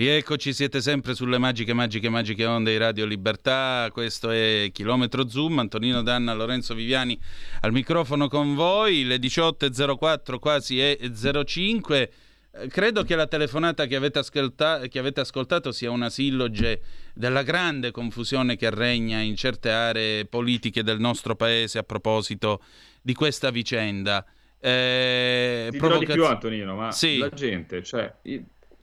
Rieccoci, 0.00 0.54
siete 0.54 0.80
sempre 0.80 1.14
sulle 1.14 1.36
magiche, 1.36 1.74
magiche, 1.74 2.08
magiche 2.08 2.46
onde 2.46 2.70
di 2.70 2.78
Radio 2.78 3.04
Libertà. 3.04 3.86
Questo 3.92 4.30
è 4.30 4.70
Chilometro 4.72 5.28
Zoom. 5.28 5.58
Antonino 5.58 6.00
Danna, 6.00 6.32
Lorenzo 6.32 6.72
Viviani 6.72 7.20
al 7.60 7.72
microfono 7.72 8.26
con 8.26 8.54
voi. 8.54 9.04
Le 9.04 9.16
18.04, 9.16 10.38
quasi 10.38 10.80
è 10.80 10.96
05. 11.44 12.12
Eh, 12.50 12.66
credo 12.68 13.02
che 13.02 13.14
la 13.14 13.26
telefonata 13.26 13.84
che 13.84 13.94
avete, 13.94 14.20
ascolta- 14.20 14.88
che 14.88 14.98
avete 14.98 15.20
ascoltato 15.20 15.70
sia 15.70 15.90
una 15.90 16.08
silloge 16.08 16.80
della 17.12 17.42
grande 17.42 17.90
confusione 17.90 18.56
che 18.56 18.70
regna 18.70 19.18
in 19.18 19.36
certe 19.36 19.70
aree 19.70 20.24
politiche 20.24 20.82
del 20.82 20.98
nostro 20.98 21.36
paese 21.36 21.76
a 21.76 21.82
proposito 21.82 22.62
di 23.02 23.12
questa 23.12 23.50
vicenda. 23.50 24.24
Eh, 24.58 25.68
provocaz- 25.76 26.06
di 26.06 26.12
più 26.14 26.24
Antonino, 26.24 26.74
ma 26.74 26.90
sì. 26.90 27.18
la 27.18 27.28
gente, 27.28 27.82
cioè 27.82 28.10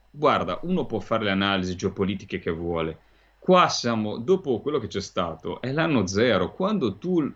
guarda, 0.10 0.60
uno 0.64 0.86
può 0.86 1.00
fare 1.00 1.24
le 1.26 1.32
analisi 1.32 1.76
geopolitiche 1.76 2.40
che 2.40 2.52
vuole. 2.52 3.00
Qua 3.40 3.70
siamo, 3.70 4.18
dopo 4.18 4.60
quello 4.60 4.80
che 4.80 4.88
c'è 4.88 5.02
stato, 5.02 5.62
è 5.62 5.72
l'anno 5.72 6.06
zero. 6.08 6.54
Quando 6.54 6.98
tu 6.98 7.34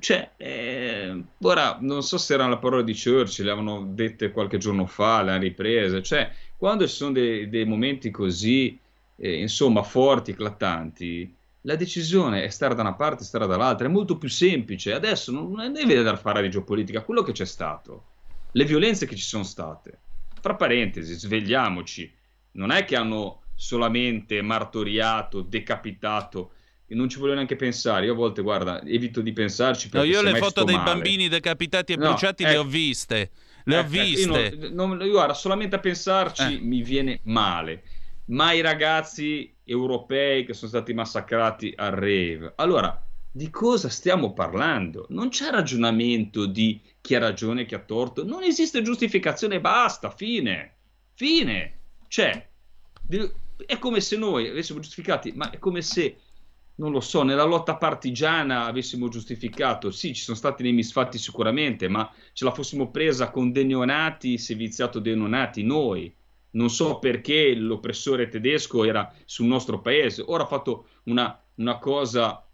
cioè, 0.00 0.32
eh, 0.36 1.22
ora 1.42 1.78
non 1.80 2.02
so 2.02 2.18
se 2.18 2.34
erano 2.34 2.50
le 2.50 2.58
parole 2.58 2.84
di 2.84 2.92
Churchill, 2.92 3.44
le 3.44 3.50
avevano 3.52 3.86
dette 3.86 4.32
qualche 4.32 4.58
giorno 4.58 4.86
fa, 4.86 5.22
le 5.22 5.30
hanno 5.30 5.40
riprese. 5.42 6.02
Cioè, 6.02 6.30
quando 6.56 6.86
ci 6.86 6.94
sono 6.94 7.12
dei, 7.12 7.48
dei 7.48 7.64
momenti 7.64 8.10
così, 8.10 8.78
eh, 9.16 9.40
insomma, 9.40 9.82
forti, 9.82 10.32
eclatanti, 10.32 11.34
la 11.62 11.76
decisione 11.76 12.44
è 12.44 12.48
stare 12.48 12.74
da 12.74 12.82
una 12.82 12.94
parte 12.94 13.22
e 13.22 13.26
stare 13.26 13.46
dall'altra. 13.46 13.86
È 13.86 13.90
molto 13.90 14.18
più 14.18 14.28
semplice. 14.28 14.92
Adesso 14.92 15.30
non, 15.32 15.52
non 15.52 15.72
deve 15.72 16.02
dar 16.02 16.18
fare 16.18 16.42
di 16.42 16.50
geopolitica, 16.50 17.02
quello 17.02 17.22
che 17.22 17.32
c'è 17.32 17.46
stato, 17.46 18.04
le 18.52 18.64
violenze 18.64 19.06
che 19.06 19.16
ci 19.16 19.24
sono 19.24 19.44
state. 19.44 19.98
Fra 20.46 20.54
parentesi, 20.54 21.14
svegliamoci 21.14 22.08
non 22.52 22.70
è 22.70 22.84
che 22.84 22.94
hanno 22.94 23.42
solamente 23.56 24.40
martoriato, 24.42 25.42
decapitato 25.42 26.52
non 26.90 27.08
ci 27.08 27.18
voglio 27.18 27.34
neanche 27.34 27.56
pensare. 27.56 28.06
Io 28.06 28.12
a 28.12 28.14
volte, 28.14 28.42
guarda, 28.42 28.80
evito 28.82 29.22
di 29.22 29.32
pensarci. 29.32 29.90
No, 29.92 30.04
io 30.04 30.22
le 30.22 30.36
foto 30.36 30.62
dei 30.62 30.76
male. 30.76 30.92
bambini 30.92 31.26
decapitati 31.26 31.94
e 31.94 31.96
no, 31.96 32.10
bruciati 32.10 32.44
eh, 32.44 32.50
le 32.50 32.56
ho 32.58 32.64
viste. 32.64 33.30
Le 33.64 33.74
eh, 33.74 33.78
ho 33.80 33.82
viste. 33.88 34.56
Io, 34.60 34.70
non, 34.70 35.00
io, 35.00 35.10
guarda, 35.10 35.34
solamente 35.34 35.74
a 35.74 35.80
pensarci 35.80 36.54
eh. 36.54 36.60
mi 36.60 36.80
viene 36.80 37.18
male. 37.24 37.82
Ma 38.26 38.52
i 38.52 38.60
ragazzi 38.60 39.52
europei 39.64 40.44
che 40.44 40.54
sono 40.54 40.70
stati 40.70 40.94
massacrati 40.94 41.72
a 41.74 41.88
rave. 41.88 42.52
Allora, 42.54 43.04
di 43.32 43.50
cosa 43.50 43.88
stiamo 43.88 44.32
parlando? 44.32 45.06
Non 45.08 45.28
c'è 45.28 45.50
ragionamento 45.50 46.46
di 46.46 46.80
chi 47.06 47.14
ha 47.14 47.20
ragione 47.20 47.62
e 47.62 47.66
chi 47.66 47.76
ha 47.76 47.78
torto. 47.78 48.24
Non 48.24 48.42
esiste 48.42 48.82
giustificazione, 48.82 49.60
basta, 49.60 50.10
fine. 50.10 50.74
Fine. 51.14 51.78
Cioè, 52.08 52.48
è 53.64 53.78
come 53.78 54.00
se 54.00 54.16
noi 54.16 54.48
avessimo 54.48 54.80
giustificati, 54.80 55.30
ma 55.32 55.50
è 55.50 55.60
come 55.60 55.82
se, 55.82 56.16
non 56.74 56.90
lo 56.90 56.98
so, 56.98 57.22
nella 57.22 57.44
lotta 57.44 57.76
partigiana 57.76 58.64
avessimo 58.64 59.08
giustificato, 59.08 59.92
sì, 59.92 60.14
ci 60.14 60.22
sono 60.22 60.36
stati 60.36 60.64
dei 60.64 60.72
misfatti 60.72 61.16
sicuramente, 61.16 61.86
ma 61.86 62.12
ce 62.32 62.44
la 62.44 62.50
fossimo 62.50 62.90
presa 62.90 63.30
con 63.30 63.52
dei 63.52 63.66
neonati, 63.66 64.36
seviziato 64.36 64.98
dei 64.98 65.14
neonati, 65.14 65.62
noi. 65.62 66.12
Non 66.50 66.70
so 66.70 66.98
perché 66.98 67.54
l'oppressore 67.54 68.28
tedesco 68.28 68.82
era 68.82 69.14
sul 69.26 69.46
nostro 69.46 69.80
paese. 69.80 70.24
Ora 70.26 70.42
ha 70.42 70.46
fatto 70.46 70.88
una, 71.04 71.40
una 71.54 71.78
cosa, 71.78 72.44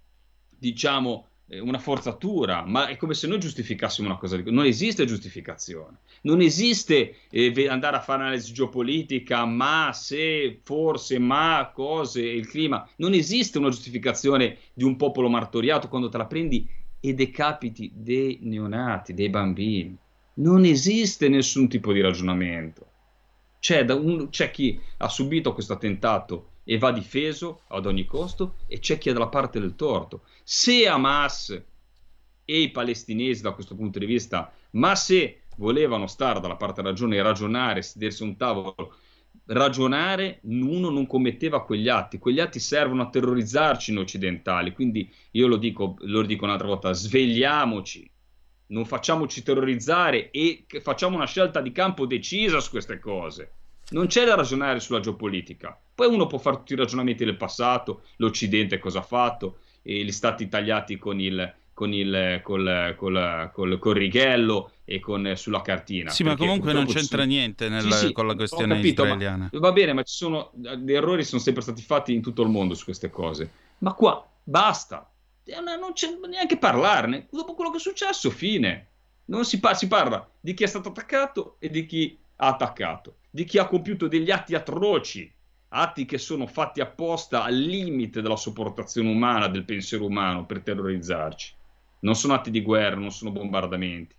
diciamo, 0.58 1.28
una 1.60 1.78
forzatura, 1.78 2.64
ma 2.64 2.86
è 2.86 2.96
come 2.96 3.14
se 3.14 3.26
noi 3.26 3.38
giustificassimo 3.38 4.08
una 4.08 4.16
cosa 4.16 4.36
di 4.36 4.50
Non 4.50 4.64
esiste 4.64 5.04
giustificazione, 5.04 5.98
non 6.22 6.40
esiste 6.40 7.16
eh, 7.30 7.68
andare 7.68 7.96
a 7.96 8.00
fare 8.00 8.22
analisi 8.22 8.52
geopolitica, 8.52 9.44
ma 9.44 9.90
se, 9.92 10.60
forse, 10.62 11.18
ma 11.18 11.70
cose, 11.74 12.22
il 12.22 12.46
clima. 12.46 12.88
Non 12.96 13.12
esiste 13.12 13.58
una 13.58 13.70
giustificazione 13.70 14.58
di 14.72 14.84
un 14.84 14.96
popolo 14.96 15.28
martoriato 15.28 15.88
quando 15.88 16.08
te 16.08 16.18
la 16.18 16.26
prendi 16.26 16.68
e 17.00 17.14
decapiti 17.14 17.90
dei 17.94 18.38
neonati, 18.42 19.12
dei 19.12 19.28
bambini. 19.28 19.96
Non 20.34 20.64
esiste 20.64 21.28
nessun 21.28 21.68
tipo 21.68 21.92
di 21.92 22.00
ragionamento. 22.00 22.86
C'è, 23.58 23.82
un, 23.90 24.28
c'è 24.30 24.50
chi 24.50 24.80
ha 24.98 25.08
subito 25.08 25.52
questo 25.52 25.74
attentato 25.74 26.46
e 26.64 26.78
va 26.78 26.92
difeso 26.92 27.62
ad 27.68 27.86
ogni 27.86 28.04
costo 28.04 28.54
e 28.66 28.78
c'è 28.78 28.98
chi 28.98 29.10
è 29.10 29.12
dalla 29.12 29.28
parte 29.28 29.60
del 29.60 29.74
torto. 29.74 30.22
Se 30.42 30.86
Hamas 30.86 31.62
e 32.44 32.60
i 32.60 32.70
palestinesi 32.70 33.42
da 33.42 33.52
questo 33.52 33.74
punto 33.74 33.98
di 33.98 34.06
vista, 34.06 34.52
ma 34.72 34.94
se 34.94 35.42
volevano 35.56 36.06
stare 36.06 36.40
dalla 36.40 36.56
parte 36.56 36.82
ragione 36.82 37.16
e 37.16 37.22
ragionare, 37.22 37.82
sedersi 37.82 38.22
a 38.22 38.26
un 38.26 38.36
tavolo, 38.36 38.94
ragionare, 39.46 40.40
uno 40.42 40.90
non 40.90 41.06
commetteva 41.06 41.64
quegli 41.64 41.88
atti. 41.88 42.18
Quegli 42.18 42.40
atti 42.40 42.58
servono 42.58 43.02
a 43.02 43.10
terrorizzarci 43.10 43.92
noi 43.92 44.04
occidentali, 44.04 44.72
quindi 44.72 45.10
io 45.32 45.46
lo 45.46 45.56
dico, 45.56 45.96
lo 46.00 46.22
dico 46.22 46.44
un'altra 46.44 46.66
volta, 46.66 46.92
svegliamoci, 46.92 48.10
non 48.68 48.84
facciamoci 48.86 49.42
terrorizzare 49.42 50.30
e 50.30 50.66
facciamo 50.80 51.16
una 51.16 51.26
scelta 51.26 51.60
di 51.60 51.72
campo 51.72 52.06
decisa 52.06 52.60
su 52.60 52.70
queste 52.70 52.98
cose. 52.98 53.52
Non 53.90 54.06
c'è 54.06 54.24
da 54.24 54.34
ragionare 54.34 54.80
sulla 54.80 55.00
geopolitica. 55.00 55.78
Poi 55.94 56.06
uno 56.06 56.26
può 56.26 56.38
fare 56.38 56.56
tutti 56.56 56.72
i 56.72 56.76
ragionamenti 56.76 57.24
del 57.26 57.36
passato, 57.36 58.04
l'Occidente 58.16 58.78
cosa 58.78 59.00
ha 59.00 59.02
fatto, 59.02 59.58
e 59.82 60.04
gli 60.04 60.12
stati 60.12 60.48
tagliati 60.48 60.96
con 60.96 61.20
il, 61.20 61.52
con 61.72 61.92
il 61.92 62.40
col, 62.42 62.94
col, 62.96 63.50
col, 63.52 63.78
col, 63.78 63.94
righello 63.94 64.72
e 64.84 65.00
con, 65.00 65.32
sulla 65.36 65.60
cartina. 65.60 66.10
Sì, 66.10 66.22
ma 66.22 66.36
comunque 66.36 66.72
non 66.72 66.86
c'entra 66.86 67.24
niente 67.24 67.68
nella, 67.68 67.96
sì, 67.96 68.06
sì, 68.06 68.12
con 68.12 68.26
la 68.26 68.34
questione 68.34 68.76
capito, 68.76 69.02
israeliana. 69.02 69.50
va 69.52 69.72
bene, 69.72 69.92
ma 69.92 70.02
ci 70.02 70.14
sono 70.14 70.52
gli 70.54 70.92
errori 70.92 71.24
sono 71.24 71.40
sempre 71.40 71.62
stati 71.62 71.82
fatti 71.82 72.12
in 72.12 72.22
tutto 72.22 72.42
il 72.42 72.48
mondo 72.48 72.74
su 72.74 72.84
queste 72.84 73.10
cose. 73.10 73.50
Ma 73.78 73.92
qua 73.94 74.26
basta, 74.42 75.10
non 75.44 75.92
c'è 75.92 76.08
neanche 76.28 76.56
parlarne. 76.56 77.26
Dopo 77.30 77.54
quello 77.54 77.70
che 77.70 77.78
è 77.78 77.80
successo, 77.80 78.30
fine. 78.30 78.88
Non 79.24 79.44
si, 79.44 79.60
par- 79.60 79.76
si 79.76 79.86
parla 79.86 80.28
di 80.40 80.52
chi 80.52 80.64
è 80.64 80.66
stato 80.66 80.88
attaccato 80.88 81.56
e 81.58 81.70
di 81.70 81.86
chi 81.86 82.18
ha 82.36 82.48
attaccato, 82.48 83.18
di 83.30 83.44
chi 83.44 83.58
ha 83.58 83.66
compiuto 83.66 84.08
degli 84.08 84.30
atti 84.30 84.54
atroci, 84.54 85.32
atti 85.74 86.04
che 86.04 86.18
sono 86.18 86.46
fatti 86.46 86.80
apposta 86.80 87.44
al 87.44 87.56
limite 87.56 88.20
della 88.20 88.36
sopportazione 88.36 89.08
umana, 89.08 89.48
del 89.48 89.64
pensiero 89.64 90.06
umano 90.06 90.44
per 90.44 90.60
terrorizzarci. 90.60 91.54
Non 92.00 92.14
sono 92.14 92.34
atti 92.34 92.50
di 92.50 92.62
guerra, 92.62 92.96
non 92.96 93.10
sono 93.10 93.30
bombardamenti, 93.30 94.14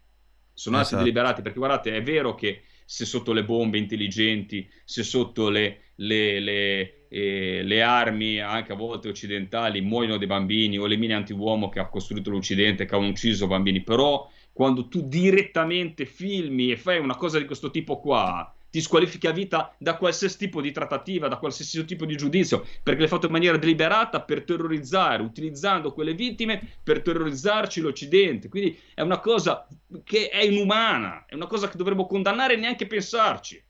sono 0.53 0.78
esatto. 0.78 0.96
atti 0.96 1.03
deliberati 1.03 1.42
perché 1.42 1.58
guardate, 1.58 1.96
è 1.96 2.02
vero 2.02 2.34
che 2.36 2.63
se 2.86 3.06
sotto 3.06 3.34
le 3.34 3.44
bombe 3.44 3.78
intelligenti, 3.78 4.68
se 4.84 5.03
sotto 5.03 5.50
le, 5.50 5.92
le, 5.96 6.40
le, 6.40 7.08
eh, 7.08 7.62
le, 7.63 7.81
armi, 7.81 8.40
anche 8.40 8.72
a 8.72 8.75
volte 8.75 9.09
occidentali, 9.09 9.81
muoiono 9.81 10.18
dei 10.18 10.28
bambini, 10.28 10.78
o 10.78 10.86
le 10.86 10.97
mine 10.97 11.13
anti-uomo 11.13 11.69
che 11.69 11.80
ha 11.80 11.88
costruito 11.88 12.30
l'Occidente, 12.30 12.86
che 12.86 12.96
hanno 12.96 13.08
ucciso 13.08 13.47
bambini, 13.47 13.81
però 13.81 14.30
quando 14.52 14.88
tu 14.88 15.08
direttamente 15.08 16.06
filmi 16.06 16.72
e 16.72 16.78
fai 16.78 17.00
una 17.00 17.16
cosa 17.16 17.40
di 17.40 17.46
questo 17.46 17.72
tipo 17.72 18.00
qua, 18.00 18.53
ti 18.74 18.82
squalifichi 18.82 19.28
a 19.28 19.32
vita 19.32 19.76
da 19.78 19.98
qualsiasi 19.98 20.36
tipo 20.36 20.60
di 20.60 20.72
trattativa, 20.72 21.28
da 21.28 21.38
qualsiasi 21.38 21.86
tipo 21.86 22.06
di 22.06 22.18
giudizio, 22.18 22.66
perché 22.82 23.02
l'hai 23.02 23.08
fatto 23.08 23.28
in 23.28 23.32
maniera 23.32 23.56
deliberata 23.56 24.24
per 24.24 24.44
terrorizzare, 24.44 25.22
utilizzando 25.22 25.94
quelle 25.94 26.16
vittime 26.16 26.80
per 26.82 27.04
terrorizzarci 27.04 27.82
l'Occidente. 27.82 28.50
Quindi 28.50 28.76
è 28.96 29.02
una 29.02 29.20
cosa 29.20 29.68
che 30.04 30.30
è 30.30 30.44
inumana, 30.44 31.28
è 31.28 31.36
una 31.36 31.46
cosa 31.46 31.70
che 31.70 31.78
dovremmo 31.78 32.08
condannare 32.08 32.56
e 32.56 32.58
neanche 32.58 32.88
pensarci. 32.88 33.64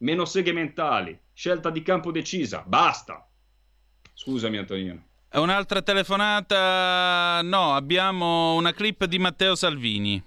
Meno 0.00 0.26
seghe 0.26 0.52
mentali, 0.52 1.18
scelta 1.32 1.70
di 1.70 1.80
campo 1.80 2.12
decisa, 2.12 2.62
basta. 2.66 3.26
Scusami 4.12 4.58
Antonino. 4.58 5.06
Un'altra 5.32 5.80
telefonata? 5.80 7.40
No, 7.42 7.74
abbiamo 7.74 8.52
una 8.56 8.74
clip 8.74 9.06
di 9.06 9.18
Matteo 9.18 9.54
Salvini. 9.54 10.22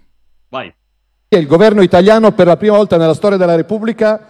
Vai. 0.48 0.74
Il 1.28 1.48
governo 1.48 1.82
italiano 1.82 2.30
per 2.30 2.46
la 2.46 2.56
prima 2.56 2.76
volta 2.76 2.96
nella 2.96 3.12
storia 3.12 3.36
della 3.36 3.56
Repubblica 3.56 4.24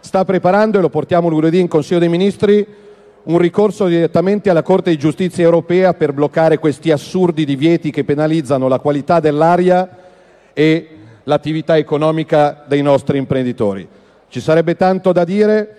sta 0.00 0.24
preparando, 0.24 0.76
e 0.76 0.80
lo 0.80 0.88
portiamo 0.88 1.28
lunedì 1.28 1.60
in 1.60 1.68
Consiglio 1.68 2.00
dei 2.00 2.08
Ministri, 2.08 2.66
un 3.22 3.38
ricorso 3.38 3.86
direttamente 3.86 4.50
alla 4.50 4.64
Corte 4.64 4.90
di 4.90 4.98
Giustizia 4.98 5.44
europea 5.44 5.94
per 5.94 6.12
bloccare 6.12 6.58
questi 6.58 6.90
assurdi 6.90 7.44
divieti 7.44 7.92
che 7.92 8.02
penalizzano 8.02 8.66
la 8.66 8.80
qualità 8.80 9.20
dell'aria 9.20 9.88
e 10.52 10.88
l'attività 11.22 11.76
economica 11.76 12.64
dei 12.66 12.82
nostri 12.82 13.18
imprenditori. 13.18 13.86
Ci 14.26 14.40
sarebbe 14.40 14.74
tanto 14.74 15.12
da 15.12 15.22
dire, 15.22 15.76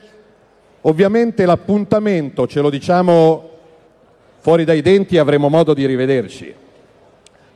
ovviamente 0.84 1.46
l'appuntamento, 1.46 2.48
ce 2.48 2.62
lo 2.62 2.70
diciamo 2.70 3.50
fuori 4.40 4.64
dai 4.64 4.82
denti 4.82 5.18
avremo 5.18 5.50
modo 5.50 5.74
di 5.74 5.86
rivederci. 5.86 6.62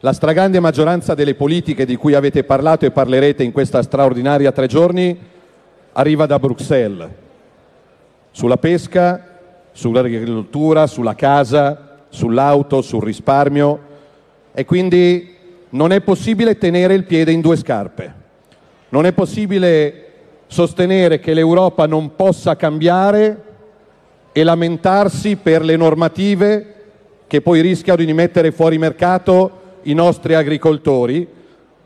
La 0.02 0.14
stragrande 0.14 0.60
maggioranza 0.60 1.16
delle 1.16 1.34
politiche 1.34 1.84
di 1.84 1.96
cui 1.96 2.14
avete 2.14 2.44
parlato 2.44 2.86
e 2.86 2.92
parlerete 2.92 3.42
in 3.42 3.52
questa 3.52 3.82
straordinaria 3.82 4.52
tre 4.52 4.68
giorni 4.68 5.18
arriva 5.94 6.28
da 6.28 6.38
Bruxelles, 6.38 7.10
sulla 8.30 8.58
pesca, 8.58 9.40
sull'agricoltura, 9.72 10.86
sulla 10.86 11.16
casa, 11.16 12.02
sull'auto, 12.10 12.84
sul 12.84 13.02
risparmio 13.02 13.80
e 14.54 14.66
quindi 14.66 15.34
non 15.70 15.92
è 15.92 16.02
possibile 16.02 16.60
tenere 16.60 16.94
il 16.94 17.06
piede 17.06 17.32
in 17.32 17.42
due 17.42 17.56
scarpe. 17.56 18.14
Non 18.90 19.08
è 19.08 19.14
possibile 19.14 20.04
sostenere 20.46 21.20
che 21.20 21.34
l'Europa 21.34 21.88
non 21.88 22.16
possa 22.16 22.56
cambiare 22.56 23.44
e 24.32 24.44
lamentarsi 24.44 25.38
per 25.38 25.64
le 25.64 25.76
normative 25.76 26.74
che 27.26 27.42
poi 27.42 27.62
rischiano 27.62 28.04
di 28.04 28.14
mettere 28.14 28.52
fuori 28.52 28.78
mercato 28.78 29.57
i 29.88 29.94
nostri 29.94 30.34
agricoltori. 30.34 31.28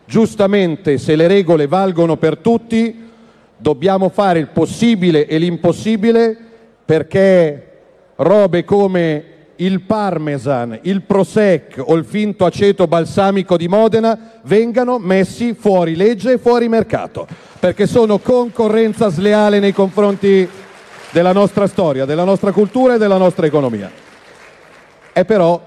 Giustamente, 0.05 0.97
se 0.97 1.15
le 1.15 1.27
regole 1.27 1.67
valgono 1.67 2.17
per 2.17 2.37
tutti, 2.37 3.09
dobbiamo 3.57 4.09
fare 4.09 4.39
il 4.39 4.47
possibile 4.47 5.25
e 5.27 5.37
l'impossibile 5.37 6.35
perché 6.83 7.67
robe 8.15 8.63
come 8.65 9.25
il 9.57 9.81
parmesan, 9.81 10.79
il 10.83 11.03
prosec 11.03 11.81
o 11.85 11.95
il 11.95 12.03
finto 12.03 12.45
aceto 12.45 12.87
balsamico 12.87 13.57
di 13.57 13.67
Modena 13.67 14.39
vengano 14.43 14.97
messi 14.97 15.53
fuori 15.53 15.95
legge 15.95 16.33
e 16.33 16.37
fuori 16.39 16.67
mercato, 16.67 17.27
perché 17.59 17.85
sono 17.85 18.17
concorrenza 18.17 19.09
sleale 19.09 19.59
nei 19.59 19.71
confronti 19.71 20.49
della 21.11 21.31
nostra 21.31 21.67
storia, 21.67 22.05
della 22.05 22.23
nostra 22.23 22.51
cultura 22.51 22.95
e 22.95 22.97
della 22.97 23.17
nostra 23.17 23.45
economia. 23.45 23.91
E 25.13 25.25
però, 25.25 25.61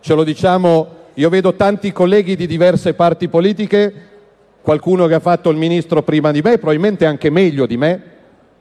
ce 0.00 0.14
lo 0.14 0.22
diciamo, 0.22 1.03
io 1.14 1.28
vedo 1.28 1.54
tanti 1.54 1.92
colleghi 1.92 2.36
di 2.36 2.46
diverse 2.46 2.94
parti 2.94 3.28
politiche, 3.28 3.92
qualcuno 4.62 5.06
che 5.06 5.14
ha 5.14 5.20
fatto 5.20 5.50
il 5.50 5.56
ministro 5.56 6.02
prima 6.02 6.30
di 6.30 6.40
me, 6.40 6.58
probabilmente 6.58 7.06
anche 7.06 7.30
meglio 7.30 7.66
di 7.66 7.76
me, 7.76 8.02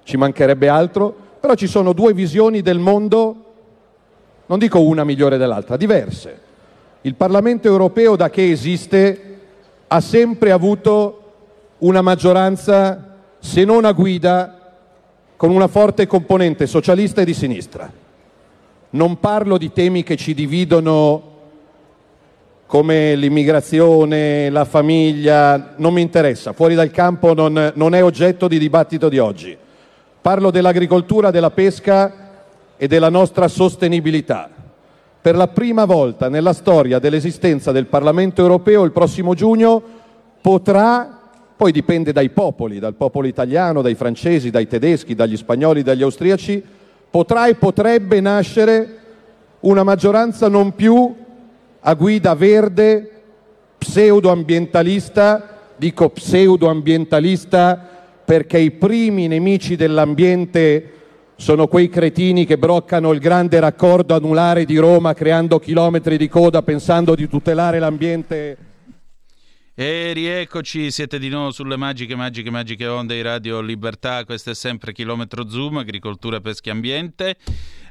ci 0.04 0.18
mancherebbe 0.18 0.68
altro, 0.68 1.16
però 1.40 1.56
ci 1.56 1.68
sono 1.68 1.94
due 1.94 2.14
visioni 2.14 2.62
del 2.62 2.80
mondo 2.80 3.44
non 4.46 4.60
dico 4.60 4.82
una 4.82 5.04
migliore 5.04 5.38
dell'altra, 5.38 5.78
diverse. 5.78 6.40
Il 7.02 7.16
Parlamento 7.16 7.68
europeo 7.68 8.16
da 8.16 8.30
che 8.30 8.52
esiste 8.52 9.40
ha 9.88 10.02
sempre 10.02 10.52
avuto 10.52 11.20
una 11.80 12.02
maggioranza, 12.02 13.18
se 13.40 13.64
non 13.64 13.86
a 13.86 13.92
guida, 13.94 14.76
con 15.36 15.50
una 15.50 15.68
forte 15.68 16.08
componente 16.08 16.68
socialista 16.68 17.22
e 17.22 17.26
di 17.26 17.34
sinistra. 17.34 17.92
Non 18.92 19.20
parlo 19.20 19.58
di 19.58 19.72
temi 19.72 20.04
che 20.04 20.18
ci 20.18 20.34
dividono 20.34 21.32
come 22.65 23.15
l'immigrazione, 23.15 24.50
la 24.50 24.65
famiglia, 24.65 25.74
non 25.77 25.94
mi 25.94 26.01
interessa, 26.01 26.54
fuori 26.54 26.75
dal 26.75 26.92
campo 26.92 27.33
non, 27.33 27.71
non 27.75 27.94
è 27.94 28.04
oggetto 28.04 28.48
di 28.48 28.57
dibattito 28.57 29.10
di 29.10 29.19
oggi. 29.19 29.56
Parlo 30.21 30.51
dell'agricoltura, 30.51 31.31
della 31.31 31.51
pesca 31.51 32.13
e 32.77 32.88
della 32.88 33.10
nostra 33.10 33.48
sostenibilità. 33.48 34.50
Per 35.21 35.36
la 35.36 35.48
prima 35.48 35.86
volta 35.86 36.27
nella 36.30 36.54
storia 36.54 37.00
dell'esistenza 37.00 37.71
del 37.71 37.86
Parlamento 37.86 38.42
europeo 38.42 38.83
il 38.83 38.92
prossimo 38.92 39.33
giugno 39.33 39.81
potrà, 40.42 41.19
poi 41.56 41.71
dipende 41.71 42.12
dai 42.12 42.30
popoli, 42.30 42.80
dal 42.80 42.95
popolo 42.95 43.27
italiano, 43.27 43.81
dai 43.81 43.95
francesi, 43.95 44.50
dai 44.50 44.68
tedeschi, 44.68 45.16
dagli 45.16 45.38
spagnoli, 45.38 45.81
dagli 45.81 46.04
austriaci, 46.04 46.62
potrà 47.09 47.48
e 47.48 47.56
potrebbe 47.56 48.19
nascere 48.19 48.98
una 49.62 49.83
maggioranza 49.83 50.50
non 50.50 50.75
più 50.75 51.16
a 51.85 51.94
guida 51.95 52.33
verde, 52.33 53.24
pseudoambientalista, 53.77 55.71
dico 55.75 56.09
pseudoambientalista 56.09 57.89
perché 58.24 58.57
i 58.57 58.71
primi 58.71 59.27
nemici 59.27 59.75
dell'ambiente 59.75 60.91
sono 61.35 61.68
quei 61.68 61.89
cretini 61.89 62.45
che 62.45 62.57
broccano 62.57 63.12
il 63.12 63.19
grande 63.19 63.59
raccordo 63.59 64.15
anulare 64.15 64.63
di 64.63 64.77
Roma 64.77 65.13
creando 65.13 65.59
chilometri 65.59 66.15
di 66.15 66.30
coda 66.30 66.62
pensando 66.62 67.15
di 67.15 67.27
tutelare 67.27 67.80
l'ambiente. 67.80 68.57
E 69.75 70.13
rieccoci, 70.13 70.91
siete 70.91 71.18
di 71.18 71.30
nuovo 71.30 71.50
sulle 71.50 71.75
magiche, 71.77 72.15
magiche, 72.15 72.51
magiche 72.51 72.85
onde 72.85 73.15
di 73.15 73.21
Radio 73.24 73.59
Libertà. 73.59 74.24
Questo 74.24 74.51
è 74.51 74.56
sempre 74.56 74.94
Chilometro 74.94 75.50
Zoom, 75.50 75.77
Agricoltura, 75.77 76.39
Pesca 76.39 76.69
e 76.69 76.74
Ambiente. 76.74 77.35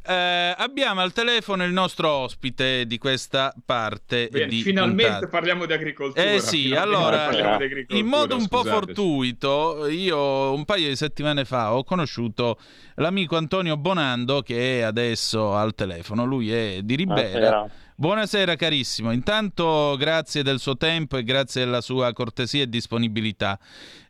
Eh, 0.04 0.54
abbiamo 0.56 1.00
al 1.00 1.12
telefono 1.12 1.64
il 1.64 1.72
nostro 1.72 2.08
ospite 2.08 2.86
di 2.86 2.98
questa 2.98 3.54
parte. 3.64 4.28
Bene, 4.30 4.46
di 4.46 4.62
finalmente 4.62 5.10
puntata. 5.10 5.28
parliamo 5.28 5.64
di 5.64 5.72
agricoltura. 5.72 6.32
Eh 6.32 6.40
sì, 6.40 6.64
finalmente 6.64 7.46
allora, 7.46 7.58
in 7.88 8.06
modo 8.06 8.36
un 8.36 8.48
po' 8.48 8.62
scusate. 8.62 8.84
fortuito, 8.84 9.86
io 9.86 10.52
un 10.52 10.64
paio 10.64 10.88
di 10.88 10.96
settimane 10.96 11.44
fa 11.44 11.74
ho 11.74 11.84
conosciuto 11.84 12.58
l'amico 12.96 13.36
Antonio 13.36 13.76
Bonando 13.76 14.42
che 14.42 14.80
è 14.80 14.82
adesso 14.82 15.54
al 15.54 15.74
telefono. 15.74 16.24
Lui 16.24 16.52
è 16.52 16.80
di 16.82 16.96
Ribera. 16.96 17.20
Buonasera. 17.30 17.70
Buonasera 17.94 18.56
carissimo, 18.56 19.12
intanto 19.12 19.94
grazie 19.96 20.42
del 20.42 20.58
suo 20.58 20.76
tempo 20.76 21.18
e 21.18 21.22
grazie 21.22 21.64
della 21.64 21.80
sua 21.80 22.12
cortesia 22.12 22.62
e 22.64 22.68
disponibilità. 22.68 23.56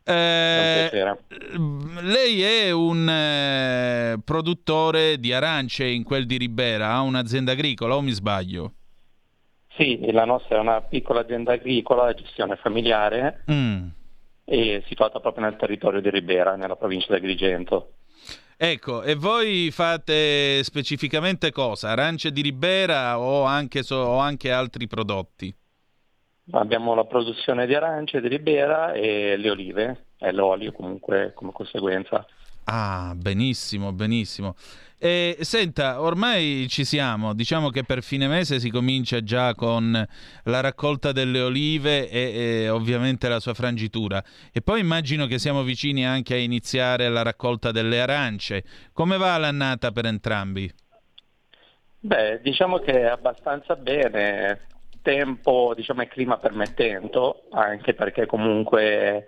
Eh, 0.05 0.87
piacere. 0.89 1.23
lei 2.01 2.41
è 2.41 2.71
un 2.71 3.07
eh, 3.07 4.17
produttore 4.23 5.17
di 5.19 5.31
arance 5.31 5.85
in 5.85 6.03
quel 6.03 6.25
di 6.25 6.37
Ribera, 6.37 6.91
ha 6.93 7.01
un'azienda 7.01 7.53
agricola 7.53 7.95
o 7.95 8.01
mi 8.01 8.11
sbaglio? 8.11 8.73
Sì, 9.77 10.11
la 10.11 10.25
nostra 10.25 10.57
è 10.57 10.59
una 10.59 10.81
piccola 10.81 11.21
azienda 11.21 11.53
agricola 11.53 12.07
a 12.07 12.13
gestione 12.13 12.57
familiare 12.57 13.43
Mm. 13.51 13.87
e 14.45 14.83
situata 14.87 15.19
proprio 15.19 15.45
nel 15.45 15.55
territorio 15.55 16.01
di 16.01 16.09
Ribera, 16.09 16.55
nella 16.55 16.75
provincia 16.75 17.07
di 17.09 17.15
Agrigento. 17.15 17.93
Ecco, 18.55 19.01
e 19.01 19.15
voi 19.15 19.71
fate 19.71 20.63
specificamente 20.63 21.51
cosa? 21.51 21.89
Arance 21.89 22.31
di 22.31 22.41
Ribera 22.41 23.19
o 23.19 23.43
anche, 23.43 23.81
so- 23.83 23.95
o 23.95 24.17
anche 24.19 24.51
altri 24.51 24.85
prodotti? 24.87 25.53
Abbiamo 26.51 26.93
la 26.93 27.05
produzione 27.05 27.65
di 27.65 27.73
arance 27.73 28.19
di 28.19 28.27
Ribera 28.27 28.91
e 28.91 29.37
le 29.37 29.49
olive 29.49 30.05
e 30.17 30.31
l'olio 30.31 30.71
comunque 30.71 31.31
come 31.33 31.51
conseguenza. 31.51 32.25
Ah, 32.65 33.13
benissimo, 33.15 33.91
benissimo. 33.91 34.55
E 34.97 35.35
senta, 35.41 36.01
ormai 36.01 36.67
ci 36.69 36.85
siamo, 36.85 37.33
diciamo 37.33 37.69
che 37.69 37.83
per 37.83 38.01
fine 38.01 38.27
mese 38.27 38.59
si 38.59 38.69
comincia 38.69 39.21
già 39.21 39.53
con 39.53 39.91
la 40.43 40.59
raccolta 40.61 41.11
delle 41.11 41.41
olive 41.41 42.09
e, 42.09 42.63
e 42.63 42.69
ovviamente 42.69 43.27
la 43.27 43.41
sua 43.41 43.53
frangitura. 43.53 44.23
E 44.53 44.61
poi 44.61 44.79
immagino 44.79 45.25
che 45.25 45.39
siamo 45.39 45.63
vicini 45.63 46.05
anche 46.05 46.35
a 46.35 46.37
iniziare 46.37 47.09
la 47.09 47.21
raccolta 47.21 47.71
delle 47.71 47.99
arance. 47.99 48.63
Come 48.93 49.17
va 49.17 49.37
l'annata 49.37 49.91
per 49.91 50.05
entrambi? 50.05 50.71
Beh, 51.99 52.39
diciamo 52.41 52.79
che 52.79 53.01
è 53.01 53.05
abbastanza 53.05 53.75
bene, 53.75 54.67
tempo, 55.03 55.73
diciamo, 55.75 56.01
e 56.01 56.07
clima 56.07 56.37
permettendo, 56.37 57.43
anche 57.51 57.93
perché 57.93 58.25
comunque 58.25 59.27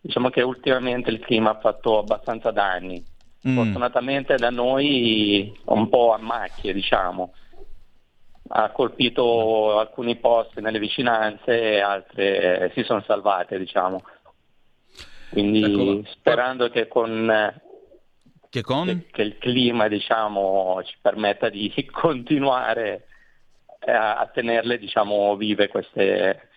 diciamo 0.00 0.30
che 0.30 0.42
ultimamente 0.42 1.10
il 1.10 1.18
clima 1.18 1.50
ha 1.50 1.58
fatto 1.58 1.98
abbastanza 1.98 2.52
danni. 2.52 3.02
Mm. 3.48 3.54
Fortunatamente 3.54 4.36
da 4.36 4.50
noi 4.50 5.52
un 5.64 5.88
po' 5.88 6.12
a 6.12 6.18
macchie, 6.18 6.72
diciamo. 6.72 7.32
Ha 8.50 8.70
colpito 8.70 9.78
alcuni 9.78 10.16
posti 10.16 10.60
nelle 10.60 10.78
vicinanze 10.78 11.60
e 11.60 11.80
altre 11.80 12.70
si 12.74 12.82
sono 12.84 13.02
salvate, 13.02 13.58
diciamo. 13.58 14.02
Quindi 15.30 15.62
Ecco, 15.62 16.08
sperando 16.10 16.68
che 16.70 16.86
con 16.88 17.60
Che 18.48 18.62
con? 18.62 18.86
che, 18.86 19.06
che 19.10 19.22
il 19.22 19.38
clima 19.38 19.88
diciamo, 19.88 20.80
ci 20.84 20.96
permetta 21.00 21.48
di 21.48 21.72
continuare 21.90 23.07
eh, 23.88 23.90
a, 23.90 24.26
tenerle 24.32 24.76
diciamo, 24.78 25.34
vive 25.36 25.68
queste 25.68 26.48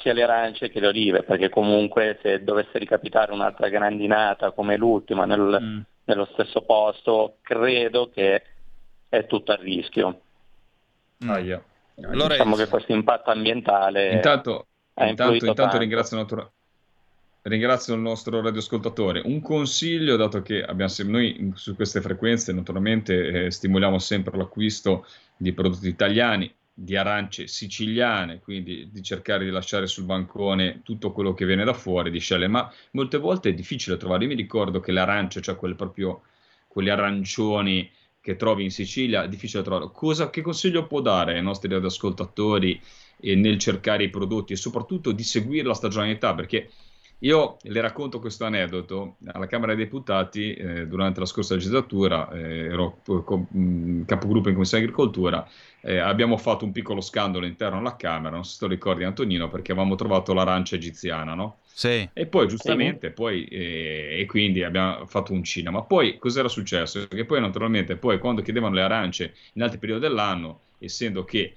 sia 0.00 0.12
le 0.12 0.22
arance 0.22 0.70
che 0.70 0.80
le 0.80 0.86
olive, 0.88 1.22
perché 1.22 1.48
comunque 1.48 2.18
se 2.22 2.42
dovesse 2.42 2.78
ricapitare 2.78 3.32
un'altra 3.32 3.68
grandinata 3.68 4.50
come 4.52 4.76
l'ultima 4.76 5.24
nel- 5.26 5.58
Mm. 5.60 5.80
nello 6.04 6.28
stesso 6.32 6.62
posto, 6.62 7.36
credo 7.42 8.08
che 8.12 8.42
è 9.08 9.26
tutto 9.26 9.52
a 9.52 9.56
rischio. 9.56 10.20
Mm. 11.24 11.30
Aia. 11.30 11.62
Aia. 11.96 12.08
Lorenzo. 12.08 12.28
Diciamo 12.28 12.56
che 12.56 12.68
questo 12.68 12.92
impatto 12.92 13.30
ambientale 13.30 14.12
Intanto, 14.12 14.66
intanto, 14.94 15.32
intanto 15.34 15.54
tanto. 15.54 15.78
ringrazio, 15.78 16.16
natura- 16.16 16.50
ringrazio 17.42 17.94
il 17.94 18.00
nostro 18.00 18.40
radioascoltatore. 18.40 19.20
Un 19.24 19.40
consiglio, 19.42 20.16
dato 20.16 20.40
che 20.42 20.62
abbiamo 20.62 20.90
noi 21.04 21.52
su 21.54 21.74
queste 21.74 22.00
frequenze 22.00 22.52
naturalmente 22.52 23.44
eh, 23.46 23.50
stimoliamo 23.50 23.98
sempre 23.98 24.36
l'acquisto 24.36 25.06
di 25.40 25.54
prodotti 25.54 25.88
italiani, 25.88 26.52
di 26.70 26.96
arance 26.96 27.46
siciliane, 27.46 28.40
quindi 28.40 28.90
di 28.92 29.02
cercare 29.02 29.46
di 29.46 29.50
lasciare 29.50 29.86
sul 29.86 30.04
bancone 30.04 30.82
tutto 30.82 31.12
quello 31.12 31.32
che 31.32 31.46
viene 31.46 31.64
da 31.64 31.72
fuori, 31.72 32.10
di 32.10 32.18
scelle, 32.18 32.46
ma 32.46 32.70
molte 32.90 33.16
volte 33.16 33.48
è 33.48 33.54
difficile 33.54 33.96
trovare. 33.96 34.24
Io 34.24 34.28
mi 34.28 34.34
ricordo 34.34 34.80
che 34.80 34.92
l'arancia, 34.92 35.40
cioè 35.40 35.56
quelle 35.56 35.74
proprio 35.74 36.24
quegli 36.68 36.90
arancioni 36.90 37.90
che 38.20 38.36
trovi 38.36 38.64
in 38.64 38.70
Sicilia, 38.70 39.24
è 39.24 39.28
difficile 39.28 39.62
trovarlo. 39.62 39.90
Cosa, 39.90 40.28
che 40.28 40.42
consiglio 40.42 40.86
può 40.86 41.00
dare 41.00 41.36
ai 41.36 41.42
nostri 41.42 41.70
radioascoltatori 41.70 42.78
e 43.18 43.34
nel 43.34 43.56
cercare 43.58 44.04
i 44.04 44.10
prodotti 44.10 44.52
e 44.52 44.56
soprattutto 44.56 45.12
di 45.12 45.22
seguire 45.22 45.66
la 45.66 45.74
stagionalità, 45.74 46.34
perché 46.34 46.70
io 47.20 47.56
le 47.62 47.80
racconto 47.80 48.18
questo 48.18 48.44
aneddoto. 48.44 49.16
Alla 49.32 49.46
Camera 49.46 49.74
dei 49.74 49.84
Deputati, 49.84 50.54
eh, 50.54 50.86
durante 50.86 51.20
la 51.20 51.26
scorsa 51.26 51.54
legislatura, 51.54 52.30
eh, 52.30 52.66
ero 52.66 53.00
co- 53.02 53.46
mh, 53.50 54.04
capogruppo 54.04 54.48
in 54.48 54.54
Commissione 54.54 54.84
Agricoltura, 54.84 55.46
eh, 55.82 55.98
abbiamo 55.98 56.36
fatto 56.36 56.64
un 56.64 56.72
piccolo 56.72 57.00
scandalo 57.00 57.46
interno 57.46 57.78
alla 57.78 57.96
Camera, 57.96 58.34
non 58.34 58.44
so 58.44 58.52
se 58.52 58.58
te 58.60 58.64
lo 58.66 58.70
ricordi 58.72 59.04
Antonino, 59.04 59.48
perché 59.48 59.72
avevamo 59.72 59.96
trovato 59.96 60.32
l'arancia 60.32 60.76
egiziana, 60.76 61.34
no? 61.34 61.58
Sì. 61.72 62.08
E 62.12 62.26
poi 62.26 62.46
giustamente, 62.48 63.08
sì. 63.08 63.12
poi, 63.14 63.44
eh, 63.46 64.18
e 64.20 64.26
quindi 64.26 64.62
abbiamo 64.62 65.06
fatto 65.06 65.32
un 65.32 65.42
cinema. 65.44 65.82
Poi 65.82 66.18
cos'era 66.18 66.48
successo? 66.48 67.06
Che 67.06 67.24
poi 67.24 67.40
naturalmente, 67.40 67.96
poi 67.96 68.18
quando 68.18 68.42
chiedevano 68.42 68.74
le 68.74 68.82
arance 68.82 69.34
in 69.54 69.62
altri 69.62 69.78
periodi 69.78 70.02
dell'anno, 70.02 70.60
essendo 70.78 71.24
che 71.24 71.56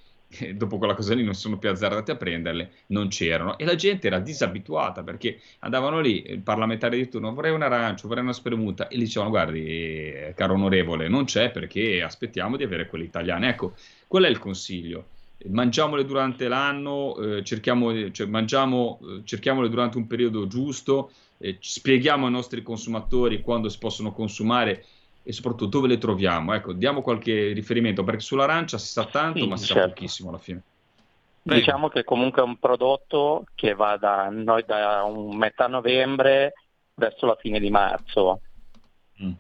dopo 0.56 0.78
quella 0.78 0.94
cosa 0.94 1.14
lì 1.14 1.24
non 1.24 1.34
sono 1.34 1.58
più 1.58 1.70
azzardati 1.70 2.12
a 2.12 2.16
prenderle, 2.16 2.72
non 2.88 3.08
c'erano. 3.08 3.58
E 3.58 3.66
la 3.66 3.76
gente 3.76 4.08
era 4.08 4.20
disabituata 4.20 5.04
perché 5.04 5.40
andavano 5.60 6.00
lì, 6.00 6.24
il 6.28 6.42
parlamentare 6.42 6.98
di 6.98 7.08
turno, 7.10 7.34
vorrei 7.34 7.52
un 7.52 7.62
arancio, 7.62 8.08
vorrei 8.08 8.24
una 8.24 8.34
spremuta, 8.34 8.88
e 8.88 8.98
gli 8.98 9.02
dicevano, 9.02 9.32
guardi, 9.32 9.66
eh, 9.66 10.34
caro 10.36 10.54
onorevole, 10.54 11.08
non 11.08 11.26
c'è 11.26 11.52
perché 11.52 12.02
aspettiamo 12.02 12.58
di 12.58 12.64
avere 12.64 12.88
quelle 12.88 13.06
italiane. 13.06 13.50
Ecco, 13.50 13.74
qual 14.08 14.24
è 14.24 14.30
il 14.30 14.40
consiglio? 14.40 15.08
Mangiamole 15.46 16.06
durante 16.06 16.48
l'anno, 16.48 17.18
eh, 17.18 17.44
cerchiamo, 17.44 18.12
cioè, 18.12 18.28
mangiamo, 18.28 19.00
eh, 19.02 19.22
cerchiamole 19.26 19.68
durante 19.68 19.98
un 19.98 20.08
periodo 20.08 20.48
giusto, 20.48 21.12
eh, 21.38 21.58
spieghiamo 21.60 22.26
ai 22.26 22.32
nostri 22.32 22.62
consumatori 22.62 23.42
quando 23.42 23.68
si 23.68 23.78
possono 23.78 24.14
consumare 24.14 24.86
e 25.24 25.32
soprattutto 25.32 25.78
dove 25.78 25.88
le 25.88 25.98
troviamo? 25.98 26.54
Ecco, 26.54 26.74
diamo 26.74 27.02
qualche 27.02 27.54
riferimento 27.54 28.04
perché 28.04 28.22
sull'arancia 28.22 28.78
si 28.78 28.92
sa 28.92 29.06
tanto, 29.06 29.40
sì, 29.40 29.48
ma 29.48 29.58
si 29.58 29.66
certo. 29.66 29.82
sa 29.82 29.88
pochissimo 29.94 30.30
alla 30.30 30.38
fine. 30.38 30.62
Prego. 31.44 31.60
Diciamo 31.60 31.90
che 31.90 32.04
comunque 32.04 32.42
è 32.42 32.46
un 32.46 32.58
prodotto 32.58 33.46
che 33.56 33.74
va 33.74 33.98
da 33.98 34.30
noi 34.30 34.64
da 34.66 35.06
metà 35.32 35.68
novembre 35.68 36.54
verso 36.96 37.26
la 37.26 37.36
fine 37.36 37.60
di 37.60 37.70
marzo. 37.70 38.42
Mm. 39.22 39.32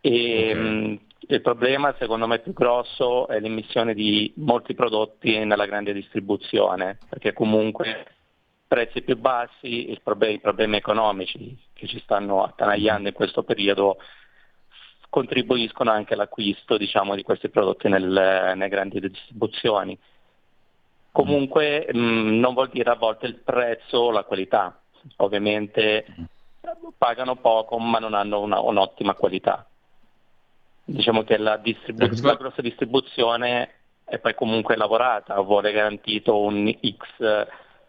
E 0.00 0.50
okay. 0.50 0.54
mh, 0.54 1.00
il 1.28 1.40
problema 1.42 1.94
secondo 1.98 2.26
me 2.26 2.38
più 2.38 2.52
grosso 2.52 3.28
è 3.28 3.38
l'emissione 3.40 3.94
di 3.94 4.32
molti 4.36 4.74
prodotti 4.74 5.44
nella 5.44 5.66
grande 5.66 5.92
distribuzione, 5.92 6.98
perché 7.08 7.32
comunque 7.32 8.06
prezzi 8.66 9.02
più 9.02 9.16
bassi, 9.18 9.90
i 9.90 10.00
problemi, 10.02 10.34
i 10.34 10.40
problemi 10.40 10.76
economici 10.76 11.58
che 11.72 11.86
ci 11.86 11.98
stanno 12.00 12.44
attanagliando 12.44 13.08
in 13.08 13.14
questo 13.14 13.42
periodo 13.42 13.98
contribuiscono 15.10 15.90
anche 15.90 16.14
all'acquisto 16.14 16.78
diciamo, 16.78 17.14
di 17.14 17.22
questi 17.22 17.50
prodotti 17.50 17.88
nel, 17.88 18.04
nelle 18.04 18.68
grandi 18.68 19.00
distribuzioni. 19.00 19.98
Comunque 21.12 21.88
mh, 21.92 21.98
mm, 21.98 22.38
non 22.38 22.54
vuol 22.54 22.70
dire 22.70 22.90
a 22.90 22.94
volte 22.94 23.26
il 23.26 23.34
prezzo 23.34 23.98
o 23.98 24.10
la 24.12 24.22
qualità, 24.22 24.80
ovviamente 25.16 26.06
pagano 26.96 27.36
poco 27.36 27.78
ma 27.78 27.98
non 27.98 28.14
hanno 28.14 28.40
una, 28.40 28.60
un'ottima 28.60 29.14
qualità. 29.14 29.66
Diciamo 30.84 31.24
che 31.24 31.36
la, 31.36 31.56
distribu- 31.56 32.02
ecco, 32.02 32.26
la 32.26 32.36
grossa 32.36 32.62
distribuzione 32.62 33.74
è 34.04 34.18
poi 34.18 34.34
comunque 34.34 34.76
lavorata, 34.76 35.40
vuole 35.40 35.72
garantito 35.72 36.38
un 36.38 36.72
X 36.72 37.46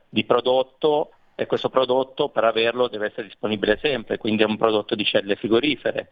di 0.09 0.23
prodotto 0.25 1.11
e 1.35 1.45
questo 1.45 1.69
prodotto 1.69 2.29
per 2.29 2.43
averlo 2.43 2.87
deve 2.87 3.07
essere 3.07 3.27
disponibile 3.27 3.77
sempre, 3.81 4.17
quindi 4.17 4.43
è 4.43 4.45
un 4.45 4.57
prodotto 4.57 4.95
di 4.95 5.05
celle 5.05 5.35
frigorifere 5.35 6.09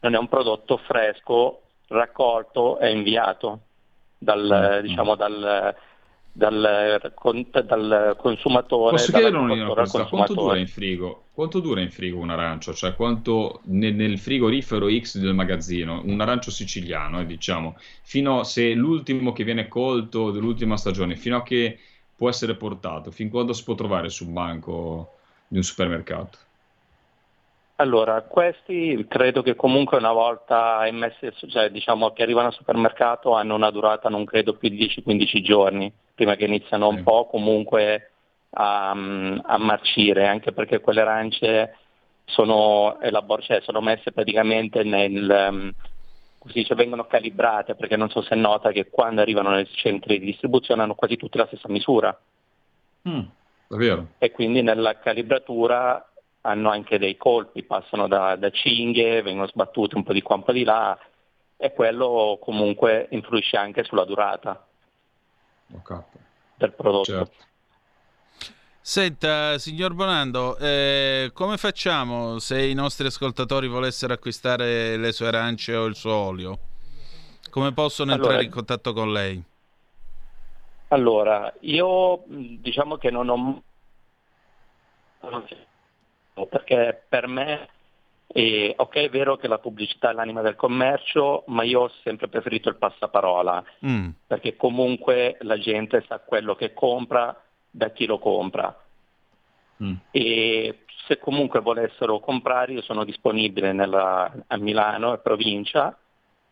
non 0.00 0.14
è 0.14 0.18
un 0.18 0.28
prodotto 0.28 0.76
fresco, 0.78 1.62
raccolto 1.88 2.78
e 2.78 2.90
inviato 2.90 3.60
dal, 4.18 4.78
mm. 4.80 4.86
diciamo, 4.86 5.14
dal, 5.14 5.74
dal, 6.32 7.00
dal, 7.64 8.16
consumatore. 8.20 8.90
Posso 8.92 9.12
chiedere 9.12 9.36
una 9.36 9.66
cosa? 9.66 10.04
Quanto 10.04 10.34
dura 10.34 10.58
in 10.58 10.68
frigo? 10.68 11.24
Quanto 11.32 11.60
dura 11.60 11.80
in 11.80 11.90
frigo 11.90 12.18
un 12.18 12.30
arancio? 12.30 12.74
Cioè 12.74 12.94
quanto 12.94 13.60
nel, 13.64 13.94
nel 13.94 14.18
frigorifero 14.18 14.88
X 14.88 15.18
del 15.18 15.34
magazzino, 15.34 16.02
un 16.04 16.20
arancio 16.20 16.50
siciliano, 16.50 17.20
eh, 17.20 17.26
diciamo, 17.26 17.76
fino 18.02 18.40
a 18.40 18.44
se 18.44 18.72
l'ultimo 18.72 19.32
che 19.32 19.44
viene 19.44 19.68
colto 19.68 20.30
dell'ultima 20.30 20.76
stagione, 20.76 21.16
fino 21.16 21.36
a 21.36 21.42
che 21.42 21.78
può 22.14 22.28
essere 22.28 22.54
portato, 22.54 23.10
fin 23.10 23.30
quando 23.30 23.52
si 23.52 23.62
può 23.62 23.74
trovare 23.74 24.08
sul 24.08 24.28
banco 24.28 25.14
di 25.46 25.56
un 25.56 25.62
supermercato? 25.62 26.38
Allora, 27.80 28.22
questi 28.22 29.06
credo 29.08 29.40
che 29.42 29.54
comunque 29.54 29.98
una 29.98 30.10
volta 30.10 30.84
immessi, 30.88 31.30
cioè 31.48 31.70
diciamo 31.70 32.10
che 32.10 32.24
arrivano 32.24 32.48
al 32.48 32.52
supermercato 32.52 33.34
hanno 33.34 33.54
una 33.54 33.70
durata 33.70 34.08
non 34.08 34.24
credo 34.24 34.56
più 34.56 34.68
di 34.68 34.84
10-15 34.84 35.40
giorni, 35.42 35.92
prima 36.12 36.34
che 36.34 36.46
iniziano 36.46 36.88
un 36.88 37.04
po' 37.04 37.28
comunque 37.28 38.10
a, 38.50 38.90
a 38.90 39.58
marcire, 39.58 40.26
anche 40.26 40.50
perché 40.50 40.80
quelle 40.80 41.02
arance 41.02 41.76
sono, 42.24 42.98
elabor- 43.00 43.44
cioè 43.44 43.60
sono 43.60 43.80
messe 43.80 44.10
praticamente 44.10 44.82
nel, 44.82 45.46
um, 45.48 45.72
così 46.36 46.54
dice, 46.54 46.74
vengono 46.74 47.06
calibrate, 47.06 47.76
perché 47.76 47.96
non 47.96 48.10
so 48.10 48.22
se 48.22 48.34
nota 48.34 48.72
che 48.72 48.90
quando 48.90 49.20
arrivano 49.20 49.50
nei 49.50 49.68
centri 49.70 50.18
di 50.18 50.26
distribuzione 50.26 50.82
hanno 50.82 50.96
quasi 50.96 51.16
tutte 51.16 51.38
la 51.38 51.46
stessa 51.46 51.68
misura. 51.68 52.18
Mm, 53.08 53.20
davvero? 53.68 54.08
E 54.18 54.32
quindi 54.32 54.62
nella 54.62 54.98
calibratura 54.98 56.04
hanno 56.48 56.70
anche 56.70 56.98
dei 56.98 57.16
colpi, 57.16 57.62
passano 57.62 58.08
da, 58.08 58.36
da 58.36 58.50
cinghie, 58.50 59.22
vengono 59.22 59.46
sbattute 59.46 59.96
un 59.96 60.02
po' 60.02 60.12
di 60.12 60.22
qua 60.22 60.36
un 60.36 60.44
po' 60.44 60.52
di 60.52 60.64
là 60.64 60.98
e 61.56 61.72
quello 61.72 62.38
comunque 62.40 63.08
influisce 63.10 63.56
anche 63.56 63.84
sulla 63.84 64.04
durata 64.04 64.66
okay. 65.72 66.00
del 66.54 66.72
prodotto. 66.72 67.04
Certo. 67.04 67.46
Senta, 68.80 69.58
signor 69.58 69.92
Bonando, 69.92 70.56
eh, 70.56 71.30
come 71.34 71.58
facciamo 71.58 72.38
se 72.38 72.64
i 72.64 72.72
nostri 72.72 73.06
ascoltatori 73.06 73.68
volessero 73.68 74.14
acquistare 74.14 74.96
le 74.96 75.12
sue 75.12 75.26
arance 75.26 75.74
o 75.76 75.84
il 75.84 75.94
suo 75.94 76.14
olio? 76.14 76.58
Come 77.50 77.72
possono 77.74 78.12
allora, 78.12 78.28
entrare 78.28 78.46
in 78.46 78.50
contatto 78.50 78.94
con 78.94 79.12
lei? 79.12 79.42
Allora, 80.88 81.52
io 81.60 82.22
diciamo 82.26 82.96
che 82.96 83.10
non 83.10 83.28
ho 83.28 83.62
perché 86.46 87.02
per 87.08 87.26
me 87.26 87.68
eh, 88.30 88.74
ok 88.76 88.94
è 88.94 89.08
vero 89.08 89.36
che 89.36 89.48
la 89.48 89.58
pubblicità 89.58 90.10
è 90.10 90.12
l'anima 90.12 90.42
del 90.42 90.54
commercio, 90.54 91.44
ma 91.46 91.62
io 91.62 91.80
ho 91.80 91.90
sempre 92.02 92.28
preferito 92.28 92.68
il 92.68 92.76
passaparola, 92.76 93.64
mm. 93.86 94.08
perché 94.26 94.54
comunque 94.56 95.38
la 95.40 95.58
gente 95.58 96.04
sa 96.06 96.18
quello 96.18 96.54
che 96.54 96.74
compra 96.74 97.34
da 97.70 97.90
chi 97.90 98.04
lo 98.04 98.18
compra. 98.18 98.84
Mm. 99.82 99.94
E 100.10 100.80
se 101.06 101.18
comunque 101.18 101.60
volessero 101.60 102.20
comprare 102.20 102.72
io 102.72 102.82
sono 102.82 103.04
disponibile 103.04 103.72
nella, 103.72 104.30
a 104.46 104.56
Milano 104.58 105.14
e 105.14 105.18
provincia 105.18 105.96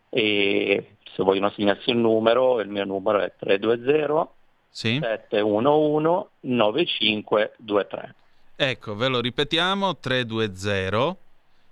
e 0.08 0.96
se 1.14 1.22
vogliono 1.22 1.50
segnarsi 1.50 1.90
il 1.90 1.98
numero, 1.98 2.60
il 2.60 2.68
mio 2.68 2.84
numero 2.84 3.20
è 3.20 3.34
320 3.36 4.28
sì. 4.70 4.98
711 4.98 6.26
9523. 6.40 8.14
Ecco, 8.58 8.96
ve 8.96 9.08
lo 9.08 9.20
ripetiamo, 9.20 9.98
320 9.98 11.14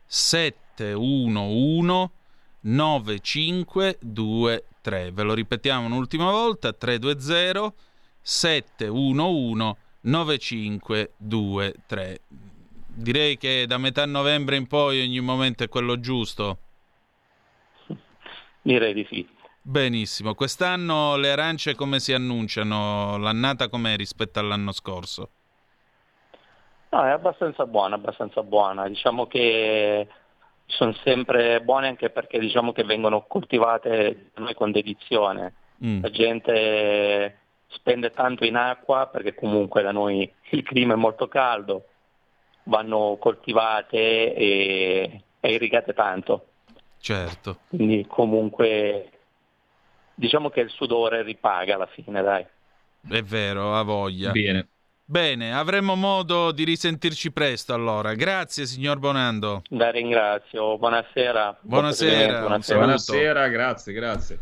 711 0.04 2.10
9523. 2.60 5.10
Ve 5.12 5.22
lo 5.22 5.32
ripetiamo 5.32 5.86
un'ultima 5.86 6.30
volta, 6.30 6.74
320 6.74 7.72
711 8.20 9.76
9523. 10.02 12.20
Direi 12.86 13.38
che 13.38 13.64
da 13.66 13.78
metà 13.78 14.04
novembre 14.04 14.56
in 14.56 14.66
poi 14.66 15.00
ogni 15.00 15.20
momento 15.20 15.64
è 15.64 15.70
quello 15.70 15.98
giusto. 15.98 16.58
Direi 18.60 18.92
di 18.92 19.06
sì. 19.08 19.26
Benissimo. 19.62 20.34
Quest'anno 20.34 21.16
le 21.16 21.30
arance 21.30 21.74
come 21.74 21.98
si 21.98 22.12
annunciano? 22.12 23.16
L'annata 23.16 23.70
com'è 23.70 23.96
rispetto 23.96 24.38
all'anno 24.38 24.72
scorso? 24.72 25.30
No, 26.94 27.04
è 27.04 27.10
abbastanza 27.10 27.66
buona, 27.66 27.96
abbastanza 27.96 28.44
buona. 28.44 28.86
Diciamo 28.86 29.26
che 29.26 30.06
sono 30.66 30.92
sempre 31.02 31.60
buone 31.60 31.88
anche 31.88 32.10
perché 32.10 32.38
diciamo 32.38 32.70
che 32.70 32.84
vengono 32.84 33.24
coltivate 33.26 34.30
da 34.32 34.42
noi 34.42 34.54
con 34.54 34.70
dedizione. 34.70 35.54
Mm. 35.84 36.02
La 36.02 36.10
gente 36.10 37.38
spende 37.66 38.10
tanto 38.12 38.44
in 38.44 38.54
acqua 38.54 39.08
perché 39.08 39.34
comunque 39.34 39.82
da 39.82 39.90
noi 39.90 40.32
il 40.50 40.62
clima 40.62 40.92
è 40.92 40.96
molto 40.96 41.26
caldo, 41.26 41.86
vanno 42.64 43.16
coltivate 43.18 44.32
e, 44.32 45.22
e 45.40 45.52
irrigate 45.52 45.94
tanto. 45.94 46.46
Certo. 47.00 47.58
Quindi 47.70 48.06
comunque 48.06 49.10
diciamo 50.14 50.48
che 50.48 50.60
il 50.60 50.70
sudore 50.70 51.24
ripaga 51.24 51.74
alla 51.74 51.86
fine, 51.86 52.22
dai. 52.22 52.46
È 53.08 53.22
vero, 53.22 53.74
ha 53.74 53.82
voglia. 53.82 54.30
Bene. 54.30 54.68
Bene, 55.06 55.52
avremo 55.52 55.96
modo 55.96 56.50
di 56.50 56.64
risentirci 56.64 57.30
presto 57.30 57.74
allora. 57.74 58.14
Grazie 58.14 58.64
signor 58.64 58.98
Bonando. 58.98 59.60
La 59.68 59.90
ringrazio, 59.90 60.78
buonasera. 60.78 61.58
Buonasera. 61.60 62.40
Buonasera, 62.40 62.78
buonasera 62.78 63.48
grazie, 63.48 63.92
grazie. 63.92 64.38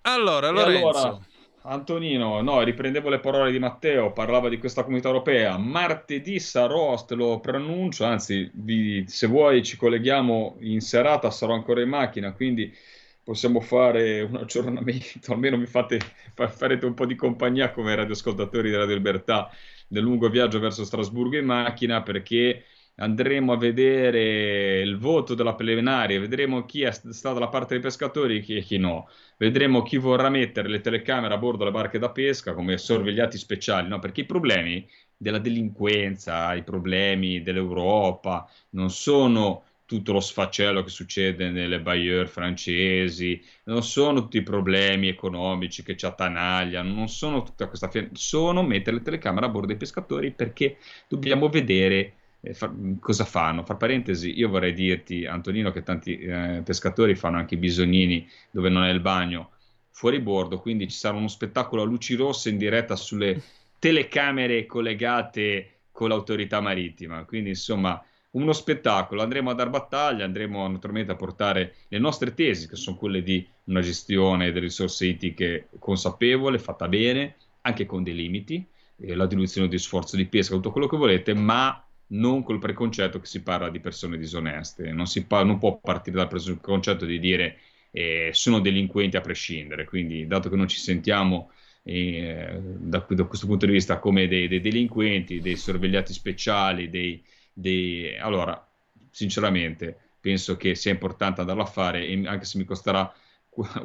Allora, 0.00 0.48
Lorenzo. 0.48 0.86
Allora, 0.86 1.20
Antonino, 1.64 2.40
no, 2.40 2.62
riprendevo 2.62 3.10
le 3.10 3.20
parole 3.20 3.52
di 3.52 3.58
Matteo, 3.58 4.12
parlava 4.12 4.48
di 4.48 4.56
questa 4.56 4.82
comunità 4.82 5.08
europea. 5.08 5.58
Martedì 5.58 6.40
sarò, 6.40 6.94
te 7.04 7.14
lo 7.14 7.38
preannuncio, 7.40 8.06
anzi, 8.06 8.50
vi, 8.54 9.04
se 9.06 9.26
vuoi 9.26 9.62
ci 9.62 9.76
colleghiamo 9.76 10.56
in 10.60 10.80
serata, 10.80 11.30
sarò 11.30 11.52
ancora 11.52 11.82
in 11.82 11.90
macchina, 11.90 12.32
quindi 12.32 12.74
possiamo 13.22 13.60
fare 13.60 14.22
un 14.22 14.36
aggiornamento, 14.36 15.32
almeno 15.32 15.58
mi 15.58 15.66
fate, 15.66 16.00
farete 16.34 16.86
un 16.86 16.94
po' 16.94 17.04
di 17.04 17.14
compagnia 17.14 17.70
come 17.70 17.94
radioascoltatori 17.94 18.70
della 18.70 18.86
Libertà 18.86 19.50
nel 19.92 20.02
lungo 20.02 20.28
viaggio 20.28 20.58
verso 20.58 20.84
Strasburgo 20.84 21.36
in 21.36 21.44
macchina, 21.44 22.02
perché 22.02 22.64
andremo 22.96 23.52
a 23.52 23.56
vedere 23.56 24.80
il 24.80 24.98
voto 24.98 25.34
della 25.34 25.54
plenaria, 25.54 26.20
vedremo 26.20 26.64
chi 26.64 26.82
è 26.82 26.90
stato 26.90 27.34
dalla 27.34 27.48
parte 27.48 27.74
dei 27.74 27.82
pescatori 27.82 28.44
e 28.44 28.60
chi 28.60 28.76
no, 28.78 29.08
vedremo 29.38 29.82
chi 29.82 29.96
vorrà 29.96 30.28
mettere 30.28 30.68
le 30.68 30.80
telecamere 30.80 31.34
a 31.34 31.38
bordo 31.38 31.58
delle 31.58 31.70
barche 31.70 31.98
da 31.98 32.10
pesca 32.10 32.52
come 32.54 32.76
sorvegliati 32.78 33.38
speciali, 33.38 33.88
no? 33.88 33.98
perché 33.98 34.22
i 34.22 34.26
problemi 34.26 34.86
della 35.16 35.38
delinquenza, 35.38 36.54
i 36.54 36.62
problemi 36.64 37.42
dell'Europa 37.42 38.48
non 38.70 38.90
sono 38.90 39.64
tutto 39.92 40.12
lo 40.12 40.20
sfaccello 40.20 40.82
che 40.82 40.88
succede 40.88 41.50
nelle 41.50 41.78
bailleur 41.78 42.26
francesi, 42.26 43.42
non 43.64 43.82
sono 43.82 44.22
tutti 44.22 44.38
i 44.38 44.42
problemi 44.42 45.08
economici 45.08 45.82
che 45.82 45.98
ci 45.98 46.06
attanagliano, 46.06 46.94
non 46.94 47.10
sono 47.10 47.42
tutta 47.42 47.66
questa 47.68 47.90
fiera, 47.90 48.08
sono 48.14 48.62
mettere 48.62 48.96
le 48.96 49.02
telecamere 49.02 49.44
a 49.44 49.48
bordo 49.50 49.66
dei 49.66 49.76
pescatori 49.76 50.30
perché 50.30 50.78
dobbiamo 51.08 51.50
vedere 51.50 52.14
eh, 52.40 52.54
fa, 52.54 52.72
cosa 53.00 53.26
fanno? 53.26 53.64
Fra 53.64 53.74
parentesi, 53.74 54.32
io 54.34 54.48
vorrei 54.48 54.72
dirti, 54.72 55.26
Antonino, 55.26 55.70
che 55.72 55.82
tanti 55.82 56.16
eh, 56.16 56.62
pescatori 56.64 57.14
fanno 57.14 57.36
anche 57.36 57.56
i 57.56 57.58
bisognini 57.58 58.26
dove 58.50 58.70
non 58.70 58.84
è 58.84 58.90
il 58.90 59.00
bagno 59.00 59.50
fuori 59.90 60.20
bordo, 60.20 60.58
quindi 60.58 60.88
ci 60.88 60.96
sarà 60.96 61.18
uno 61.18 61.28
spettacolo 61.28 61.82
a 61.82 61.84
luci 61.84 62.14
rosse 62.14 62.48
in 62.48 62.56
diretta 62.56 62.96
sulle 62.96 63.42
telecamere 63.78 64.64
collegate 64.64 65.80
con 65.92 66.08
l'autorità 66.08 66.60
marittima. 66.62 67.24
Quindi, 67.24 67.50
insomma, 67.50 68.02
uno 68.32 68.52
spettacolo. 68.52 69.22
Andremo 69.22 69.50
a 69.50 69.54
dar 69.54 69.70
battaglia, 69.70 70.24
andremo 70.24 70.66
naturalmente 70.68 71.12
a 71.12 71.16
portare 71.16 71.74
le 71.88 71.98
nostre 71.98 72.34
tesi, 72.34 72.68
che 72.68 72.76
sono 72.76 72.96
quelle 72.96 73.22
di 73.22 73.46
una 73.64 73.80
gestione 73.80 74.52
delle 74.52 74.66
risorse 74.66 75.06
itiche 75.06 75.68
consapevole, 75.78 76.58
fatta 76.58 76.88
bene, 76.88 77.36
anche 77.62 77.86
con 77.86 78.02
dei 78.02 78.14
limiti, 78.14 78.64
eh, 78.96 79.14
la 79.14 79.26
diluizione 79.26 79.68
di 79.68 79.78
sforzo 79.78 80.16
di 80.16 80.26
pesca, 80.26 80.54
tutto 80.54 80.72
quello 80.72 80.86
che 80.86 80.96
volete, 80.96 81.34
ma 81.34 81.84
non 82.08 82.42
col 82.42 82.58
preconcetto 82.58 83.18
che 83.18 83.26
si 83.26 83.42
parla 83.42 83.70
di 83.70 83.80
persone 83.80 84.18
disoneste, 84.18 84.92
non, 84.92 85.06
pa- 85.26 85.44
non 85.44 85.58
può 85.58 85.78
partire 85.78 86.16
dal 86.16 86.28
preconcetto 86.28 87.06
di 87.06 87.18
dire 87.18 87.58
eh, 87.90 88.30
sono 88.32 88.60
delinquenti 88.60 89.16
a 89.16 89.20
prescindere, 89.20 89.84
quindi 89.84 90.26
dato 90.26 90.48
che 90.48 90.56
non 90.56 90.68
ci 90.68 90.78
sentiamo 90.78 91.50
eh, 91.84 92.58
da, 92.60 93.04
da, 93.08 93.24
questo 93.24 93.46
punto 93.46 93.66
di 93.66 93.72
vista 93.72 93.98
come 93.98 94.28
dei, 94.28 94.48
dei 94.48 94.60
delinquenti, 94.60 95.40
dei 95.40 95.56
sorvegliati 95.56 96.12
speciali, 96.12 96.90
dei, 96.90 97.22
dei... 97.52 98.16
allora 98.18 98.66
sinceramente 99.10 99.96
penso 100.20 100.56
che 100.56 100.74
sia 100.74 100.92
importante 100.92 101.40
andarlo 101.40 101.62
a 101.62 101.66
fare, 101.66 102.10
anche 102.26 102.44
se 102.44 102.58
mi 102.58 102.64
costerà 102.64 103.12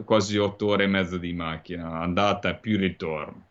quasi 0.05 0.37
otto 0.37 0.67
ore 0.67 0.85
e 0.85 0.87
mezza 0.87 1.17
di 1.17 1.33
macchina, 1.33 1.99
andata 1.99 2.53
più 2.53 2.77
ritorno. 2.77 3.45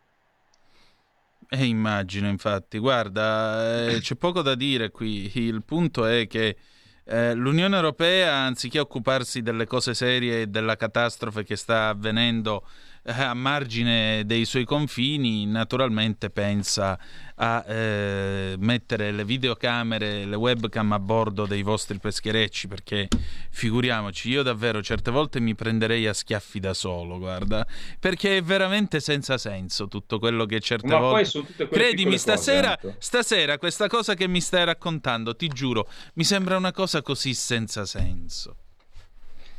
Eh, 1.48 1.64
immagino, 1.64 2.28
infatti. 2.28 2.78
Guarda, 2.78 3.88
eh, 3.88 4.00
c'è 4.00 4.16
poco 4.16 4.42
da 4.42 4.54
dire 4.54 4.90
qui. 4.90 5.30
Il 5.34 5.62
punto 5.62 6.04
è 6.04 6.26
che 6.26 6.56
eh, 7.04 7.34
l'Unione 7.34 7.76
Europea, 7.76 8.34
anziché 8.34 8.80
occuparsi 8.80 9.42
delle 9.42 9.66
cose 9.66 9.94
serie 9.94 10.42
e 10.42 10.46
della 10.48 10.76
catastrofe 10.76 11.44
che 11.44 11.54
sta 11.54 11.88
avvenendo 11.88 12.66
a 13.06 13.34
margine 13.34 14.24
dei 14.26 14.44
suoi 14.44 14.64
confini, 14.64 15.46
naturalmente 15.46 16.30
pensa 16.30 16.98
a 17.36 17.64
eh, 17.66 18.56
mettere 18.58 19.12
le 19.12 19.24
videocamere, 19.24 20.24
le 20.24 20.36
webcam 20.36 20.92
a 20.92 20.98
bordo 20.98 21.46
dei 21.46 21.62
vostri 21.62 21.98
pescherecci, 21.98 22.66
perché 22.66 23.08
figuriamoci, 23.50 24.30
io 24.30 24.42
davvero 24.42 24.82
certe 24.82 25.10
volte 25.10 25.38
mi 25.38 25.54
prenderei 25.54 26.06
a 26.06 26.14
schiaffi 26.14 26.58
da 26.58 26.74
solo, 26.74 27.18
guarda, 27.18 27.66
perché 28.00 28.38
è 28.38 28.42
veramente 28.42 29.00
senza 29.00 29.38
senso 29.38 29.86
tutto 29.86 30.18
quello 30.18 30.44
che 30.46 30.60
certe 30.60 30.88
Ma 30.88 30.98
volte... 30.98 31.68
Credimi, 31.68 32.18
stasera, 32.18 32.76
cose, 32.76 32.96
stasera 32.98 33.58
questa 33.58 33.86
cosa 33.86 34.14
che 34.14 34.26
mi 34.26 34.40
stai 34.40 34.64
raccontando, 34.64 35.36
ti 35.36 35.48
giuro, 35.48 35.88
mi 36.14 36.24
sembra 36.24 36.56
una 36.56 36.72
cosa 36.72 37.02
così 37.02 37.34
senza 37.34 37.84
senso. 37.84 38.56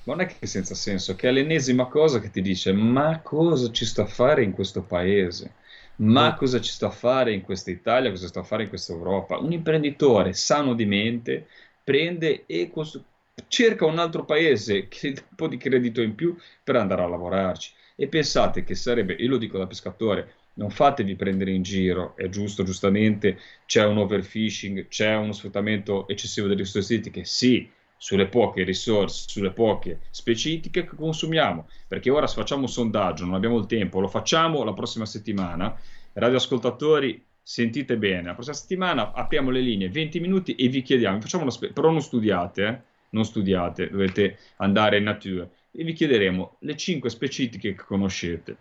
Ma 0.08 0.16
non 0.16 0.22
è 0.22 0.26
che 0.26 0.48
senza 0.48 0.74
senso, 0.74 1.16
che 1.18 1.28
è 1.28 1.32
l'ennesima 1.34 1.88
cosa 1.88 2.22
che 2.22 2.32
ti 2.32 2.42
dice 2.42 2.72
ma 2.72 3.20
cosa 3.20 3.70
ci 3.72 3.86
sta 3.86 4.04
a 4.04 4.06
fare 4.06 4.42
in 4.42 4.54
questo 4.54 4.82
paese? 4.82 5.56
Ma 5.98 6.32
mm. 6.32 6.38
cosa 6.38 6.62
ci 6.62 6.72
sta 6.72 6.88
a 6.88 6.92
fare 6.92 7.34
in 7.34 7.42
questa 7.42 7.72
Italia? 7.72 8.10
Cosa 8.10 8.28
sta 8.28 8.40
a 8.40 8.44
fare 8.44 8.64
in 8.64 8.70
questa 8.70 8.94
Europa? 8.94 9.38
Un 9.38 9.52
imprenditore 9.52 10.32
sano 10.32 10.76
di 10.76 10.86
mente 10.86 11.48
prende 11.84 12.46
e 12.46 12.70
costru- 12.72 13.04
cerca 13.50 13.86
un 13.86 14.00
altro 14.00 14.24
paese 14.24 14.88
che 14.90 15.12
dà 15.12 15.22
un 15.28 15.36
po' 15.36 15.48
di 15.50 15.58
credito 15.58 16.02
in 16.02 16.16
più 16.16 16.38
per 16.64 16.78
andare 16.78 17.02
a 17.02 17.08
lavorarci. 17.08 17.74
E 17.98 18.08
pensate 18.08 18.64
che 18.64 18.76
sarebbe, 18.76 19.14
io 19.14 19.28
lo 19.28 19.38
dico 19.38 19.58
da 19.58 19.68
pescatore, 19.68 20.36
non 20.54 20.70
fatevi 20.70 21.16
prendere 21.16 21.52
in 21.52 21.64
giro, 21.64 22.16
è 22.16 22.30
giusto, 22.30 22.64
giustamente 22.64 23.40
c'è 23.66 23.84
un 23.84 23.98
overfishing, 23.98 24.88
c'è 24.88 25.16
uno 25.16 25.34
sfruttamento 25.34 26.08
eccessivo 26.08 26.48
delle 26.48 26.62
risorse 26.62 27.02
che 27.02 27.26
sì, 27.26 27.70
sulle 27.98 28.28
poche 28.28 28.64
risorse, 28.64 29.26
sulle 29.28 29.52
poche 29.52 30.02
specifiche 30.12 30.86
che 30.86 30.96
consumiamo, 30.96 31.68
perché 31.88 32.10
ora 32.10 32.28
facciamo 32.28 32.62
un 32.62 32.70
sondaggio, 32.70 33.26
non 33.26 33.34
abbiamo 33.34 33.58
il 33.58 33.66
tempo, 33.66 34.00
lo 34.00 34.08
facciamo 34.08 34.64
la 34.64 34.74
prossima 34.74 35.06
settimana. 35.06 35.76
Radioascoltatori, 36.14 37.24
sentite 37.42 37.98
bene, 37.98 38.28
la 38.28 38.34
prossima 38.34 38.56
settimana 38.56 39.12
apriamo 39.14 39.50
le 39.50 39.62
linee 39.62 39.90
20 39.90 40.20
minuti 40.20 40.56
e 40.56 40.68
vi 40.68 40.82
chiediamo, 40.82 41.20
spe- 41.50 41.72
però 41.72 41.90
non 41.90 42.02
studiate, 42.02 42.66
eh? 42.66 42.82
non 43.10 43.26
studiate, 43.26 43.90
dovete 43.90 44.38
andare 44.58 44.98
in 44.98 45.04
natura 45.04 45.48
e 45.72 45.84
vi 45.84 45.94
chiederemo 45.94 46.58
le 46.60 46.76
5 46.76 47.10
specifiche 47.10 47.74
che 47.74 47.84
conoscete 47.84 48.58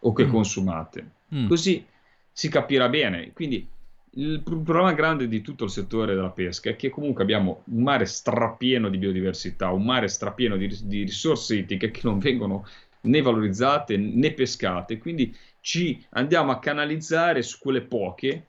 o 0.00 0.12
che 0.12 0.24
mm. 0.24 0.30
consumate. 0.30 1.10
Mm. 1.34 1.46
Così 1.46 1.84
si 2.32 2.48
capirà 2.48 2.88
bene. 2.88 3.32
Quindi 3.32 3.68
il 4.16 4.42
problema 4.42 4.92
grande 4.92 5.26
di 5.26 5.40
tutto 5.40 5.64
il 5.64 5.70
settore 5.70 6.14
della 6.14 6.30
pesca 6.30 6.70
è 6.70 6.76
che 6.76 6.90
comunque 6.90 7.22
abbiamo 7.22 7.62
un 7.66 7.82
mare 7.82 8.04
strapieno 8.04 8.88
di 8.90 8.98
biodiversità, 8.98 9.70
un 9.70 9.84
mare 9.84 10.08
strapieno 10.08 10.56
di, 10.56 10.68
di 10.84 11.02
risorse 11.04 11.56
ittiche 11.56 11.90
che 11.90 12.00
non 12.04 12.18
vengono 12.18 12.66
né 13.02 13.22
valorizzate 13.22 13.96
né 13.96 14.32
pescate, 14.32 14.98
quindi 14.98 15.34
ci 15.60 16.04
andiamo 16.10 16.52
a 16.52 16.58
canalizzare 16.58 17.42
su 17.42 17.58
quelle 17.58 17.82
poche 17.82 18.46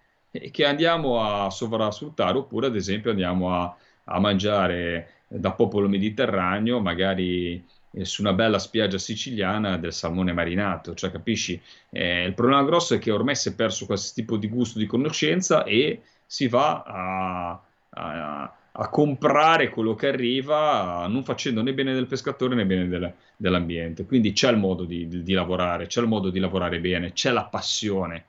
che 0.52 0.66
andiamo 0.66 1.22
a 1.22 1.50
sovrasfruttare 1.50 2.38
oppure 2.38 2.68
ad 2.68 2.76
esempio 2.76 3.12
andiamo 3.12 3.54
a, 3.56 3.76
a 4.06 4.20
mangiare 4.20 5.22
da 5.28 5.54
popolo 5.54 5.88
mediterraneo, 5.88 6.80
magari 6.82 7.64
eh, 7.94 8.06
su 8.06 8.22
una 8.22 8.34
bella 8.34 8.60
spiaggia 8.60 8.98
siciliana 8.98 9.78
del 9.78 9.94
salmone 9.94 10.34
marinato, 10.34 10.94
cioè 10.96 11.12
capisci? 11.12 11.62
Eh, 11.90 12.26
il 12.26 12.34
problema 12.34 12.64
grosso 12.64 12.96
è 12.96 13.00
che 13.00 13.12
ormai 13.12 13.36
si 13.36 13.50
è 13.50 13.56
perso 13.56 13.86
qualsiasi 13.86 14.22
tipo 14.22 14.38
di 14.38 14.48
gusto, 14.48 14.80
di 14.80 14.86
conoscenza 14.86 15.64
e 15.64 16.02
si 16.26 16.48
va 16.48 16.82
a, 16.82 17.62
a, 17.90 18.56
a 18.72 18.90
comprare 18.90 19.70
quello 19.70 19.94
che 19.94 20.08
arriva, 20.08 21.06
non 21.08 21.24
facendo 21.24 21.62
né 21.62 21.74
bene 21.74 21.94
del 21.94 22.08
pescatore 22.08 22.56
né 22.56 22.66
bene 22.66 22.88
del, 22.88 23.14
dell'ambiente. 23.38 24.06
Quindi 24.06 24.34
c'è 24.34 24.50
il 24.50 24.58
modo 24.58 24.84
di, 24.84 25.08
di, 25.08 25.22
di 25.22 25.34
lavorare, 25.34 25.86
c'è 25.86 26.02
il 26.02 26.08
modo 26.08 26.30
di 26.30 26.40
lavorare 26.40 26.80
bene, 26.80 27.14
c'è 27.14 27.32
la 27.32 27.44
passione, 27.44 28.26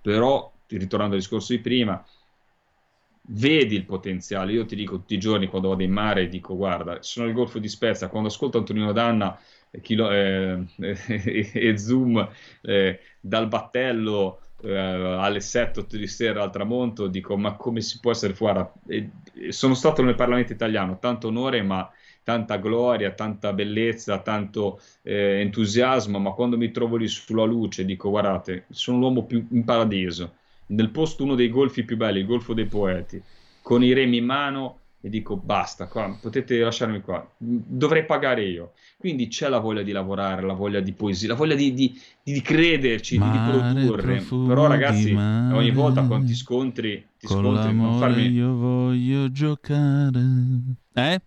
però 0.00 0.50
ritornando 0.68 1.14
al 1.14 1.20
discorso 1.20 1.52
di 1.52 1.58
prima, 1.58 2.04
vedi 3.22 3.76
il 3.76 3.84
potenziale. 3.84 4.52
Io 4.52 4.64
ti 4.66 4.76
dico 4.76 4.96
tutti 4.96 5.14
i 5.14 5.18
giorni 5.18 5.46
quando 5.46 5.68
vado 5.68 5.82
in 5.82 5.92
mare, 5.92 6.28
dico 6.28 6.56
guarda, 6.56 7.02
sono 7.02 7.26
al 7.26 7.32
Golfo 7.32 7.58
di 7.58 7.68
Spezia, 7.68 8.08
quando 8.08 8.28
ascolto 8.28 8.58
Antonino 8.58 8.92
Danna 8.92 9.38
eh, 9.70 9.80
chilo, 9.80 10.10
eh, 10.10 10.64
eh, 10.78 11.50
e 11.52 11.78
Zoom 11.78 12.28
eh, 12.62 13.00
dal 13.20 13.48
battello 13.48 14.40
eh, 14.62 14.76
alle 14.76 15.38
7-8 15.38 15.96
di 15.96 16.06
sera 16.06 16.42
al 16.42 16.50
tramonto, 16.50 17.06
dico 17.06 17.36
ma 17.36 17.54
come 17.54 17.80
si 17.80 18.00
può 18.00 18.10
essere 18.10 18.34
fuori? 18.34 18.64
E, 18.88 19.10
sono 19.50 19.74
stato 19.74 20.02
nel 20.02 20.14
Parlamento 20.14 20.52
italiano, 20.52 20.98
tanto 20.98 21.28
onore, 21.28 21.62
ma 21.62 21.90
tanta 22.22 22.56
gloria, 22.56 23.12
tanta 23.12 23.52
bellezza, 23.52 24.20
tanto 24.20 24.80
eh, 25.02 25.40
entusiasmo, 25.40 26.18
ma 26.18 26.32
quando 26.32 26.56
mi 26.56 26.70
trovo 26.70 26.96
lì 26.96 27.08
sulla 27.08 27.44
luce 27.44 27.84
dico 27.84 28.10
guardate, 28.10 28.66
sono 28.70 28.98
l'uomo 28.98 29.24
più 29.24 29.46
in 29.50 29.64
paradiso 29.64 30.34
nel 30.70 30.90
posto 30.90 31.24
uno 31.24 31.34
dei 31.34 31.48
golfi 31.48 31.84
più 31.84 31.96
belli, 31.96 32.20
il 32.20 32.26
Golfo 32.26 32.54
dei 32.54 32.66
Poeti, 32.66 33.22
con 33.62 33.82
i 33.82 33.92
remi 33.92 34.18
in 34.18 34.24
mano 34.24 34.78
e 35.02 35.08
dico 35.08 35.36
basta, 35.36 35.86
qua, 35.86 36.14
potete 36.20 36.58
lasciarmi 36.58 37.00
qua, 37.00 37.26
dovrei 37.38 38.04
pagare 38.04 38.44
io. 38.44 38.72
Quindi 38.98 39.28
c'è 39.28 39.48
la 39.48 39.58
voglia 39.58 39.82
di 39.82 39.92
lavorare, 39.92 40.42
la 40.42 40.52
voglia 40.52 40.80
di 40.80 40.92
poesia, 40.92 41.28
la 41.28 41.34
voglia 41.34 41.54
di, 41.54 41.72
di, 41.72 41.98
di 42.22 42.42
crederci, 42.42 43.18
di, 43.18 43.30
di, 43.30 43.38
produrre. 43.38 44.22
Però 44.46 44.66
ragazzi, 44.66 45.12
ogni 45.12 45.70
volta 45.70 46.02
quando 46.02 46.26
ti 46.26 46.34
scontri, 46.34 47.06
ti 47.18 47.26
con 47.26 47.42
scontri, 47.42 47.74
non 47.74 47.98
farmi... 47.98 48.28
io 48.28 48.54
voglio 48.54 49.32
giocare. 49.32 50.20
Eh? 50.92 51.20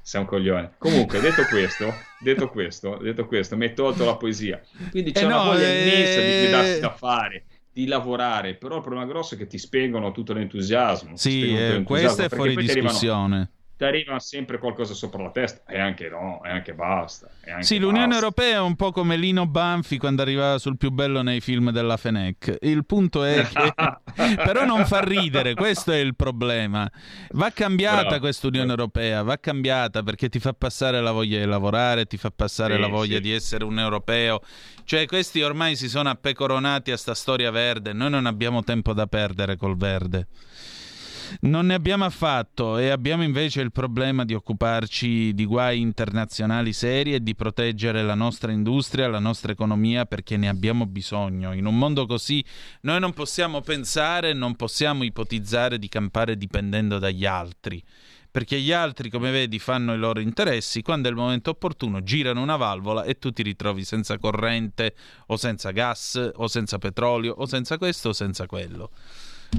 Sei 0.00 0.20
un 0.20 0.26
coglione. 0.28 0.74
Comunque, 0.78 1.18
detto 1.18 1.42
questo... 1.50 1.92
detto, 2.20 2.48
questo, 2.50 2.98
detto 3.02 3.26
questo, 3.26 3.56
mi 3.56 3.64
hai 3.64 3.74
tolto 3.74 4.04
la 4.04 4.14
poesia. 4.14 4.60
Quindi 4.90 5.10
c'è 5.10 5.22
eh 5.22 5.26
una 5.26 5.38
no, 5.38 5.44
voglia 5.46 5.66
eh... 5.66 5.82
immensa 5.82 6.20
di 6.20 6.50
darsi 6.52 6.80
da 6.80 6.90
fare 6.92 7.44
di 7.76 7.86
lavorare, 7.86 8.54
però 8.54 8.76
il 8.76 8.80
problema 8.80 9.04
grosso 9.04 9.34
è 9.34 9.36
che 9.36 9.46
ti 9.46 9.58
spengono 9.58 10.10
tutto 10.10 10.32
l'entusiasmo. 10.32 11.14
Sì, 11.14 11.54
eh, 11.54 11.82
questo 11.82 12.22
è 12.22 12.28
fuori 12.30 12.56
discussione 12.56 13.50
ti 13.76 13.84
arriva 13.84 14.18
sempre 14.18 14.58
qualcosa 14.58 14.94
sopra 14.94 15.22
la 15.22 15.30
testa 15.30 15.70
e 15.70 15.78
anche 15.78 16.08
no, 16.08 16.40
e 16.42 16.48
anche 16.48 16.72
basta. 16.72 17.28
E 17.44 17.50
anche 17.50 17.64
sì, 17.64 17.78
l'Unione 17.78 18.14
Europea 18.14 18.56
è 18.56 18.60
un 18.60 18.74
po' 18.74 18.90
come 18.90 19.16
Lino 19.16 19.46
Banfi 19.46 19.98
quando 19.98 20.22
arrivava 20.22 20.56
sul 20.56 20.78
più 20.78 20.90
bello 20.90 21.20
nei 21.20 21.42
film 21.42 21.70
della 21.70 21.98
Fenech. 21.98 22.56
Il 22.62 22.86
punto 22.86 23.22
è 23.22 23.46
che 23.46 23.74
però 24.36 24.64
non 24.64 24.86
fa 24.86 25.02
ridere, 25.02 25.52
questo 25.52 25.92
è 25.92 25.98
il 25.98 26.16
problema. 26.16 26.90
Va 27.32 27.50
cambiata 27.50 28.18
questa 28.18 28.46
Unione 28.46 28.70
Europea, 28.70 29.22
va 29.22 29.36
cambiata 29.36 30.02
perché 30.02 30.30
ti 30.30 30.38
fa 30.38 30.54
passare 30.54 31.02
la 31.02 31.12
voglia 31.12 31.38
di 31.38 31.46
lavorare, 31.46 32.06
ti 32.06 32.16
fa 32.16 32.30
passare 32.34 32.76
sì, 32.76 32.80
la 32.80 32.88
voglia 32.88 33.16
sì. 33.16 33.22
di 33.22 33.32
essere 33.32 33.64
un 33.64 33.78
europeo. 33.78 34.40
Cioè 34.84 35.04
questi 35.04 35.42
ormai 35.42 35.76
si 35.76 35.90
sono 35.90 36.08
appecoronati 36.08 36.92
a 36.92 36.96
sta 36.96 37.14
storia 37.14 37.50
verde, 37.50 37.92
noi 37.92 38.08
non 38.08 38.24
abbiamo 38.24 38.62
tempo 38.62 38.94
da 38.94 39.06
perdere 39.06 39.56
col 39.56 39.76
verde. 39.76 40.28
Non 41.40 41.66
ne 41.66 41.74
abbiamo 41.74 42.04
affatto 42.04 42.78
e 42.78 42.90
abbiamo 42.90 43.22
invece 43.22 43.60
il 43.60 43.72
problema 43.72 44.24
di 44.24 44.34
occuparci 44.34 45.34
di 45.34 45.44
guai 45.44 45.80
internazionali 45.80 46.72
seri 46.72 47.14
e 47.14 47.22
di 47.22 47.34
proteggere 47.34 48.02
la 48.02 48.14
nostra 48.14 48.52
industria, 48.52 49.08
la 49.08 49.18
nostra 49.18 49.52
economia 49.52 50.06
perché 50.06 50.36
ne 50.36 50.48
abbiamo 50.48 50.86
bisogno. 50.86 51.52
In 51.52 51.66
un 51.66 51.76
mondo 51.76 52.06
così 52.06 52.44
noi 52.82 53.00
non 53.00 53.12
possiamo 53.12 53.60
pensare, 53.60 54.32
non 54.32 54.56
possiamo 54.56 55.04
ipotizzare 55.04 55.78
di 55.78 55.88
campare 55.88 56.36
dipendendo 56.36 56.98
dagli 56.98 57.26
altri 57.26 57.82
perché 58.36 58.60
gli 58.60 58.70
altri, 58.70 59.08
come 59.08 59.30
vedi, 59.30 59.58
fanno 59.58 59.94
i 59.94 59.96
loro 59.96 60.20
interessi, 60.20 60.82
quando 60.82 61.08
è 61.08 61.10
il 61.10 61.16
momento 61.16 61.48
opportuno 61.48 62.02
girano 62.02 62.42
una 62.42 62.56
valvola 62.56 63.04
e 63.04 63.18
tu 63.18 63.30
ti 63.30 63.42
ritrovi 63.42 63.82
senza 63.82 64.18
corrente 64.18 64.94
o 65.28 65.38
senza 65.38 65.70
gas 65.70 66.32
o 66.34 66.46
senza 66.46 66.76
petrolio 66.76 67.32
o 67.32 67.46
senza 67.46 67.78
questo 67.78 68.10
o 68.10 68.12
senza 68.12 68.44
quello. 68.44 68.90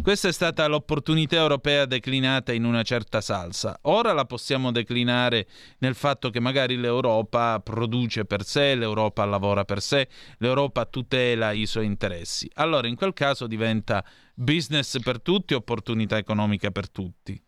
Questa 0.01 0.27
è 0.27 0.31
stata 0.31 0.67
l'opportunità 0.67 1.35
europea 1.35 1.85
declinata 1.85 2.53
in 2.53 2.63
una 2.63 2.83
certa 2.83 3.19
salsa. 3.21 3.77
Ora 3.83 4.13
la 4.13 4.25
possiamo 4.25 4.71
declinare 4.71 5.47
nel 5.79 5.95
fatto 5.95 6.29
che 6.29 6.39
magari 6.39 6.77
l'Europa 6.77 7.59
produce 7.59 8.25
per 8.25 8.43
sé, 8.43 8.75
l'Europa 8.75 9.25
lavora 9.25 9.65
per 9.65 9.81
sé, 9.81 10.07
l'Europa 10.37 10.85
tutela 10.85 11.51
i 11.51 11.65
suoi 11.65 11.85
interessi. 11.85 12.49
Allora 12.55 12.87
in 12.87 12.95
quel 12.95 13.13
caso 13.13 13.47
diventa 13.47 14.03
business 14.33 14.99
per 14.99 15.21
tutti, 15.21 15.53
opportunità 15.53 16.17
economica 16.17 16.71
per 16.71 16.89
tutti. 16.89 17.41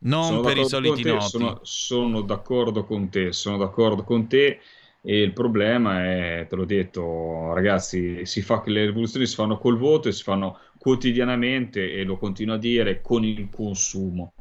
Non 0.00 0.24
sono 0.24 0.40
per 0.40 0.56
i 0.56 0.66
soliti 0.66 1.02
noti. 1.02 1.28
Sono, 1.28 1.58
sono 1.62 2.20
d'accordo 2.22 2.84
con 2.84 3.08
te, 3.08 3.32
sono 3.32 3.56
d'accordo 3.56 4.04
con 4.04 4.28
te. 4.28 4.60
E 5.00 5.22
il 5.22 5.32
problema 5.32 6.04
è, 6.04 6.46
te 6.48 6.56
l'ho 6.56 6.64
detto, 6.64 7.52
ragazzi, 7.54 8.26
si 8.26 8.42
fa 8.42 8.60
che 8.60 8.70
le 8.70 8.86
rivoluzioni 8.86 9.26
si 9.26 9.36
fanno 9.36 9.56
col 9.56 9.78
voto 9.78 10.08
e 10.08 10.12
si 10.12 10.22
fanno 10.22 10.58
quotidianamente, 10.78 11.92
e 11.92 12.04
lo 12.04 12.16
continuo 12.16 12.54
a 12.54 12.58
dire, 12.58 13.00
con 13.00 13.24
il 13.24 13.48
consumo. 13.50 14.32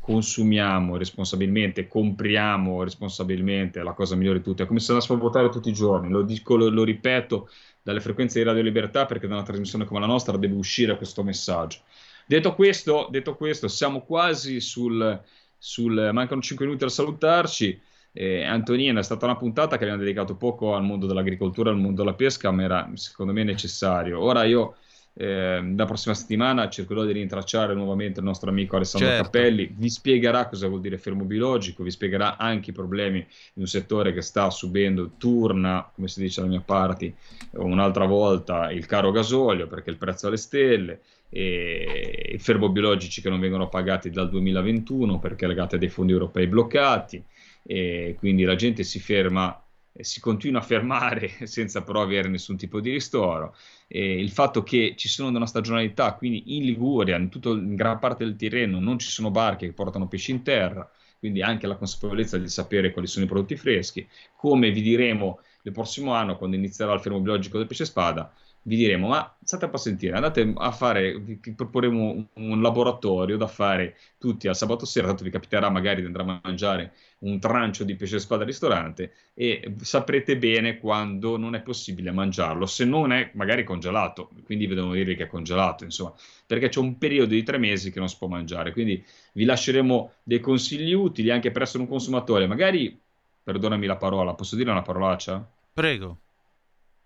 Consumiamo 0.00 0.96
responsabilmente, 0.96 1.88
compriamo 1.88 2.82
responsabilmente, 2.82 3.80
è 3.80 3.82
la 3.82 3.92
cosa 3.92 4.16
migliore 4.16 4.38
di 4.38 4.44
tutte. 4.44 4.64
È 4.64 4.66
come 4.66 4.80
se 4.80 4.92
andassimo 4.92 5.16
a 5.16 5.20
votare 5.20 5.48
tutti 5.48 5.70
i 5.70 5.72
giorni, 5.72 6.10
lo, 6.10 6.22
dico, 6.22 6.56
lo, 6.56 6.68
lo 6.68 6.84
ripeto 6.84 7.48
dalle 7.82 8.00
frequenze 8.00 8.38
di 8.38 8.44
Radio 8.44 8.62
Libertà 8.62 9.06
perché 9.06 9.26
da 9.26 9.34
una 9.34 9.44
trasmissione 9.44 9.84
come 9.84 10.00
la 10.00 10.06
nostra 10.06 10.36
deve 10.36 10.54
uscire 10.54 10.96
questo 10.96 11.22
messaggio. 11.22 11.80
Detto 12.26 12.54
questo, 12.54 13.08
detto 13.10 13.36
questo 13.36 13.68
siamo 13.68 14.00
quasi 14.00 14.60
sul, 14.60 15.22
sul 15.58 16.10
mancano 16.12 16.40
5 16.40 16.64
minuti 16.64 16.84
a 16.84 16.88
salutarci. 16.88 17.78
Eh, 18.12 18.44
Antonina, 18.44 19.00
è 19.00 19.02
stata 19.02 19.26
una 19.26 19.36
puntata 19.36 19.76
che 19.76 19.82
abbiamo 19.82 20.00
dedicato 20.00 20.36
poco 20.36 20.74
al 20.74 20.82
mondo 20.82 21.06
dell'agricoltura, 21.06 21.70
al 21.70 21.76
mondo 21.76 22.02
della 22.02 22.14
pesca, 22.14 22.50
ma 22.50 22.62
era 22.62 22.90
secondo 22.94 23.32
me 23.32 23.44
necessario. 23.44 24.20
Ora 24.20 24.44
io 24.44 24.76
eh, 25.16 25.74
la 25.76 25.84
prossima 25.84 26.14
settimana 26.14 26.68
cercherò 26.68 27.04
di 27.04 27.12
rintracciare 27.12 27.72
nuovamente 27.74 28.18
il 28.18 28.26
nostro 28.26 28.50
amico 28.50 28.76
Alessandro 28.76 29.08
certo. 29.08 29.24
Cappelli, 29.24 29.72
vi 29.72 29.88
spiegherà 29.88 30.48
cosa 30.48 30.66
vuol 30.66 30.80
dire 30.80 30.98
fermo 30.98 31.24
biologico, 31.24 31.84
vi 31.84 31.90
spiegherà 31.90 32.36
anche 32.36 32.70
i 32.70 32.72
problemi 32.72 33.24
di 33.52 33.60
un 33.60 33.66
settore 33.66 34.12
che 34.12 34.22
sta 34.22 34.50
subendo, 34.50 35.12
turna, 35.16 35.88
come 35.94 36.08
si 36.08 36.20
dice 36.20 36.40
alla 36.40 36.48
mia 36.48 36.62
parte, 36.62 37.14
un'altra 37.52 38.06
volta 38.06 38.70
il 38.72 38.86
caro 38.86 39.12
gasolio 39.12 39.68
perché 39.68 39.90
il 39.90 39.98
prezzo 39.98 40.26
alle 40.26 40.36
stelle, 40.36 41.00
e 41.28 42.32
i 42.34 42.38
fermobiologici 42.38 43.20
che 43.20 43.28
non 43.28 43.40
vengono 43.40 43.68
pagati 43.68 44.10
dal 44.10 44.28
2021 44.28 45.18
perché 45.18 45.48
legati 45.48 45.74
a 45.74 45.78
dei 45.78 45.88
fondi 45.88 46.12
europei 46.12 46.46
bloccati 46.46 47.24
e 47.66 48.14
quindi 48.18 48.44
la 48.44 48.54
gente 48.54 48.84
si 48.84 49.00
ferma 49.00 49.63
si 50.02 50.20
continua 50.20 50.60
a 50.60 50.62
fermare 50.64 51.30
senza 51.46 51.82
però 51.82 52.02
avere 52.02 52.28
nessun 52.28 52.56
tipo 52.56 52.80
di 52.80 52.90
ristoro. 52.90 53.54
E 53.86 54.18
il 54.20 54.30
fatto 54.30 54.62
che 54.62 54.94
ci 54.96 55.08
sono 55.08 55.28
una 55.36 55.46
stagionalità, 55.46 56.14
quindi 56.14 56.56
in 56.56 56.64
Liguria, 56.64 57.16
in, 57.16 57.28
tutto, 57.28 57.54
in 57.56 57.74
gran 57.74 57.98
parte 57.98 58.24
del 58.24 58.36
Tirreno, 58.36 58.80
non 58.80 58.98
ci 58.98 59.08
sono 59.08 59.30
barche 59.30 59.66
che 59.66 59.72
portano 59.72 60.08
pesci 60.08 60.32
in 60.32 60.42
terra, 60.42 60.88
quindi 61.18 61.42
anche 61.42 61.66
la 61.66 61.76
consapevolezza 61.76 62.38
di 62.38 62.48
sapere 62.48 62.92
quali 62.92 63.06
sono 63.06 63.24
i 63.24 63.28
prodotti 63.28 63.56
freschi. 63.56 64.06
Come 64.36 64.70
vi 64.70 64.82
diremo 64.82 65.40
il 65.62 65.72
prossimo 65.72 66.12
anno, 66.12 66.36
quando 66.36 66.56
inizierà 66.56 66.92
il 66.92 67.00
fermo 67.00 67.20
biologico 67.20 67.58
del 67.58 67.66
pesce 67.66 67.84
spada, 67.84 68.32
vi 68.66 68.76
diremo, 68.76 69.08
ma 69.08 69.36
state 69.42 69.64
un 69.66 69.70
po' 69.70 69.76
a 69.76 69.80
sentire, 69.80 70.14
andate 70.14 70.52
a 70.56 70.70
fare, 70.70 71.18
vi 71.18 71.38
proporremo 71.54 72.28
un, 72.34 72.62
laboratorio 72.62 73.36
da 73.36 73.46
fare 73.46 73.96
tutti 74.18 74.48
al 74.48 74.56
sabato 74.56 74.86
sera, 74.86 75.06
tanto 75.06 75.24
vi 75.24 75.30
capiterà 75.30 75.68
magari 75.68 76.00
di 76.00 76.06
andare 76.06 76.24
a 76.24 76.40
mangiare 76.42 76.92
un 77.20 77.38
trancio 77.38 77.84
di 77.84 77.94
pesce 77.94 78.18
spada 78.18 78.42
al 78.42 78.48
ristorante 78.48 79.12
e 79.34 79.74
saprete 79.80 80.38
bene 80.38 80.78
quando 80.78 81.36
non 81.36 81.54
è 81.54 81.60
possibile 81.60 82.10
mangiarlo, 82.10 82.64
se 82.64 82.84
non 82.84 83.12
è 83.12 83.30
magari 83.34 83.64
congelato, 83.64 84.30
quindi 84.44 84.66
vi 84.66 84.74
devo 84.74 84.92
dire 84.94 85.14
che 85.14 85.24
è 85.24 85.28
congelato, 85.28 85.84
insomma, 85.84 86.14
perché 86.46 86.68
c'è 86.68 86.80
un 86.80 86.96
periodo 86.96 87.34
di 87.34 87.42
tre 87.42 87.58
mesi 87.58 87.90
che 87.90 87.98
non 87.98 88.08
si 88.08 88.16
può 88.16 88.28
mangiare, 88.28 88.72
quindi 88.72 89.04
vi 89.32 89.44
lasceremo 89.44 90.12
dei 90.22 90.40
consigli 90.40 90.92
utili 90.92 91.30
anche 91.30 91.50
per 91.50 91.62
essere 91.62 91.82
un 91.82 91.88
consumatore, 91.88 92.46
magari, 92.46 92.98
perdonami 93.42 93.84
la 93.84 93.96
parola, 93.96 94.32
posso 94.32 94.56
dire 94.56 94.70
una 94.70 94.82
parolaccia? 94.82 95.46
Prego 95.74 96.18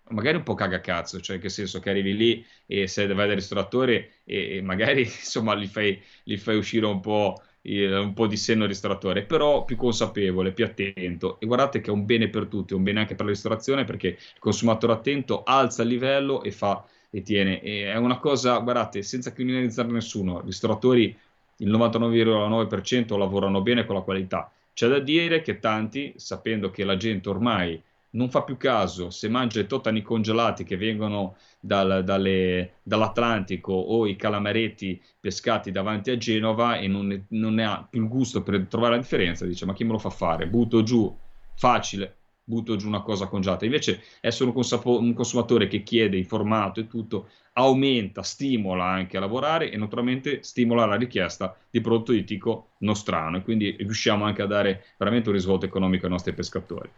magari 0.09 0.37
un 0.37 0.43
po' 0.43 0.53
cagacazzo, 0.53 1.19
cioè 1.19 1.39
che 1.39 1.49
senso 1.49 1.79
che 1.79 1.89
arrivi 1.89 2.15
lì 2.15 2.45
e 2.65 2.87
se 2.87 3.05
vai 3.07 3.27
dal 3.27 3.35
ristoratore 3.35 4.21
e, 4.23 4.57
e 4.57 4.61
magari 4.61 5.01
insomma 5.03 5.53
li 5.53 5.67
fai, 5.67 6.01
li 6.23 6.37
fai 6.37 6.57
uscire 6.57 6.85
un 6.85 6.99
po', 6.99 7.41
eh, 7.61 7.97
un 7.97 8.13
po' 8.13 8.27
di 8.27 8.37
senno 8.37 8.63
al 8.63 8.69
ristoratore, 8.69 9.23
però 9.25 9.65
più 9.65 9.75
consapevole, 9.75 10.51
più 10.53 10.65
attento 10.65 11.39
e 11.39 11.45
guardate 11.45 11.81
che 11.81 11.89
è 11.89 11.93
un 11.93 12.05
bene 12.05 12.29
per 12.29 12.47
tutti, 12.47 12.73
è 12.73 12.75
un 12.75 12.83
bene 12.83 12.99
anche 12.99 13.15
per 13.15 13.25
la 13.25 13.31
ristorazione 13.31 13.83
perché 13.85 14.07
il 14.07 14.39
consumatore 14.39 14.93
attento 14.93 15.43
alza 15.43 15.83
il 15.83 15.89
livello 15.89 16.43
e 16.43 16.51
fa 16.51 16.85
e 17.11 17.21
tiene, 17.21 17.61
e 17.61 17.91
è 17.91 17.95
una 17.95 18.19
cosa, 18.19 18.57
guardate, 18.59 19.01
senza 19.01 19.33
criminalizzare 19.33 19.89
nessuno, 19.89 20.39
i 20.39 20.45
ristoratori 20.45 21.17
il 21.57 21.69
99,9% 21.71 23.17
lavorano 23.17 23.61
bene 23.61 23.85
con 23.85 23.95
la 23.95 24.01
qualità. 24.01 24.51
C'è 24.73 24.87
da 24.87 24.99
dire 24.99 25.41
che 25.41 25.59
tanti, 25.59 26.13
sapendo 26.17 26.69
che 26.69 26.85
la 26.85 26.95
gente 26.95 27.29
ormai 27.29 27.81
non 28.11 28.29
fa 28.29 28.43
più 28.43 28.57
caso 28.57 29.09
se 29.09 29.29
mangia 29.29 29.59
i 29.59 29.67
totani 29.67 30.01
congelati 30.01 30.63
che 30.63 30.77
vengono 30.77 31.35
dal, 31.59 32.03
dalle, 32.03 32.77
dall'Atlantico 32.83 33.73
o 33.73 34.07
i 34.07 34.15
calamaretti 34.15 35.01
pescati 35.19 35.71
davanti 35.71 36.11
a 36.11 36.17
Genova 36.17 36.77
e 36.77 36.87
non 36.87 37.07
ne, 37.07 37.25
non 37.29 37.53
ne, 37.55 37.65
ha 37.65 37.87
più 37.87 38.01
il 38.01 38.07
gusto 38.07 38.41
per 38.41 38.65
trovare 38.67 38.95
la 38.95 39.01
differenza, 39.01 39.45
dice 39.45 39.65
ma 39.65 39.73
chi 39.73 39.83
me 39.83 39.91
lo 39.91 39.99
fa 39.99 40.09
fare? 40.09 40.47
Butto 40.47 40.81
giù, 40.83 41.15
facile, 41.55 42.15
butto 42.43 42.75
giù 42.75 42.87
una 42.87 43.01
cosa 43.01 43.27
congelata. 43.27 43.65
Invece 43.65 44.01
essere 44.21 44.45
un, 44.45 44.53
consapo- 44.53 44.99
un 44.99 45.13
consumatore 45.13 45.67
che 45.67 45.83
chiede 45.83 46.17
informato 46.17 46.79
e 46.79 46.87
tutto 46.87 47.29
aumenta, 47.53 48.23
stimola 48.23 48.85
anche 48.85 49.17
a 49.17 49.19
lavorare 49.19 49.69
e 49.69 49.77
naturalmente 49.77 50.41
stimola 50.41 50.85
la 50.85 50.95
richiesta 50.95 51.55
di 51.69 51.81
prodotto 51.81 52.13
ittico 52.13 52.69
nostrano 52.79 53.37
e 53.37 53.41
quindi 53.43 53.75
riusciamo 53.77 54.23
anche 54.23 54.41
a 54.41 54.45
dare 54.45 54.85
veramente 54.97 55.29
un 55.29 55.35
risvolto 55.35 55.65
economico 55.65 56.05
ai 56.05 56.11
nostri 56.11 56.33
pescatori. 56.33 56.89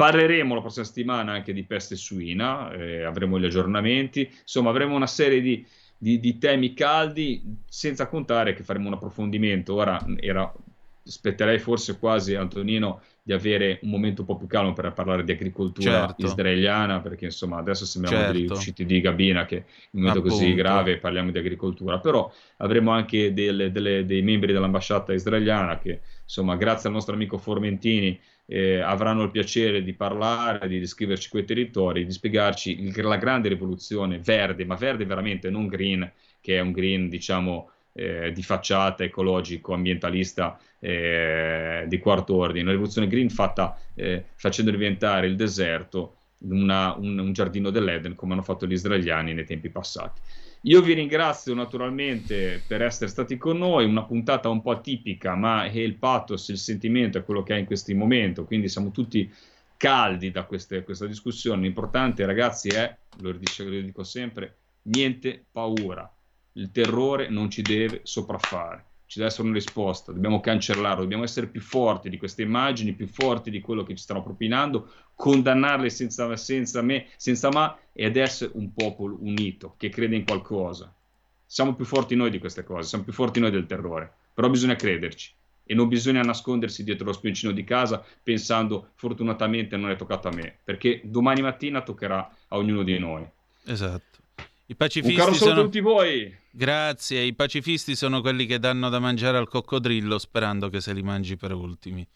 Parleremo 0.00 0.54
la 0.54 0.60
prossima 0.62 0.86
settimana 0.86 1.32
anche 1.32 1.52
di 1.52 1.62
peste 1.62 1.94
suina, 1.94 2.72
eh, 2.72 3.02
avremo 3.02 3.38
gli 3.38 3.44
aggiornamenti, 3.44 4.26
insomma 4.40 4.70
avremo 4.70 4.94
una 4.94 5.06
serie 5.06 5.42
di, 5.42 5.62
di, 5.98 6.18
di, 6.18 6.38
temi 6.38 6.72
caldi, 6.72 7.42
senza 7.68 8.08
contare 8.08 8.54
che 8.54 8.62
faremo 8.62 8.86
un 8.86 8.94
approfondimento. 8.94 9.74
Ora 9.74 10.02
era, 10.18 10.50
aspetterei 11.06 11.58
forse 11.58 11.98
quasi, 11.98 12.34
Antonino, 12.34 13.02
di 13.22 13.34
avere 13.34 13.78
un 13.82 13.90
momento 13.90 14.22
un 14.22 14.26
po' 14.26 14.36
più 14.36 14.46
calmo 14.46 14.72
per 14.72 14.90
parlare 14.92 15.22
di 15.22 15.32
agricoltura 15.32 16.06
certo. 16.06 16.24
israeliana, 16.24 17.00
perché 17.00 17.26
insomma 17.26 17.58
adesso 17.58 17.84
sembriamo 17.84 18.24
certo. 18.24 18.38
degli 18.38 18.50
usciti 18.50 18.86
di 18.86 19.00
Gabina 19.02 19.44
che 19.44 19.56
in 19.56 19.62
un 19.64 20.00
momento 20.00 20.20
Appunto. 20.20 20.36
così 20.36 20.54
grave 20.54 20.96
parliamo 20.96 21.30
di 21.30 21.38
agricoltura, 21.38 21.98
però 21.98 22.32
avremo 22.56 22.90
anche 22.90 23.34
delle, 23.34 23.70
delle, 23.70 24.06
dei 24.06 24.22
membri 24.22 24.54
dell'ambasciata 24.54 25.12
israeliana 25.12 25.78
che 25.78 26.00
insomma 26.24 26.56
grazie 26.56 26.88
al 26.88 26.94
nostro 26.94 27.14
amico 27.14 27.36
Formentini 27.36 28.18
eh, 28.52 28.80
avranno 28.80 29.22
il 29.22 29.30
piacere 29.30 29.80
di 29.84 29.92
parlare, 29.92 30.66
di 30.66 30.80
descriverci 30.80 31.28
quei 31.28 31.44
territori, 31.44 32.04
di 32.04 32.10
spiegarci 32.10 32.82
il, 32.82 33.00
la 33.00 33.16
grande 33.16 33.48
rivoluzione 33.48 34.18
verde, 34.18 34.64
ma 34.64 34.74
verde 34.74 35.04
veramente, 35.04 35.50
non 35.50 35.68
green, 35.68 36.10
che 36.40 36.56
è 36.56 36.60
un 36.60 36.72
green 36.72 37.08
diciamo 37.08 37.70
eh, 37.92 38.32
di 38.32 38.42
facciata 38.42 39.04
ecologico, 39.04 39.72
ambientalista 39.72 40.58
eh, 40.80 41.84
di 41.86 41.98
quarto 42.00 42.34
ordine, 42.34 42.62
una 42.62 42.72
rivoluzione 42.72 43.06
green 43.06 43.30
fatta 43.30 43.78
eh, 43.94 44.24
facendo 44.34 44.72
diventare 44.72 45.28
il 45.28 45.36
deserto 45.36 46.16
una, 46.40 46.96
un, 46.96 47.20
un, 47.20 47.32
giardino 47.32 47.70
dell'Eden 47.70 48.16
come 48.16 48.32
hanno 48.32 48.42
fatto 48.42 48.66
gli 48.66 48.72
israeliani 48.72 49.32
nei 49.32 49.44
tempi 49.44 49.68
passati. 49.68 50.20
Io 50.64 50.82
vi 50.82 50.92
ringrazio 50.92 51.54
naturalmente 51.54 52.62
per 52.66 52.82
essere 52.82 53.08
stati 53.08 53.38
con 53.38 53.56
noi, 53.56 53.86
una 53.86 54.04
puntata 54.04 54.50
un 54.50 54.60
po' 54.60 54.72
atipica, 54.72 55.34
ma 55.34 55.64
è 55.64 55.78
il 55.78 55.96
pathos, 55.96 56.48
il 56.48 56.58
sentimento 56.58 57.16
è 57.16 57.24
quello 57.24 57.42
che 57.42 57.54
è 57.54 57.58
in 57.58 57.64
questo 57.64 57.94
momento, 57.94 58.44
quindi 58.44 58.68
siamo 58.68 58.90
tutti 58.90 59.32
caldi 59.78 60.30
da 60.30 60.44
queste, 60.44 60.82
questa 60.84 61.06
discussione. 61.06 61.62
L'importante, 61.62 62.26
ragazzi, 62.26 62.68
è, 62.68 62.94
lo, 63.20 63.32
dico, 63.32 63.62
lo 63.62 63.80
dico 63.80 64.04
sempre, 64.04 64.58
niente 64.82 65.46
paura. 65.50 66.12
Il 66.52 66.70
terrore 66.70 67.30
non 67.30 67.48
ci 67.48 67.62
deve 67.62 68.00
sopraffare 68.02 68.89
ci 69.10 69.18
deve 69.18 69.30
essere 69.30 69.48
una 69.48 69.56
risposta, 69.56 70.12
dobbiamo 70.12 70.38
cancellarlo, 70.38 71.02
dobbiamo 71.02 71.24
essere 71.24 71.48
più 71.48 71.60
forti 71.60 72.08
di 72.08 72.16
queste 72.16 72.42
immagini, 72.42 72.92
più 72.92 73.08
forti 73.08 73.50
di 73.50 73.60
quello 73.60 73.82
che 73.82 73.96
ci 73.96 74.04
stanno 74.04 74.22
propinando, 74.22 74.88
condannarle 75.16 75.90
senza, 75.90 76.36
senza 76.36 76.80
me, 76.80 77.08
senza 77.16 77.48
ma, 77.48 77.76
ed 77.92 78.16
essere 78.16 78.52
un 78.54 78.72
popolo 78.72 79.16
unito 79.20 79.74
che 79.78 79.88
crede 79.88 80.14
in 80.14 80.24
qualcosa. 80.24 80.94
Siamo 81.44 81.74
più 81.74 81.84
forti 81.84 82.14
noi 82.14 82.30
di 82.30 82.38
queste 82.38 82.62
cose, 82.62 82.86
siamo 82.86 83.02
più 83.02 83.12
forti 83.12 83.40
noi 83.40 83.50
del 83.50 83.66
terrore, 83.66 84.12
però 84.32 84.48
bisogna 84.48 84.76
crederci 84.76 85.32
e 85.64 85.74
non 85.74 85.88
bisogna 85.88 86.22
nascondersi 86.22 86.84
dietro 86.84 87.06
lo 87.06 87.12
spioncino 87.12 87.50
di 87.50 87.64
casa 87.64 88.04
pensando 88.22 88.90
fortunatamente 88.94 89.76
non 89.76 89.90
è 89.90 89.96
toccato 89.96 90.28
a 90.28 90.32
me, 90.32 90.58
perché 90.62 91.00
domani 91.02 91.42
mattina 91.42 91.82
toccherà 91.82 92.32
a 92.46 92.56
ognuno 92.56 92.84
di 92.84 92.96
noi. 92.96 93.28
Esatto. 93.64 94.18
I 94.66 94.76
pacifisti 94.76 95.18
Un 95.18 95.24
caro 95.24 95.34
sono... 95.34 95.60
a 95.60 95.64
tutti 95.64 95.80
voi. 95.80 96.38
Grazie, 96.52 97.22
i 97.22 97.34
pacifisti 97.34 97.94
sono 97.94 98.20
quelli 98.20 98.44
che 98.46 98.58
danno 98.58 98.88
da 98.88 98.98
mangiare 98.98 99.38
al 99.38 99.48
coccodrillo 99.48 100.18
sperando 100.18 100.68
che 100.68 100.80
se 100.80 100.92
li 100.92 101.02
mangi 101.02 101.36
per 101.36 101.52
ultimi. 101.52 102.06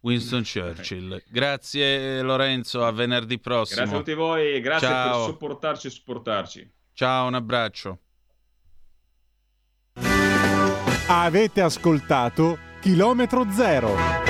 Winston 0.00 0.42
Churchill. 0.42 1.22
Grazie 1.28 2.22
Lorenzo, 2.22 2.84
a 2.84 2.92
venerdì 2.92 3.38
prossimo. 3.38 3.80
Grazie 3.80 3.96
a 3.96 3.98
tutti 3.98 4.14
voi, 4.14 4.60
grazie 4.60 4.88
Ciao. 4.88 5.16
per 5.24 5.32
sopportarci 5.32 5.86
e 5.86 5.90
supportarci. 5.90 6.70
Ciao, 6.92 7.26
un 7.26 7.34
abbraccio. 7.34 7.98
Avete 11.08 11.60
ascoltato 11.60 12.58
Chilometro 12.80 13.50
Zero. 13.50 14.29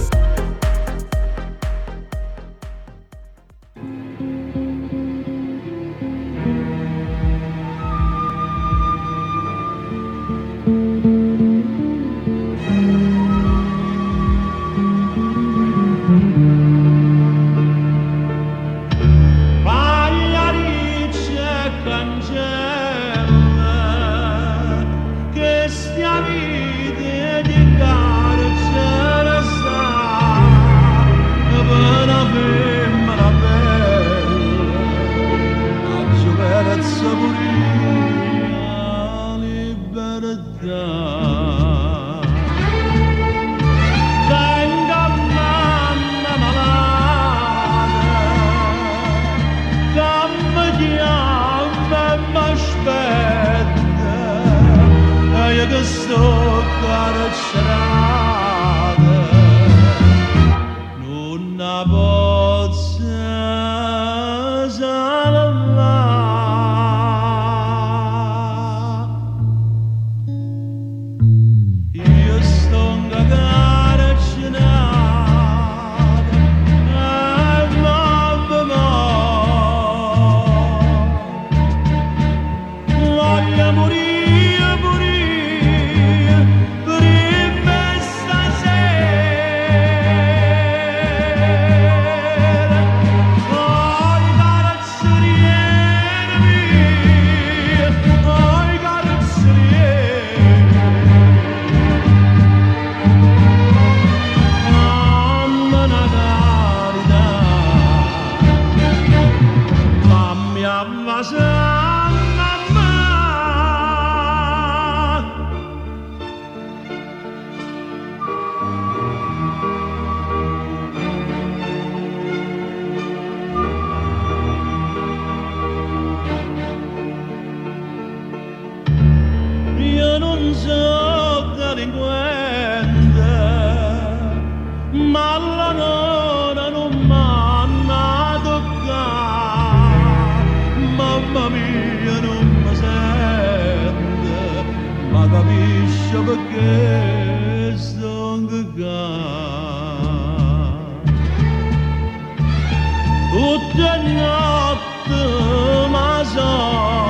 Tut 153.31 153.77
dön 153.77 154.17
attım 154.27 155.95
azar 155.95 157.00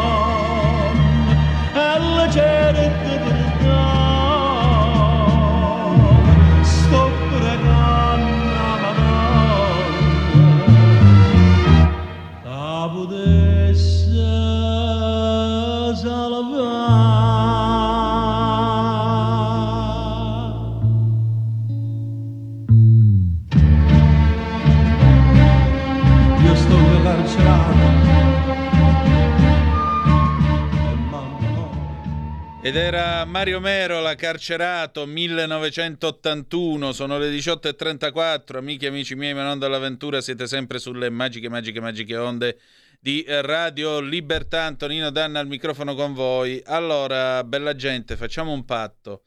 Mario 33.31 33.61
Merola, 33.61 34.13
carcerato 34.15 35.05
1981, 35.05 36.91
sono 36.91 37.17
le 37.17 37.31
18.34, 37.31 38.57
amici 38.57 38.83
e 38.83 38.87
amici 38.89 39.15
miei, 39.15 39.33
ma 39.33 39.43
non 39.43 39.57
dall'avventura, 39.57 40.19
siete 40.19 40.47
sempre 40.47 40.79
sulle 40.79 41.09
magiche, 41.09 41.47
magiche, 41.47 41.79
magiche 41.79 42.17
onde 42.17 42.59
di 42.99 43.23
Radio 43.25 44.01
Libertà. 44.01 44.63
Antonino 44.63 45.11
Danna 45.11 45.39
al 45.39 45.47
microfono 45.47 45.95
con 45.95 46.13
voi. 46.13 46.61
Allora, 46.65 47.41
bella 47.45 47.73
gente, 47.73 48.17
facciamo 48.17 48.51
un 48.51 48.65
patto. 48.65 49.23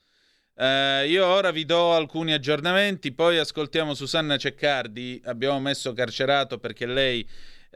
Eh, 0.54 1.06
io 1.08 1.24
ora 1.24 1.50
vi 1.50 1.64
do 1.64 1.94
alcuni 1.94 2.34
aggiornamenti, 2.34 3.10
poi 3.12 3.38
ascoltiamo 3.38 3.94
Susanna 3.94 4.36
Ceccardi, 4.36 5.22
abbiamo 5.24 5.58
messo 5.60 5.94
carcerato 5.94 6.58
perché 6.58 6.84
lei 6.84 7.26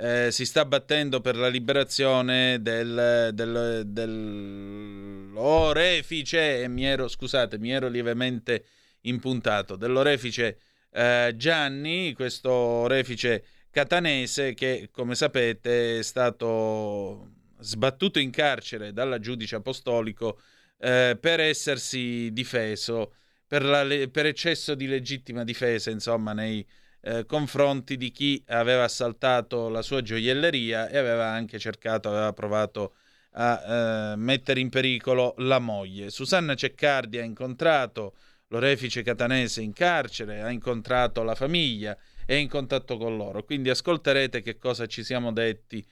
eh, 0.00 0.30
si 0.30 0.46
sta 0.46 0.64
battendo 0.64 1.20
per 1.20 1.34
la 1.34 1.48
liberazione 1.48 2.62
del, 2.62 3.30
del, 3.34 3.82
dell'orefice, 3.84 6.62
e 6.62 6.68
mi 6.68 6.86
ero, 6.86 7.08
scusate, 7.08 7.58
mi 7.58 7.72
ero 7.72 7.88
lievemente 7.88 8.64
impuntato, 9.02 9.74
dell'orefice 9.74 10.58
eh, 10.92 11.34
Gianni, 11.36 12.12
questo 12.14 12.50
orefice 12.50 13.44
catanese 13.70 14.54
che, 14.54 14.88
come 14.92 15.16
sapete, 15.16 15.98
è 15.98 16.02
stato 16.02 17.30
sbattuto 17.58 18.20
in 18.20 18.30
carcere 18.30 18.92
dalla 18.92 19.18
giudice 19.18 19.56
apostolico 19.56 20.40
eh, 20.78 21.18
per 21.20 21.40
essersi 21.40 22.32
difeso 22.32 23.14
per, 23.48 23.64
la, 23.64 23.84
per, 24.12 24.26
eccesso 24.26 24.74
di 24.74 24.86
legittima 24.86 25.42
difesa, 25.42 25.90
insomma, 25.90 26.34
nei 26.34 26.64
eh, 27.00 27.24
confronti 27.26 27.96
di 27.96 28.10
chi 28.10 28.42
aveva 28.48 28.84
assaltato 28.84 29.68
la 29.68 29.82
sua 29.82 30.02
gioielleria 30.02 30.88
e 30.88 30.98
aveva 30.98 31.26
anche 31.26 31.58
cercato, 31.58 32.08
aveva 32.08 32.32
provato 32.32 32.94
a 33.32 34.12
eh, 34.12 34.16
mettere 34.16 34.60
in 34.60 34.68
pericolo 34.68 35.34
la 35.38 35.58
moglie. 35.58 36.10
Susanna 36.10 36.54
Ceccardi 36.54 37.18
ha 37.18 37.22
incontrato 37.22 38.14
l'orefice 38.48 39.02
catanese 39.02 39.60
in 39.60 39.72
carcere, 39.72 40.42
ha 40.42 40.50
incontrato 40.50 41.22
la 41.22 41.34
famiglia, 41.34 41.96
è 42.24 42.34
in 42.34 42.48
contatto 42.48 42.96
con 42.96 43.16
loro, 43.16 43.44
quindi 43.44 43.70
ascolterete 43.70 44.42
che 44.42 44.58
cosa 44.58 44.86
ci 44.86 45.04
siamo 45.04 45.32
detti 45.32 45.84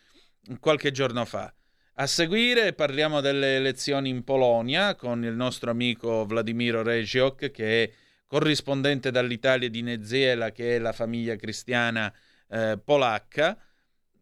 qualche 0.60 0.90
giorno 0.90 1.24
fa. 1.24 1.52
A 1.98 2.06
seguire 2.06 2.74
parliamo 2.74 3.20
delle 3.20 3.56
elezioni 3.56 4.10
in 4.10 4.22
Polonia 4.22 4.94
con 4.96 5.24
il 5.24 5.32
nostro 5.32 5.70
amico 5.70 6.26
Vladimiro 6.26 6.82
Regiok 6.82 7.50
che 7.50 7.84
è 7.84 7.90
corrispondente 8.26 9.10
dall'Italia 9.10 9.68
di 9.68 9.82
Neziela, 9.82 10.50
che 10.50 10.76
è 10.76 10.78
la 10.78 10.92
famiglia 10.92 11.36
cristiana 11.36 12.12
eh, 12.48 12.78
polacca. 12.82 13.58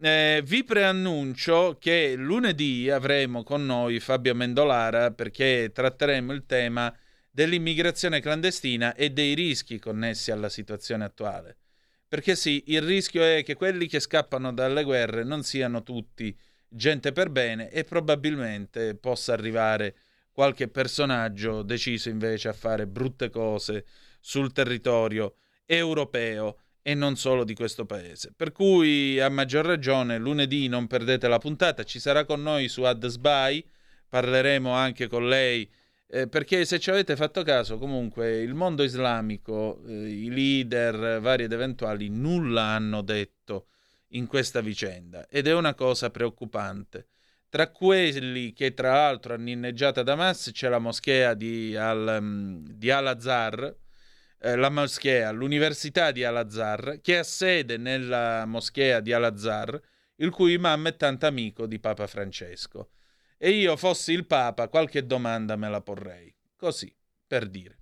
Eh, 0.00 0.42
vi 0.44 0.64
preannuncio 0.64 1.78
che 1.78 2.14
lunedì 2.16 2.90
avremo 2.90 3.42
con 3.42 3.64
noi 3.64 4.00
Fabio 4.00 4.34
Mendolara 4.34 5.12
perché 5.12 5.70
tratteremo 5.72 6.32
il 6.32 6.44
tema 6.46 6.94
dell'immigrazione 7.30 8.20
clandestina 8.20 8.94
e 8.94 9.10
dei 9.10 9.34
rischi 9.34 9.78
connessi 9.78 10.30
alla 10.30 10.48
situazione 10.48 11.04
attuale. 11.04 11.56
Perché 12.06 12.36
sì, 12.36 12.64
il 12.68 12.82
rischio 12.82 13.24
è 13.24 13.42
che 13.42 13.54
quelli 13.54 13.88
che 13.88 13.98
scappano 13.98 14.52
dalle 14.52 14.84
guerre 14.84 15.24
non 15.24 15.42
siano 15.42 15.82
tutti 15.82 16.36
gente 16.68 17.12
per 17.12 17.30
bene 17.30 17.70
e 17.70 17.84
probabilmente 17.84 18.94
possa 18.94 19.32
arrivare 19.32 19.96
qualche 20.34 20.66
personaggio 20.66 21.62
deciso 21.62 22.08
invece 22.08 22.48
a 22.48 22.52
fare 22.52 22.88
brutte 22.88 23.30
cose 23.30 23.86
sul 24.18 24.52
territorio 24.52 25.36
europeo 25.64 26.58
e 26.82 26.94
non 26.94 27.16
solo 27.16 27.44
di 27.44 27.54
questo 27.54 27.86
paese. 27.86 28.32
Per 28.36 28.50
cui 28.50 29.20
a 29.20 29.28
maggior 29.28 29.64
ragione 29.64 30.18
lunedì 30.18 30.66
non 30.66 30.88
perdete 30.88 31.28
la 31.28 31.38
puntata, 31.38 31.84
ci 31.84 32.00
sarà 32.00 32.24
con 32.24 32.42
noi 32.42 32.68
su 32.68 32.82
AdSby, 32.82 33.64
parleremo 34.08 34.72
anche 34.72 35.06
con 35.06 35.28
lei 35.28 35.70
eh, 36.08 36.28
perché 36.28 36.64
se 36.64 36.78
ci 36.78 36.90
avete 36.90 37.16
fatto 37.16 37.42
caso 37.42 37.78
comunque 37.78 38.40
il 38.40 38.54
mondo 38.54 38.82
islamico, 38.82 39.82
eh, 39.86 39.92
i 39.92 40.30
leader 40.30 41.20
vari 41.20 41.44
ed 41.44 41.52
eventuali 41.52 42.08
nulla 42.08 42.62
hanno 42.62 43.02
detto 43.02 43.68
in 44.08 44.26
questa 44.26 44.60
vicenda 44.60 45.26
ed 45.28 45.46
è 45.46 45.54
una 45.54 45.74
cosa 45.74 46.10
preoccupante. 46.10 47.08
Tra 47.54 47.70
quelli 47.70 48.52
che 48.52 48.74
tra 48.74 48.94
l'altro 48.94 49.34
hanno 49.34 49.48
inneggiato 49.48 50.00
ad 50.00 50.08
Hamas 50.08 50.50
c'è 50.52 50.68
la 50.68 50.80
moschea 50.80 51.34
di, 51.34 51.76
Al, 51.76 52.16
um, 52.18 52.66
di 52.66 52.90
Al-Azhar, 52.90 53.76
eh, 54.40 54.56
la 54.56 54.70
moschea, 54.70 55.30
l'università 55.30 56.10
di 56.10 56.24
Al-Azhar, 56.24 56.98
che 57.00 57.18
ha 57.18 57.22
sede 57.22 57.76
nella 57.76 58.44
moschea 58.44 58.98
di 58.98 59.12
Al-Azhar, 59.12 59.80
il 60.16 60.30
cui 60.30 60.54
imam 60.54 60.88
è 60.88 60.96
tanto 60.96 61.26
amico 61.26 61.66
di 61.66 61.78
Papa 61.78 62.08
Francesco. 62.08 62.88
E 63.38 63.50
io 63.50 63.76
fossi 63.76 64.10
il 64.10 64.26
Papa, 64.26 64.66
qualche 64.66 65.06
domanda 65.06 65.54
me 65.54 65.70
la 65.70 65.80
porrei. 65.80 66.34
Così, 66.56 66.92
per 67.24 67.46
dire. 67.46 67.78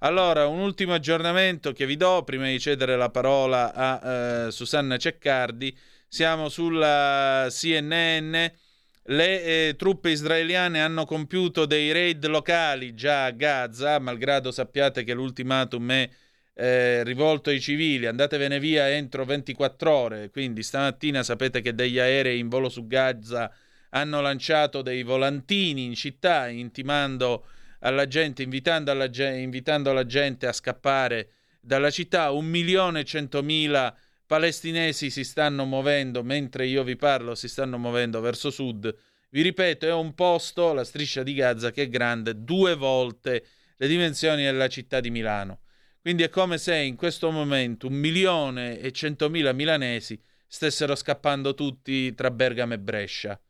Allora, 0.00 0.46
un 0.46 0.60
ultimo 0.60 0.94
aggiornamento 0.94 1.72
che 1.72 1.84
vi 1.84 1.96
do 1.96 2.22
prima 2.22 2.46
di 2.46 2.60
cedere 2.60 2.94
la 2.94 3.10
parola 3.10 3.74
a 3.74 4.44
eh, 4.44 4.50
Susanna 4.52 4.96
Ceccardi. 4.96 5.76
Siamo 6.06 6.48
sulla 6.48 7.48
CNN 7.50 8.64
le 9.06 9.42
eh, 9.42 9.74
truppe 9.76 10.10
israeliane 10.10 10.80
hanno 10.80 11.04
compiuto 11.04 11.66
dei 11.66 11.92
raid 11.92 12.26
locali 12.26 12.94
già 12.94 13.26
a 13.26 13.30
Gaza, 13.30 13.98
malgrado 13.98 14.50
sappiate 14.50 15.04
che 15.04 15.14
l'ultimatum 15.14 15.92
è 15.92 16.10
eh, 16.54 17.04
rivolto 17.04 17.50
ai 17.50 17.60
civili, 17.60 18.06
andatevene 18.06 18.58
via 18.58 18.90
entro 18.90 19.24
24 19.24 19.90
ore, 19.92 20.30
quindi 20.30 20.62
stamattina 20.62 21.22
sapete 21.22 21.60
che 21.60 21.74
degli 21.74 21.98
aerei 21.98 22.38
in 22.38 22.48
volo 22.48 22.68
su 22.68 22.86
Gaza 22.86 23.52
hanno 23.90 24.20
lanciato 24.20 24.82
dei 24.82 25.02
volantini 25.02 25.84
in 25.84 25.94
città 25.94 26.48
intimando 26.48 27.46
alla 27.80 28.08
gente, 28.08 28.42
invitando, 28.42 28.90
alla, 28.90 29.08
invitando 29.36 29.92
la 29.92 30.04
gente 30.04 30.46
a 30.46 30.52
scappare 30.52 31.28
dalla 31.60 31.90
città, 31.90 32.30
un 32.30 32.46
milione 32.46 33.00
e 33.00 33.04
centomila 33.04 33.94
palestinesi 34.26 35.10
si 35.10 35.24
stanno 35.24 35.64
muovendo, 35.64 36.22
mentre 36.22 36.66
io 36.66 36.82
vi 36.82 36.96
parlo, 36.96 37.34
si 37.34 37.48
stanno 37.48 37.78
muovendo 37.78 38.20
verso 38.20 38.50
sud. 38.50 38.94
Vi 39.30 39.42
ripeto, 39.42 39.86
è 39.86 39.92
un 39.92 40.14
posto, 40.14 40.72
la 40.72 40.84
striscia 40.84 41.22
di 41.22 41.34
Gaza, 41.34 41.70
che 41.70 41.82
è 41.82 41.88
grande 41.88 42.42
due 42.42 42.74
volte 42.74 43.44
le 43.76 43.88
dimensioni 43.88 44.42
della 44.42 44.68
città 44.68 45.00
di 45.00 45.10
Milano. 45.10 45.60
Quindi 46.00 46.22
è 46.22 46.28
come 46.28 46.58
se 46.58 46.76
in 46.76 46.96
questo 46.96 47.30
momento 47.30 47.88
un 47.88 47.94
milione 47.94 48.78
e 48.78 48.92
centomila 48.92 49.52
milanesi 49.52 50.20
stessero 50.46 50.94
scappando 50.94 51.54
tutti 51.54 52.14
tra 52.14 52.30
Bergamo 52.30 52.74
e 52.74 52.78
Brescia 52.78 53.40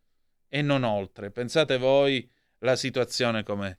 e 0.48 0.62
non 0.62 0.82
oltre. 0.82 1.30
Pensate 1.30 1.76
voi 1.76 2.28
la 2.60 2.76
situazione 2.76 3.42
com'è. 3.42 3.76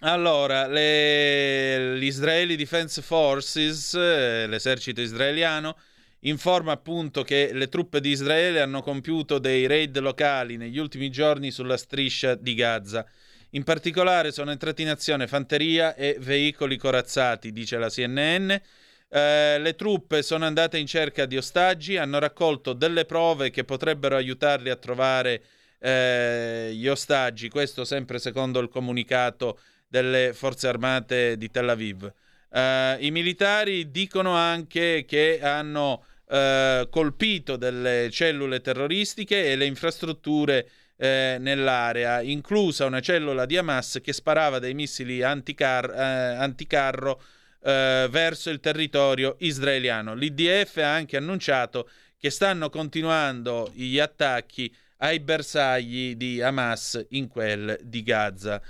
Allora, 0.00 0.66
le, 0.66 1.98
gli 1.98 2.04
Israeli 2.04 2.54
Defense 2.54 3.00
Forces, 3.00 3.94
eh, 3.94 4.46
l'esercito 4.46 5.00
israeliano, 5.00 5.74
informa 6.20 6.72
appunto 6.72 7.22
che 7.22 7.50
le 7.54 7.68
truppe 7.68 8.00
di 8.00 8.10
Israele 8.10 8.60
hanno 8.60 8.82
compiuto 8.82 9.38
dei 9.38 9.66
raid 9.66 9.98
locali 10.00 10.58
negli 10.58 10.76
ultimi 10.76 11.08
giorni 11.08 11.50
sulla 11.50 11.78
striscia 11.78 12.34
di 12.34 12.54
Gaza. 12.54 13.06
In 13.50 13.64
particolare 13.64 14.32
sono 14.32 14.50
entrati 14.50 14.82
in 14.82 14.90
azione 14.90 15.26
fanteria 15.26 15.94
e 15.94 16.16
veicoli 16.20 16.76
corazzati, 16.76 17.50
dice 17.50 17.78
la 17.78 17.88
CNN. 17.88 18.50
Eh, 18.50 19.58
le 19.58 19.74
truppe 19.76 20.22
sono 20.22 20.44
andate 20.44 20.76
in 20.76 20.86
cerca 20.86 21.24
di 21.24 21.38
ostaggi, 21.38 21.96
hanno 21.96 22.18
raccolto 22.18 22.74
delle 22.74 23.06
prove 23.06 23.48
che 23.48 23.64
potrebbero 23.64 24.16
aiutarli 24.16 24.68
a 24.68 24.76
trovare 24.76 25.42
eh, 25.78 26.72
gli 26.74 26.86
ostaggi, 26.86 27.48
questo 27.48 27.84
sempre 27.86 28.18
secondo 28.18 28.60
il 28.60 28.68
comunicato 28.68 29.58
delle 29.86 30.32
forze 30.34 30.68
armate 30.68 31.36
di 31.36 31.50
Tel 31.50 31.68
Aviv. 31.68 32.12
Uh, 32.48 32.96
I 32.98 33.10
militari 33.10 33.90
dicono 33.90 34.34
anche 34.34 35.04
che 35.06 35.40
hanno 35.42 36.04
uh, 36.26 36.88
colpito 36.88 37.56
delle 37.56 38.08
cellule 38.10 38.60
terroristiche 38.60 39.50
e 39.50 39.56
le 39.56 39.66
infrastrutture 39.66 40.68
uh, 40.96 41.04
nell'area, 41.38 42.22
inclusa 42.22 42.86
una 42.86 43.00
cellula 43.00 43.44
di 43.46 43.56
Hamas 43.56 44.00
che 44.02 44.12
sparava 44.12 44.58
dei 44.58 44.74
missili 44.74 45.22
anticar- 45.22 45.92
anticarro 45.94 47.20
verso 47.66 48.50
il 48.50 48.60
territorio 48.60 49.34
israeliano. 49.40 50.14
L'IDF 50.14 50.76
ha 50.76 50.94
anche 50.94 51.16
annunciato 51.16 51.90
che 52.16 52.30
stanno 52.30 52.70
continuando 52.70 53.72
gli 53.74 53.98
attacchi 53.98 54.72
ai 54.98 55.18
bersagli 55.18 56.14
di 56.14 56.40
Hamas 56.40 57.06
in 57.10 57.26
quel 57.26 57.76
di 57.82 58.04
Gaza. 58.04 58.62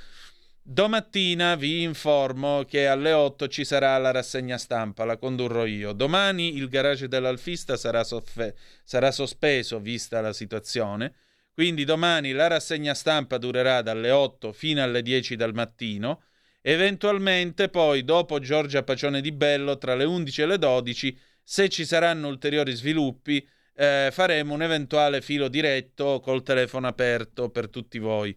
Domattina 0.68 1.54
vi 1.54 1.82
informo 1.82 2.64
che 2.64 2.88
alle 2.88 3.12
8 3.12 3.46
ci 3.46 3.64
sarà 3.64 3.96
la 3.98 4.10
rassegna 4.10 4.58
stampa, 4.58 5.04
la 5.04 5.16
condurrò 5.16 5.64
io. 5.64 5.92
Domani 5.92 6.56
il 6.56 6.68
garage 6.68 7.06
dell'Alfista 7.06 7.76
sarà, 7.76 8.02
soffe- 8.02 8.56
sarà 8.82 9.12
sospeso 9.12 9.78
vista 9.78 10.20
la 10.20 10.32
situazione, 10.32 11.14
quindi 11.52 11.84
domani 11.84 12.32
la 12.32 12.48
rassegna 12.48 12.94
stampa 12.94 13.38
durerà 13.38 13.80
dalle 13.80 14.10
8 14.10 14.52
fino 14.52 14.82
alle 14.82 15.02
10 15.02 15.36
del 15.36 15.54
mattino. 15.54 16.24
Eventualmente 16.62 17.68
poi, 17.68 18.02
dopo 18.02 18.40
Giorgia 18.40 18.82
Pacione 18.82 19.20
di 19.20 19.30
Bello, 19.30 19.78
tra 19.78 19.94
le 19.94 20.02
11 20.02 20.42
e 20.42 20.46
le 20.46 20.58
12, 20.58 21.16
se 21.44 21.68
ci 21.68 21.84
saranno 21.84 22.26
ulteriori 22.26 22.72
sviluppi, 22.72 23.46
eh, 23.76 24.08
faremo 24.10 24.54
un 24.54 24.62
eventuale 24.62 25.20
filo 25.20 25.46
diretto 25.46 26.18
col 26.18 26.42
telefono 26.42 26.88
aperto 26.88 27.50
per 27.50 27.68
tutti 27.68 28.00
voi. 28.00 28.36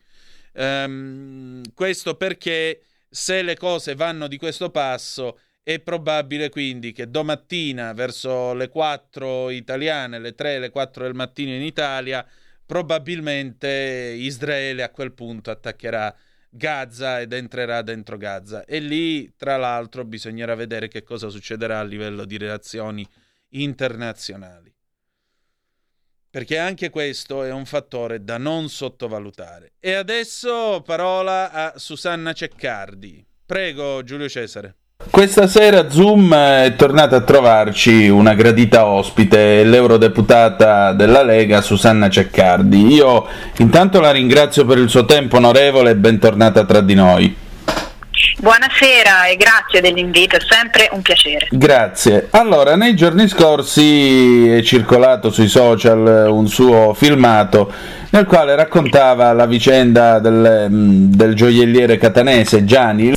Um, 0.59 1.61
questo 1.73 2.15
perché 2.15 2.81
se 3.09 3.41
le 3.43 3.55
cose 3.55 3.95
vanno 3.95 4.27
di 4.27 4.37
questo 4.37 4.69
passo 4.71 5.39
è 5.63 5.79
probabile 5.79 6.49
quindi 6.49 6.91
che 6.91 7.09
domattina 7.09 7.93
verso 7.93 8.53
le 8.53 8.67
4 8.67 9.51
italiane, 9.51 10.19
le 10.19 10.35
3, 10.35 10.59
le 10.59 10.69
4 10.69 11.03
del 11.03 11.13
mattino 11.13 11.53
in 11.53 11.61
Italia, 11.61 12.27
probabilmente 12.65 14.13
Israele 14.17 14.83
a 14.83 14.89
quel 14.89 15.13
punto 15.13 15.49
attaccherà 15.49 16.13
Gaza 16.49 17.21
ed 17.21 17.31
entrerà 17.31 17.81
dentro 17.81 18.17
Gaza. 18.17 18.65
E 18.65 18.79
lì, 18.79 19.33
tra 19.37 19.55
l'altro, 19.55 20.03
bisognerà 20.03 20.55
vedere 20.55 20.89
che 20.89 21.03
cosa 21.03 21.29
succederà 21.29 21.79
a 21.79 21.83
livello 21.83 22.25
di 22.25 22.37
relazioni 22.37 23.07
internazionali. 23.49 24.73
Perché 26.31 26.59
anche 26.59 26.91
questo 26.91 27.43
è 27.43 27.51
un 27.51 27.65
fattore 27.65 28.23
da 28.23 28.37
non 28.37 28.69
sottovalutare. 28.69 29.71
E 29.79 29.93
adesso 29.93 30.83
parola 30.85 31.51
a 31.51 31.73
Susanna 31.75 32.33
Ceccardi. 32.33 33.25
Prego, 33.43 34.03
Giulio 34.03 34.29
Cesare. 34.29 34.75
Questa 35.09 35.47
sera 35.47 35.89
Zoom 35.89 36.31
è 36.35 36.75
tornata 36.77 37.15
a 37.15 37.21
trovarci 37.21 38.09
una 38.09 38.35
gradita 38.35 38.85
ospite, 38.85 39.63
l'eurodeputata 39.63 40.93
della 40.93 41.23
Lega 41.23 41.61
Susanna 41.61 42.09
Ceccardi. 42.09 42.93
Io 42.93 43.25
intanto 43.57 43.99
la 43.99 44.11
ringrazio 44.11 44.65
per 44.65 44.77
il 44.77 44.89
suo 44.89 45.05
tempo 45.05 45.37
onorevole 45.37 45.91
e 45.91 45.95
bentornata 45.95 46.63
tra 46.63 46.81
di 46.81 46.93
noi. 46.93 47.35
Buonasera 48.39 49.27
e 49.27 49.35
grazie 49.35 49.81
dell'invito, 49.81 50.35
è 50.35 50.39
sempre 50.47 50.89
un 50.91 51.01
piacere. 51.01 51.47
Grazie. 51.51 52.27
Allora, 52.31 52.75
nei 52.75 52.95
giorni 52.95 53.27
scorsi 53.27 54.49
è 54.49 54.61
circolato 54.61 55.29
sui 55.29 55.47
social 55.47 56.27
un 56.29 56.47
suo 56.47 56.93
filmato 56.93 57.71
nel 58.11 58.25
quale 58.25 58.55
raccontava 58.55 59.31
la 59.33 59.45
vicenda 59.45 60.19
del, 60.19 60.67
mm, 60.69 61.11
del 61.11 61.35
gioielliere 61.35 61.97
catanese 61.97 62.65
Gianni, 62.65 63.13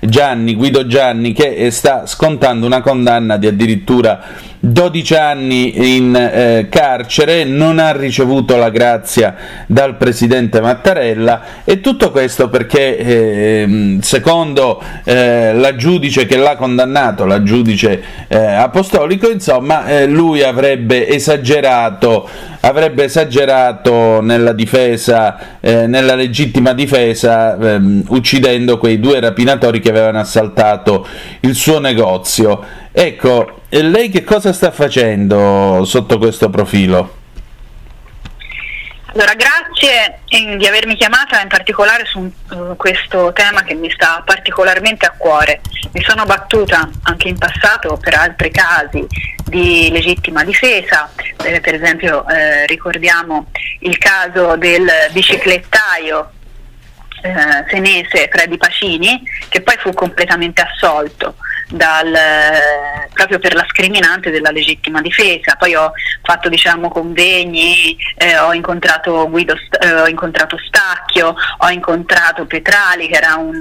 Gianni, 0.00 0.54
Guido 0.54 0.86
Gianni, 0.86 1.32
che 1.32 1.70
sta 1.70 2.06
scontando 2.06 2.66
una 2.66 2.80
condanna 2.80 3.36
di 3.36 3.46
addirittura 3.46 4.20
12 4.66 5.14
anni 5.14 5.96
in 5.96 6.14
eh, 6.14 6.66
carcere, 6.68 7.44
non 7.44 7.78
ha 7.78 7.92
ricevuto 7.92 8.56
la 8.56 8.70
grazia 8.70 9.34
dal 9.66 9.96
presidente 9.96 10.60
Mattarella 10.60 11.42
e 11.64 11.80
tutto 11.80 12.10
questo 12.10 12.48
perché 12.48 12.98
eh, 12.98 13.98
secondo 14.00 14.82
eh, 15.04 15.52
la 15.54 15.76
giudice 15.76 16.26
che 16.26 16.36
l'ha 16.36 16.56
condannato, 16.56 17.26
la 17.26 17.42
giudice 17.42 18.02
eh, 18.26 18.36
apostolico, 18.36 19.30
insomma, 19.30 19.86
eh, 19.86 20.06
lui 20.06 20.42
avrebbe 20.42 21.08
esagerato, 21.08 22.28
avrebbe 22.60 23.04
esagerato 23.04 24.20
nella 24.20 24.52
difesa, 24.52 25.60
eh, 25.60 25.86
nella 25.86 26.16
legittima 26.16 26.72
difesa, 26.72 27.56
ehm, 27.56 28.02
uccidendo 28.08 28.78
quei 28.78 28.98
due 28.98 29.20
rapinatori 29.20 29.78
che 29.80 29.90
avevano 29.90 30.18
assaltato 30.18 31.06
il 31.40 31.54
suo 31.54 31.78
negozio. 31.78 32.84
Ecco, 32.98 33.60
lei 33.68 34.08
che 34.08 34.24
cosa 34.24 34.54
sta 34.54 34.70
facendo 34.70 35.84
sotto 35.84 36.16
questo 36.16 36.48
profilo? 36.48 37.16
Allora, 39.12 39.34
grazie 39.34 40.20
di 40.56 40.66
avermi 40.66 40.96
chiamata 40.96 41.42
in 41.42 41.48
particolare 41.48 42.06
su 42.06 42.20
uh, 42.20 42.74
questo 42.76 43.34
tema 43.34 43.64
che 43.64 43.74
mi 43.74 43.90
sta 43.90 44.22
particolarmente 44.24 45.04
a 45.04 45.12
cuore. 45.14 45.60
Mi 45.92 46.02
sono 46.02 46.24
battuta 46.24 46.88
anche 47.02 47.28
in 47.28 47.36
passato 47.36 47.98
per 47.98 48.14
altri 48.14 48.50
casi 48.50 49.06
di 49.44 49.90
legittima 49.92 50.42
difesa, 50.42 51.10
eh, 51.44 51.60
per 51.60 51.74
esempio 51.74 52.26
eh, 52.26 52.64
ricordiamo 52.64 53.50
il 53.80 53.98
caso 53.98 54.56
del 54.56 54.88
biciclettaio 55.12 56.30
eh, 57.20 57.64
senese 57.68 58.28
Freddy 58.32 58.56
Pacini 58.56 59.22
che 59.50 59.60
poi 59.60 59.76
fu 59.78 59.92
completamente 59.92 60.62
assolto 60.62 61.36
dal, 61.68 62.14
eh, 62.14 63.08
proprio 63.12 63.38
per 63.38 63.54
la 63.54 63.66
scriminante 63.68 64.30
della 64.30 64.50
legittima 64.50 65.00
difesa. 65.00 65.56
Poi 65.56 65.74
ho 65.74 65.92
fatto 66.22 66.48
diciamo, 66.48 66.88
convegni, 66.88 67.96
eh, 68.16 68.38
ho, 68.38 68.52
incontrato 68.52 69.28
Guido, 69.28 69.54
eh, 69.80 69.92
ho 69.94 70.06
incontrato 70.06 70.56
Stacchio, 70.58 71.34
ho 71.58 71.68
incontrato 71.70 72.46
Petrali 72.46 73.08
che 73.08 73.16
era 73.16 73.34
un, 73.36 73.60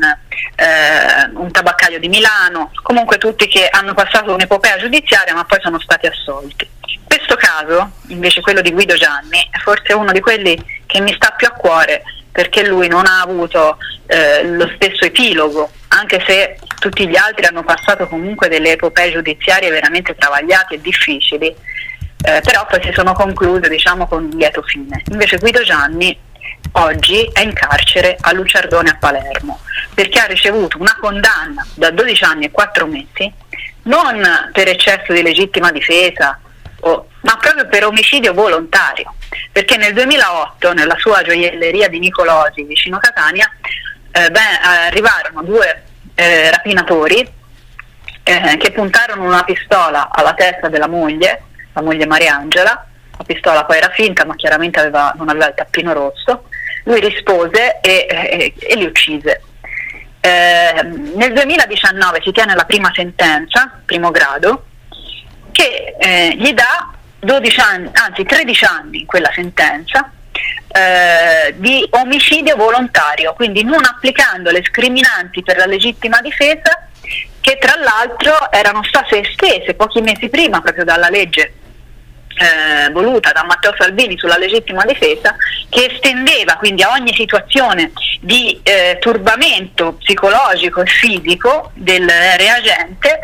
eh, 0.56 1.30
un 1.34 1.52
tabaccaio 1.52 2.00
di 2.00 2.10
Milano, 2.10 2.72
comunque 2.82 3.18
tutti 3.18 3.48
che 3.48 3.68
hanno 3.70 3.94
passato 3.94 4.34
un'epopea 4.34 4.78
giudiziaria 4.78 5.34
ma 5.34 5.46
poi 5.46 5.60
sono 5.62 5.80
stati 5.80 6.08
assolti. 6.08 6.70
Questo 7.04 7.36
caso, 7.36 7.92
invece 8.08 8.42
quello 8.42 8.62
di 8.62 8.72
Guido 8.72 8.96
Gianni, 8.96 9.40
è 9.52 9.58
forse 9.60 9.94
uno 9.94 10.12
di 10.12 10.20
quelli 10.20 10.58
che 10.86 11.00
mi 11.00 11.14
sta 11.14 11.32
più 11.32 11.48
a 11.48 11.52
cuore 11.52 12.04
perché 12.36 12.68
lui 12.68 12.90
non 12.90 13.06
ha 13.06 13.22
avuto 13.22 13.78
eh, 14.08 14.44
lo 14.44 14.70
stesso 14.76 15.06
epilogo, 15.06 15.70
anche 15.88 16.22
se 16.28 16.58
tutti 16.82 17.08
gli 17.08 17.16
altri 17.16 17.46
hanno 17.46 17.64
passato 17.64 18.10
comunque 18.10 18.50
delle 18.50 18.74
epopee 18.74 19.14
giudiziarie 19.14 19.70
veramente 19.70 20.14
travagliate 20.18 20.76
e 20.76 20.82
difficili, 20.82 21.48
eh, 21.48 22.42
però 22.44 22.66
poi 22.68 22.82
si 22.84 22.92
sono 22.92 23.14
concluse 23.14 23.70
diciamo 23.70 24.06
con 24.06 24.26
un 24.26 24.38
lieto 24.38 24.62
fine. 24.64 25.02
Invece 25.12 25.38
Guido 25.38 25.64
Gianni 25.64 26.20
oggi 26.74 27.24
è 27.32 27.40
in 27.40 27.54
carcere 27.54 28.18
a 28.20 28.34
Luciardone 28.34 28.90
a 28.90 28.98
Palermo 29.00 29.62
perché 29.94 30.20
ha 30.20 30.26
ricevuto 30.26 30.78
una 30.78 30.98
condanna 31.00 31.66
da 31.74 31.90
12 31.90 32.24
anni 32.26 32.46
e 32.48 32.52
4 32.52 32.86
mesi 32.86 33.34
non 33.84 34.22
per 34.52 34.68
eccesso 34.68 35.14
di 35.14 35.22
legittima 35.22 35.72
difesa, 35.72 36.38
o, 36.82 37.08
ma 37.26 37.38
proprio 37.38 37.68
per 37.68 37.86
omicidio 37.86 38.34
volontario, 38.34 39.16
perché 39.52 39.78
nel 39.78 39.94
2008 39.94 40.74
nella 40.74 40.96
sua 40.98 41.24
gioielleria 41.24 41.90
di 41.90 42.00
Nicolosi 42.00 42.64
vicino 42.64 43.00
Catania 43.00 43.52
eh, 44.12 44.30
beh, 44.30 44.86
arrivarono 44.88 45.42
due 45.44 45.84
eh, 46.14 46.52
rapinatori 46.52 47.28
eh, 48.24 48.58
che 48.58 48.72
puntarono 48.72 49.24
una 49.24 49.44
pistola 49.44 50.10
alla 50.12 50.34
testa 50.34 50.70
della 50.70 50.88
moglie, 50.88 51.44
la 51.74 51.82
moglie 51.82 52.06
Mariangela, 52.06 52.88
la 53.18 53.24
pistola 53.24 53.66
poi 53.66 53.78
era 53.78 53.90
finta 53.90 54.24
ma 54.24 54.36
chiaramente 54.36 54.80
aveva, 54.80 55.12
non 55.18 55.28
aveva 55.28 55.48
il 55.48 55.56
tappino 55.56 55.94
rosso, 55.94 56.48
lui 56.84 57.00
rispose 57.00 57.80
e, 57.82 58.06
e, 58.08 58.54
e 58.56 58.76
li 58.76 58.86
uccise. 58.86 59.42
Eh, 60.20 60.84
nel 61.16 61.34
2019 61.34 62.22
si 62.24 62.32
tiene 62.32 62.54
la 62.56 62.66
prima 62.66 62.92
sentenza, 62.94 63.80
primo 63.84 64.12
grado, 64.12 64.66
che 65.52 65.96
eh, 65.98 66.36
gli 66.38 66.54
dà 66.54 66.94
12 67.26 67.60
anni, 67.60 67.90
anzi 67.94 68.24
13 68.24 68.66
anni 68.66 69.00
in 69.00 69.06
quella 69.06 69.32
sentenza, 69.34 70.12
eh, 70.68 71.54
di 71.58 71.86
omicidio 71.92 72.56
volontario, 72.56 73.34
quindi 73.34 73.64
non 73.64 73.84
applicando 73.84 74.52
le 74.52 74.64
scriminanti 74.64 75.44
per 75.44 75.58
la 75.58 75.66
legittima 75.66 76.22
difesa 76.22 76.88
che 77.42 77.58
tra 77.60 77.76
l'altro 77.76 78.52
erano 78.52 78.84
state 78.84 79.20
estese 79.22 79.76
pochi 79.76 80.02
mesi 80.02 80.30
prima 80.30 80.62
proprio 80.62 80.84
dalla 80.84 81.10
legge 81.10 81.54
eh, 82.36 82.92
voluta 82.92 83.32
da 83.32 83.44
Matteo 83.44 83.74
Salvini 83.78 84.18
sulla 84.18 84.38
legittima 84.38 84.84
difesa 84.84 85.36
che 85.70 85.86
estendeva 85.92 86.56
quindi 86.56 86.84
a 86.84 86.92
ogni 86.92 87.14
situazione 87.14 87.92
di 88.20 88.60
eh, 88.64 88.98
turbamento 89.00 89.94
psicologico 89.94 90.82
e 90.82 90.86
fisico 90.86 91.72
del 91.76 92.10
reagente 92.38 93.20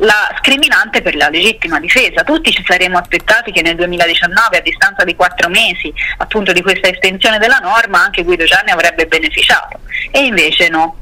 la 0.00 0.34
scriminante 0.38 1.02
per 1.02 1.14
la 1.14 1.28
legittima 1.28 1.78
difesa. 1.80 2.22
Tutti 2.22 2.52
ci 2.52 2.64
saremmo 2.66 2.98
aspettati 2.98 3.52
che 3.52 3.62
nel 3.62 3.76
2019 3.76 4.58
a 4.58 4.60
distanza 4.60 5.04
di 5.04 5.14
quattro 5.14 5.48
mesi 5.48 5.92
appunto 6.18 6.52
di 6.52 6.62
questa 6.62 6.88
estensione 6.88 7.38
della 7.38 7.58
norma 7.58 8.02
anche 8.02 8.24
Guido 8.24 8.44
Gianni 8.44 8.70
avrebbe 8.70 9.06
beneficiato 9.06 9.80
e 10.10 10.24
invece 10.24 10.68
no. 10.68 10.96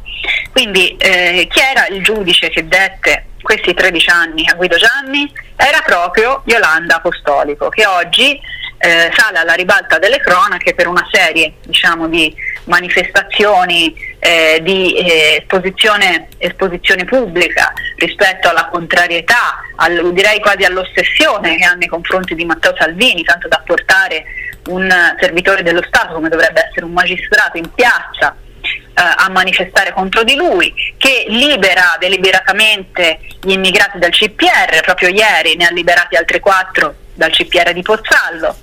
Quindi 0.52 0.96
eh, 0.96 1.46
chi 1.50 1.60
era 1.60 1.86
il 1.88 2.02
giudice 2.02 2.48
che 2.50 2.66
dette 2.66 3.26
questi 3.42 3.74
13 3.74 4.10
anni 4.10 4.48
a 4.48 4.54
Guido 4.54 4.76
Gianni? 4.76 5.30
Era 5.56 5.80
proprio 5.84 6.42
Yolanda 6.46 6.96
Apostolico, 6.96 7.68
che 7.68 7.86
oggi 7.86 8.40
eh, 8.78 9.10
sale 9.16 9.38
alla 9.38 9.54
ribalta 9.54 9.98
delle 9.98 10.18
cronache 10.18 10.74
per 10.74 10.86
una 10.88 11.06
serie 11.10 11.54
diciamo, 11.64 12.06
di 12.06 12.34
manifestazioni 12.64 13.94
eh, 14.18 14.60
di 14.62 14.94
eh, 14.96 15.38
esposizione, 15.40 16.28
esposizione, 16.38 17.04
pubblica 17.04 17.72
rispetto 17.96 18.48
alla 18.48 18.68
contrarietà, 18.70 19.60
al, 19.76 20.12
direi 20.12 20.40
quasi 20.40 20.64
all'ossessione 20.64 21.56
che 21.56 21.64
ha 21.64 21.72
nei 21.72 21.88
confronti 21.88 22.34
di 22.34 22.44
Matteo 22.44 22.74
Salvini, 22.76 23.22
tanto 23.22 23.48
da 23.48 23.62
portare 23.64 24.24
un 24.68 24.88
servitore 25.18 25.62
dello 25.62 25.82
Stato 25.82 26.14
come 26.14 26.28
dovrebbe 26.28 26.66
essere 26.66 26.84
un 26.84 26.92
magistrato 26.92 27.56
in 27.56 27.70
piazza 27.74 28.36
a 28.94 29.28
manifestare 29.28 29.92
contro 29.92 30.22
di 30.22 30.36
lui, 30.36 30.72
che 30.96 31.24
libera 31.28 31.96
deliberatamente 31.98 33.18
gli 33.40 33.52
immigrati 33.52 33.98
dal 33.98 34.10
CPR, 34.10 34.80
proprio 34.82 35.08
ieri 35.08 35.56
ne 35.56 35.66
ha 35.66 35.70
liberati 35.70 36.16
altri 36.16 36.40
quattro 36.40 36.94
dal 37.14 37.30
CPR 37.30 37.72
di 37.72 37.82
Pozzallo, 37.82 38.56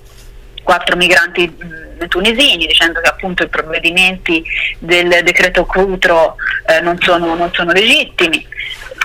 quattro 0.64 0.96
migranti 0.96 1.48
mh, 1.48 2.08
tunisini, 2.08 2.66
dicendo 2.66 3.02
che 3.02 3.10
appunto 3.10 3.44
i 3.44 3.50
provvedimenti 3.50 4.44
del 4.80 5.22
decreto 5.24 5.66
Cutro 5.66 6.36
eh, 6.68 6.80
non, 6.80 6.98
sono, 7.02 7.36
non, 7.36 7.50
sono, 7.54 7.72
legittimi. 7.72 8.46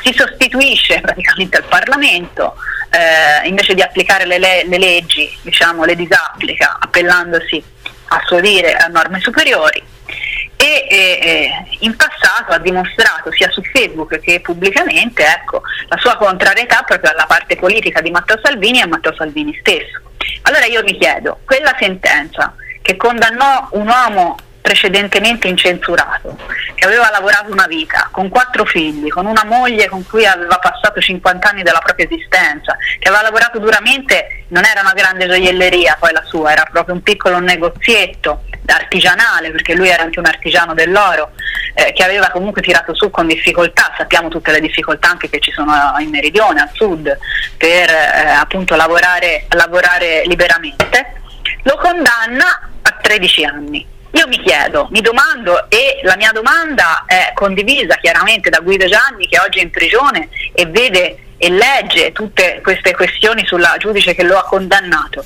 Si 0.03 0.13
sostituisce 0.13 1.01
praticamente 1.01 1.57
al 1.57 1.65
Parlamento, 1.65 2.55
eh, 2.91 3.49
invece 3.49 3.75
di 3.75 3.83
applicare 3.83 4.27
le, 4.27 4.39
le, 4.39 4.65
le 4.67 4.79
leggi, 4.79 5.37
diciamo, 5.43 5.85
le 5.85 5.97
disapplica, 5.97 6.79
appellandosi 6.81 7.63
a 8.09 8.23
suo 8.25 8.41
dire 8.41 8.75
a 8.75 8.87
norme 8.87 9.19
superiori 9.19 9.83
e 10.67 10.87
e 10.89 11.21
eh, 11.21 11.51
in 11.81 11.97
passato 11.97 12.53
ha 12.53 12.59
dimostrato 12.59 13.31
sia 13.33 13.51
su 13.51 13.63
Facebook 13.63 14.19
che 14.21 14.41
pubblicamente 14.41 15.25
ecco, 15.25 15.63
la 15.89 15.97
sua 15.99 16.17
contrarietà 16.17 16.83
proprio 16.83 17.13
alla 17.13 17.27
parte 17.27 17.57
politica 17.57 18.01
di 18.01 18.11
Matteo 18.11 18.39
Salvini 18.43 18.79
e 18.79 18.83
a 18.83 18.87
Matteo 18.87 19.15
Salvini 19.15 19.57
stesso. 19.61 20.01
Allora 20.43 20.65
io 20.67 20.83
mi 20.83 20.97
chiedo, 20.97 21.41
quella 21.45 21.75
sentenza 21.79 22.55
che 22.83 22.97
condannò 22.97 23.69
un 23.73 23.89
uomo 23.89 24.37
precedentemente 24.67 25.47
incensurato, 25.47 26.37
che 26.75 26.85
aveva 26.85 27.09
lavorato 27.11 27.53
una 27.53 27.69
vita, 27.69 28.09
con 28.11 28.29
quattro 28.29 28.65
figli, 28.65 29.09
con 29.09 29.27
una 29.27 29.45
moglie 29.45 29.89
con 29.89 30.05
cui 30.05 30.27
aveva 30.27 30.59
passato 30.59 31.01
50 31.01 31.49
anni 31.49 31.63
della 31.63 31.79
propria 31.79 32.07
esistenza, 32.07 32.77
che 32.99 33.09
aveva 33.09 33.23
lavorato 33.23 33.61
duramente, 33.61 34.45
non 34.49 34.65
era 34.65 34.81
una 34.81 34.93
grande 34.93 35.29
gioielleria 35.29 35.97
poi 36.01 36.13
la 36.13 36.25
sua, 36.25 36.51
era 36.51 36.67
proprio 36.69 36.97
un 36.97 37.03
piccolo 37.03 37.39
negozietto 37.39 38.43
artigianale, 38.67 39.51
perché 39.51 39.75
lui 39.75 39.89
era 39.89 40.03
anche 40.03 40.19
un 40.19 40.27
artigiano 40.27 40.75
dell'oro, 40.75 41.33
eh, 41.75 41.93
che 41.93 42.03
aveva 42.03 42.31
comunque 42.31 42.63
tirato 42.63 42.95
su 42.95 43.11
con 43.11 43.27
difficoltà, 43.27 43.95
sappiamo 43.97 44.29
tutte 44.29 44.53
le 44.53 44.61
difficoltà 44.61 45.11
anche 45.11 45.29
che 45.29 45.41
ci 45.41 45.53
sono 45.53 45.73
in 45.99 46.11
meridione, 46.11 46.61
al 46.61 46.71
sud, 46.73 47.19
per 47.57 47.91
eh, 47.91 48.29
appunto 48.31 48.77
lavorare, 48.77 49.47
lavorare 49.51 50.23
liberamente, 50.27 51.21
lo 51.63 51.77
condanna 51.77 52.71
a 52.83 52.97
13 53.01 53.45
anni 53.45 53.95
io 54.17 54.27
mi 54.29 54.41
chiedo, 54.41 54.89
mi 54.93 55.03
domando 55.03 55.69
e 55.69 56.01
la 56.03 56.17
mia 56.17 56.31
domanda 56.33 57.05
è 57.07 57.33
condivisa 57.35 57.97
chiaramente 57.97 58.49
da 58.49 58.61
Guido 58.61 58.87
Gianni 58.87 59.29
che 59.29 59.39
oggi 59.39 59.59
è 59.59 59.63
in 59.63 59.71
prigione 59.71 60.31
e 60.55 60.65
vede 60.65 61.19
e 61.37 61.51
legge 61.51 62.13
tutte 62.13 62.61
queste 62.63 62.95
questioni 62.95 63.45
sulla 63.45 63.77
giudice 63.79 64.15
che 64.15 64.23
lo 64.23 64.39
ha 64.39 64.45
condannato. 64.45 65.23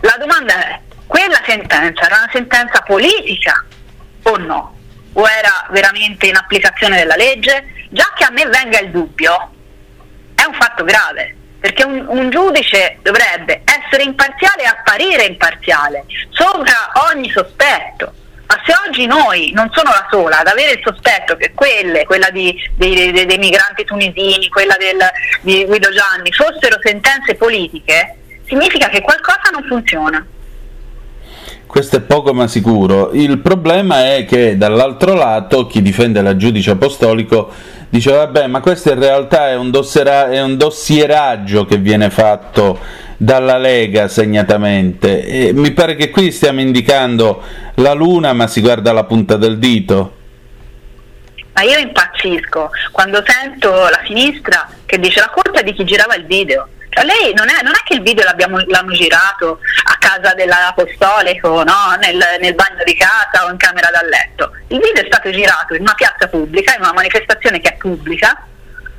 La 0.00 0.16
domanda 0.18 0.54
è, 0.54 0.80
quella 1.10 1.42
sentenza 1.44 2.06
era 2.06 2.18
una 2.18 2.30
sentenza 2.32 2.82
politica 2.82 3.64
o 4.22 4.36
no? 4.36 4.78
O 5.14 5.28
era 5.28 5.66
veramente 5.70 6.28
in 6.28 6.36
applicazione 6.36 6.98
della 6.98 7.16
legge? 7.16 7.88
Già 7.90 8.12
che 8.14 8.22
a 8.22 8.30
me 8.30 8.46
venga 8.46 8.78
il 8.78 8.92
dubbio, 8.92 9.50
è 10.36 10.44
un 10.44 10.54
fatto 10.54 10.84
grave 10.84 11.34
perché 11.58 11.84
un, 11.84 12.06
un, 12.06 12.30
giudice 12.30 12.98
dovrebbe 13.02 13.62
essere 13.64 14.04
imparziale 14.04 14.62
e 14.62 14.66
apparire 14.66 15.24
imparziale 15.24 16.04
sopra 16.30 16.92
ogni 17.12 17.28
sospetto. 17.28 18.14
Ma 18.46 18.60
se 18.64 18.72
oggi 18.86 19.06
noi, 19.06 19.50
non 19.52 19.68
sono 19.72 19.90
la 19.90 20.06
sola, 20.10 20.38
ad 20.38 20.46
avere 20.46 20.74
il 20.74 20.80
sospetto 20.82 21.36
che 21.36 21.52
quelle, 21.54 22.04
quella 22.04 22.30
di, 22.30 22.54
dei, 22.76 23.10
dei, 23.10 23.26
dei, 23.26 23.38
migranti 23.38 23.84
tunisini, 23.84 24.48
quella 24.48 24.76
del, 24.78 24.98
di 25.42 25.64
Guido 25.64 25.90
Gianni, 25.90 26.32
fossero 26.32 26.78
sentenze 26.82 27.34
politiche, 27.34 28.16
significa 28.46 28.88
che 28.88 29.02
qualcosa 29.02 29.50
non 29.52 29.64
funziona. 29.64 30.24
Questo 31.70 31.98
è 31.98 32.00
poco 32.00 32.34
ma 32.34 32.48
sicuro. 32.48 33.12
Il 33.12 33.38
problema 33.38 34.16
è 34.16 34.24
che 34.24 34.56
dall'altro 34.56 35.14
lato 35.14 35.68
chi 35.68 35.80
difende 35.80 36.20
la 36.20 36.34
giudice 36.34 36.72
apostolico 36.72 37.48
dice 37.88 38.10
vabbè 38.10 38.48
ma 38.48 38.58
questo 38.58 38.90
in 38.90 38.98
realtà 38.98 39.50
è 39.50 39.54
un, 39.54 39.70
dossiera- 39.70 40.28
è 40.28 40.42
un 40.42 40.56
dossieraggio 40.56 41.66
che 41.66 41.76
viene 41.76 42.10
fatto 42.10 42.76
dalla 43.16 43.56
Lega 43.56 44.08
segnatamente. 44.08 45.24
E 45.24 45.52
mi 45.52 45.70
pare 45.70 45.94
che 45.94 46.10
qui 46.10 46.32
stiamo 46.32 46.58
indicando 46.58 47.40
la 47.74 47.92
luna 47.92 48.32
ma 48.32 48.48
si 48.48 48.60
guarda 48.60 48.90
la 48.92 49.04
punta 49.04 49.36
del 49.36 49.56
dito. 49.58 50.16
Ma 51.52 51.62
io 51.62 51.78
impazzisco 51.78 52.70
quando 52.90 53.22
sento 53.24 53.70
la 53.70 54.00
sinistra 54.06 54.68
che 54.84 54.98
dice 54.98 55.20
la 55.20 55.30
colpa 55.32 55.60
è 55.60 55.62
di 55.62 55.72
chi 55.72 55.84
girava 55.84 56.16
il 56.16 56.26
video 56.26 56.66
cioè, 56.90 57.04
lei 57.04 57.32
non 57.34 57.48
è, 57.48 57.62
non 57.62 57.72
è, 57.72 57.82
che 57.84 57.94
il 57.94 58.02
video 58.02 58.24
l'hanno 58.24 58.92
girato 58.92 59.60
a 59.84 59.96
casa 59.98 60.34
dell'apostolico, 60.34 61.62
no? 61.62 61.96
nel, 62.00 62.18
nel, 62.40 62.54
bagno 62.54 62.82
di 62.84 62.96
casa 62.96 63.46
o 63.46 63.50
in 63.50 63.56
camera 63.56 63.90
da 63.90 64.02
letto. 64.02 64.52
Il 64.68 64.78
video 64.78 65.02
è 65.02 65.06
stato 65.06 65.30
girato 65.30 65.74
in 65.74 65.82
una 65.82 65.94
piazza 65.94 66.26
pubblica, 66.26 66.74
in 66.74 66.82
una 66.82 66.92
manifestazione 66.92 67.60
che 67.60 67.70
è 67.70 67.76
pubblica, 67.76 68.44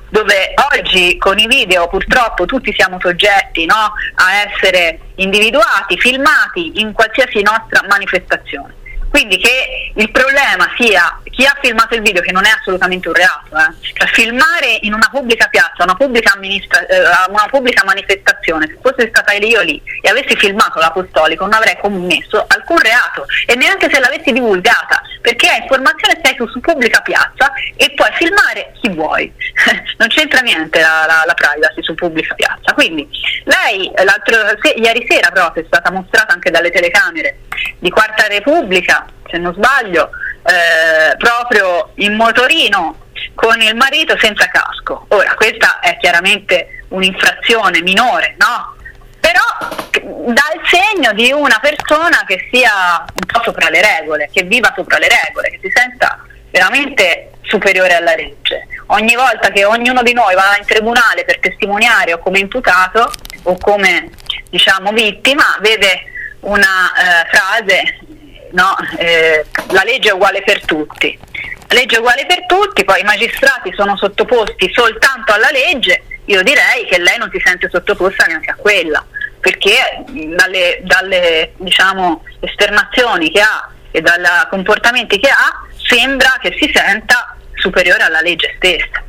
dove 0.10 0.54
oggi 0.74 1.18
con 1.18 1.38
i 1.38 1.48
video 1.48 1.88
purtroppo 1.88 2.46
tutti 2.46 2.74
siamo 2.74 2.98
soggetti 3.00 3.66
no? 3.66 3.94
a 4.16 4.36
essere 4.46 5.00
individuati, 5.16 5.98
filmati 5.98 6.80
in 6.80 6.94
qualsiasi 6.94 7.42
nostra 7.42 7.86
manifestazione. 7.88 8.80
Quindi 9.12 9.38
che 9.38 9.92
il 9.94 10.10
problema 10.10 10.72
sia 10.78 11.20
chi 11.30 11.46
ha 11.46 11.56
filmato 11.62 11.96
il 11.96 12.02
video, 12.02 12.22
che 12.22 12.32
non 12.32 12.46
è 12.46 12.50
assolutamente 12.50 13.10
un 13.10 13.14
reato, 13.14 13.58
eh. 13.58 13.94
cioè 13.94 14.08
filmare 14.08 14.80
in 14.82 14.94
una 14.94 15.10
pubblica 15.12 15.48
piazza, 15.48 15.84
una 15.84 15.96
pubblica, 15.96 16.34
eh, 16.38 17.00
una 17.28 17.48
pubblica, 17.50 17.84
manifestazione, 17.84 18.68
se 18.68 18.78
fosse 18.82 19.10
stata 19.10 19.34
io 19.34 19.62
lì 19.62 19.82
e 20.02 20.10
avessi 20.10 20.36
filmato 20.38 20.80
l'apostolico 20.80 21.44
non 21.44 21.54
avrei 21.54 21.78
commesso 21.80 22.46
alcun 22.48 22.78
reato 22.80 23.26
e 23.46 23.56
neanche 23.56 23.90
se 23.92 24.00
l'avessi 24.00 24.32
divulgata, 24.32 25.01
perché 25.22 25.50
è 25.50 25.62
informazione 25.62 26.16
stai 26.20 26.36
su, 26.36 26.48
su 26.48 26.60
pubblica 26.60 27.00
piazza 27.02 27.52
e 27.76 27.94
puoi 27.96 28.10
filmare 28.14 28.74
chi 28.82 28.90
vuoi, 28.90 29.32
non 29.98 30.08
c'entra 30.10 30.42
niente 30.42 30.82
la, 30.82 31.06
la, 31.08 31.24
la, 31.26 31.34
privacy 31.34 31.82
su 31.82 31.96
pubblica 31.96 32.36
piazza. 32.36 32.74
Quindi 32.74 33.08
lei 33.46 33.92
se, 34.62 34.70
ieri 34.72 35.06
sera 35.08 35.30
proprio 35.32 35.64
è 35.64 35.68
stata 35.68 35.92
mostrata 35.92 36.34
anche 36.34 36.52
dalle 36.52 36.72
telecamere 36.72 37.40
di 37.80 37.90
Quarta 37.90 38.28
Repubblica 38.28 39.06
se 39.32 39.38
non 39.38 39.54
sbaglio, 39.54 40.10
eh, 40.44 41.16
proprio 41.18 41.92
in 41.96 42.16
motorino 42.16 43.08
con 43.34 43.60
il 43.62 43.76
marito 43.76 44.18
senza 44.20 44.46
casco. 44.48 45.06
Ora, 45.10 45.34
questa 45.36 45.80
è 45.80 45.98
chiaramente 45.98 46.86
un'infrazione 46.90 47.82
minore, 47.82 48.36
no? 48.38 48.76
Però 49.22 50.34
dà 50.34 50.52
il 50.54 50.62
segno 50.66 51.14
di 51.14 51.32
una 51.32 51.60
persona 51.62 52.24
che 52.28 52.50
sia 52.52 53.06
un 53.08 53.26
po' 53.26 53.42
sopra 53.44 53.70
le 53.70 53.82
regole, 53.82 54.30
che 54.32 54.44
viva 54.44 54.74
sopra 54.76 54.98
le 54.98 55.08
regole, 55.08 55.50
che 55.52 55.60
si 55.62 55.72
senta 55.74 56.20
veramente 56.50 57.32
superiore 57.44 57.96
alla 57.96 58.16
legge. 58.16 58.68
Ogni 58.88 59.16
volta 59.16 59.50
che 59.52 59.64
ognuno 59.64 60.04
di 60.04 60.14
noi 60.14 60.36
va 60.36 60.56
in 60.58 60.66
tribunale 60.66 61.24
per 61.24 61.40
testimoniare 61.40 62.14
o 62.14 62.20
come 62.20 62.40
imputato 62.40 63.10
o 63.44 63.58
come 63.58 64.10
diciamo 64.50 64.92
vittima, 64.92 65.58
vede 65.62 66.04
una 66.42 66.92
eh, 66.92 67.28
frase 67.32 68.00
no? 68.52 68.76
eh, 68.98 69.46
la 69.70 69.84
legge 69.84 70.10
è 70.10 70.14
uguale 70.14 70.42
per 70.44 70.66
tutti. 70.66 71.18
La 71.68 71.76
legge 71.76 71.96
è 71.96 72.00
uguale 72.00 72.26
per 72.26 72.46
tutti, 72.46 72.84
poi 72.84 73.02
i 73.02 73.06
magistrati 73.06 73.72
sono 73.74 73.96
sottoposti 73.96 74.70
soltanto 74.74 75.34
alla 75.34 75.50
legge, 75.52 76.04
io 76.26 76.44
direi 76.44 76.86
che 76.90 77.00
lei 77.00 77.18
non 77.18 77.30
si 77.32 77.42
sente 77.44 77.70
sottoposta 77.70 78.26
neanche 78.26 78.52
a 78.52 78.56
quella, 78.56 79.04
perché 79.40 80.04
dalle, 80.36 80.82
dalle 80.84 81.54
diciamo, 81.58 82.24
esternazioni 82.40 83.32
che 83.32 83.42
ha 83.42 83.70
e 83.92 84.02
dai 84.02 84.22
comportamenti 84.50 85.20
che 85.20 85.30
ha 85.30 85.68
sembra 85.78 86.38
che 86.42 86.56
si 86.58 86.72
senta 86.74 87.36
superiore 87.54 88.04
alla 88.04 88.22
legge 88.22 88.54
stessa. 88.56 89.04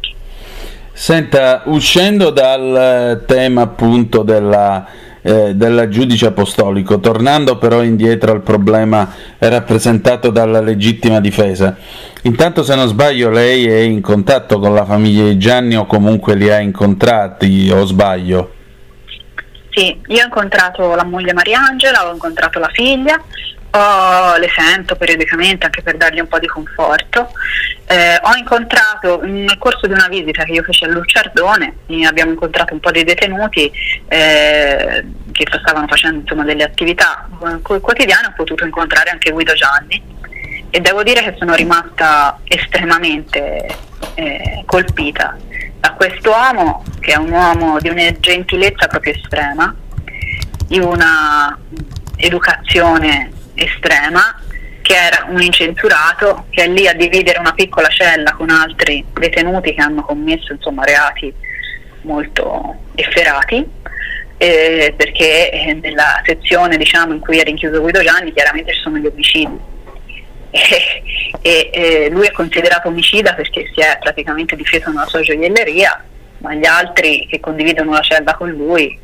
Senta, 0.93 1.63
uscendo 1.67 2.31
dal 2.31 3.25
tema 3.27 3.63
appunto 3.63 4.23
della 4.23 4.87
eh, 5.23 5.55
del 5.55 5.87
giudice 5.89 6.27
apostolico, 6.27 6.99
tornando 6.99 7.57
però 7.57 7.83
indietro 7.83 8.33
al 8.33 8.43
problema 8.43 9.15
rappresentato 9.39 10.31
dalla 10.31 10.61
legittima 10.61 11.21
difesa. 11.21 11.77
Intanto 12.25 12.63
se 12.63 12.75
non 12.77 12.87
sbaglio 12.87 13.31
lei 13.31 13.67
è 13.67 13.79
in 13.79 14.01
contatto 14.01 14.61
con 14.61 14.75
la 14.75 14.85
famiglia 14.85 15.25
di 15.25 15.39
Gianni 15.39 15.77
o 15.77 15.87
comunque 15.87 16.35
li 16.37 16.51
ha 16.51 16.61
incontrati 16.61 17.69
o 17.73 17.85
sbaglio? 17.85 18.55
Sì, 19.71 19.99
io 20.07 20.23
ho 20.23 20.25
incontrato 20.25 20.95
la 20.95 21.05
moglie 21.05 21.33
Mariangela, 21.33 22.09
ho 22.09 22.13
incontrato 22.13 22.59
la 22.59 22.71
figlia, 22.73 23.21
Oh, 23.75 24.37
le 24.37 24.51
sento 24.55 24.97
periodicamente 24.97 25.65
anche 25.65 25.81
per 25.81 25.97
dargli 25.97 26.21
un 26.21 26.29
po' 26.29 26.39
di 26.39 26.47
conforto. 26.47 27.31
Eh, 27.87 28.19
ho 28.21 28.37
incontrato 28.37 29.23
nel 29.23 29.57
corso 29.57 29.87
di 29.87 29.95
una 29.95 30.09
visita 30.09 30.45
che 30.45 30.53
io 30.53 30.63
feci 30.63 30.85
a 30.85 30.89
Lucciardone, 30.89 31.77
abbiamo 32.07 32.33
incontrato 32.33 32.75
un 32.75 32.81
po' 32.81 32.91
dei 32.91 33.03
detenuti 33.03 33.73
eh, 34.09 35.05
che 35.33 35.47
stavano 35.59 35.87
facendo 35.87 36.21
insomma, 36.21 36.45
delle 36.45 36.65
attività 36.65 37.27
quotidiane, 37.63 38.27
ho 38.27 38.35
potuto 38.37 38.67
incontrare 38.67 39.09
anche 39.09 39.31
Guido 39.31 39.55
Gianni 39.55 40.21
e 40.75 40.81
devo 40.81 41.03
dire 41.03 41.23
che 41.23 41.35
sono 41.39 41.55
rimasta 41.55 42.41
estremamente 42.45 43.67
eh, 44.15 44.63
colpita 44.65 45.37
da 45.79 45.93
questo 45.93 46.31
uomo 46.31 46.83
che 46.99 47.13
è 47.13 47.17
un 47.17 47.31
uomo 47.31 47.79
di 47.79 47.91
una 47.91 48.11
gentilezza 48.19 48.87
proprio 48.87 49.13
estrema, 49.13 49.75
di 50.67 50.79
una 50.79 51.59
educazione 52.17 53.31
estrema 53.53 54.41
che 54.81 54.95
era 54.95 55.27
un 55.29 55.43
incensurato 55.43 56.47
che 56.49 56.65
è 56.65 56.69
lì 56.69 56.89
a 56.89 56.95
dividere 56.95 57.39
una 57.39 57.53
piccola 57.53 57.89
cella 57.89 58.33
con 58.33 58.49
altri 58.49 59.05
detenuti 59.13 59.75
che 59.75 59.83
hanno 59.83 60.01
commesso 60.01 60.55
insomma, 60.55 60.85
reati 60.85 61.31
molto 62.03 62.77
efferati 62.95 63.63
eh, 64.39 64.95
perché 64.97 65.79
nella 65.83 66.23
sezione 66.25 66.79
diciamo, 66.79 67.13
in 67.13 67.21
cui 67.21 67.39
è 67.39 67.43
rinchiuso 67.43 67.83
Guido 67.83 68.03
Gianni 68.03 68.33
chiaramente 68.33 68.73
ci 68.73 68.81
sono 68.81 68.97
gli 68.97 69.07
omicidi 69.07 69.73
e, 71.43 71.71
e, 71.73 72.09
lui 72.11 72.27
è 72.27 72.33
considerato 72.33 72.89
omicida 72.89 73.35
perché 73.35 73.71
si 73.75 73.81
è 73.81 73.99
praticamente 74.01 74.55
difeso 74.55 74.91
nella 74.91 75.07
sua 75.07 75.21
gioielleria 75.21 76.05
ma 76.39 76.55
gli 76.55 76.67
altri 76.67 77.27
che 77.29 77.41
condividono 77.41 77.93
la 77.93 78.01
cella 78.01 78.35
con 78.35 78.51
lui 78.51 78.99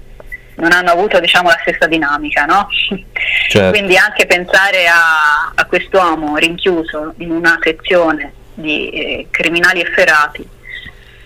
non 0.59 0.73
hanno 0.73 0.91
avuto 0.91 1.19
diciamo, 1.21 1.49
la 1.49 1.59
stessa 1.63 1.87
dinamica. 1.87 2.45
No? 2.45 2.69
Certo. 3.49 3.71
Quindi 3.71 3.97
anche 3.97 4.27
pensare 4.27 4.87
a, 4.87 5.53
a 5.55 5.65
quest'uomo 5.65 6.37
rinchiuso 6.37 7.15
in 7.19 7.31
una 7.31 7.59
sezione 7.63 8.35
di 8.53 8.91
eh, 8.91 9.27
criminali 9.31 9.81
efferati, 9.81 10.47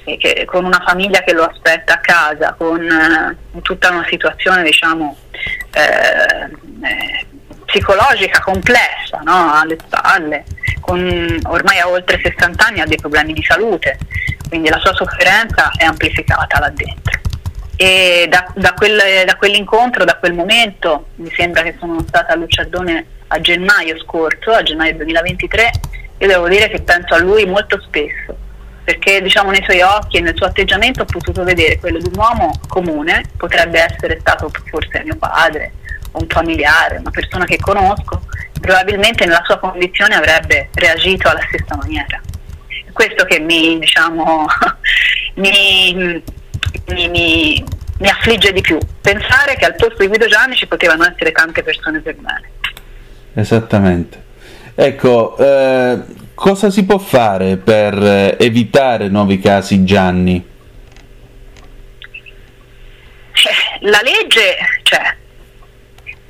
eh, 0.04 0.16
che, 0.18 0.44
con 0.44 0.64
una 0.64 0.80
famiglia 0.86 1.20
che 1.24 1.32
lo 1.32 1.42
aspetta 1.42 1.94
a 1.94 1.98
casa, 1.98 2.54
con 2.56 2.80
eh, 2.80 3.60
tutta 3.60 3.90
una 3.90 4.06
situazione 4.08 4.62
diciamo, 4.62 5.16
eh, 5.74 6.44
eh, 6.86 7.26
psicologica 7.72 8.40
complessa 8.40 9.20
no? 9.24 9.54
alle 9.54 9.78
spalle, 9.82 10.44
con, 10.80 11.40
ormai 11.44 11.78
ha 11.78 11.88
oltre 11.88 12.20
60 12.22 12.66
anni, 12.66 12.80
ha 12.80 12.86
dei 12.86 12.98
problemi 12.98 13.32
di 13.32 13.42
salute, 13.42 13.98
quindi 14.48 14.68
la 14.68 14.78
sua 14.78 14.94
sofferenza 14.94 15.70
è 15.76 15.84
amplificata 15.84 16.58
là 16.58 16.68
dentro. 16.68 17.20
E 17.76 18.26
da, 18.28 18.46
da, 18.54 18.74
quel, 18.74 19.24
da 19.24 19.36
quell'incontro, 19.36 20.04
da 20.04 20.16
quel 20.16 20.34
momento, 20.34 21.06
mi 21.16 21.32
sembra 21.34 21.62
che 21.62 21.74
sono 21.80 22.04
stata 22.06 22.34
a 22.34 22.36
Luciardone 22.36 23.06
a 23.28 23.40
gennaio 23.40 23.98
scorso, 24.00 24.50
a 24.50 24.62
gennaio 24.62 24.94
2023, 24.96 25.70
io 26.18 26.28
devo 26.28 26.48
dire 26.48 26.68
che 26.68 26.82
penso 26.82 27.14
a 27.14 27.18
lui 27.18 27.46
molto 27.46 27.80
spesso, 27.80 28.36
perché 28.84 29.22
diciamo 29.22 29.50
nei 29.50 29.62
suoi 29.64 29.80
occhi 29.80 30.18
e 30.18 30.20
nel 30.20 30.36
suo 30.36 30.46
atteggiamento 30.46 31.02
ho 31.02 31.06
potuto 31.06 31.42
vedere 31.42 31.78
quello 31.78 31.98
di 31.98 32.10
un 32.12 32.18
uomo 32.18 32.52
comune, 32.68 33.22
potrebbe 33.38 33.80
essere 33.80 34.18
stato 34.20 34.50
forse 34.68 35.02
mio 35.02 35.16
padre, 35.16 35.72
un 36.12 36.26
familiare, 36.28 36.98
una 36.98 37.10
persona 37.10 37.44
che 37.44 37.58
conosco, 37.58 38.22
probabilmente 38.60 39.24
nella 39.24 39.42
sua 39.44 39.58
condizione 39.58 40.14
avrebbe 40.14 40.68
reagito 40.74 41.28
alla 41.28 41.44
stessa 41.48 41.76
maniera. 41.76 42.20
Questo 42.92 43.24
che 43.24 43.40
mi, 43.40 43.78
diciamo, 43.78 44.46
mi, 45.36 46.22
mi, 46.86 47.08
mi, 47.08 47.64
mi 47.98 48.08
affligge 48.08 48.52
di 48.52 48.60
più, 48.60 48.78
pensare 49.00 49.56
che 49.56 49.64
al 49.64 49.74
posto 49.76 49.96
di 49.98 50.06
Guido 50.08 50.26
Gianni 50.26 50.54
ci 50.56 50.66
potevano 50.66 51.04
essere 51.04 51.32
tante 51.32 51.62
persone 51.62 52.00
per 52.00 52.16
bene. 52.16 52.50
Esattamente. 53.34 54.30
Ecco, 54.74 55.36
eh, 55.38 56.02
cosa 56.34 56.70
si 56.70 56.84
può 56.84 56.98
fare 56.98 57.56
per 57.56 58.36
evitare 58.38 59.08
nuovi 59.08 59.38
casi 59.38 59.84
Gianni? 59.84 60.50
Eh, 63.32 63.86
la 63.86 64.00
legge 64.02 64.56
c'è, 64.82 64.96
cioè, 64.96 65.16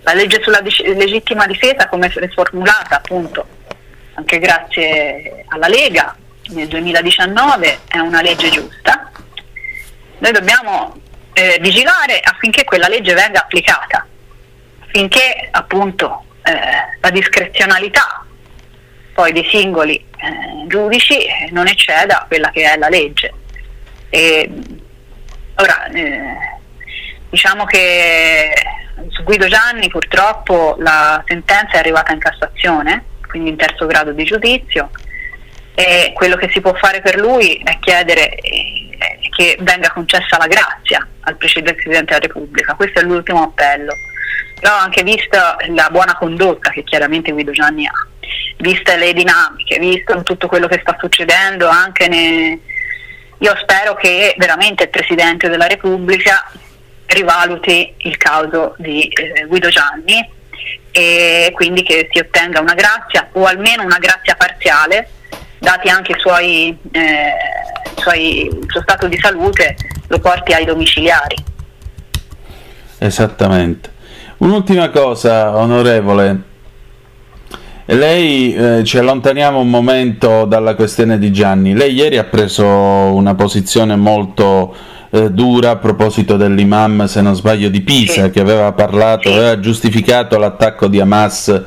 la 0.03 0.15
legge 0.15 0.41
sulla 0.43 0.61
legittima 0.61 1.47
difesa 1.47 1.89
come 1.89 2.09
è 2.09 2.29
formulata 2.29 2.97
appunto 2.97 3.47
anche 4.15 4.39
grazie 4.39 5.45
alla 5.49 5.69
Lega 5.69 6.17
nel 6.49 6.69
2019 6.69 7.81
è 7.89 7.99
una 7.99 8.21
legge 8.21 8.51
giusta. 8.51 9.11
Noi 10.19 10.33
dobbiamo 10.33 10.95
eh, 11.33 11.59
vigilare 11.61 12.21
affinché 12.21 12.65
quella 12.65 12.89
legge 12.89 13.15
venga 13.15 13.41
applicata, 13.41 14.07
affinché 14.81 15.49
appunto 15.51 16.25
eh, 16.43 16.99
la 17.01 17.11
discrezionalità 17.11 18.25
poi 19.15 19.33
dei 19.33 19.47
singoli 19.51 19.95
eh, 19.97 20.67
giudici 20.67 21.27
non 21.51 21.67
ecceda 21.67 22.25
quella 22.29 22.51
che 22.51 22.71
è 22.71 22.77
la 22.77 22.89
legge. 22.89 23.33
E, 24.11 24.51
ora, 25.57 25.87
eh, 25.87 26.52
diciamo 27.33 27.65
che 27.65 28.53
su 29.09 29.23
Guido 29.23 29.49
Gianni 29.49 29.89
purtroppo 29.89 30.77
la 30.79 31.25
sentenza 31.27 31.73
è 31.73 31.79
arrivata 31.79 32.13
in 32.13 32.19
Cassazione, 32.19 33.05
quindi 33.27 33.49
in 33.49 33.57
terzo 33.57 33.87
grado 33.87 34.13
di 34.13 34.23
giudizio, 34.23 34.91
e 35.75 36.13
quello 36.15 36.37
che 36.37 36.51
si 36.53 36.61
può 36.61 36.75
fare 36.75 37.01
per 37.01 37.17
lui 37.17 37.59
è 37.65 37.79
chiedere 37.79 38.35
eh, 38.35 38.91
che 39.35 39.57
venga 39.61 39.91
concessa 39.91 40.37
la 40.37 40.47
grazia 40.47 41.07
al 41.21 41.37
Presidente 41.37 41.89
della 41.89 42.19
Repubblica, 42.19 42.75
questo 42.75 43.01
è 43.01 43.03
l'ultimo 43.03 43.43
appello. 43.45 43.95
Però 44.61 44.77
anche 44.77 45.03
vista 45.03 45.57
la 45.75 45.89
buona 45.91 46.15
condotta 46.15 46.71
che 46.71 46.85
chiaramente 46.85 47.33
Guido 47.33 47.51
Gianni 47.51 47.87
ha, 47.87 48.07
viste 48.59 48.95
le 48.97 49.15
dinamiche, 49.15 49.79
visto 49.79 50.23
tutto 50.23 50.49
quello 50.49 50.69
che 50.69 50.81
sta 50.83 50.97
succedendo 51.01 51.67
anche 51.67 52.09
ne... 52.09 52.59
io 53.39 53.57
spero 53.57 53.95
che 53.95 54.35
veramente 54.37 54.85
il 54.85 54.91
Presidente 54.91 55.49
della 55.49 55.67
Repubblica 55.67 56.45
rivaluti 57.13 57.95
il 57.99 58.17
caso 58.17 58.75
di 58.79 59.07
eh, 59.09 59.47
Guido 59.47 59.69
Gianni 59.69 60.29
e 60.91 61.51
quindi 61.55 61.83
che 61.83 62.09
si 62.13 62.19
ottenga 62.19 62.61
una 62.61 62.75
grazia 62.75 63.29
o 63.33 63.45
almeno 63.45 63.83
una 63.83 63.99
grazia 63.99 64.35
parziale, 64.35 65.09
dati 65.59 65.89
anche 65.89 66.13
i 66.13 66.19
suoi, 66.19 66.77
eh, 66.91 67.33
suoi, 67.97 68.47
il 68.47 68.67
suo 68.69 68.83
stato 68.83 69.09
di 69.09 69.19
salute, 69.19 69.77
lo 70.09 70.19
porti 70.19 70.53
ai 70.53 70.65
domiciliari. 70.65 71.37
Esattamente. 72.99 73.91
Un'ultima 74.39 74.91
cosa, 74.91 75.57
onorevole. 75.57 76.51
Lei 77.87 78.55
eh, 78.55 78.85
ci 78.85 78.99
allontaniamo 78.99 79.59
un 79.59 79.69
momento 79.69 80.45
dalla 80.45 80.75
questione 80.75 81.19
di 81.19 81.33
Gianni. 81.33 81.75
Lei 81.75 81.95
ieri 81.95 82.19
ha 82.19 82.25
preso 82.25 82.67
una 82.67 83.35
posizione 83.35 83.97
molto 83.97 84.75
eh, 85.15 85.31
dura 85.31 85.71
a 85.71 85.77
proposito 85.77 86.39
dell'imam, 86.39 87.05
se 87.05 87.21
non 87.21 87.35
sbaglio, 87.35 87.69
di 87.69 87.83
Pisa, 87.83 88.31
che 88.31 88.41
aveva 88.41 88.73
parlato, 88.73 89.29
aveva 89.29 89.61
giustificato 89.61 90.39
l'attacco 90.39 90.89
di 90.89 91.01
Hamas 91.01 91.63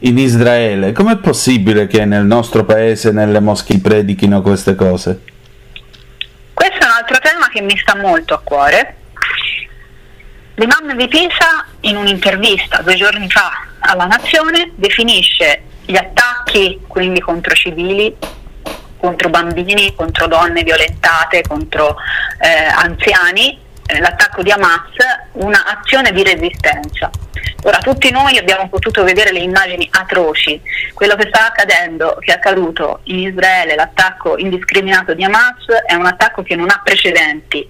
in 0.00 0.16
Israele. 0.16 0.92
Com'è 0.92 1.16
possibile 1.16 1.88
che 1.88 2.04
nel 2.04 2.24
nostro 2.24 2.64
paese, 2.64 3.10
nelle 3.10 3.40
moschee, 3.40 3.80
predichino 3.80 4.42
queste 4.42 4.76
cose? 4.76 5.22
Questo 6.54 6.78
è 6.78 6.84
un 6.84 6.92
altro 6.96 7.18
tema 7.18 7.48
che 7.48 7.62
mi 7.62 7.76
sta 7.76 7.96
molto 7.96 8.34
a 8.34 8.40
cuore. 8.44 8.96
L'imam 10.54 10.96
di 10.96 11.08
Pisa, 11.08 11.66
in 11.80 11.96
un'intervista 11.96 12.80
due 12.80 12.94
giorni 12.94 13.28
fa 13.28 13.50
alla 13.80 14.04
Nazione, 14.04 14.70
definisce 14.76 15.62
gli 15.84 15.96
attacchi, 15.96 16.78
quindi 16.86 17.18
contro 17.20 17.56
civili, 17.56 18.14
contro 19.04 19.28
bambini, 19.28 19.94
contro 19.94 20.26
donne 20.26 20.62
violentate, 20.62 21.42
contro 21.42 21.96
eh, 22.40 22.48
anziani, 22.48 23.58
eh, 23.84 24.00
l'attacco 24.00 24.42
di 24.42 24.50
Hamas, 24.50 24.94
un'azione 25.32 26.10
di 26.10 26.22
resistenza. 26.22 27.10
Ora, 27.64 27.78
tutti 27.78 28.10
noi 28.10 28.38
abbiamo 28.38 28.66
potuto 28.70 29.04
vedere 29.04 29.30
le 29.30 29.40
immagini 29.40 29.86
atroci, 29.90 30.58
quello 30.94 31.16
che 31.16 31.28
sta 31.28 31.48
accadendo, 31.48 32.16
che 32.18 32.32
è 32.32 32.36
accaduto 32.36 33.00
in 33.04 33.18
Israele, 33.18 33.74
l'attacco 33.74 34.38
indiscriminato 34.38 35.12
di 35.12 35.22
Hamas, 35.22 35.66
è 35.86 35.92
un 35.92 36.06
attacco 36.06 36.42
che 36.42 36.56
non 36.56 36.70
ha 36.70 36.80
precedenti 36.82 37.68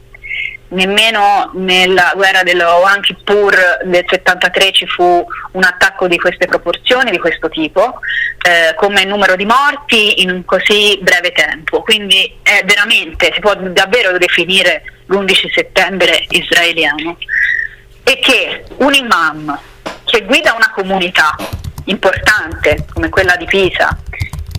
nemmeno 0.69 1.51
nella 1.55 2.13
guerra 2.15 2.43
dello 2.43 2.83
Yom 2.85 3.01
Kippur 3.01 3.57
del 3.85 4.05
73 4.07 4.73
ci 4.73 4.87
fu 4.87 5.25
un 5.53 5.63
attacco 5.65 6.09
di 6.09 6.19
queste 6.19 6.47
proporzioni, 6.47 7.11
di 7.11 7.19
questo 7.19 7.49
tipo, 7.49 8.01
eh, 8.43 8.75
come 8.77 9.05
numero 9.05 9.37
di 9.37 9.47
morti 9.47 10.23
in 10.23 10.31
un 10.31 10.45
così 10.45 10.99
breve 11.01 11.33
tempo. 11.33 11.83
Quindi 11.83 12.39
è 12.43 12.63
veramente, 12.65 13.31
si 13.33 13.41
può 13.41 13.55
davvero 13.55 14.17
definire 14.19 14.83
l'11 15.07 15.53
settembre 15.53 16.25
israeliano. 16.29 17.17
E 18.07 18.19
che 18.19 18.65
un 18.79 18.93
imam 18.93 19.59
che 20.05 20.25
guida 20.25 20.53
una 20.53 20.71
comunità 20.75 21.35
importante 21.87 22.85
come 22.93 23.09
quella 23.09 23.37
di 23.37 23.47
Pisa, 23.47 23.97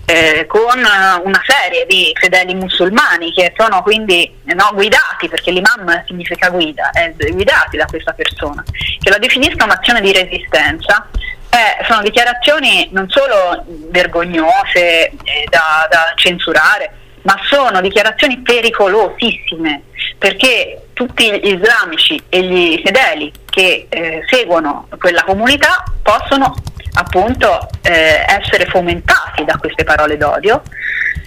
eh, 0.06 0.46
con 0.46 0.78
una 0.78 1.42
serie 1.44 1.84
di 1.86 2.12
fedeli 2.18 2.54
musulmani 2.54 3.32
che 3.32 3.52
sono 3.56 3.82
quindi 3.82 4.32
no, 4.44 4.70
guidati, 4.72 5.28
perché 5.28 5.50
l'imam 5.50 6.04
significa 6.06 6.48
guida, 6.48 6.90
eh, 6.92 7.14
guidati 7.32 7.76
da 7.76 7.86
questa 7.86 8.12
persona, 8.12 8.64
che 9.00 9.10
la 9.10 9.18
definisca 9.18 9.64
un'azione 9.64 10.00
di 10.00 10.12
resistenza, 10.12 11.08
eh, 11.50 11.84
sono 11.88 12.02
dichiarazioni 12.02 12.88
non 12.92 13.08
solo 13.08 13.64
vergognose 13.90 15.08
eh, 15.08 15.46
da, 15.50 15.86
da 15.90 16.12
censurare, 16.14 16.92
ma 17.22 17.36
sono 17.48 17.80
dichiarazioni 17.80 18.38
pericolosissime 18.38 19.82
perché 20.18 20.86
tutti 20.92 21.30
gli 21.30 21.52
islamici 21.52 22.22
e 22.28 22.42
gli 22.42 22.80
fedeli 22.84 23.32
che 23.50 23.86
eh, 23.88 24.22
seguono 24.28 24.88
quella 24.98 25.24
comunità 25.24 25.84
possono 26.02 26.54
appunto 26.98 27.68
eh, 27.82 28.24
essere 28.26 28.66
fomentati 28.66 29.44
da 29.44 29.56
queste 29.58 29.84
parole 29.84 30.16
d'odio 30.16 30.62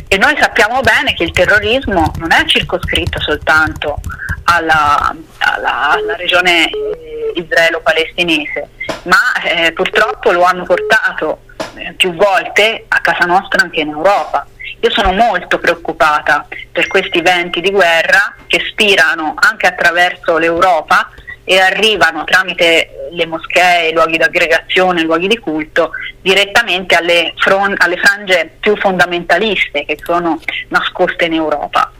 e 0.07 0.17
noi 0.17 0.36
sappiamo 0.39 0.82
bene 0.82 1.13
che 1.13 1.24
il 1.24 1.32
terrorismo 1.32 2.11
non 2.17 2.32
è 2.32 2.43
circoscritto 2.45 3.20
soltanto 3.22 3.99
alla, 4.45 5.15
alla, 5.38 5.89
alla 5.91 6.15
regione 6.15 6.67
eh, 6.67 7.32
israelo-palestinese, 7.36 8.70
ma 9.03 9.20
eh, 9.43 9.72
purtroppo 9.72 10.32
lo 10.32 10.43
hanno 10.43 10.63
portato 10.63 11.41
eh, 11.76 11.93
più 11.93 12.15
volte 12.15 12.86
a 12.88 12.99
casa 13.01 13.26
nostra 13.26 13.61
anche 13.61 13.82
in 13.82 13.89
Europa. 13.89 14.47
Io 14.82 14.89
sono 14.89 15.11
molto 15.13 15.59
preoccupata 15.59 16.47
per 16.72 16.88
questi 16.88 17.22
venti 17.22 17.61
di 17.61 17.70
guerra 17.70 18.34
che 18.47 18.61
spirano 18.72 19.36
anche 19.38 19.67
attraverso 19.67 20.39
l'Europa 20.39 21.07
e 21.50 21.60
arrivano 21.60 22.26
tramite 22.26 23.10
le 23.12 23.26
moschee, 23.26 23.91
luoghi 23.91 24.18
di 24.18 24.24
aggregazione, 24.24 25.02
luoghi 25.02 25.28
di 25.28 25.39
culto, 25.39 25.91
direttamente 26.22 26.93
alle, 26.93 27.34
fron- 27.38 27.74
alle 27.78 27.97
frange 27.97 28.58
più 28.60 28.78
fondamentaliste 28.78 29.84
che 29.86 29.97
sono 30.04 30.39
nascoste 30.68 31.26
in 31.26 31.34
Europa. 31.34 31.91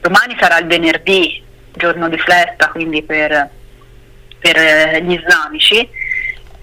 Domani 0.00 0.36
sarà 0.38 0.58
il 0.58 0.66
venerdì, 0.66 1.42
giorno 1.72 2.08
di 2.08 2.18
festa, 2.18 2.68
quindi 2.68 3.02
per 3.02 3.50
per 4.42 4.56
eh, 4.56 5.02
gli 5.02 5.12
islamici 5.12 5.88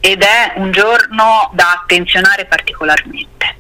ed 0.02 0.22
è 0.22 0.54
un 0.56 0.72
giorno 0.72 1.50
da 1.54 1.82
attenzionare 1.82 2.46
particolarmente 2.46 3.56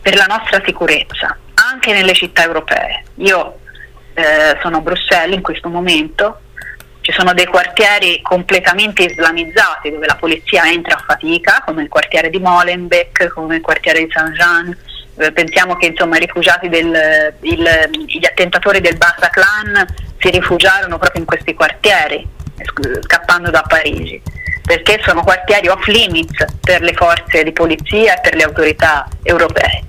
per 0.00 0.14
la 0.14 0.26
nostra 0.26 0.62
sicurezza, 0.64 1.36
anche 1.54 1.92
nelle 1.92 2.14
città 2.14 2.44
europee. 2.44 3.02
Io 3.16 3.58
eh, 4.14 4.56
sono 4.62 4.76
a 4.76 4.80
Bruxelles 4.80 5.34
in 5.34 5.42
questo 5.42 5.68
momento, 5.68 6.40
ci 7.06 7.12
sono 7.12 7.32
dei 7.34 7.46
quartieri 7.46 8.20
completamente 8.20 9.04
islamizzati 9.04 9.92
dove 9.92 10.06
la 10.06 10.16
polizia 10.16 10.68
entra 10.68 10.96
a 10.96 11.04
fatica, 11.06 11.62
come 11.64 11.84
il 11.84 11.88
quartiere 11.88 12.30
di 12.30 12.40
Molenbeek, 12.40 13.28
come 13.28 13.54
il 13.54 13.62
quartiere 13.62 14.00
di 14.00 14.10
Saint-Jean. 14.10 14.76
Eh, 15.18 15.30
pensiamo 15.30 15.76
che 15.76 15.86
insomma, 15.86 16.16
i 16.16 16.20
rifugiati 16.20 16.68
del, 16.68 17.32
il, 17.42 17.90
gli 18.08 18.26
attentatori 18.26 18.80
del 18.80 18.96
Bataclan 18.96 19.86
si 20.18 20.30
rifugiarono 20.30 20.98
proprio 20.98 21.20
in 21.20 21.28
questi 21.28 21.54
quartieri, 21.54 22.26
scappando 23.02 23.50
da 23.50 23.62
Parigi, 23.62 24.20
perché 24.64 25.00
sono 25.04 25.22
quartieri 25.22 25.68
off 25.68 25.86
limits 25.86 26.44
per 26.60 26.80
le 26.80 26.92
forze 26.92 27.44
di 27.44 27.52
polizia 27.52 28.16
e 28.16 28.20
per 28.20 28.34
le 28.34 28.42
autorità 28.42 29.06
europee. 29.22 29.84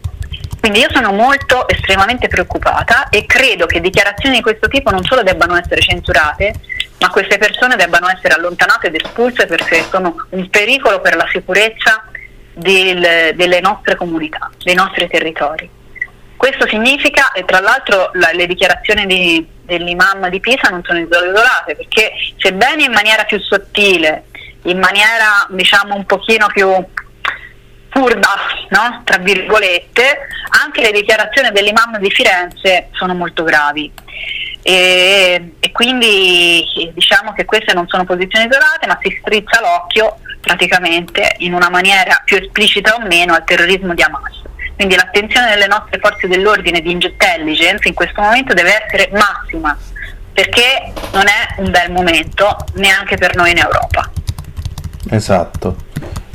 Quindi 0.68 0.84
io 0.84 0.92
sono 0.94 1.14
molto 1.14 1.66
estremamente 1.70 2.28
preoccupata 2.28 3.08
e 3.08 3.26
credo 3.26 3.66
che 3.68 3.80
dichiarazioni 3.80 4.36
di 4.36 4.42
questo 4.42 4.68
tipo 4.68 4.90
non 4.90 5.02
solo 5.02 5.24
debbano 5.24 5.56
essere 5.56 5.80
censurate, 5.80 6.56
ma 7.00 7.10
queste 7.10 7.38
persone 7.38 7.78
debbano 7.78 8.10
essere 8.10 8.34
allontanate 8.34 8.88
ed 8.88 8.96
espulse 8.96 9.46
perché 9.46 9.86
sono 9.90 10.28
un 10.32 10.50
pericolo 10.50 11.00
per 11.00 11.16
la 11.16 11.26
sicurezza 11.32 12.04
del, 12.52 13.34
delle 13.36 13.62
nostre 13.62 13.96
comunità, 13.96 14.52
dei 14.62 14.76
nostri 14.76 15.08
territori. 15.08 15.70
Questo 16.36 16.68
significa, 16.68 17.32
e 17.32 17.46
tra 17.46 17.62
l'altro 17.62 18.12
la, 18.16 18.32
le 18.34 18.46
dichiarazioni 18.46 19.06
di, 19.06 19.48
dell'imam 19.62 20.28
di 20.28 20.42
Pisa 20.42 20.68
non 20.70 20.84
sono 20.84 21.00
isolate, 21.00 21.78
perché 21.78 22.12
sebbene 22.40 22.84
in 22.84 22.92
maniera 22.92 23.24
più 23.24 23.40
sottile, 23.40 24.26
in 24.64 24.80
maniera 24.80 25.48
diciamo 25.48 25.96
un 25.96 26.06
pochino 26.06 26.48
più 26.48 26.68
furba, 27.98 28.36
no? 28.70 29.02
tra 29.04 29.18
virgolette, 29.18 30.28
anche 30.64 30.82
le 30.82 30.92
dichiarazioni 30.92 31.50
dell'imam 31.52 31.98
di 31.98 32.12
Firenze 32.12 32.90
sono 32.92 33.16
molto 33.16 33.44
gravi. 33.44 33.92
E, 34.62 35.54
e, 35.60 35.72
quindi 35.72 36.92
diciamo 36.94 37.34
che 37.34 37.46
queste 37.46 37.74
non 37.74 37.88
sono 37.88 38.06
posizioni 38.06 38.46
isolate, 38.46 38.86
ma 38.86 39.00
si 39.02 39.18
strizza 39.20 39.62
l'occhio 39.62 40.18
praticamente 40.42 41.36
in 41.40 41.54
una 41.54 41.70
maniera 41.70 42.22
più 42.24 42.38
esplicita 42.38 42.96
o 42.96 43.06
meno 43.06 43.34
al 43.34 43.44
terrorismo 43.44 43.96
di 43.96 44.04
Hamas. 44.04 44.44
Quindi 44.76 44.96
l'attenzione 44.96 45.50
delle 45.50 45.68
nostre 45.68 45.98
forze 46.00 46.28
dell'ordine 46.28 46.82
di 46.82 46.92
intelligence 46.92 47.88
in 47.88 47.96
questo 47.96 48.22
momento 48.22 48.54
deve 48.54 48.84
essere 48.84 49.10
massima, 49.12 49.76
perché 50.34 50.94
non 51.14 51.26
è 51.28 51.62
un 51.62 51.72
bel 51.72 51.92
momento 51.92 52.56
neanche 52.74 53.16
per 53.16 53.36
noi 53.36 53.52
in 53.52 53.58
Europa. 53.58 54.12
Esatto 55.10 55.87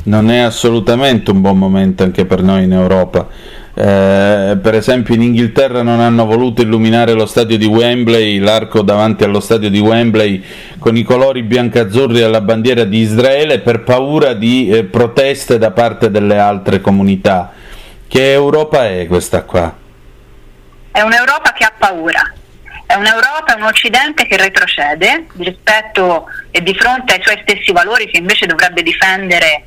non 0.03 0.29
è 0.29 0.39
assolutamente 0.39 1.31
un 1.31 1.41
buon 1.41 1.57
momento 1.57 2.03
anche 2.03 2.25
per 2.25 2.41
noi 2.41 2.63
in 2.63 2.73
Europa. 2.73 3.27
Eh, 3.75 4.57
per 4.61 4.75
esempio 4.75 5.15
in 5.15 5.23
Inghilterra 5.23 5.81
non 5.81 5.99
hanno 5.99 6.25
voluto 6.25 6.61
illuminare 6.61 7.13
lo 7.13 7.25
stadio 7.25 7.57
di 7.57 7.65
Wembley, 7.65 8.37
l'arco 8.37 8.83
davanti 8.83 9.23
allo 9.23 9.39
stadio 9.39 9.69
di 9.69 9.79
Wembley 9.79 10.43
con 10.77 10.95
i 10.95 11.01
colori 11.01 11.41
biancazzurri 11.41 12.21
alla 12.21 12.41
bandiera 12.41 12.83
di 12.83 12.99
Israele 12.99 13.59
per 13.59 13.83
paura 13.83 14.33
di 14.33 14.69
eh, 14.69 14.83
proteste 14.83 15.57
da 15.57 15.71
parte 15.71 16.11
delle 16.11 16.37
altre 16.37 16.81
comunità. 16.81 17.51
Che 18.07 18.31
Europa 18.31 18.87
è 18.87 19.07
questa 19.07 19.41
qua? 19.41 19.75
È 20.91 21.01
un'Europa 21.01 21.51
che 21.53 21.63
ha 21.63 21.73
paura, 21.75 22.31
è 22.85 22.93
un'Europa, 22.93 23.55
un 23.57 23.63
Occidente 23.63 24.27
che 24.27 24.37
retrocede 24.37 25.25
rispetto 25.37 26.25
e 26.51 26.61
di 26.61 26.75
fronte 26.75 27.15
ai 27.15 27.23
suoi 27.23 27.39
stessi 27.41 27.71
valori 27.71 28.05
che 28.05 28.19
invece 28.19 28.45
dovrebbe 28.45 28.83
difendere 28.83 29.63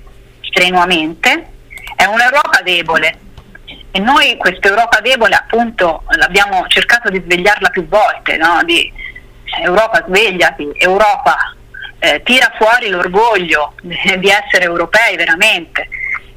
strenuamente, 0.56 1.46
è 1.94 2.04
un'Europa 2.04 2.62
debole. 2.62 3.18
E 3.90 3.98
noi 3.98 4.36
questa 4.38 4.68
Europa 4.68 5.00
debole 5.00 5.34
appunto 5.34 6.04
l'abbiamo 6.16 6.64
cercato 6.68 7.10
di 7.10 7.22
svegliarla 7.22 7.68
più 7.68 7.86
volte, 7.86 8.36
no? 8.38 8.62
di, 8.64 8.92
Europa 9.62 10.04
svegliati, 10.06 10.70
Europa 10.74 11.54
eh, 11.98 12.20
tira 12.24 12.52
fuori 12.58 12.88
l'orgoglio 12.88 13.74
di 13.80 14.28
essere 14.28 14.64
europei 14.64 15.16
veramente. 15.16 15.88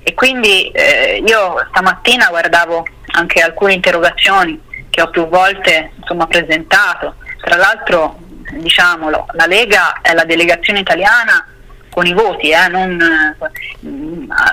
E 0.03 0.13
quindi 0.13 0.69
eh, 0.71 1.21
io 1.25 1.65
stamattina 1.69 2.27
guardavo 2.27 2.85
anche 3.11 3.41
alcune 3.41 3.73
interrogazioni 3.73 4.61
che 4.89 5.01
ho 5.01 5.09
più 5.09 5.27
volte 5.27 5.91
insomma, 5.97 6.27
presentato, 6.27 7.15
tra 7.41 7.57
l'altro 7.57 8.17
diciamolo, 8.51 9.25
la 9.33 9.45
Lega 9.45 9.99
è 10.01 10.13
la 10.13 10.23
delegazione 10.23 10.79
italiana 10.79 11.45
con 11.89 12.05
i 12.05 12.13
voti, 12.13 12.49
eh, 12.51 12.67
non, 12.69 12.99
eh, 13.01 13.35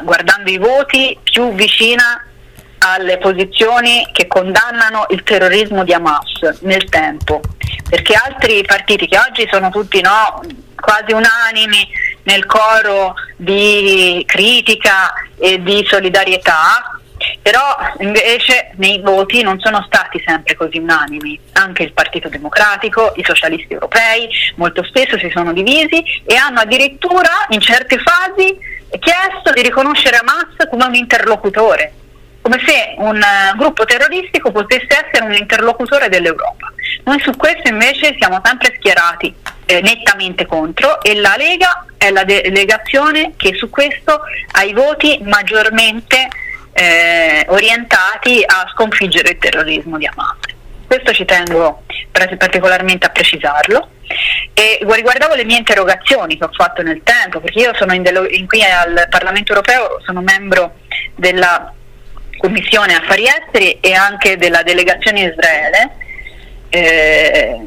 guardando 0.03 0.51
i 0.51 0.59
voti 0.59 1.19
più 1.23 1.53
vicina 1.55 2.25
alle 2.79 3.19
posizioni 3.19 4.07
che 4.13 4.27
condannano 4.27 5.07
il 5.11 5.23
terrorismo 5.23 5.85
di 5.85 5.93
Hamas 5.93 6.61
nel 6.61 6.89
tempo, 6.89 7.41
perché 7.89 8.15
altri 8.15 8.63
partiti 8.65 9.09
che 9.09 9.19
oggi 9.19 9.49
sono 9.51 9.71
tutti 9.71 10.01
no, 10.01 10.41
quasi 10.75 11.13
unanimi 11.13 11.89
nel 12.25 12.45
coro 12.47 13.15
di 13.37 14.23
critica 14.27 15.13
e 15.39 15.63
di 15.63 15.85
solidarietà, 15.89 17.01
però 17.41 17.77
invece 18.01 18.73
nei 18.77 19.01
voti 19.01 19.43
non 19.43 19.59
sono 19.59 19.83
stati 19.87 20.23
sempre 20.25 20.55
così 20.55 20.79
unanimi, 20.79 21.39
anche 21.53 21.85
il 21.85 21.93
Partito 21.93 22.29
Democratico, 22.29 23.13
i 23.17 23.25
socialisti 23.25 23.73
europei 23.73 24.29
molto 24.57 24.85
spesso 24.85 25.19
si 25.19 25.31
sono 25.33 25.53
divisi 25.53 26.03
e 26.25 26.37
hanno 26.37 26.61
addirittura 26.61 27.47
in 27.49 27.61
certe 27.61 27.99
fasi 27.99 28.75
chiesto 28.99 29.53
di 29.53 29.63
riconoscere 29.63 30.17
Hamas 30.17 30.69
come 30.71 30.85
un 30.85 30.95
interlocutore, 30.95 31.93
come 32.43 32.63
se 32.65 32.95
un 32.99 33.17
uh, 33.17 33.57
gruppo 33.57 33.85
terroristico 33.85 34.53
potesse 34.53 34.87
essere 34.89 35.25
un 35.25 35.33
interlocutore 35.33 36.09
dell'Europa. 36.09 36.73
Noi 37.05 37.21
su 37.21 37.33
questo 37.37 37.69
invece 37.69 38.17
siamo 38.19 38.41
sempre 38.45 38.75
schierati 38.77 39.35
eh, 39.67 39.81
nettamente 39.81 40.47
contro 40.47 41.01
e 41.03 41.15
la 41.15 41.35
Lega 41.37 41.87
è 41.97 42.11
la 42.11 42.25
delegazione 42.25 43.33
che 43.37 43.55
su 43.55 43.71
questo 43.71 44.21
ha 44.53 44.63
i 44.63 44.73
voti 44.73 45.19
maggiormente 45.23 46.29
eh, 46.73 47.45
orientati 47.49 48.43
a 48.45 48.69
sconfiggere 48.73 49.31
il 49.31 49.39
terrorismo 49.39 49.99
di 49.99 50.07
Hamas. 50.07 50.37
Questo 50.87 51.13
ci 51.13 51.25
tengo 51.25 51.83
particolarmente 52.13 53.07
a 53.07 53.11
precisarlo. 53.11 53.91
E 54.55 54.79
riguardavo 54.81 55.35
le 55.35 55.45
mie 55.45 55.59
interrogazioni 55.59 56.39
che 56.39 56.45
ho 56.45 56.51
fatto 56.53 56.83
nel 56.83 57.03
tempo, 57.03 57.41
perché 57.41 57.61
io 57.61 57.75
sono 57.75 57.93
in 57.93 58.03
delo- 58.03 58.29
in 58.29 58.47
qui 58.47 58.63
al 58.63 59.07
Parlamento 59.11 59.53
europeo, 59.53 60.01
sono 60.05 60.23
membro 60.23 60.77
della 61.15 61.73
Commissione 62.39 62.95
Affari 62.95 63.25
Esteri 63.25 63.81
e 63.81 63.93
anche 63.93 64.37
della 64.37 64.63
delegazione 64.63 65.33
Israele. 65.33 65.97
Eh, 66.69 67.61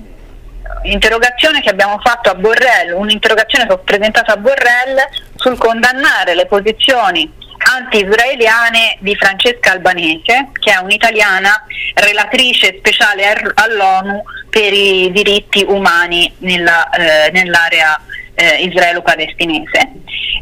interrogazione 0.84 1.62
che 1.62 1.70
abbiamo 1.70 2.00
fatto 2.02 2.30
a 2.30 2.36
Borrell, 2.36 2.94
un'interrogazione 2.94 3.68
che 3.68 3.74
ho 3.74 3.80
presentato 3.80 4.32
a 4.32 4.38
Borrell 4.38 4.98
sul 5.36 5.58
condannare 5.58 6.36
le 6.36 6.46
posizioni 6.46 7.32
anti-israeliane 7.70 8.98
di 9.00 9.16
Francesca 9.16 9.72
Albanese, 9.72 10.50
che 10.54 10.72
è 10.72 10.78
un'italiana 10.78 11.66
relatrice 11.96 12.76
speciale 12.78 13.32
all'ONU 13.54 14.24
per 14.50 14.74
i 14.74 15.12
diritti 15.12 15.64
umani 15.68 16.34
nella, 16.40 16.90
eh, 16.90 17.32
nell'area 17.32 18.00
eh, 18.34 18.64
israelo-palestinese. 18.64 19.92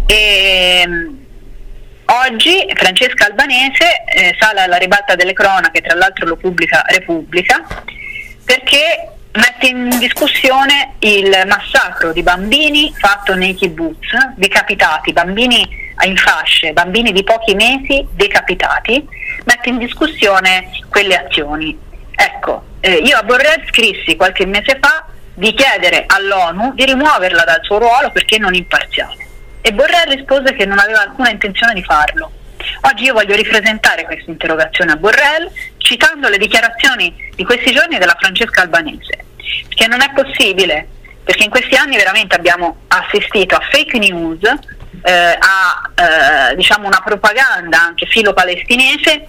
E, 0.06 0.88
oggi 2.06 2.66
Francesca 2.74 3.26
Albanese 3.26 4.04
eh, 4.06 4.36
sale 4.40 4.62
alla 4.62 4.78
ribalta 4.78 5.16
delle 5.16 5.34
cronache, 5.34 5.82
tra 5.82 5.96
l'altro 5.96 6.26
lo 6.26 6.38
pubblica 6.38 6.84
Repubblica, 6.88 7.62
perché 8.46 9.12
mette 9.34 9.68
in 9.68 10.00
discussione 10.00 10.94
il 11.00 11.44
massacro 11.46 12.14
di 12.14 12.24
bambini 12.24 12.94
fatto 12.98 13.36
nei 13.36 13.54
kibbutz, 13.54 14.14
decapitati, 14.36 15.12
bambini 15.12 15.86
in 16.06 16.18
fasce, 16.18 16.74
bambini 16.74 17.12
di 17.12 17.24
pochi 17.24 17.56
mesi 17.56 18.06
decapitati, 18.12 19.06
mette 19.46 19.70
in 19.70 19.78
discussione 19.78 20.70
quelle 20.90 21.16
azioni. 21.16 21.78
Ecco, 22.16 22.64
eh, 22.80 22.96
io 22.96 23.18
a 23.18 23.24
Borrell 23.24 23.66
scrissi 23.68 24.16
qualche 24.16 24.46
mese 24.46 24.78
fa 24.82 25.06
di 25.34 25.54
chiedere 25.54 26.06
all'ONU 26.08 26.74
di 26.74 26.86
rimuoverla 26.86 27.44
dal 27.44 27.60
suo 27.62 27.78
ruolo 27.78 28.12
perché 28.12 28.38
non 28.38 28.54
imparziale. 28.54 29.26
E 29.62 29.72
Borrell 29.74 30.10
rispose 30.10 30.54
che 30.54 30.66
non 30.66 30.80
aveva 30.80 31.02
alcuna 31.02 31.30
intenzione 31.30 31.74
di 31.74 31.84
farlo. 31.84 32.32
Oggi 32.82 33.04
io 33.04 33.14
voglio 33.14 33.36
ripresentare 33.36 34.06
questa 34.06 34.32
interrogazione 34.32 34.92
a 34.92 34.96
Borrell 34.96 35.52
citando 35.78 36.28
le 36.28 36.38
dichiarazioni 36.38 37.14
di 37.36 37.46
questi 37.46 37.72
giorni 37.72 37.98
della 37.98 38.16
Francesca 38.20 38.62
Albanese, 38.62 39.26
che 39.70 39.88
non 39.88 40.02
è 40.02 40.12
possibile, 40.14 40.88
perché 41.24 41.44
in 41.44 41.50
questi 41.50 41.76
anni 41.76 41.98
veramente 41.98 42.36
abbiamo 42.36 42.78
assistito 42.88 43.56
a 43.56 43.62
fake 43.70 44.00
news, 44.00 44.40
eh, 45.04 45.38
a 45.40 46.50
eh, 46.52 46.56
diciamo 46.56 46.88
una 46.88 47.02
propaganda 47.04 47.82
anche 47.82 48.06
filo-palestinese 48.06 49.28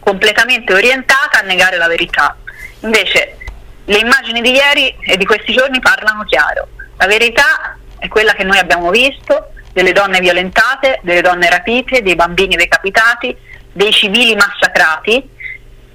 completamente 0.00 0.72
orientata 0.72 1.40
a 1.40 1.42
negare 1.42 1.76
la 1.76 1.88
verità. 1.88 2.36
Invece 2.80 3.36
le 3.84 3.98
immagini 3.98 4.40
di 4.40 4.52
ieri 4.52 4.94
e 5.00 5.16
di 5.16 5.24
questi 5.24 5.52
giorni 5.52 5.80
parlano 5.80 6.24
chiaro. 6.24 6.68
La 6.96 7.06
verità 7.06 7.76
è 7.98 8.08
quella 8.08 8.32
che 8.32 8.44
noi 8.44 8.58
abbiamo 8.58 8.90
visto, 8.90 9.52
delle 9.72 9.92
donne 9.92 10.20
violentate, 10.20 11.00
delle 11.02 11.20
donne 11.20 11.48
rapite, 11.48 12.02
dei 12.02 12.14
bambini 12.14 12.56
decapitati, 12.56 13.36
dei 13.72 13.92
civili 13.92 14.34
massacrati 14.34 15.36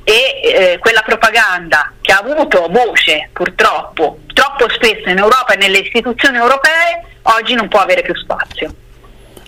e 0.03 0.41
eh, 0.43 0.77
quella 0.79 1.01
propaganda 1.01 1.91
che 2.01 2.11
ha 2.11 2.17
avuto 2.17 2.67
voce 2.69 3.29
purtroppo 3.31 4.19
troppo 4.33 4.69
spesso 4.69 5.09
in 5.09 5.17
Europa 5.17 5.53
e 5.53 5.57
nelle 5.57 5.79
istituzioni 5.79 6.37
europee 6.37 7.03
oggi 7.23 7.53
non 7.53 7.67
può 7.67 7.79
avere 7.79 8.01
più 8.01 8.15
spazio. 8.15 8.73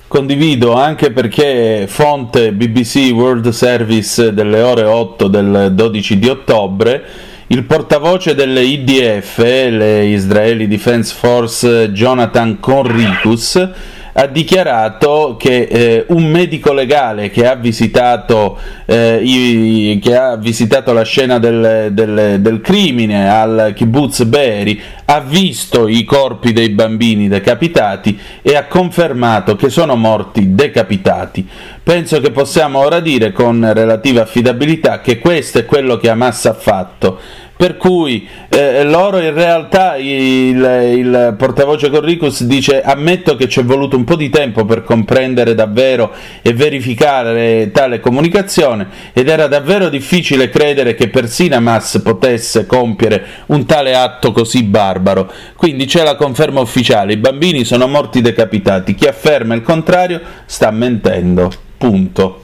Condivido 0.07 0.73
anche 0.73 1.11
perché 1.11 1.85
fonte 1.87 2.53
BBC 2.53 3.11
World 3.11 3.49
Service 3.49 4.33
delle 4.33 4.61
ore 4.61 4.83
8 4.83 5.27
del 5.27 5.71
12 5.73 6.19
di 6.19 6.29
ottobre 6.29 7.03
il 7.47 7.63
portavoce 7.63 8.33
delle 8.35 8.61
IDF, 8.61 9.37
le 9.37 10.05
Israeli 10.05 10.67
Defense 10.67 11.13
Force, 11.13 11.91
Jonathan 11.91 12.59
Conricus, 12.59 13.69
ha 14.17 14.27
dichiarato 14.27 15.35
che 15.37 15.63
eh, 15.63 16.05
un 16.09 16.25
medico 16.29 16.71
legale 16.71 17.29
che 17.29 17.45
ha 17.45 17.55
visitato, 17.55 18.57
eh, 18.85 19.19
i, 19.21 19.99
che 20.01 20.15
ha 20.15 20.37
visitato 20.37 20.93
la 20.93 21.03
scena 21.03 21.37
del, 21.37 21.89
del, 21.91 22.39
del, 22.39 22.61
crimine 22.61 23.29
al 23.29 23.73
kibbutz 23.75 24.23
Be'eri 24.23 24.81
ha 25.03 25.19
visto 25.19 25.89
i 25.89 26.05
corpi 26.05 26.53
dei 26.53 26.69
bambini 26.69 27.27
decapitati 27.27 28.17
e 28.41 28.55
ha 28.55 28.67
confermato 28.67 29.57
che 29.57 29.69
sono 29.69 29.97
morti 29.97 30.55
decapitati. 30.55 31.45
Penso 31.83 32.21
che 32.21 32.31
possiamo 32.31 32.79
ora 32.79 33.01
dire 33.01 33.33
con 33.33 33.69
relativa 33.73 34.21
affidabilità 34.21 35.01
che 35.01 35.19
questo 35.19 35.59
è 35.59 35.65
quello 35.65 35.97
che 35.97 36.09
Hamas 36.09 36.45
ha 36.45 36.53
fatto 36.53 37.19
per 37.57 37.77
cui 37.77 38.27
eh, 38.49 38.83
loro 38.83 39.19
in 39.19 39.33
realtà 39.33 39.95
il, 39.95 40.93
il 40.97 41.35
portavoce 41.37 41.89
Corricus 41.89 42.43
dice 42.43 42.81
ammetto 42.81 43.35
che 43.35 43.47
ci 43.47 43.61
è 43.61 43.63
voluto 43.63 43.95
un 43.95 44.03
po' 44.03 44.17
di 44.17 44.29
tempo 44.29 44.65
per 44.65 44.83
comprendere 44.83 45.55
davvero 45.55 46.11
e 46.41 46.53
verificare 46.53 47.71
tale 47.71 48.01
comunicazione 48.01 48.87
ed 49.13 49.29
era 49.29 49.47
davvero 49.47 49.87
difficile 49.87 50.49
credere 50.49 50.95
che 50.95 51.07
persino 51.07 51.55
Hamas 51.55 52.01
potesse 52.03 52.65
compiere 52.65 53.25
un 53.47 53.65
tale 53.65 53.95
atto 53.95 54.33
così 54.33 54.63
barbaro. 54.63 55.31
Quindi 55.55 55.85
c'è 55.85 56.03
la 56.03 56.15
conferma 56.15 56.59
ufficiale. 56.59 57.13
I 57.13 57.17
bambini 57.17 57.63
sono 57.63 57.87
morti 57.87 58.21
decapitati. 58.21 58.95
Chi 58.95 59.07
afferma 59.07 59.55
il 59.55 59.61
contrario 59.61 60.19
sta 60.45 60.71
mentendo. 60.71 61.51
Punto. 61.77 62.43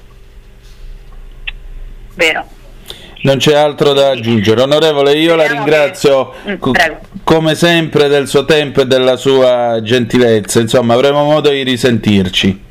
Vero 2.15 2.59
non 3.23 3.37
c'è 3.37 3.55
altro 3.55 3.93
da 3.93 4.09
aggiungere. 4.09 4.61
Onorevole, 4.61 5.13
io 5.13 5.35
la 5.35 5.47
ringrazio 5.47 6.33
co- 6.59 6.73
come 7.23 7.55
sempre 7.55 8.07
del 8.07 8.27
suo 8.27 8.45
tempo 8.45 8.81
e 8.81 8.85
della 8.87 9.15
sua 9.15 9.79
gentilezza. 9.81 10.59
Insomma, 10.59 10.93
avremo 10.93 11.23
modo 11.23 11.49
di 11.49 11.63
risentirci. 11.63 12.69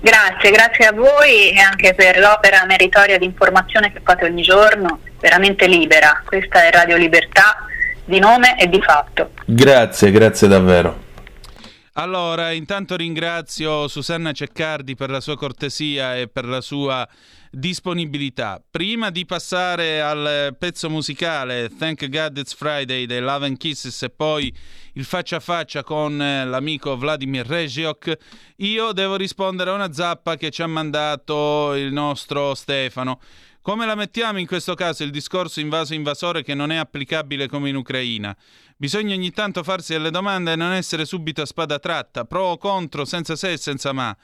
Grazie, 0.00 0.50
grazie 0.50 0.86
a 0.86 0.92
voi 0.92 1.50
e 1.50 1.58
anche 1.58 1.94
per 1.94 2.18
l'opera 2.18 2.64
meritoria 2.66 3.18
di 3.18 3.24
informazione 3.24 3.92
che 3.92 4.00
fate 4.02 4.24
ogni 4.24 4.42
giorno, 4.42 5.00
veramente 5.20 5.66
libera. 5.66 6.22
Questa 6.24 6.64
è 6.64 6.70
Radio 6.70 6.96
Libertà 6.96 7.66
di 8.04 8.18
nome 8.18 8.58
e 8.58 8.68
di 8.68 8.80
fatto. 8.80 9.32
Grazie, 9.44 10.10
grazie 10.10 10.48
davvero. 10.48 11.06
Allora, 11.94 12.52
intanto 12.52 12.94
ringrazio 12.94 13.88
Susanna 13.88 14.30
Ceccardi 14.30 14.94
per 14.94 15.10
la 15.10 15.20
sua 15.20 15.36
cortesia 15.36 16.14
e 16.14 16.28
per 16.28 16.44
la 16.44 16.60
sua 16.60 17.06
disponibilità. 17.50 18.62
Prima 18.70 19.10
di 19.10 19.24
passare 19.24 20.00
al 20.00 20.56
pezzo 20.58 20.90
musicale 20.90 21.70
Thank 21.76 22.08
God 22.08 22.38
It's 22.38 22.54
Friday 22.54 23.06
dei 23.06 23.20
Love 23.20 23.46
and 23.46 23.56
Kisses 23.56 24.02
e 24.02 24.10
poi 24.10 24.54
il 24.94 25.04
faccia 25.04 25.36
a 25.36 25.40
faccia 25.40 25.82
con 25.82 26.20
eh, 26.20 26.44
l'amico 26.44 26.96
Vladimir 26.96 27.46
Regiok, 27.46 28.16
io 28.56 28.92
devo 28.92 29.16
rispondere 29.16 29.70
a 29.70 29.74
una 29.74 29.92
zappa 29.92 30.36
che 30.36 30.50
ci 30.50 30.62
ha 30.62 30.66
mandato 30.66 31.74
il 31.74 31.92
nostro 31.92 32.54
Stefano. 32.54 33.20
Come 33.62 33.86
la 33.86 33.94
mettiamo 33.94 34.38
in 34.38 34.46
questo 34.46 34.74
caso 34.74 35.04
il 35.04 35.10
discorso 35.10 35.60
invaso-invasore 35.60 36.42
che 36.42 36.54
non 36.54 36.72
è 36.72 36.76
applicabile 36.76 37.48
come 37.48 37.68
in 37.68 37.76
Ucraina? 37.76 38.34
Bisogna 38.76 39.14
ogni 39.14 39.30
tanto 39.30 39.62
farsi 39.62 39.92
delle 39.92 40.10
domande 40.10 40.52
e 40.52 40.56
non 40.56 40.72
essere 40.72 41.04
subito 41.04 41.42
a 41.42 41.46
spada 41.46 41.78
tratta, 41.78 42.24
pro 42.24 42.44
o 42.44 42.56
contro, 42.56 43.04
senza 43.04 43.36
se 43.36 43.52
e 43.52 43.58
senza 43.58 43.92
ma. 43.92 44.16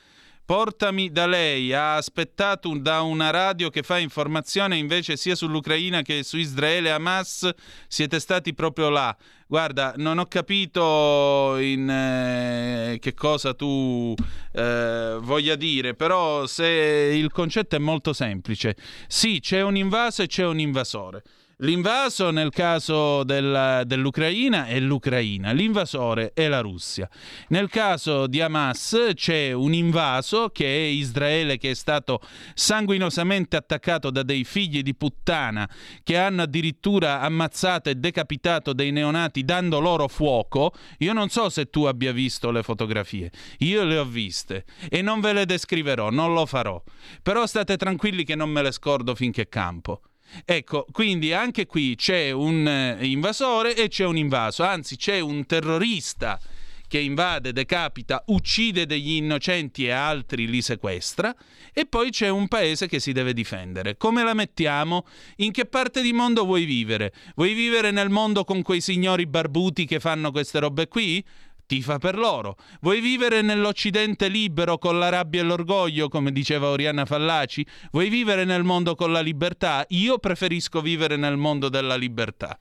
Portami 0.47 1.11
da 1.11 1.27
lei, 1.27 1.73
ha 1.73 1.97
aspettato 1.97 2.77
da 2.77 3.01
una 3.01 3.31
radio 3.31 3.71
che 3.71 3.83
fa 3.83 3.99
informazione 3.99 4.77
invece 4.77 5.17
sia 5.17 5.35
sull'Ucraina 5.35 6.03
che 6.03 6.23
su 6.23 6.37
Israele 6.37 6.91
Hamas, 6.91 7.51
siete 7.89 8.21
stati 8.21 8.53
proprio 8.53 8.91
là. 8.91 9.17
Guarda, 9.47 9.95
non 9.97 10.19
ho 10.19 10.27
capito 10.27 11.57
in 11.57 11.89
eh, 11.89 12.99
che 13.01 13.15
cosa 13.15 13.55
tu 13.55 14.15
eh, 14.53 15.17
voglia 15.19 15.55
dire, 15.55 15.95
però 15.95 16.45
se 16.45 16.67
il 16.67 17.31
concetto 17.33 17.77
è 17.77 17.79
molto 17.79 18.13
semplice. 18.13 18.77
Sì, 19.07 19.41
c'è 19.41 19.63
un 19.63 19.77
invaso 19.77 20.21
e 20.21 20.27
c'è 20.27 20.45
un 20.45 20.61
invasore. 20.61 21.23
L'invaso 21.59 22.33
nel 22.33 22.51
caso 22.51 23.23
del, 23.23 23.83
dell'Ucraina 23.87 24.67
è 24.67 24.81
l'Ucraina, 24.81 25.53
l'invasore 25.53 26.33
è 26.35 26.49
la 26.49 26.61
Russia. 26.61 27.09
Nel 27.49 27.69
caso 27.69 28.27
di 28.27 28.41
Hamas 28.41 29.13
c'è 29.15 29.53
un 29.53 29.73
invaso 29.73 30.49
che 30.49 30.67
è 30.67 30.87
Israele 30.89 31.57
che 31.57 31.71
è 31.71 31.75
stato 31.75 32.21
sanguinosamente 32.55 33.55
attaccato 33.55 34.11
da 34.11 34.25
dei 34.25 34.43
figli 34.43 34.83
di 34.83 34.97
puttana 34.97 35.69
che 36.03 36.19
hanno 36.19 36.43
addirittura 36.43 37.21
ammazzato 37.21 37.89
e 37.89 37.95
decapitato 37.95 38.73
dei 38.73 38.91
neonati 38.91 39.45
dando 39.45 39.79
loro 39.79 40.09
fuoco. 40.09 40.73
Io 40.99 41.13
non 41.13 41.29
so 41.29 41.51
se 41.51 41.71
tu 41.71 41.85
abbia 41.85 42.11
visto 42.11 42.51
le 42.51 42.65
fotografie, 42.65 43.31
io 43.59 43.85
le 43.85 43.99
ho 43.99 44.05
viste 44.05 44.65
e 44.89 45.03
non 45.03 45.21
ve 45.21 45.33
le 45.33 45.47
descriverò, 45.47 46.11
non 46.11 46.35
lo 46.35 46.47
farò. 46.47 46.83
Però 47.23 47.47
state 47.47 47.77
tranquilli 47.77 48.25
che 48.25 48.35
non 48.35 48.51
me 48.51 48.61
le 48.61 48.73
scordo 48.73 49.15
finché 49.15 49.49
campo. 49.49 50.01
Ecco, 50.45 50.87
quindi 50.91 51.33
anche 51.33 51.67
qui 51.67 51.95
c'è 51.97 52.31
un 52.31 52.67
eh, 52.67 53.07
invasore 53.07 53.77
e 53.77 53.89
c'è 53.89 54.05
un 54.05 54.17
invaso, 54.17 54.63
anzi 54.63 54.97
c'è 54.97 55.21
un 55.21 55.47
terrorista 55.47 56.41
che 56.87 56.99
invade, 57.01 57.53
decapita, 57.53 58.23
uccide 58.27 58.87
degli 58.87 59.15
innocenti 59.15 59.87
e 59.87 59.91
altri 59.91 60.47
li 60.47 60.63
sequestra 60.63 61.35
e 61.73 61.87
poi 61.87 62.11
c'è 62.11 62.29
un 62.29 62.47
paese 62.47 62.87
che 62.87 63.01
si 63.01 63.11
deve 63.11 63.33
difendere. 63.33 63.97
Come 63.97 64.23
la 64.23 64.35
mettiamo? 64.35 65.05
In 65.37 65.51
che 65.51 65.65
parte 65.65 66.03
di 66.03 66.13
mondo 66.13 66.45
vuoi 66.45 66.65
vivere? 66.65 67.13
Vuoi 67.35 67.55
vivere 67.55 67.91
nel 67.91 68.11
mondo 68.11 68.45
con 68.45 68.63
quei 68.63 68.81
signori 68.81 69.27
barbuti 69.27 69.87
che 69.87 69.99
fanno 69.99 70.31
queste 70.31 70.61
robe 70.61 70.87
qui? 70.87 71.25
Tifa 71.67 71.99
per 71.99 72.17
loro. 72.17 72.57
Vuoi 72.81 73.01
vivere 73.01 73.43
nell'Occidente 73.43 74.29
libero 74.29 74.79
con 74.79 74.99
la 74.99 75.09
rabbia 75.09 75.41
e 75.41 75.45
l'orgoglio, 75.45 76.09
come 76.09 76.33
diceva 76.33 76.69
Oriana 76.69 77.05
Fallaci? 77.05 77.67
Vuoi 77.93 78.09
vivere 78.09 78.45
nel 78.45 78.65
mondo 78.65 78.95
con 78.95 79.13
la 79.13 79.21
libertà? 79.21 79.85
Io 79.89 80.19
preferisco 80.19 80.81
vivere 80.81 81.17
nel 81.17 81.37
mondo 81.37 81.69
della 81.69 81.97
libertà. 81.97 82.59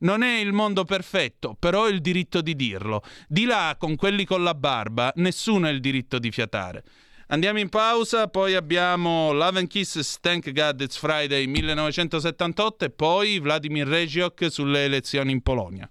Non 0.00 0.22
è 0.22 0.38
il 0.38 0.52
mondo 0.52 0.84
perfetto, 0.84 1.56
però 1.58 1.82
ho 1.82 1.88
il 1.88 2.00
diritto 2.00 2.40
di 2.40 2.54
dirlo. 2.54 3.02
Di 3.26 3.44
là, 3.44 3.74
con 3.78 3.96
quelli 3.96 4.24
con 4.24 4.44
la 4.44 4.54
barba, 4.54 5.12
nessuno 5.16 5.66
ha 5.66 5.70
il 5.70 5.80
diritto 5.80 6.18
di 6.18 6.30
fiatare. 6.30 6.84
Andiamo 7.30 7.58
in 7.58 7.68
pausa, 7.68 8.28
poi 8.28 8.54
abbiamo 8.54 9.32
Love 9.32 9.58
and 9.58 9.68
Kisses, 9.68 10.18
Thank 10.20 10.50
God 10.52 10.80
It's 10.80 10.96
Friday 10.96 11.46
1978 11.46 12.86
e 12.86 12.90
poi 12.90 13.38
Vladimir 13.38 13.86
Regiok 13.86 14.50
sulle 14.50 14.84
elezioni 14.84 15.32
in 15.32 15.42
Polonia. 15.42 15.90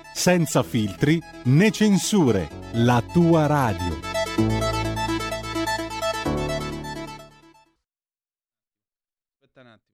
senza 0.13 0.63
filtri 0.63 1.21
né 1.45 1.71
censure, 1.71 2.49
la 2.73 3.03
tua 3.11 3.45
radio. 3.47 3.99
Aspetta 9.39 9.61
un 9.61 9.67
attimo. 9.67 9.89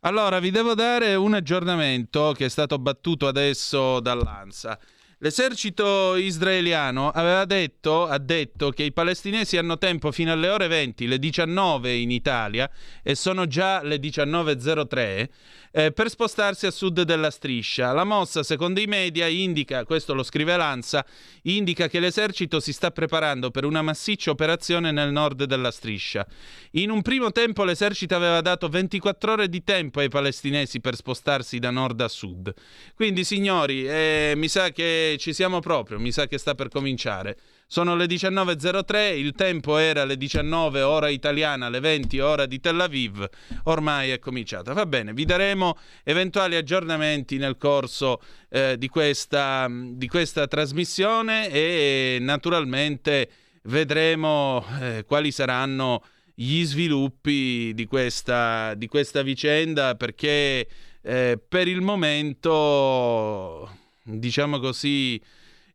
Allora, 0.00 0.38
vi 0.38 0.50
devo 0.52 0.74
dare 0.74 1.16
un 1.16 1.34
aggiornamento 1.34 2.32
che 2.32 2.44
è 2.44 2.48
stato 2.48 2.78
battuto 2.78 3.26
adesso 3.26 3.98
dall'ANSA. 3.98 4.78
L'esercito 5.20 6.14
israeliano 6.16 7.08
aveva 7.08 7.46
detto, 7.46 8.06
ha 8.06 8.18
detto 8.18 8.68
che 8.68 8.82
i 8.82 8.92
palestinesi 8.92 9.56
hanno 9.56 9.78
tempo 9.78 10.12
fino 10.12 10.30
alle 10.30 10.50
ore 10.50 10.68
20, 10.68 11.06
le 11.06 11.18
19 11.18 11.94
in 11.94 12.10
Italia, 12.10 12.70
e 13.02 13.14
sono 13.14 13.46
già 13.46 13.82
le 13.82 13.96
19.03, 13.96 15.28
eh, 15.76 15.92
per 15.92 16.08
spostarsi 16.08 16.64
a 16.64 16.70
sud 16.70 17.02
della 17.02 17.30
striscia. 17.30 17.92
La 17.92 18.04
mossa, 18.04 18.42
secondo 18.42 18.80
i 18.80 18.86
media, 18.86 19.26
indica, 19.26 19.84
questo 19.84 20.14
lo 20.14 20.22
scrive 20.22 20.56
Lanza, 20.56 21.04
indica 21.42 21.86
che 21.86 22.00
l'esercito 22.00 22.60
si 22.60 22.72
sta 22.72 22.90
preparando 22.90 23.50
per 23.50 23.66
una 23.66 23.82
massiccia 23.82 24.30
operazione 24.30 24.90
nel 24.90 25.12
nord 25.12 25.44
della 25.44 25.70
striscia. 25.70 26.26
In 26.72 26.88
un 26.88 27.02
primo 27.02 27.30
tempo 27.30 27.62
l'esercito 27.62 28.16
aveva 28.16 28.40
dato 28.40 28.70
24 28.70 29.32
ore 29.32 29.48
di 29.50 29.62
tempo 29.64 30.00
ai 30.00 30.08
palestinesi 30.08 30.80
per 30.80 30.96
spostarsi 30.96 31.58
da 31.58 31.68
nord 31.68 32.00
a 32.00 32.08
sud. 32.08 32.54
Quindi, 32.94 33.22
signori, 33.22 33.86
eh, 33.86 34.32
mi 34.34 34.48
sa 34.48 34.70
che 34.70 35.16
ci 35.18 35.34
siamo 35.34 35.60
proprio, 35.60 35.98
mi 35.98 36.10
sa 36.10 36.26
che 36.26 36.38
sta 36.38 36.54
per 36.54 36.70
cominciare. 36.70 37.36
Sono 37.68 37.96
le 37.96 38.06
19.03, 38.06 39.16
il 39.16 39.32
tempo 39.32 39.76
era 39.76 40.04
le 40.04 40.16
19 40.16 40.82
ora 40.82 41.08
italiana, 41.08 41.68
le 41.68 41.80
20 41.80 42.20
ora 42.20 42.46
di 42.46 42.60
Tel 42.60 42.80
Aviv, 42.80 43.28
ormai 43.64 44.10
è 44.10 44.20
cominciata. 44.20 44.72
Va 44.72 44.86
bene, 44.86 45.12
vi 45.12 45.24
daremo 45.24 45.76
eventuali 46.04 46.54
aggiornamenti 46.54 47.38
nel 47.38 47.56
corso 47.56 48.22
eh, 48.50 48.76
di, 48.78 48.86
questa, 48.88 49.66
di, 49.68 50.06
questa, 50.06 50.46
trasmissione 50.46 51.50
e 51.50 52.18
naturalmente 52.20 53.30
vedremo 53.64 54.64
eh, 54.80 55.02
quali 55.04 55.32
saranno 55.32 56.04
gli 56.36 56.62
sviluppi 56.62 57.72
di 57.74 57.86
questa, 57.86 58.74
di 58.74 58.86
questa 58.86 59.22
vicenda 59.22 59.96
perché 59.96 60.68
eh, 61.02 61.36
per 61.48 61.66
il 61.66 61.80
momento, 61.80 63.68
diciamo 64.04 64.60
così, 64.60 65.20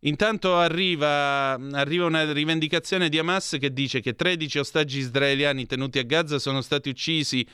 Intanto 0.04 0.58
arriva, 0.58 1.54
arriva, 1.54 2.06
una 2.06 2.32
rivendicazione 2.32 3.08
di 3.08 3.20
Hamas 3.20 3.58
che 3.60 3.72
dice 3.72 4.00
che 4.00 4.16
13 4.16 4.58
ostaggi 4.58 4.98
israeliani 4.98 5.68
tenuti 5.68 6.00
a 6.00 6.04
Gaza 6.04 6.40
sono 6.40 6.62
stati 6.62 6.90
uccisi 6.90 7.46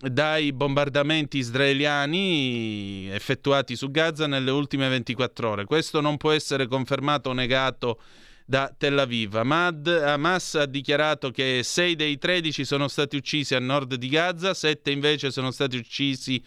dai 0.00 0.52
bombardamenti 0.52 1.38
israeliani 1.38 3.08
effettuati 3.10 3.74
su 3.74 3.90
Gaza 3.90 4.28
nelle 4.28 4.52
ultime 4.52 4.88
24 4.88 5.50
ore. 5.50 5.64
Questo 5.64 6.00
non 6.00 6.18
può 6.18 6.30
essere 6.30 6.68
confermato 6.68 7.30
o 7.30 7.32
negato 7.32 8.00
da 8.46 8.72
Tel 8.78 8.96
Aviv. 8.96 9.34
Ahmad, 9.34 9.88
Hamas 9.88 10.54
ha 10.54 10.66
dichiarato 10.66 11.32
che 11.32 11.62
6 11.64 11.96
dei 11.96 12.16
13 12.16 12.64
sono 12.64 12.86
stati 12.86 13.16
uccisi 13.16 13.56
a 13.56 13.58
nord 13.58 13.96
di 13.96 14.08
Gaza, 14.08 14.54
7 14.54 14.92
invece 14.92 15.32
sono 15.32 15.50
stati 15.50 15.76
uccisi 15.76 16.40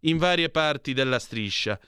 in 0.00 0.18
varie 0.18 0.50
parti 0.50 0.92
della 0.94 1.20
striscia. 1.20 1.78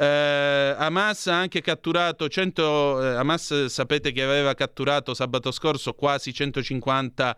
Eh, 0.00 0.74
Hamas 0.78 1.26
ha 1.26 1.40
anche 1.40 1.60
catturato 1.60 2.28
100, 2.28 3.02
eh, 3.02 3.14
Hamas 3.16 3.64
sapete 3.64 4.12
che 4.12 4.22
aveva 4.22 4.54
catturato 4.54 5.12
sabato 5.12 5.50
scorso 5.50 5.92
quasi 5.94 6.32
150 6.32 7.36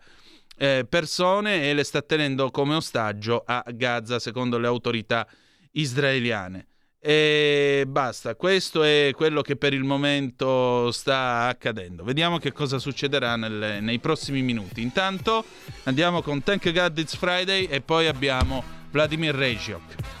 eh, 0.57 0.85
persone 0.87 1.67
e 1.67 1.73
le 1.73 1.83
sta 1.83 2.03
tenendo 2.03 2.51
come 2.51 2.75
ostaggio 2.75 3.41
a 3.43 3.65
Gaza 3.73 4.19
secondo 4.19 4.59
le 4.59 4.67
autorità 4.67 5.27
israeliane. 5.71 6.67
E 6.99 7.85
basta, 7.87 8.35
questo 8.35 8.83
è 8.83 9.09
quello 9.15 9.41
che 9.41 9.55
per 9.55 9.73
il 9.73 9.83
momento 9.83 10.91
sta 10.91 11.47
accadendo. 11.47 12.03
Vediamo 12.03 12.37
che 12.37 12.51
cosa 12.51 12.77
succederà 12.77 13.37
nelle, 13.37 13.79
nei 13.79 13.97
prossimi 13.97 14.43
minuti. 14.43 14.83
Intanto 14.83 15.43
andiamo 15.85 16.21
con 16.21 16.43
Thank 16.43 16.71
God 16.71 16.95
It's 16.95 17.15
Friday 17.15 17.65
e 17.65 17.81
poi 17.81 18.05
abbiamo 18.05 18.63
Vladimir 18.91 19.33
Regiok. 19.33 20.20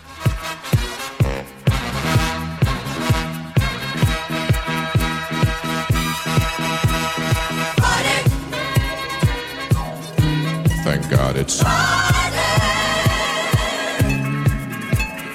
Thank 10.91 11.09
God 11.09 11.37
it's 11.37 11.61
Friday. 11.61 12.35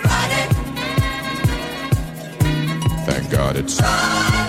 Friday. 0.03 0.49
Thank 3.07 3.31
God 3.31 3.57
it's 3.57 3.81
Friday. 3.81 4.46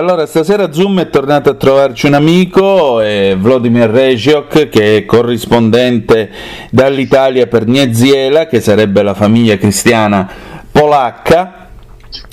Allora, 0.00 0.24
stasera 0.24 0.72
Zoom 0.72 1.00
è 1.00 1.10
tornato 1.10 1.50
a 1.50 1.54
trovarci 1.54 2.06
un 2.06 2.14
amico, 2.14 3.02
è 3.02 3.36
Vladimir 3.38 3.90
Regiok, 3.90 4.70
che 4.70 4.96
è 4.96 5.04
corrispondente 5.04 6.30
dall'Italia 6.70 7.46
per 7.46 7.66
Nieziela, 7.66 8.46
che 8.46 8.62
sarebbe 8.62 9.02
la 9.02 9.12
famiglia 9.12 9.58
cristiana 9.58 10.26
polacca, 10.72 11.68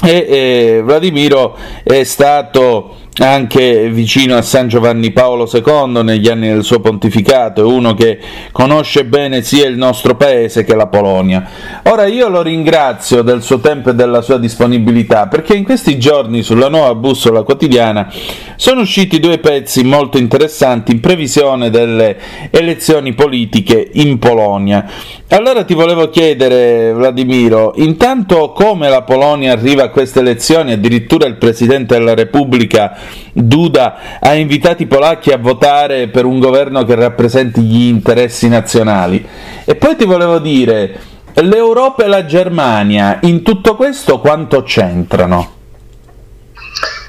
e, 0.02 0.26
e 0.30 0.82
Vladimiro 0.82 1.58
è 1.84 2.06
stato 2.06 2.97
anche 3.20 3.90
vicino 3.90 4.38
a 4.38 4.42
San 4.42 4.68
Giovanni 4.68 5.12
Paolo 5.12 5.50
II 5.52 6.04
negli 6.04 6.28
anni 6.28 6.48
del 6.48 6.64
suo 6.64 6.80
pontificato, 6.80 7.62
è 7.62 7.64
uno 7.64 7.94
che 7.94 8.20
conosce 8.52 9.06
bene 9.06 9.42
sia 9.42 9.68
il 9.68 9.78
nostro 9.78 10.16
paese 10.16 10.64
che 10.64 10.76
la 10.76 10.88
Polonia. 10.88 11.48
Ora 11.84 12.06
io 12.06 12.30
lo 12.30 12.42
ringrazio 12.42 13.24
del 13.24 13.42
suo 13.42 13.60
tempo 13.60 13.90
e 13.90 13.96
della 13.96 14.22
sua 14.22 14.38
disponibilità 14.38 15.28
perché 15.28 15.56
in 15.56 15.64
questi 15.64 15.98
giorni 15.98 16.44
sulla 16.44 16.70
nuova 16.70 16.94
bussola 16.94 17.44
quotidiana 17.44 18.12
sono 18.56 18.82
usciti 18.82 19.20
due 19.20 19.40
pezzi 19.40 19.84
molto 19.84 20.18
interessanti 20.18 20.92
in 20.92 21.00
previsione 21.00 21.70
delle 21.70 22.18
elezioni 22.52 23.14
politiche 23.14 23.90
in 23.94 24.20
Polonia. 24.20 24.86
Allora 25.30 25.66
ti 25.66 25.74
volevo 25.74 26.10
chiedere, 26.10 26.94
Vladimiro, 26.94 27.74
intanto 27.76 28.54
come 28.54 28.88
la 28.88 29.02
Polonia 29.02 29.52
arriva 29.52 29.84
a 29.84 29.90
queste 29.90 30.22
elezioni, 30.22 30.72
addirittura 30.72 31.28
il 31.28 31.36
Presidente 31.36 31.98
della 31.98 32.14
Repubblica 32.14 32.98
Duda 33.34 34.20
ha 34.22 34.34
invitato 34.36 34.84
i 34.84 34.88
polacchi 34.88 35.32
a 35.32 35.38
votare 35.38 36.08
per 36.08 36.24
un 36.24 36.40
governo 36.40 36.86
che 36.86 36.96
rappresenti 36.96 37.60
gli 37.60 37.88
interessi 37.90 38.48
nazionali. 38.48 39.28
E 39.66 39.76
poi 39.76 39.98
ti 39.98 40.06
volevo 40.06 40.40
dire, 40.40 40.98
l'Europa 41.34 42.06
e 42.06 42.08
la 42.08 42.26
Germania 42.26 43.20
in 43.24 43.44
tutto 43.44 43.76
questo 43.76 44.20
quanto 44.20 44.64
c'entrano? 44.64 45.56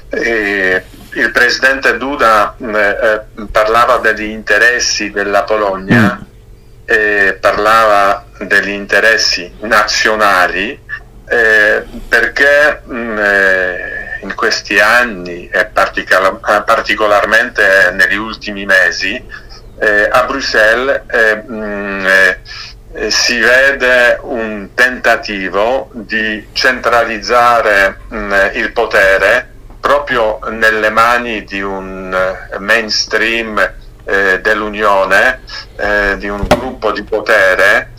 Eh, 0.09 0.83
il 1.13 1.31
presidente 1.31 1.97
Duda 1.97 2.55
eh, 2.57 2.65
eh, 2.65 3.45
parlava 3.49 3.97
degli 3.97 4.29
interessi 4.29 5.09
della 5.09 5.43
Polonia, 5.43 6.19
mm. 6.21 6.28
Parlava 7.39 8.25
degli 8.39 8.69
interessi 8.69 9.51
nazionali 9.61 10.79
eh, 11.29 11.85
perché 12.07 12.81
mh, 12.83 12.93
mm, 12.93 13.17
in 14.21 14.33
questi 14.35 14.79
anni 14.79 15.47
e 15.47 15.65
particolar- 15.65 16.63
particolarmente 16.63 17.91
negli 17.93 18.15
ultimi 18.15 18.65
mesi 18.65 19.23
eh, 19.79 20.09
a 20.11 20.23
Bruxelles 20.23 21.03
eh, 21.07 21.35
mh, 21.35 22.07
eh, 22.93 23.11
si 23.11 23.37
vede 23.39 24.17
un 24.21 24.69
tentativo 24.73 25.89
di 25.93 26.47
centralizzare 26.51 27.99
mh, 28.07 28.51
il 28.53 28.71
potere 28.71 29.47
proprio 29.79 30.39
nelle 30.49 30.89
mani 30.89 31.43
di 31.43 31.61
un 31.61 32.11
eh, 32.13 32.57
mainstream 32.57 33.73
eh, 34.09 34.41
dell'Unione, 34.41 35.41
eh, 35.77 36.17
di 36.17 36.27
un 36.27 36.45
gruppo 36.47 36.91
di 36.91 37.03
potere 37.03 37.91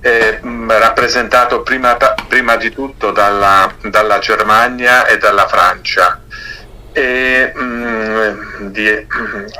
eh, 0.00 0.40
rappresentato 0.68 1.62
prima, 1.62 1.96
prima, 2.28 2.56
di 2.56 2.70
tutto 2.70 3.10
dalla, 3.10 3.72
dalla, 3.82 4.18
Germania 4.18 5.06
e 5.06 5.18
dalla 5.18 5.46
Francia 5.46 6.22
e 6.92 7.52
mh, 7.54 8.70
di 8.70 9.06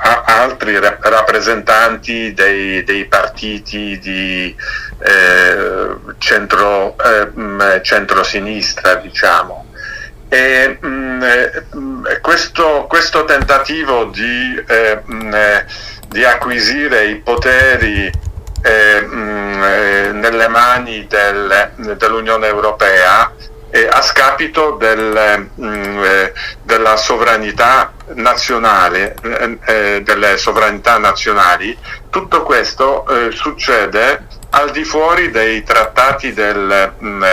a, 0.00 0.22
altri 0.26 0.78
rappresentanti 0.78 2.32
dei, 2.34 2.82
dei 2.84 3.04
partiti 3.06 3.98
di 3.98 4.54
eh, 4.98 5.96
centro, 6.18 6.96
eh, 6.98 7.82
centro-sinistra, 7.82 8.94
diciamo. 8.96 9.66
E, 10.30 10.78
mh, 10.80 12.20
questo, 12.20 12.86
questo, 12.88 13.24
tentativo 13.24 14.06
di, 14.06 14.62
eh, 14.66 15.00
mh, 15.04 15.64
di 16.08 16.24
acquisire 16.24 17.06
i 17.06 17.16
poteri 17.16 18.10
eh, 18.62 19.00
mh, 19.00 19.62
eh, 19.62 20.10
nelle 20.12 20.48
mani 20.48 21.06
del, 21.06 21.72
dell'Unione 21.96 22.46
Europea 22.46 23.32
eh, 23.70 23.86
a 23.86 24.00
scapito 24.00 24.72
del, 24.72 25.48
mh, 25.54 26.02
eh, 26.02 26.32
della 26.62 26.96
sovranità 26.96 27.92
nazionale, 28.14 29.14
eh, 29.22 29.58
eh, 29.66 30.02
delle 30.02 30.38
sovranità 30.38 30.98
nazionali, 30.98 31.76
tutto 32.08 32.42
questo 32.42 33.04
succede 33.30 34.26
al 34.50 34.70
di 34.70 34.84
fuori 34.84 35.30
dei 35.30 35.62
trattati 35.62 36.32
del, 36.32 36.92
mh, 36.98 37.24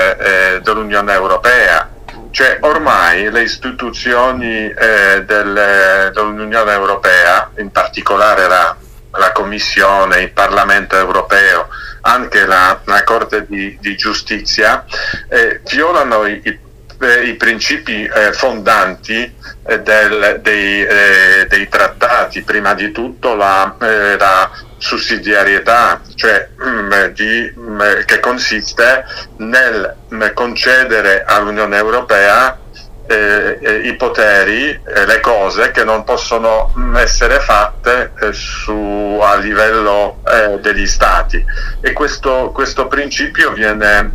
dell'Unione 0.61 1.13
Europea. 1.13 1.89
Cioè 2.36 2.58
ormai 2.60 3.32
le 3.32 3.44
istituzioni 3.44 4.68
del, 4.68 6.12
dell'Unione 6.14 6.74
Europea, 6.74 7.50
in 7.60 7.72
particolare 7.72 8.48
la 8.50 8.76
la 9.18 9.32
Commissione, 9.32 10.22
il 10.22 10.32
Parlamento 10.32 10.98
europeo, 10.98 11.68
anche 12.02 12.46
la, 12.46 12.80
la 12.86 13.04
Corte 13.04 13.46
di, 13.48 13.78
di 13.80 13.96
Giustizia, 13.96 14.86
eh, 15.30 15.62
violano 15.66 16.26
i, 16.26 16.42
i, 16.44 16.60
eh, 17.00 17.24
i 17.24 17.36
principi 17.36 18.04
eh, 18.04 18.34
fondanti 18.34 19.34
eh, 19.68 19.80
del, 19.82 20.40
dei, 20.42 20.84
eh, 20.84 21.48
dei, 21.50 21.68
trattati, 21.68 22.42
prima 22.44 22.74
di 22.74 22.92
tutto 22.92 23.36
la, 23.36 23.76
eh, 23.82 24.18
la 24.18 24.52
sussidiarietà, 24.86 26.00
cioè 26.14 26.48
mm, 26.64 26.94
di, 27.14 27.52
mh, 27.56 27.62
mm, 27.62 27.80
che 28.06 28.20
consiste 28.20 29.04
nel 29.38 29.96
mm, 30.14 30.24
concedere 30.36 31.24
all'Unione 31.26 31.76
Europea 31.76 32.60
eh, 33.08 33.58
eh, 33.62 33.76
i 33.88 33.96
poteri, 33.96 34.70
eh, 34.70 35.06
le 35.08 35.20
cose 35.22 35.72
che 35.72 35.84
non 35.84 36.04
possono 36.04 36.72
essere 36.98 37.40
fatte 37.40 38.12
eh, 38.20 38.32
su, 38.32 39.20
a 39.22 39.36
livello 39.38 40.22
eh, 40.28 40.60
degli 40.60 40.86
stati 40.86 41.44
e 41.82 41.92
questo, 41.94 42.52
questo 42.54 42.88
principio 42.88 43.54
viene, 43.54 44.12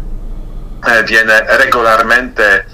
eh, 0.87 1.03
viene 1.03 1.45
regolarmente 1.57 2.67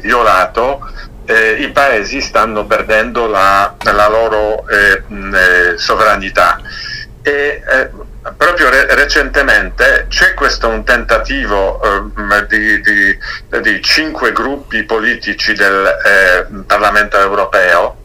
violato. 0.00 0.88
I 1.28 1.70
paesi 1.72 2.20
stanno 2.20 2.64
perdendo 2.64 3.26
la, 3.26 3.74
la 3.82 4.08
loro 4.08 4.64
mh, 5.08 5.74
sovranità. 5.74 6.58
E 7.22 7.62
proprio 8.36 8.68
re- 8.68 8.94
recentemente 8.94 10.06
c'è 10.08 10.34
questo 10.34 10.68
un 10.68 10.84
tentativo 10.84 11.80
eh, 11.82 12.46
di, 12.46 12.80
di, 12.80 13.18
di, 13.60 13.82
cinque 13.82 14.32
gruppi 14.32 14.82
politici 14.84 15.52
del 15.54 15.86
eh, 16.04 16.46
Parlamento 16.66 17.18
europeo, 17.18 17.96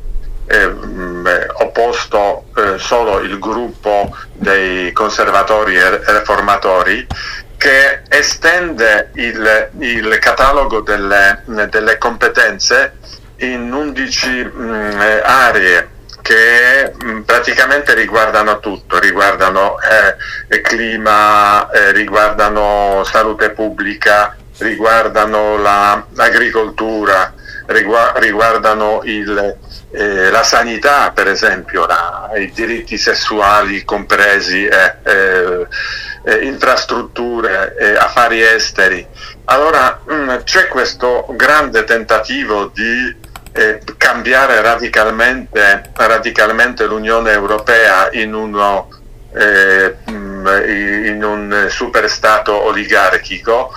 eh, 0.46 0.68
mh, 0.68 1.48
opposto 1.54 2.46
eh, 2.56 2.78
solo 2.78 3.20
il 3.20 3.40
gruppo 3.40 4.16
dei 4.34 4.92
conservatori 4.92 5.76
e 5.76 6.02
reformatori, 6.06 7.06
che 7.64 8.02
estende 8.10 9.12
il, 9.14 9.70
il 9.80 10.18
catalogo 10.20 10.82
delle, 10.82 11.44
delle, 11.46 11.98
competenze 11.98 12.98
in 13.38 13.72
11 13.72 14.44
mh, 14.44 15.22
aree 15.24 15.90
che 16.22 16.92
mh, 16.94 17.10
mm, 17.10 17.22
praticamente 17.22 17.94
riguardano 17.94 18.60
tutto, 18.60 19.00
riguardano 19.00 19.78
eh, 19.80 20.60
clima, 20.60 21.72
eh, 21.72 21.94
riguardano 21.94 23.06
salute 23.06 23.52
pubblica, 23.52 24.36
riguardano 24.58 25.56
la, 25.56 26.06
l'agricoltura, 26.16 27.34
riguardano 27.68 29.00
il, 29.06 29.58
eh, 29.92 30.30
la 30.30 30.44
sanità, 30.44 31.12
per 31.12 31.30
esempio, 31.30 31.86
la, 31.86 32.30
i 32.36 32.52
diritti 32.52 32.98
sessuali 32.98 33.86
compresi, 33.86 34.66
eh, 34.66 35.68
eh, 36.24 36.32
eh, 36.32 36.46
infrastrutture, 36.46 37.98
affari 37.98 38.42
esteri. 38.42 39.06
Allora 39.46 40.02
mh, 40.06 40.14
mm, 40.14 40.30
c'è 40.44 40.68
questo 40.68 41.26
grande 41.32 41.84
tentativo 41.84 42.72
di 42.74 43.16
eh, 43.52 43.82
cambiare 43.98 44.62
radicalmente, 44.62 45.92
radicalmente, 45.94 46.86
l'Unione 46.86 47.32
Europea 47.32 48.10
in, 48.12 48.34
uno, 48.34 48.90
eh, 49.34 49.98
mm, 50.10 50.48
in 51.06 51.24
un 51.24 51.68
superstato 51.70 52.54
oligarchico 52.64 53.72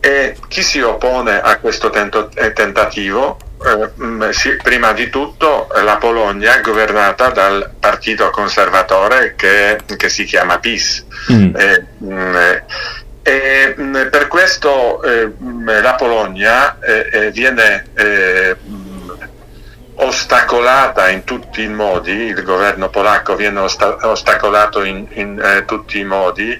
e 0.00 0.36
chi 0.48 0.62
si 0.62 0.80
oppone 0.80 1.40
a 1.40 1.58
questo 1.58 1.90
tento- 1.90 2.30
eh, 2.34 2.52
tentativo? 2.52 3.38
Eh, 3.62 3.90
mm, 4.02 4.30
sì, 4.30 4.56
prima 4.56 4.92
di 4.92 5.10
tutto 5.10 5.68
la 5.82 5.96
Polonia 5.96 6.56
è 6.56 6.60
governata 6.62 7.28
dal 7.28 7.70
partito 7.78 8.30
conservatore 8.30 9.34
che, 9.36 9.78
che 9.96 10.08
si 10.08 10.24
chiama 10.24 10.58
PIS. 10.58 11.04
Mm. 11.32 11.56
Eh, 11.56 11.84
mm, 12.02 12.36
eh, 12.36 12.64
e 13.22 13.74
per 14.10 14.28
questo 14.28 15.02
eh, 15.02 15.30
la 15.82 15.94
Polonia 15.94 16.78
eh, 16.80 17.30
viene 17.32 17.84
eh, 17.94 18.56
ostacolata 19.96 21.10
in 21.10 21.24
tutti 21.24 21.62
i 21.62 21.68
modi, 21.68 22.12
il 22.12 22.42
governo 22.42 22.88
polacco 22.88 23.36
viene 23.36 23.60
osta- 23.60 23.98
ostacolato 24.08 24.82
in, 24.82 25.06
in 25.12 25.38
eh, 25.38 25.66
tutti 25.66 25.98
i 25.98 26.04
modi 26.04 26.58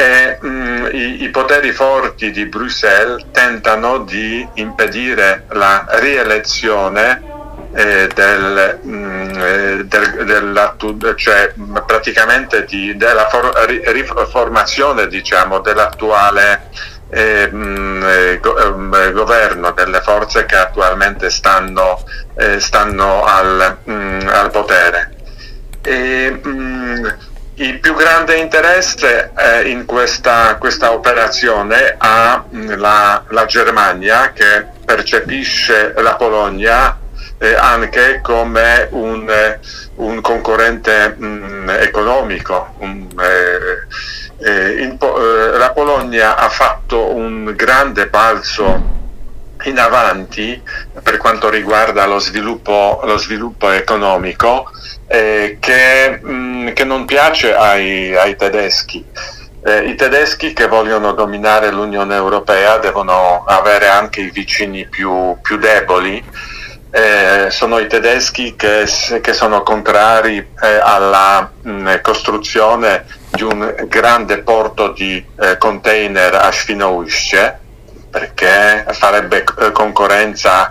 e 0.00 0.38
mh, 0.40 0.46
mm, 0.48 0.86
i, 0.92 1.22
i, 1.24 1.28
poteri 1.30 1.72
forti 1.72 2.30
di 2.30 2.46
Bruxelles 2.46 3.26
tentano 3.32 3.98
di 3.98 4.46
impedire 4.54 5.46
la 5.48 5.84
rielezione 5.88 7.20
eh, 7.74 8.08
del, 8.14 8.78
mm, 8.86 9.30
eh, 9.40 9.84
del, 9.86 10.74
cioè 11.16 11.52
praticamente 11.84 12.64
di, 12.64 12.96
della 12.96 13.26
for, 13.28 13.50
riformazione 13.66 15.08
diciamo, 15.08 15.58
dell'attuale 15.58 16.70
eh, 17.10 17.50
mh, 17.50 18.02
eh, 18.04 18.40
ehm, 18.40 19.12
governo 19.12 19.72
delle 19.72 20.00
forze 20.00 20.46
che 20.46 20.54
attualmente 20.54 21.28
stanno, 21.28 22.04
eh, 22.36 22.60
stanno 22.60 23.24
al, 23.24 23.78
mh, 23.82 24.28
al 24.28 24.50
potere. 24.52 25.10
E, 25.82 26.30
mh, 26.40 27.16
il 27.60 27.80
più 27.80 27.94
grande 27.94 28.36
interesse 28.36 29.32
eh, 29.36 29.68
in 29.68 29.84
questa, 29.84 30.56
questa 30.56 30.92
operazione 30.92 31.94
ha 31.98 32.44
mh, 32.48 32.76
la, 32.76 33.24
la 33.28 33.46
Germania 33.46 34.32
che 34.32 34.66
percepisce 34.84 35.94
la 35.96 36.14
Polonia 36.14 36.96
eh, 37.38 37.54
anche 37.54 38.20
come 38.22 38.88
un, 38.92 39.28
eh, 39.28 39.58
un 39.96 40.20
concorrente 40.20 41.14
mh, 41.16 41.70
economico. 41.80 42.74
un, 42.78 43.06
eh, 43.18 44.48
eh, 44.48 44.82
in 44.82 44.96
eh, 45.00 45.58
la 45.58 45.72
Polonia 45.72 46.36
ha 46.36 46.48
fatto 46.48 47.12
un 47.12 47.52
grande 47.56 48.06
balzo 48.06 48.96
in 49.64 49.80
avanti 49.80 50.62
per 51.02 51.16
quanto 51.16 51.48
riguarda 51.50 52.06
lo 52.06 52.20
sviluppo, 52.20 53.00
lo 53.02 53.16
sviluppo 53.16 53.68
economico 53.70 54.70
eh, 55.08 55.56
che, 55.58 56.20
mh, 56.22 56.72
che 56.74 56.84
non 56.84 57.04
piace 57.06 57.54
ai, 57.54 58.14
ai 58.14 58.36
tedeschi. 58.36 59.04
Eh, 59.64 59.88
I 59.88 59.94
tedeschi 59.96 60.52
che 60.52 60.68
vogliono 60.68 61.12
dominare 61.12 61.70
l'Unione 61.72 62.14
Europea 62.14 62.78
devono 62.78 63.44
avere 63.46 63.88
anche 63.88 64.20
i 64.20 64.30
vicini 64.30 64.86
più, 64.86 65.36
più 65.42 65.56
deboli. 65.56 66.22
Eh, 66.90 67.48
sono 67.50 67.78
i 67.78 67.86
tedeschi 67.86 68.54
che, 68.56 68.86
che 69.20 69.32
sono 69.32 69.62
contrari 69.62 70.38
eh, 70.38 70.78
alla 70.80 71.50
mh, 71.60 72.00
costruzione 72.00 73.04
di 73.30 73.42
un 73.42 73.74
grande 73.88 74.38
porto 74.38 74.92
di 74.92 75.22
eh, 75.40 75.58
container 75.58 76.34
a 76.34 76.50
Świnoujście 76.50 77.58
perché 78.10 78.86
farebbe 78.92 79.44
eh, 79.58 79.72
concorrenza 79.72 80.68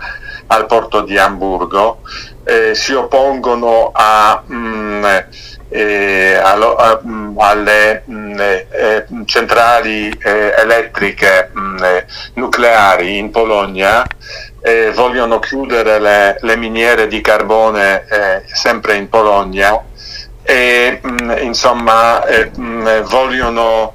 al 0.48 0.66
porto 0.66 1.02
di 1.02 1.16
Amburgo, 1.18 2.00
eh, 2.48 2.74
si 2.74 2.94
oppongono 2.94 3.90
a, 3.92 4.42
mh, 4.44 5.24
eh, 5.68 6.34
allo- 6.42 6.76
a- 6.76 6.98
mh, 7.02 7.34
alle 7.38 8.02
mh, 8.06 8.40
eh, 8.40 9.04
centrali 9.26 10.08
eh, 10.08 10.54
elettriche 10.56 11.50
mh, 11.52 11.84
eh, 11.84 12.06
nucleari 12.34 13.18
in 13.18 13.30
Polonia, 13.30 14.02
eh, 14.62 14.92
vogliono 14.92 15.38
chiudere 15.40 15.98
le, 16.00 16.38
le 16.40 16.56
miniere 16.56 17.06
di 17.06 17.20
carbone 17.20 18.04
sempre 18.52 18.94
in 18.96 19.08
Polonia 19.08 19.80
e 20.42 21.00
insomma 21.40 22.24
vogliono 23.04 23.94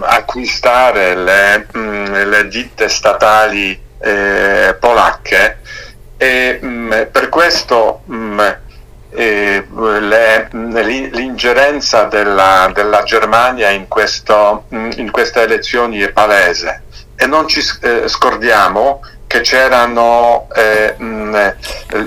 acquistare 0.00 1.14
le, 1.14 1.66
le 1.72 2.48
ditte 2.48 2.88
statali 2.88 3.80
polacche 4.78 5.58
e 6.22 6.58
mh, 6.62 7.08
per 7.10 7.28
questo 7.28 8.02
mh, 8.04 8.56
eh, 9.10 9.66
le- 9.72 10.48
l'in- 10.52 11.10
l'ingerenza 11.12 12.04
della, 12.04 12.70
della 12.72 13.02
Germania 13.02 13.70
in, 13.70 13.88
questo, 13.88 14.66
mh, 14.68 14.90
in 14.98 15.10
queste 15.10 15.42
elezioni 15.42 15.98
è 15.98 16.12
palese. 16.12 16.84
E 17.16 17.26
non 17.26 17.48
ci 17.48 17.60
eh, 17.80 18.06
scordiamo 18.06 19.00
che 19.26 19.40
c'erano 19.40 20.46
eh, 20.54 20.94
mh, 20.96 21.54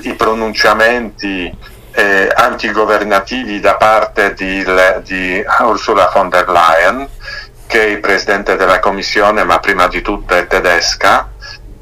i 0.04 0.14
pronunciamenti 0.14 1.54
eh, 1.92 2.32
antigovernativi 2.34 3.60
da 3.60 3.76
parte 3.76 4.34
di, 4.34 4.64
le- 4.64 5.02
di 5.04 5.44
Ursula 5.60 6.10
von 6.14 6.30
der 6.30 6.48
Leyen, 6.48 7.06
che 7.68 7.82
è 7.82 7.88
il 7.90 8.00
presidente 8.00 8.56
della 8.56 8.80
Commissione, 8.80 9.44
ma 9.44 9.60
prima 9.60 9.88
di 9.90 10.02
tutto 10.02 10.36
è 10.36 10.48
tedesca, 10.48 11.32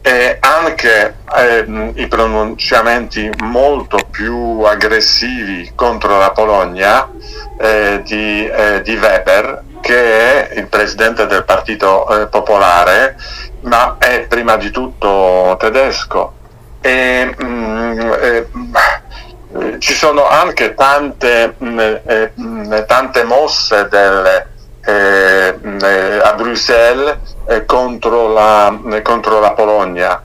e 0.06 0.38
anche 0.42 1.16
ehm, 1.34 1.94
i 1.96 2.08
pronunciamenti 2.08 3.32
molto 3.42 4.00
più 4.12 4.60
aggressivi 4.64 5.72
contro 5.76 6.18
la 6.18 6.32
Polonia 6.32 7.10
eh, 7.58 8.02
di, 8.04 8.46
eh, 8.46 8.82
di 8.82 8.98
Weber, 8.98 9.64
che 9.80 10.50
è 10.50 10.60
il 10.60 10.68
presidente 10.68 11.26
del 11.26 11.46
Partito 11.46 12.08
eh, 12.10 12.28
Popolare, 12.28 13.16
ma 13.62 13.96
è 13.98 14.26
prima 14.28 14.58
di 14.58 14.72
tutto 14.72 15.56
tedesco. 15.58 16.34
E, 16.82 17.34
mm, 17.42 18.00
eh, 18.00 18.48
eh, 19.56 19.80
ci 19.80 19.94
sono 19.94 20.28
anche 20.28 20.76
tante, 20.76 21.56
mh, 21.58 21.80
eh, 22.06 22.32
mh, 22.36 22.86
tante 22.88 23.24
mosse 23.24 23.88
mh, 23.90 25.78
eh, 25.82 26.20
a 26.22 26.34
Bruxelles 26.34 27.18
eh, 27.48 27.66
contro, 27.66 28.32
la, 28.32 28.78
eh, 28.92 29.02
contro 29.02 29.40
la 29.40 29.52
Polonia. 29.54 30.22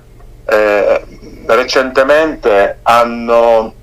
Eh, 0.46 1.04
recentemente 1.46 2.78
hanno, 2.82 3.74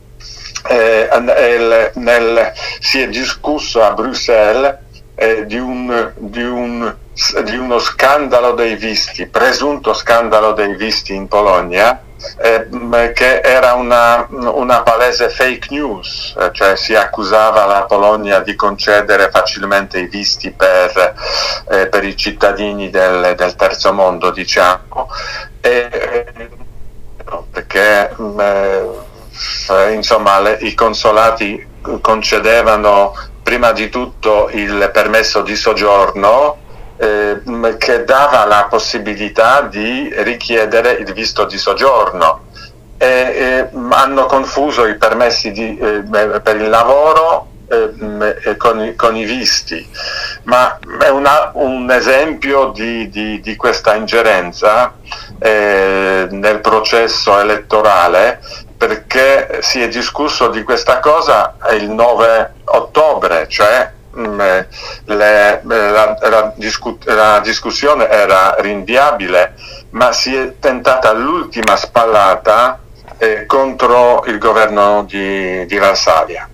eh, 0.70 1.10
nel- 1.20 1.92
nel- 1.96 2.52
si 2.80 3.02
è 3.02 3.08
discusso 3.08 3.84
a 3.84 3.92
Bruxelles 3.94 4.78
di, 5.46 5.58
un, 5.58 6.12
di, 6.18 6.44
un, 6.44 6.94
di 7.44 7.56
uno 7.56 7.80
scandalo 7.80 8.52
dei 8.54 8.76
visti, 8.76 9.26
presunto 9.28 9.94
scandalo 9.94 10.52
dei 10.52 10.76
visti 10.76 11.14
in 11.14 11.30
Polonia, 11.30 12.02
eh, 12.38 12.68
mh, 12.70 13.14
che 13.14 13.40
era 13.40 13.74
una, 13.74 14.28
una 14.30 14.82
palese 14.82 15.30
fake 15.30 15.68
news, 15.70 16.36
eh, 16.38 16.50
cioè 16.52 16.76
si 16.76 16.94
accusava 16.94 17.66
la 17.66 17.84
Polonia 17.84 18.40
di 18.40 18.56
concedere 18.56 19.30
facilmente 19.30 20.00
i 20.00 20.08
visti 20.08 20.52
per, 20.52 21.16
eh, 21.70 21.88
per 21.88 22.04
i 22.04 22.18
cittadini 22.18 22.90
del, 22.90 23.34
del 23.38 23.56
terzo 23.56 23.94
mondo, 23.94 24.32
diciamo, 24.32 25.10
e, 25.62 26.50
perché 27.50 28.14
mh, 28.14 28.42
eh, 29.70 29.92
insomma 29.94 30.40
le- 30.42 30.58
i 30.62 30.74
consolati 30.74 31.66
concedevano 32.02 33.14
prima 33.42 33.72
di 33.72 33.90
tutto 33.90 34.50
il 34.52 34.90
permesso 34.92 35.42
di 35.42 35.56
soggiorno 35.56 36.64
eh, 36.98 37.42
mh, 37.44 37.78
che 37.78 38.04
dava 38.04 38.46
la 38.46 38.68
possibilità 38.70 39.62
di 39.62 40.12
richiedere 40.18 40.92
il 40.94 41.12
visto 41.14 41.46
di 41.46 41.58
soggiorno. 41.58 42.44
E, 42.98 43.70
e, 43.72 43.76
mh, 43.76 43.92
hanno 43.92 44.26
confuso 44.26 44.86
i 44.86 44.96
permessi 44.98 45.52
di, 45.52 45.78
eh, 45.78 46.04
per 46.42 46.56
il 46.56 46.70
lavoro 46.70 47.48
eh, 47.68 48.56
con, 48.58 48.80
i- 48.84 48.96
con 48.96 49.16
i 49.16 49.26
visti, 49.26 49.86
ma 50.44 50.78
è 51.02 51.10
una- 51.10 51.50
un 51.56 51.90
esempio 51.90 52.68
di, 52.70 53.10
di- 53.10 53.40
di 53.42 53.56
questa 53.56 53.96
ingerenza 53.96 54.94
eh, 55.40 56.28
nel 56.30 56.60
processo 56.62 57.40
elettorale 57.40 58.40
perché 58.78 59.60
si 59.62 59.82
è 59.82 59.88
discusso 59.88 60.50
di 60.50 60.62
questa 60.64 61.00
cosa 61.00 61.56
il 61.72 61.90
9 61.90 62.54
ottobre, 62.66 63.48
cioè 63.50 63.92
mh, 64.16 64.66
le- 65.06 65.62
la, 65.64 66.18
la 66.20 66.54
discu- 66.56 67.04
la 67.06 67.40
discussione 67.44 68.10
era 68.10 68.56
rinviabile, 68.60 69.54
ma 69.92 70.12
si 70.12 70.34
è 70.34 70.54
tentata 70.60 71.12
l'ultima 71.14 71.76
spallata 71.76 72.80
eh, 73.18 73.46
contro 73.46 74.24
il 74.28 74.38
governo 74.38 75.06
di, 75.08 75.66
di 75.66 75.78
Varsavia. 75.78 76.50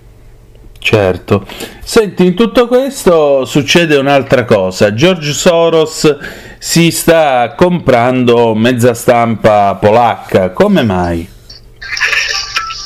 Certo. 0.83 1.45
Senti, 1.83 2.25
in 2.25 2.35
tutto 2.35 2.67
questo 2.67 3.45
succede 3.45 3.97
un'altra 3.97 4.45
cosa. 4.45 4.93
George 4.95 5.31
Soros 5.31 6.17
si 6.57 6.89
sta 6.89 7.53
comprando 7.55 8.55
mezza 8.55 8.95
stampa 8.95 9.75
polacca. 9.75 10.49
Come 10.49 10.81
mai? 10.81 11.29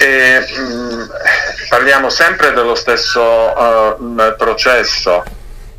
E, 0.01 0.39
mh, 0.39 1.07
parliamo 1.67 2.09
sempre 2.09 2.51
dello 2.53 2.75
stesso 2.75 3.21
uh, 3.21 4.35
processo. 4.37 5.23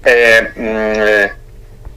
E, 0.03 0.53
mh, 0.55 0.61
eh, 0.67 1.35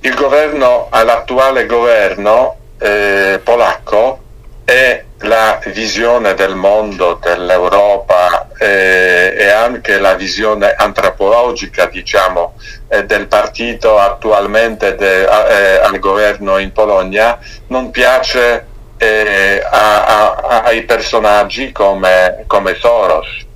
il 0.01 0.15
governo, 0.15 0.87
l'attuale 0.91 1.65
governo 1.65 2.57
eh, 2.79 3.39
polacco 3.43 4.19
e 4.65 5.03
la 5.23 5.59
visione 5.65 6.33
del 6.35 6.55
mondo, 6.55 7.19
dell'Europa 7.21 8.47
eh, 8.57 9.35
e 9.37 9.49
anche 9.49 9.99
la 9.99 10.13
visione 10.13 10.73
antropologica, 10.73 11.87
diciamo, 11.87 12.53
eh, 12.87 13.03
del 13.03 13.27
partito 13.27 13.99
attualmente 13.99 14.95
de- 14.95 15.27
a- 15.27 15.81
al 15.85 15.99
governo 15.99 16.57
in 16.57 16.71
Polonia 16.71 17.37
non 17.67 17.91
piace 17.91 18.65
eh, 18.97 19.61
a- 19.69 20.05
a- 20.05 20.61
ai 20.63 20.83
personaggi 20.83 21.71
come, 21.71 22.43
come 22.47 22.75
Soros. 22.75 23.47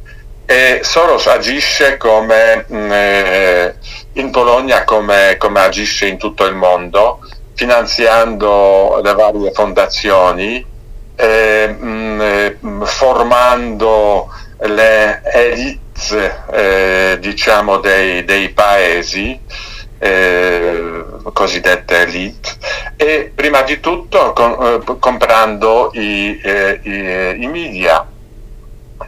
E 0.54 0.82
Soros 0.84 1.26
agisce 1.26 1.98
come, 1.98 2.64
mh, 2.68 2.92
eh, 2.92 3.74
in 4.14 4.30
Polonia 4.30 4.84
come, 4.84 5.36
come 5.40 5.60
agisce 5.62 6.06
in 6.06 6.18
tutto 6.20 6.46
il 6.46 6.54
mondo, 6.54 7.22
finanziando 7.56 9.02
le 9.04 9.14
varie 9.16 9.52
fondazioni, 9.52 10.64
eh, 11.16 11.68
mh, 11.68 12.22
eh, 12.22 12.58
mh, 12.60 12.84
formando 12.84 14.30
le 14.60 15.22
elite 15.24 16.44
eh, 16.52 17.18
diciamo 17.20 17.78
dei, 17.78 18.24
dei 18.24 18.50
paesi 18.50 19.40
eh, 19.98 21.04
cosiddette 21.34 22.02
elite 22.02 22.50
e 22.96 23.32
prima 23.34 23.64
di 23.64 23.80
tutto 23.80 24.34
con- 24.34 24.84
eh, 24.88 24.98
comprando 25.00 25.90
i, 25.94 26.40
eh, 26.44 26.80
i- 26.84 27.42
i 27.44 27.48
media. 27.48 28.06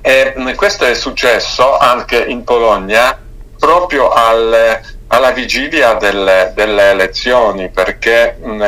E 0.07 0.33
mh, 0.35 0.53
questo 0.53 0.85
è 0.85 0.93
successo 0.93 1.77
anche 1.77 2.23
in 2.23 2.43
Polonia 2.43 3.17
proprio 3.57 4.11
al- 4.11 4.79
alla 5.07 5.31
vigilia 5.31 5.93
delle, 5.93 6.51
delle 6.53 6.91
elezioni 6.91 7.69
perché 7.69 8.37
mh, 8.39 8.61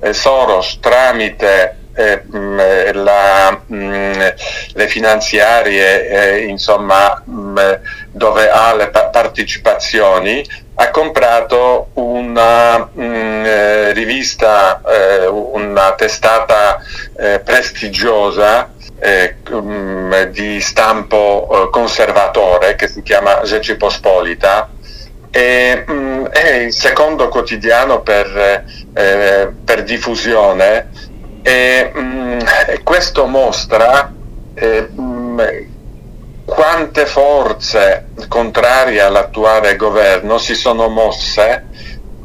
eh, 0.00 0.12
Soros 0.14 0.78
tramite 0.80 1.76
eh, 1.94 2.22
mh, 2.24 2.58
eh, 2.60 2.92
la, 2.94 3.60
mh, 3.66 4.32
le 4.72 4.88
finanziarie, 4.88 6.08
eh, 6.08 6.44
insomma, 6.46 7.22
dove 8.10 8.48
ha 8.48 8.74
le 8.74 8.88
pa- 8.88 9.08
partecipazioni, 9.08 10.42
ha 10.76 10.90
comprato 10.90 11.88
una 11.94 12.88
eh, 12.96 13.92
rivista, 13.92 14.80
eh, 14.86 15.26
una 15.26 15.92
testata 15.92 16.80
eh, 17.18 17.40
prestigiosa 17.40 18.70
eh, 19.00 19.36
mh, 19.50 20.24
di 20.30 20.60
stampo 20.60 21.48
eh, 21.50 21.70
conservatore 21.70 22.76
che 22.76 22.88
si 22.88 23.02
chiama 23.02 23.44
Rzeczypospolita 23.44 24.70
e, 25.30 25.84
mh, 25.86 26.26
è 26.26 26.54
il 26.56 26.72
secondo 26.72 27.28
quotidiano 27.28 28.02
per, 28.02 28.64
eh, 28.94 29.52
per 29.64 29.82
diffusione 29.84 30.88
e, 31.42 31.90
mh, 31.92 32.38
e 32.66 32.82
questo 32.82 33.26
mostra 33.26 34.12
eh, 34.54 34.82
mh, 34.82 35.68
quante 36.44 37.06
forze 37.06 38.08
contrarie 38.28 39.00
all'attuale 39.00 39.76
governo 39.76 40.36
si 40.36 40.54
sono 40.54 40.88
mosse 40.88 41.64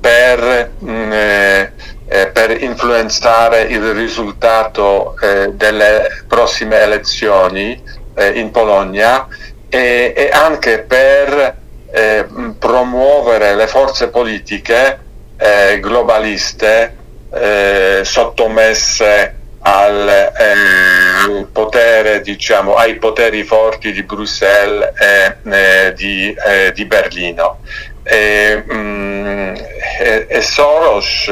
per, 0.02 0.72
eh, 0.84 1.72
eh, 2.08 2.28
per 2.28 2.62
influenzare 2.62 3.62
il 3.62 3.94
risultato 3.94 5.16
eh, 5.20 5.50
delle 5.54 6.24
prossime 6.28 6.80
elezioni 6.80 7.82
eh, 8.16 8.30
in 8.40 8.52
Polonia 8.52 9.28
e, 9.70 10.14
e 10.16 10.30
anche 10.32 10.80
per 10.80 11.58
eh, 11.92 12.26
promuovere 12.60 13.56
le 13.56 13.68
forze 13.68 14.10
politiche 14.10 15.00
eh, 15.38 15.80
globaliste 15.80 16.96
eh, 17.34 18.02
sottomesse 18.04 19.36
al, 19.60 20.08
al 20.08 21.48
potere, 21.52 22.22
diciamo, 22.22 22.76
ai 22.76 22.96
poteri 22.98 23.44
forti 23.44 23.92
di 23.92 24.04
Bruxelles 24.04 24.94
e 24.96 25.94
di, 25.96 26.36
di 26.74 26.86
Berlino. 26.86 27.62
E, 28.04 28.64
mh, 28.64 29.54
e- 30.00 30.28
e 30.30 30.42
Soros 30.42 31.28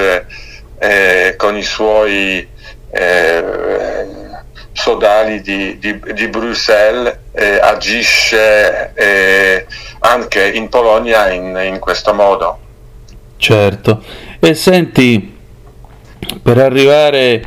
eh, 0.80 1.36
con 1.38 1.58
i 1.58 1.64
suoi 1.64 2.48
eh, 2.91 3.74
sodali 4.74 5.41
di, 5.41 5.78
di- 5.80 6.00
di 6.14 6.28
Bruxelles 6.28 7.18
eh, 7.32 7.60
agisce 7.60 8.91
eh, 8.95 9.66
anche 10.00 10.50
in 10.50 10.70
Polonia 10.70 11.32
in, 11.32 11.60
in 11.64 11.80
questo 11.80 12.14
modo. 12.14 12.60
Certo. 13.38 14.04
E 14.40 14.54
senti, 14.56 15.38
per 16.41 16.58
arrivare 16.58 17.44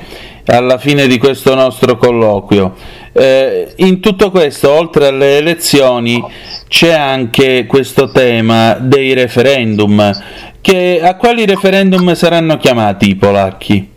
alla 0.47 0.79
fine 0.79 1.07
di 1.07 1.19
questo 1.19 1.55
nostro 1.55 1.97
colloquio, 1.97 2.75
eh, 3.13 3.73
in 3.77 4.01
tutto 4.01 4.31
questo, 4.31 4.71
oltre 4.71 5.09
alle 5.09 5.39
elezioni, 5.39 6.23
c'è 6.69 6.93
anche 6.93 7.67
questo 7.67 8.11
tema 8.11 8.75
dei 8.75 9.15
referendum. 9.15 10.13
Che, 10.67 11.01
a 11.01 11.15
quali 11.15 11.47
referendum 11.47 12.13
saranno 12.15 12.57
chiamati 12.57 13.11
i 13.11 13.15
polacchi? 13.15 13.89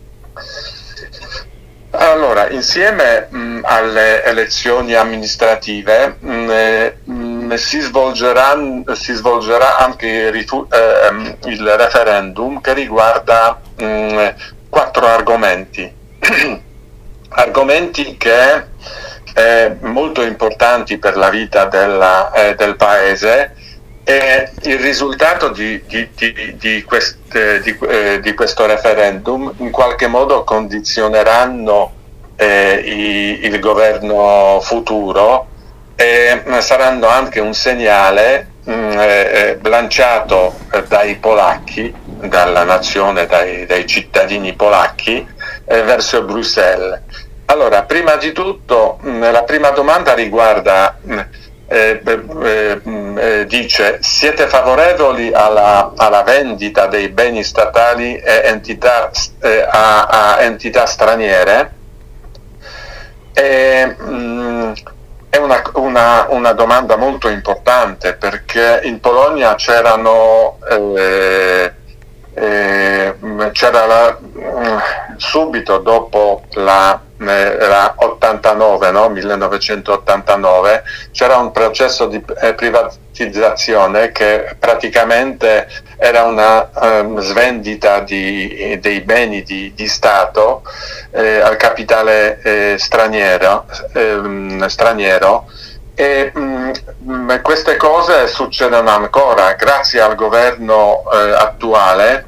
Allora, 1.90 2.48
insieme 2.50 3.26
mh, 3.28 3.58
alle 3.64 4.22
elezioni 4.22 4.94
amministrative 4.94 6.14
mh, 6.20 6.48
eh, 6.48 6.96
mh, 7.02 7.54
si, 7.54 7.80
svolgeranno- 7.80 8.84
si 8.94 9.12
svolgerà 9.14 9.78
anche 9.78 10.06
il, 10.06 10.30
rifu- 10.30 10.72
ehm, 10.72 11.38
il 11.46 11.68
referendum 11.76 12.60
che 12.60 12.72
riguarda 12.72 13.60
quattro 14.68 15.06
argomenti. 15.08 15.92
argomenti 17.30 18.16
che 18.16 18.64
eh, 19.34 19.76
molto 19.80 20.22
importanti 20.22 20.98
per 20.98 21.16
la 21.16 21.30
vita 21.30 21.64
della- 21.64 22.30
eh, 22.30 22.54
del 22.54 22.76
paese 22.76 23.56
e 24.04 24.50
il 24.62 24.78
risultato 24.78 25.48
di, 25.50 25.82
di- 25.86 26.08
di- 26.14 26.56
di 26.56 26.82
quest- 26.84 27.34
eh, 27.34 27.60
di- 27.60 27.78
eh, 27.88 28.34
questo 28.34 28.66
referendum 28.66 29.52
in 29.58 29.70
qualche 29.70 30.06
modo 30.06 30.42
condizioneranno 30.44 31.92
eh, 32.36 32.74
i- 32.84 33.46
il 33.46 33.58
governo 33.60 34.58
futuro 34.62 35.46
e 35.94 36.42
mh, 36.44 36.58
saranno 36.60 37.06
anche 37.08 37.40
un 37.40 37.52
segnale 37.52 38.48
mh, 38.64 38.72
eh, 38.72 39.58
eh, 39.62 39.68
lanciato 39.68 40.54
eh, 40.72 40.82
dai 40.84 41.16
polacchi, 41.16 41.92
dalla 42.04 42.64
nazione, 42.64 43.26
dai, 43.26 43.66
dai 43.66 43.86
cittadini 43.86 44.54
polacchi 44.54 45.26
eh, 45.66 45.82
verso 45.82 46.22
Bruxelles. 46.24 47.00
Allora, 47.46 47.82
prima 47.82 48.16
di 48.16 48.32
tutto, 48.32 48.98
mh, 49.02 49.30
la 49.30 49.42
prima 49.42 49.70
domanda 49.70 50.14
riguarda 50.14 50.96
mh, 51.02 51.20
eh, 51.72 52.02
eh, 52.04 52.80
eh, 53.16 53.46
dice 53.46 53.98
siete 54.02 54.48
favorevoli 54.48 55.32
alla, 55.32 55.92
alla 55.96 56.22
vendita 56.24 56.86
dei 56.86 57.08
beni 57.10 57.44
statali 57.44 58.20
entità, 58.24 59.10
eh, 59.40 59.64
a, 59.70 60.06
a 60.06 60.40
entità 60.40 60.84
straniere? 60.86 61.72
E, 63.32 63.86
mh, 63.86 64.72
è 65.30 65.36
una, 65.36 65.62
una- 65.74 66.26
una 66.30 66.52
domanda 66.52 66.96
molto 66.96 67.28
importante 67.28 68.14
perché 68.14 68.80
in 68.82 68.98
Polonia 68.98 69.54
c'erano 69.54 70.58
eh, 72.34 73.14
mh, 73.18 73.50
c'era 73.52 73.86
la- 73.86 74.18
mh, 74.20 75.16
subito 75.18 75.78
dopo 75.78 76.42
la, 76.54 77.00
eh, 77.20 77.56
la 77.58 77.94
89, 77.96 78.90
no? 78.90 79.08
1989, 79.08 80.82
c'era 81.12 81.36
un 81.36 81.50
processo 81.52 82.06
di 82.06 82.22
eh, 82.40 82.54
privatizzazione 82.54 84.12
che 84.12 84.56
praticamente 84.58 85.68
era 85.98 86.24
una 86.24 86.70
ehm, 86.72 87.20
svendita 87.20 88.00
di- 88.00 88.78
dei 88.80 89.00
beni 89.00 89.42
di, 89.42 89.72
di 89.74 89.86
Stato 89.86 90.62
eh, 91.10 91.40
al 91.40 91.56
capitale 91.56 92.40
eh, 92.42 92.76
straniero, 92.78 93.66
ehm, 93.92 94.66
straniero 94.66 95.46
e 95.94 96.32
mh, 96.34 96.70
mh, 96.98 97.42
queste 97.42 97.76
cose 97.76 98.26
succedono 98.26 98.88
ancora 98.88 99.52
grazie 99.52 100.00
al 100.00 100.14
governo 100.14 101.02
eh, 101.12 101.32
attuale 101.32 102.24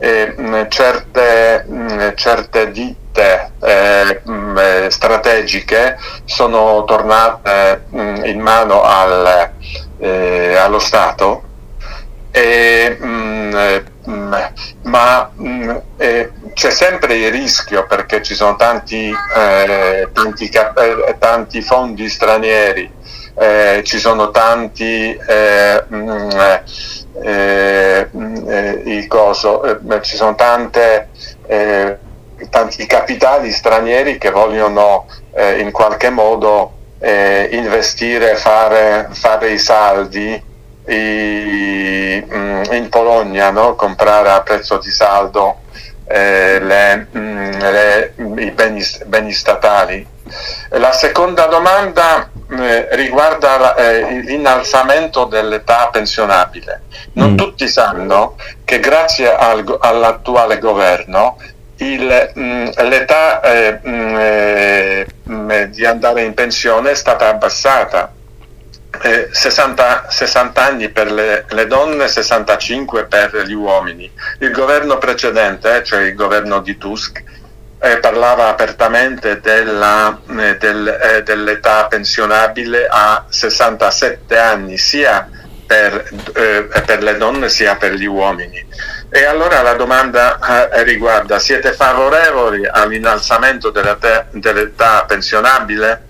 eh, 0.00 0.32
mh, 0.34 0.68
certe, 0.68 1.64
mh, 1.68 2.14
certe 2.14 2.70
ditte 2.70 3.52
eh, 3.60 4.20
mh, 4.24 4.58
eh, 4.58 4.90
strategiche 4.90 5.98
sono 6.24 6.84
tornate 6.84 7.84
in 7.90 8.40
mano 8.40 8.82
al, 8.82 9.50
eh, 9.98 10.56
allo 10.56 10.78
Stato 10.78 11.42
e, 12.30 12.98
eh, 12.98 13.84
ma 14.82 15.30
c'è 16.54 16.70
sempre 16.70 17.16
il 17.16 17.30
rischio 17.30 17.86
perché 17.86 18.22
ci 18.22 18.34
sono 18.34 18.56
tanti, 18.56 19.12
eh, 19.36 20.08
tanti, 20.12 20.50
tanti 21.18 21.60
fondi 21.60 22.08
stranieri, 22.08 22.90
ci 23.82 23.98
sono 23.98 24.30
tanti 24.30 25.18
mh, 25.88 26.62
il 28.84 29.06
coso, 29.08 29.62
eh, 29.64 30.02
ci 30.02 30.16
sono 30.16 30.34
tante, 30.34 31.08
eh, 31.46 31.96
tanti 32.48 32.86
capitali 32.86 33.50
stranieri 33.50 34.18
che 34.18 34.30
vogliono 34.30 35.06
eh, 35.32 35.58
in 35.60 35.70
qualche 35.72 36.10
modo 36.10 36.72
eh, 37.00 37.48
investire, 37.52 38.36
fare, 38.36 39.08
fare 39.12 39.50
i 39.50 39.58
saldi 39.58 40.42
i- 40.86 42.24
in 42.72 42.86
Polonia, 42.90 43.50
no? 43.50 43.74
comprare 43.74 44.30
a 44.30 44.40
prezzo 44.42 44.78
di 44.78 44.90
saldo 44.90 45.58
eh, 46.06 46.58
le, 46.60 47.06
le- 47.12 48.12
i 48.42 48.50
beni, 48.50 48.84
beni 49.06 49.32
statali. 49.32 50.06
La 50.70 50.92
seconda 50.92 51.46
domanda 51.46 52.28
eh, 52.50 52.88
riguarda 52.92 53.58
la- 53.58 53.74
eh, 53.76 54.20
l'innalzamento 54.20 55.24
dell'età 55.24 55.88
pensionabile. 55.92 56.82
Non 57.14 57.32
Mm. 57.32 57.36
tutti 57.36 57.68
sanno 57.68 58.36
che 58.64 58.80
grazie 58.80 59.34
al 59.34 59.78
all'attuale 59.80 60.58
governo 60.58 61.36
il, 61.76 62.32
mm, 62.38 62.66
l'età 62.88 63.40
eh, 63.40 63.80
mm, 63.86 64.16
eh, 64.18 65.06
mm, 65.28 65.50
di 65.64 65.84
andare 65.86 66.22
in 66.22 66.34
pensione 66.34 66.90
è 66.90 66.94
stata 66.94 67.28
abbassata 67.28 68.12
eh, 69.02 69.28
60, 69.30 70.06
60 70.08 70.62
anni 70.62 70.88
per 70.90 71.10
le, 71.12 71.44
le 71.48 71.66
donne, 71.66 72.08
65 72.08 73.04
per 73.06 73.44
gli 73.46 73.52
uomini. 73.54 74.10
Il 74.40 74.50
governo 74.50 74.98
precedente, 74.98 75.76
eh, 75.76 75.84
cioè 75.84 76.02
il 76.02 76.14
governo 76.14 76.60
di 76.60 76.76
Tusk, 76.76 77.22
eh, 77.80 77.96
parlava 77.98 78.48
apertamente 78.48 79.40
della, 79.40 80.20
eh, 80.38 80.56
del, 80.58 80.86
eh, 80.86 81.22
dell'età 81.22 81.86
pensionabile 81.86 82.86
a 82.88 83.24
67 83.28 84.36
anni, 84.38 84.76
sia 84.76 85.28
per, 85.66 86.08
eh, 86.34 86.68
per, 86.84 87.02
le 87.02 87.16
donne 87.16 87.48
sia 87.48 87.76
per 87.76 87.94
gli 87.94 88.04
uomini. 88.04 88.66
E 89.08 89.24
allora 89.24 89.62
la 89.62 89.74
domanda 89.74 90.68
eh, 90.70 90.82
riguarda, 90.82 91.38
siete 91.38 91.72
favorevoli 91.72 92.66
all'innalzamento 92.66 93.70
dell'età, 93.70 94.26
dell'età 94.30 95.04
pensionabile? 95.06 96.08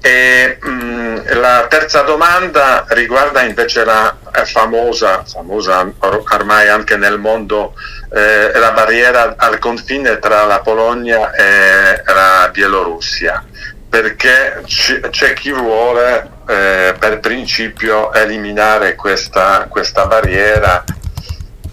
E, 0.00 0.58
mh, 0.60 0.68
mm, 0.68 1.18
la 1.40 1.66
terza 1.68 2.02
domanda 2.02 2.84
riguarda 2.88 3.42
invece 3.42 3.84
la 3.84 4.16
famosa, 4.44 5.24
famosa 5.24 5.90
ormai 6.32 6.68
anche 6.68 6.96
nel 6.96 7.18
mondo, 7.18 7.74
eh, 8.14 8.52
la 8.54 8.72
barriera 8.72 9.34
al 9.36 9.58
confine 9.58 10.18
tra 10.18 10.44
la 10.44 10.60
Polonia 10.60 11.32
e 11.32 12.02
la 12.06 12.48
Bielorussia, 12.52 13.44
perché 13.88 14.62
c'è 14.64 15.32
chi 15.34 15.50
vuole 15.50 16.30
eh, 16.48 16.94
per 16.98 17.20
principio 17.20 18.12
eliminare 18.12 18.94
questa, 18.94 19.66
questa 19.68 20.06
barriera. 20.06 20.84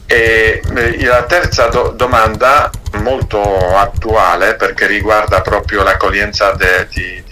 E 0.08 0.62
eh, 0.76 1.06
la 1.06 1.24
terza 1.24 1.68
do- 1.68 1.90
domanda, 1.90 2.70
molto 3.02 3.76
attuale 3.76 4.56
perché 4.56 4.86
riguarda 4.86 5.42
proprio 5.42 5.84
l'accoglienza 5.84 6.52
de- 6.52 6.88
di, 6.92 7.24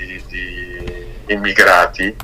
immigrati. 1.28 2.16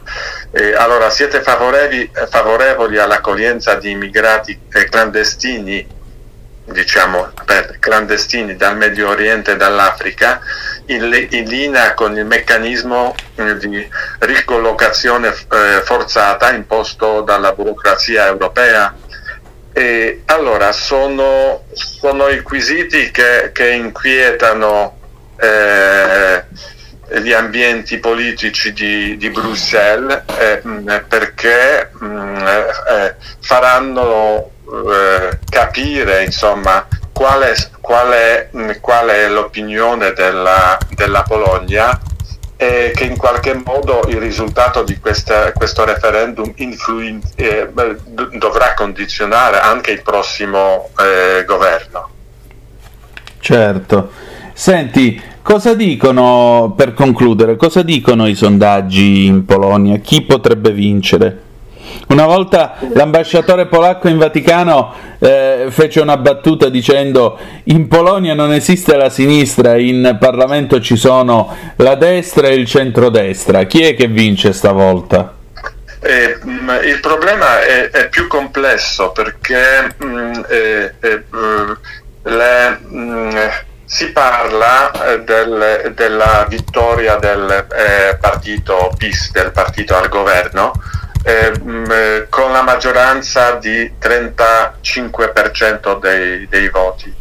Eh, 0.51 0.73
allora, 0.73 1.09
siete 1.09 1.41
favorevoli, 1.41 2.11
favorevoli 2.29 2.97
all'accoglienza 2.97 3.75
di 3.75 3.91
immigrati 3.91 4.59
eh, 4.73 4.85
clandestini, 4.85 5.87
diciamo, 6.65 7.31
per 7.45 7.77
clandestini 7.79 8.55
dal 8.55 8.77
Medio 8.77 9.09
Oriente 9.09 9.51
e 9.51 9.55
dall'Africa, 9.55 10.41
in, 10.87 11.27
in 11.31 11.47
linea 11.47 11.93
con 11.93 12.17
il 12.17 12.25
meccanismo 12.25 13.15
eh, 13.35 13.57
di 13.57 13.87
ricollocazione 14.19 15.29
eh, 15.29 15.81
forzata 15.83 16.51
imposto 16.51 17.21
dalla 17.21 17.53
burocrazia 17.53 18.27
europea? 18.27 18.95
E 19.71 20.23
allora 20.25 20.71
sono, 20.71 21.63
sono 21.73 22.27
i 22.27 22.41
quesiti 22.41 23.11
che, 23.11 23.51
che 23.53 23.69
inquietano 23.69 24.97
eh, 25.39 26.43
gli 27.17 27.33
ambienti 27.33 27.97
politici 27.97 28.71
di, 28.73 29.17
di 29.17 29.29
Bruxelles 29.29 30.23
eh, 30.37 30.61
perché 31.07 31.89
mh, 31.97 32.45
eh, 32.87 33.15
faranno 33.39 34.51
eh, 34.69 35.39
capire 35.49 36.23
insomma, 36.23 36.87
qual, 37.11 37.41
è, 37.41 37.53
qual, 37.81 38.09
è, 38.11 38.49
mh, 38.51 38.79
qual 38.79 39.07
è 39.07 39.27
l'opinione 39.27 40.13
della, 40.13 40.77
della, 40.95 41.23
Polonia 41.23 41.99
e 42.55 42.91
che 42.93 43.05
in 43.05 43.17
qualche 43.17 43.53
modo 43.53 44.03
il 44.07 44.17
risultato 44.17 44.83
di 44.83 44.99
questa, 44.99 45.51
questo 45.53 45.85
referendum 45.85 46.51
influen- 46.57 47.21
eh, 47.35 47.69
dovrà 48.33 48.73
condizionare 48.75 49.59
anche 49.59 49.91
il 49.91 50.01
prossimo 50.01 50.89
eh, 50.99 51.45
governo. 51.45 52.09
Certo. 53.39 54.11
Senti, 54.53 55.21
Cosa 55.51 55.73
dicono, 55.73 56.75
per 56.77 56.93
concludere, 56.93 57.55
cosa 57.55 57.81
dicono 57.81 58.27
i 58.27 58.35
sondaggi 58.35 59.25
in 59.25 59.45
Polonia? 59.45 59.97
Chi 59.97 60.21
potrebbe 60.21 60.69
vincere? 60.69 61.41
Una 62.09 62.27
volta 62.27 62.75
l'ambasciatore 62.93 63.65
polacco 63.65 64.09
in 64.09 64.19
Vaticano 64.19 64.93
eh, 65.17 65.65
fece 65.69 66.01
una 66.01 66.17
battuta 66.17 66.69
dicendo 66.69 67.39
in 67.63 67.87
Polonia 67.87 68.35
non 68.35 68.53
esiste 68.53 68.95
la 68.95 69.09
sinistra, 69.09 69.75
in 69.75 70.17
Parlamento 70.19 70.79
ci 70.81 70.95
sono 70.95 71.51
la 71.77 71.95
destra 71.95 72.49
e 72.49 72.53
il 72.53 72.67
centrodestra. 72.67 73.63
Chi 73.63 73.81
è 73.81 73.95
che 73.95 74.05
vince 74.05 74.53
stavolta? 74.53 75.33
Eh, 75.99 76.37
il 76.85 76.99
problema 77.01 77.59
è, 77.63 77.89
è, 77.89 78.07
più 78.09 78.27
complesso 78.27 79.11
perché 79.13 79.95
mh, 79.97 80.05
mm, 80.05 80.33
eh, 80.47 80.93
eh, 80.99 81.23
le, 82.21 82.79
mh, 82.87 82.97
mm, 82.97 83.29
si 83.91 84.11
parla 84.11 84.91
eh, 84.91 85.23
del, 85.23 85.93
della 85.95 86.45
vittoria 86.47 87.15
del 87.15 87.65
eh, 87.73 88.15
partito 88.21 88.93
PIS, 88.95 89.31
del 89.31 89.51
partito 89.51 89.97
al 89.97 90.09
governo, 90.09 90.73
eh, 91.23 91.51
mh, 91.59 91.71
mm, 91.71 91.85
eh, 91.89 92.27
con 92.29 92.51
la 92.51 92.61
maggioranza 92.61 93.53
di 93.53 93.91
35% 93.99 95.99
dei, 95.99 96.47
dei, 96.47 96.69
voti. 96.69 97.11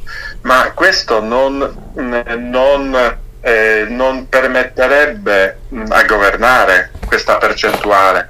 Ma 0.43 0.73
questo 0.75 1.23
non, 1.23 1.95
mm, 1.99 2.15
non, 2.51 3.17
eh, 3.41 3.87
non 3.89 4.29
permetterebbe 4.29 5.61
mh, 5.69 5.81
mm, 5.81 5.85
a 5.89 6.05
governare 6.05 6.91
questa 7.07 7.39
percentuale, 7.39 8.29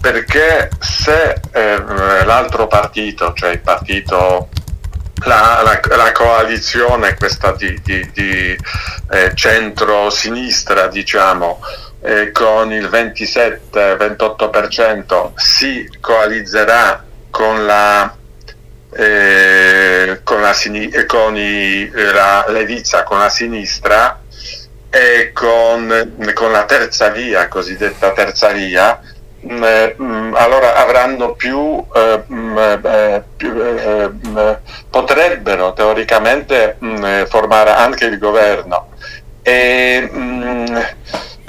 perché 0.00 0.68
se 0.80 1.40
l'altro 1.52 2.66
partito, 2.66 3.32
cioè 3.34 3.50
il 3.50 3.60
partito 3.60 4.48
la, 5.24 5.62
la, 5.62 5.80
la, 5.96 6.12
coalizione 6.12 7.14
questa 7.14 7.52
di, 7.52 7.80
di, 7.82 8.10
di 8.12 8.54
eh, 9.10 9.32
centro-sinistra 9.34 10.88
diciamo 10.88 11.60
eh, 12.02 12.30
con 12.32 12.70
il 12.72 12.86
27-28% 12.86 15.32
si 15.34 15.90
coalizzerà 16.00 17.04
con 17.30 17.64
la 17.66 18.12
eh, 18.90 20.20
con, 20.24 20.40
la, 20.40 20.54
con 21.06 21.36
i, 21.36 21.90
la 21.90 22.46
Levizza, 22.48 23.02
con 23.02 23.18
la 23.18 23.28
sinistra 23.28 24.18
e 24.90 25.30
con, 25.32 26.14
con 26.32 26.50
la 26.50 26.64
terza 26.64 27.10
via, 27.10 27.48
cosiddetta 27.48 28.12
terza 28.12 28.48
via, 28.48 28.98
eh, 28.98 29.17
allora 29.46 30.74
avranno 30.74 31.32
più, 31.34 31.84
eh, 31.94 32.22
mm, 32.30 32.58
eh, 32.58 33.22
più 33.36 33.52
eh, 33.60 34.10
eh, 34.36 34.56
potrebbero 34.90 35.72
teoricamente 35.72 36.76
formare 37.28 37.70
anche 37.70 38.06
il 38.06 38.18
governo 38.18 38.88
e 39.42 40.10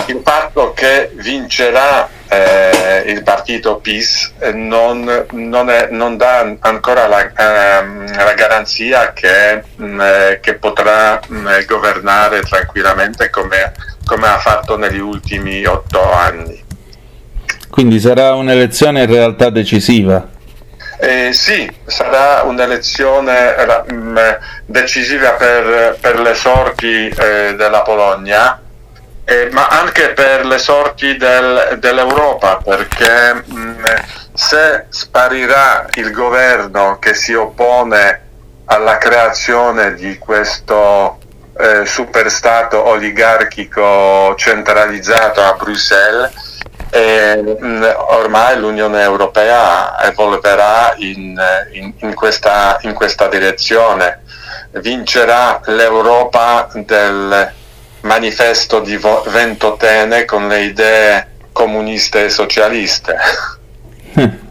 il 0.06 0.22
fatto 0.24 0.74
che 0.74 1.11
vincerà 1.16 2.10
eh, 2.28 3.03
il 3.07 3.24
partito 3.24 3.78
PIS 3.78 4.34
non, 4.53 5.26
non, 5.32 5.70
è, 5.70 5.88
non 5.90 6.16
dà 6.16 6.56
ancora 6.60 7.07
la, 7.07 7.32
ehm, 7.36 8.16
la 8.16 8.34
garanzia 8.34 9.14
che, 9.14 9.64
che 10.40 10.53
potrà 10.56 11.20
governare 11.68 12.41
tranquillamente 12.41 13.30
come, 13.30 13.74
come 14.06 14.28
ha 14.28 14.38
fatto 14.38 14.78
negli 14.78 14.99
ultimi 14.99 15.66
otto 15.66 16.11
anni. 16.11 16.68
Quindi 17.80 18.01
sarà 18.01 18.34
un'elezione 18.34 19.03
in 19.03 19.10
realtà 19.10 19.49
decisiva. 19.49 20.27
Eh, 20.99 21.31
sì, 21.31 21.72
sarà 21.85 22.41
un'elezione 22.41 23.56
mm, 23.93 24.18
decisiva 24.65 25.31
per, 25.35 25.97
per, 26.01 26.19
le 26.19 26.35
sorti 26.35 27.07
eh, 27.07 27.56
della 27.56 27.81
Polonia, 27.84 28.61
eh, 29.23 29.47
ma 29.53 29.69
anche 29.69 30.10
per 30.10 30.45
le 30.45 30.57
sorti 30.57 31.15
del, 31.15 31.77
dell'Europa, 31.80 32.60
perché 32.61 33.43
mh, 33.45 33.57
mm, 33.57 33.85
se 34.34 34.88
sparirà 34.89 35.88
il 35.93 36.11
governo 36.11 36.97
che 36.99 37.14
si 37.14 37.34
oppone 37.34 38.22
alla 38.65 38.97
creazione 38.97 39.93
di 39.93 40.18
questo 40.18 41.18
eh, 41.57 41.85
superstato 41.85 42.85
oligarchico 42.85 44.35
centralizzato 44.35 45.41
a 45.41 45.53
Bruxelles, 45.53 46.49
e, 46.90 47.57
mh, 47.60 47.95
ormai 48.10 48.57
l'Unione 48.60 49.02
Europea 49.02 50.02
evolverà 50.03 50.95
in, 50.98 51.40
in, 51.74 51.94
in, 51.99 52.14
questa, 52.14 52.78
in 52.82 52.94
questa 52.94 53.28
direzione, 53.28 54.24
vincerà 54.74 55.61
l'Europa 55.66 56.70
del 56.74 57.52
manifesto 58.02 58.80
di 58.80 58.99
Ventotene 59.26 60.26
con 60.26 60.48
le 60.48 60.64
idee 60.64 61.28
comuniste 61.52 62.26
e 62.26 62.30
socialiste. 62.30 63.18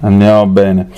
Andiamo 0.00 0.46
bene. 0.46 0.88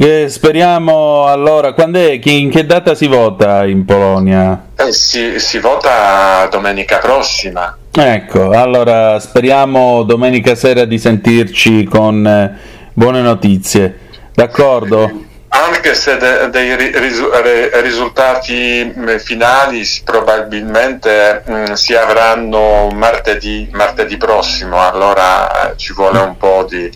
Eh, 0.00 0.28
speriamo 0.28 1.26
allora, 1.26 1.72
quando 1.72 1.98
è, 1.98 2.20
in 2.22 2.50
che 2.50 2.64
data 2.64 2.94
si 2.94 3.06
vota 3.06 3.64
in 3.64 3.84
Polonia? 3.84 4.66
Eh, 4.76 4.92
si, 4.92 5.40
si 5.40 5.58
vota 5.58 6.46
domenica 6.50 6.98
prossima. 6.98 7.76
Ecco, 8.00 8.50
allora 8.50 9.18
speriamo 9.18 10.04
domenica 10.04 10.54
sera 10.54 10.84
di 10.84 10.98
sentirci 10.98 11.82
con 11.82 12.24
eh, 12.24 12.56
buone 12.92 13.20
notizie. 13.22 13.98
D'accordo? 14.34 15.24
anche 15.50 15.94
se 15.94 16.16
de- 16.18 16.48
dei 16.50 16.76
ri- 16.76 16.96
risu- 16.96 17.30
re- 17.42 17.80
risultati 17.80 18.92
finali 19.18 19.82
probabilmente 20.04 21.42
mh, 21.44 21.72
si 21.72 21.94
avranno 21.94 22.88
martedì, 22.92 23.68
martedì 23.72 24.16
prossimo, 24.16 24.80
allora 24.80 25.72
ci 25.74 25.92
vuole 25.94 26.20
un 26.20 26.36
po' 26.36 26.66
di... 26.68 26.88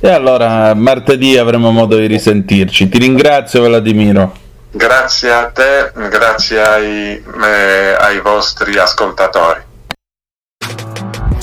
E 0.00 0.08
allora 0.10 0.74
martedì 0.74 1.36
avremo 1.38 1.72
modo 1.72 1.96
di 1.96 2.06
risentirci. 2.06 2.88
Ti 2.88 2.98
ringrazio 2.98 3.64
Vladimiro. 3.64 4.32
Grazie 4.70 5.32
a 5.32 5.46
te, 5.46 5.90
grazie 6.08 6.60
ai, 6.62 7.12
eh, 7.42 7.96
ai 7.98 8.20
vostri 8.20 8.78
ascoltatori. 8.78 9.65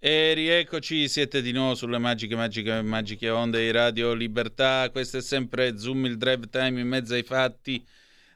E 0.00 0.32
rieccoci, 0.32 1.08
siete 1.08 1.42
di 1.42 1.50
nuovo 1.50 1.74
sulle 1.74 1.98
magiche, 1.98 2.36
magiche, 2.36 2.82
magiche 2.82 3.30
onde 3.30 3.58
di 3.58 3.72
Radio 3.72 4.12
Libertà. 4.12 4.88
Questo 4.92 5.16
è 5.16 5.20
sempre 5.20 5.76
Zoom, 5.76 6.04
il 6.04 6.16
drive 6.16 6.48
time 6.48 6.80
in 6.80 6.86
mezzo 6.86 7.14
ai 7.14 7.24
fatti. 7.24 7.84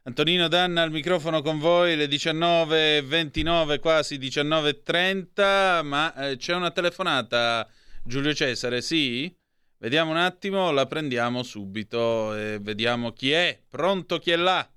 Antonino 0.02 0.48
Danna 0.48 0.82
al 0.82 0.90
microfono 0.90 1.40
con 1.40 1.60
voi, 1.60 1.94
le 1.94 2.06
19.29, 2.06 3.78
quasi 3.78 4.18
19.30, 4.18 5.84
ma 5.84 6.12
eh, 6.14 6.36
c'è 6.36 6.52
una 6.52 6.72
telefonata, 6.72 7.68
Giulio 8.02 8.34
Cesare, 8.34 8.82
sì? 8.82 9.32
Vediamo 9.78 10.10
un 10.10 10.16
attimo, 10.16 10.72
la 10.72 10.86
prendiamo 10.86 11.44
subito 11.44 12.34
e 12.34 12.58
vediamo 12.60 13.12
chi 13.12 13.30
è. 13.30 13.56
Pronto 13.68 14.18
chi 14.18 14.32
è 14.32 14.36
là? 14.36 14.68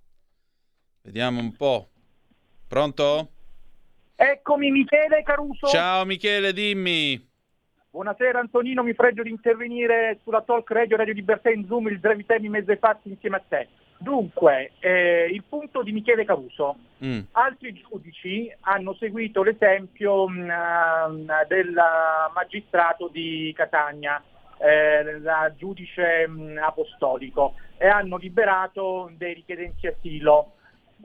Vediamo 1.01 1.39
un 1.39 1.55
po'. 1.55 1.89
Pronto? 2.67 3.31
Eccomi 4.17 4.71
Michele 4.71 5.23
Caruso. 5.23 5.67
Ciao 5.67 6.05
Michele, 6.05 6.53
dimmi. 6.53 7.33
Buonasera 7.89 8.39
Antonino, 8.39 8.81
mi 8.83 8.93
pregio 8.93 9.23
di 9.23 9.29
intervenire 9.29 10.19
sulla 10.23 10.41
Talk 10.41 10.69
Radio 10.71 10.97
Radio 10.97 11.13
Libertà 11.13 11.49
in 11.49 11.65
Zoom, 11.65 11.87
il 11.87 11.99
in 12.41 12.51
mezzo 12.51 12.71
ai 12.71 12.77
fatti 12.77 13.09
insieme 13.09 13.37
a 13.37 13.43
te. 13.47 13.67
Dunque, 13.97 14.71
eh, 14.79 15.29
il 15.31 15.43
punto 15.47 15.81
di 15.81 15.91
Michele 15.91 16.25
Caruso. 16.25 16.77
Mm. 17.03 17.19
Altri 17.31 17.73
giudici 17.73 18.53
hanno 18.61 18.93
seguito 18.95 19.43
l'esempio 19.43 20.27
mh, 20.27 20.49
eh, 20.49 21.45
del 21.47 21.73
magistrato 22.33 23.09
di 23.09 23.53
Catania, 23.55 24.21
eh, 24.57 25.19
la 25.19 25.53
giudice 25.57 26.27
mh, 26.27 26.57
apostolico, 26.61 27.55
e 27.77 27.87
hanno 27.87 28.17
liberato 28.17 29.11
dei 29.15 29.33
richiedenti 29.33 29.87
asilo. 29.87 30.54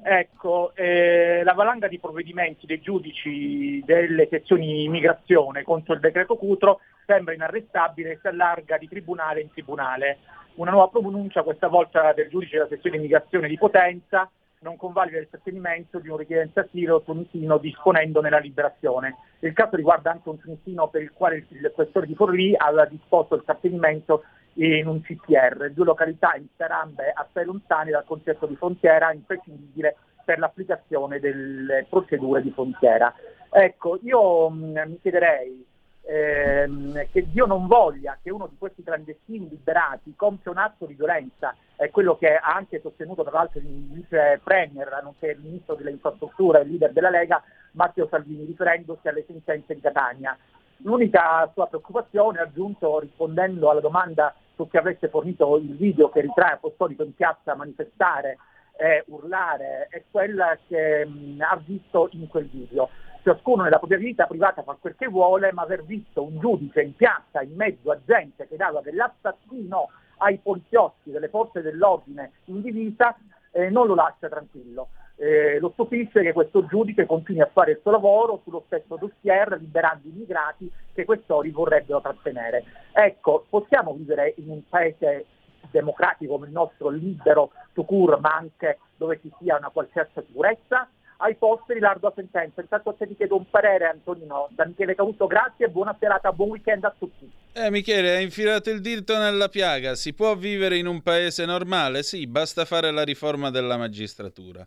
Ecco, 0.03 0.73
eh, 0.75 1.43
la 1.45 1.53
valanga 1.53 1.89
di 1.89 1.99
provvedimenti 1.99 2.67
dei 2.67 2.81
giudici 2.81 3.83
delle 3.85 4.29
sezioni 4.31 4.85
immigrazione 4.85 5.63
contro 5.63 5.95
il 5.95 6.01
decreto 6.01 6.37
Cutro 6.37 6.81
sembra 7.05 7.35
inarrestabile 7.35 8.13
e 8.13 8.19
si 8.21 8.27
allarga 8.29 8.79
di 8.79 8.89
tribunale 8.89 9.41
in 9.41 9.51
tribunale. 9.51 10.19
Una 10.55 10.71
nuova 10.71 10.89
pronuncia, 10.89 11.43
questa 11.43 11.69
volta 11.69 12.13
del 12.13 12.29
giudice 12.29 12.57
della 12.57 12.69
sezione 12.69 12.97
immigrazione 12.97 13.49
di 13.49 13.59
Potenza, 13.59 14.31
non 14.61 14.77
convalida 14.77 15.19
il 15.19 15.29
trattenimento 15.29 15.99
di 15.99 16.09
un 16.09 16.19
richiedente 16.19 16.61
asilo 16.61 17.03
tunisino 17.03 17.57
disponendone 17.57 18.29
la 18.29 18.39
liberazione. 18.39 19.17
Il 19.41 19.55
caso 19.55 19.77
riguarda 19.77 20.11
anche 20.11 20.29
un 20.29 20.39
tunisino 20.39 20.89
per 20.89 21.03
il 21.03 21.13
quale 21.13 21.47
il, 21.49 21.73
questore 21.75 22.07
di 22.07 22.15
Forlì 22.15 22.55
aveva 22.57 22.85
disposto 22.85 23.37
il 23.37 23.43
trattenimento 23.45 24.25
in 24.67 24.87
un 24.87 25.01
CPR, 25.01 25.71
due 25.71 25.85
località 25.85 26.35
entrambe 26.35 27.13
assai 27.15 27.45
lontane 27.45 27.91
dal 27.91 28.05
concetto 28.05 28.47
di 28.47 28.57
frontiera 28.57 29.13
imprescindibile 29.13 29.97
per 30.25 30.39
l'applicazione 30.39 31.19
delle 31.19 31.87
procedure 31.89 32.43
di 32.43 32.51
frontiera. 32.51 33.13
Ecco, 33.51 33.99
io 34.03 34.51
mh, 34.51 34.83
mi 34.87 34.99
chiederei 35.01 35.67
ehm, 36.03 37.07
che 37.11 37.27
Dio 37.31 37.47
non 37.47 37.67
voglia 37.67 38.19
che 38.23 38.31
uno 38.31 38.49
di 38.49 38.57
questi 38.59 38.83
clandestini 38.83 39.49
liberati 39.49 40.15
compia 40.15 40.51
un 40.51 40.59
atto 40.59 40.85
di 40.85 40.95
violenza, 40.95 41.55
è 41.77 41.89
quello 41.89 42.17
che 42.17 42.37
ha 42.37 42.55
anche 42.55 42.81
sostenuto 42.81 43.23
tra 43.23 43.33
l'altro 43.33 43.61
il 43.61 43.67
vice 43.67 44.41
premier, 44.45 45.01
nonché 45.03 45.29
il 45.29 45.41
ministro 45.41 45.75
delle 45.75 45.91
infrastrutture 45.91 46.61
e 46.61 46.63
il 46.65 46.69
leader 46.69 46.93
della 46.93 47.11
Lega, 47.11 47.43
Matteo 47.73 48.07
Salvini, 48.09 48.45
riferendosi 48.45 49.09
alle 49.09 49.25
sentenze 49.27 49.75
di 49.75 49.81
Catania. 49.81 50.37
L'unica 50.83 51.49
sua 51.53 51.67
preoccupazione, 51.67 52.41
aggiunto 52.41 52.99
rispondendo 53.01 53.71
alla 53.71 53.81
domanda 53.81 54.35
su 54.61 54.69
chi 54.69 54.77
avesse 54.77 55.09
fornito 55.09 55.57
il 55.57 55.75
video 55.75 56.11
che 56.11 56.21
ritrae 56.21 56.53
Apostolico 56.53 57.03
in 57.03 57.15
piazza 57.15 57.53
a 57.53 57.57
manifestare 57.57 58.37
e 58.77 59.05
urlare, 59.07 59.89
è 59.89 60.05
quella 60.11 60.59
che 60.69 61.07
mh, 61.07 61.41
ha 61.41 61.59
visto 61.65 62.09
in 62.13 62.29
quel 62.29 62.47
video. 62.47 62.91
Ciascuno 63.23 63.63
nella 63.63 63.79
propria 63.79 63.99
vita 63.99 64.27
privata 64.27 64.63
fa 64.63 64.77
quel 64.79 64.97
che 64.97 65.07
vuole, 65.07 65.53
ma 65.53 65.63
aver 65.63 65.85
visto 65.85 66.23
un 66.23 66.39
giudice 66.39 66.83
in 66.83 66.95
piazza 66.95 67.41
in 67.43 67.55
mezzo 67.55 67.91
a 67.91 67.99
gente 68.05 68.47
che 68.49 68.57
dava 68.57 68.81
dell'assassino 68.81 69.89
ai 70.19 70.39
poliziotti 70.39 71.11
delle 71.11 71.29
forze 71.29 71.63
dell'ordine 71.63 72.33
in 72.47 72.61
divisa 72.61 73.17
eh, 73.53 73.71
non 73.71 73.87
lo 73.87 73.95
lascia 73.95 74.29
tranquillo. 74.29 74.89
Eh, 75.23 75.59
lo 75.59 75.69
stupisce 75.75 76.23
che 76.23 76.33
questo 76.33 76.65
giudice 76.65 77.05
continui 77.05 77.43
a 77.43 77.51
fare 77.53 77.73
il 77.73 77.81
suo 77.83 77.91
lavoro 77.91 78.41
sullo 78.43 78.63
stesso 78.65 78.97
dossier, 78.97 79.55
liberando 79.61 80.09
immigrati 80.09 80.73
che 80.95 81.05
questori 81.05 81.51
vorrebbero 81.51 82.01
trattenere. 82.01 82.65
Ecco, 82.93 83.45
possiamo 83.51 83.93
vivere 83.93 84.33
in 84.39 84.49
un 84.49 84.63
paese 84.67 85.27
democratico 85.71 86.33
come 86.33 86.47
il 86.47 86.53
nostro, 86.53 86.89
libero, 86.89 87.51
sicuro, 87.75 88.19
ma 88.19 88.35
anche 88.35 88.79
dove 88.97 89.21
ci 89.21 89.31
sia 89.39 89.59
una 89.59 89.69
qualsiasi 89.69 90.23
sicurezza? 90.27 90.89
Ai 91.19 91.35
posteri 91.35 91.81
l'ardua 91.81 92.15
sentenza. 92.17 92.63
Intanto 92.63 92.95
te 92.95 93.07
ti 93.07 93.15
chiedo 93.15 93.37
un 93.37 93.45
parere 93.51 93.89
Antonino. 93.89 94.49
Da 94.53 94.65
Michele 94.65 94.95
Caruso, 94.95 95.27
grazie 95.27 95.67
e 95.67 95.69
buona 95.69 95.95
serata, 96.01 96.33
buon 96.33 96.49
weekend 96.49 96.85
a 96.85 96.95
tutti. 96.99 97.31
Eh, 97.53 97.71
Michele, 97.71 98.17
hai 98.17 98.23
infilato 98.23 98.71
il 98.71 98.81
dito 98.81 99.19
nella 99.19 99.51
piaga. 99.51 99.97
Si 99.97 100.15
può 100.15 100.35
vivere 100.35 100.79
in 100.79 100.87
un 100.87 101.03
paese 101.03 101.45
normale? 101.45 102.03
Sì, 102.03 102.27
basta 102.27 102.65
fare 102.65 102.91
la 102.91 103.03
riforma 103.03 103.51
della 103.51 103.77
magistratura. 103.77 104.67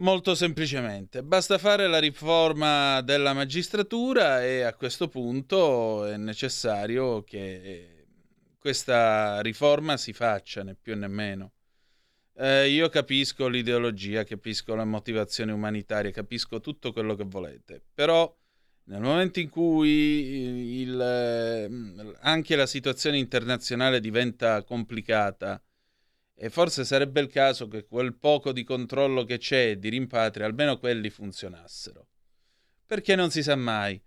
Molto 0.00 0.34
semplicemente, 0.34 1.22
basta 1.22 1.58
fare 1.58 1.86
la 1.86 1.98
riforma 1.98 3.02
della 3.02 3.34
magistratura 3.34 4.42
e 4.42 4.62
a 4.62 4.72
questo 4.72 5.08
punto 5.08 6.06
è 6.06 6.16
necessario 6.16 7.22
che 7.22 8.06
questa 8.58 9.42
riforma 9.42 9.98
si 9.98 10.14
faccia, 10.14 10.62
né 10.62 10.74
più 10.74 10.96
né 10.96 11.06
meno. 11.06 11.52
Eh, 12.34 12.70
io 12.70 12.88
capisco 12.88 13.46
l'ideologia, 13.46 14.24
capisco 14.24 14.74
le 14.74 14.84
motivazioni 14.84 15.52
umanitarie, 15.52 16.12
capisco 16.12 16.60
tutto 16.60 16.92
quello 16.92 17.14
che 17.14 17.24
volete, 17.24 17.82
però 17.92 18.34
nel 18.84 19.02
momento 19.02 19.38
in 19.38 19.50
cui 19.50 20.80
il, 20.80 20.98
eh, 20.98 22.14
anche 22.20 22.56
la 22.56 22.66
situazione 22.66 23.18
internazionale 23.18 24.00
diventa 24.00 24.64
complicata, 24.64 25.62
e 26.42 26.48
forse 26.48 26.86
sarebbe 26.86 27.20
il 27.20 27.28
caso 27.28 27.68
che 27.68 27.84
quel 27.84 28.14
poco 28.14 28.50
di 28.52 28.64
controllo 28.64 29.24
che 29.24 29.36
c'è 29.36 29.76
di 29.76 29.90
rimpatri, 29.90 30.42
almeno 30.42 30.78
quelli 30.78 31.10
funzionassero. 31.10 32.06
Perché 32.86 33.14
non 33.14 33.30
si 33.30 33.42
sa 33.42 33.56
mai? 33.56 34.00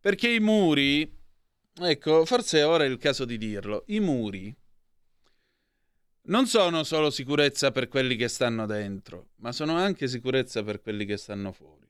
Perché 0.00 0.30
i 0.30 0.40
muri, 0.40 1.14
ecco, 1.78 2.24
forse 2.24 2.62
ora 2.62 2.84
è 2.84 2.86
il 2.86 2.96
caso 2.96 3.26
di 3.26 3.36
dirlo, 3.36 3.84
i 3.88 4.00
muri 4.00 4.56
non 6.22 6.46
sono 6.46 6.84
solo 6.84 7.10
sicurezza 7.10 7.70
per 7.70 7.88
quelli 7.88 8.16
che 8.16 8.28
stanno 8.28 8.64
dentro, 8.64 9.32
ma 9.40 9.52
sono 9.52 9.76
anche 9.76 10.08
sicurezza 10.08 10.62
per 10.62 10.80
quelli 10.80 11.04
che 11.04 11.18
stanno 11.18 11.52
fuori. 11.52 11.86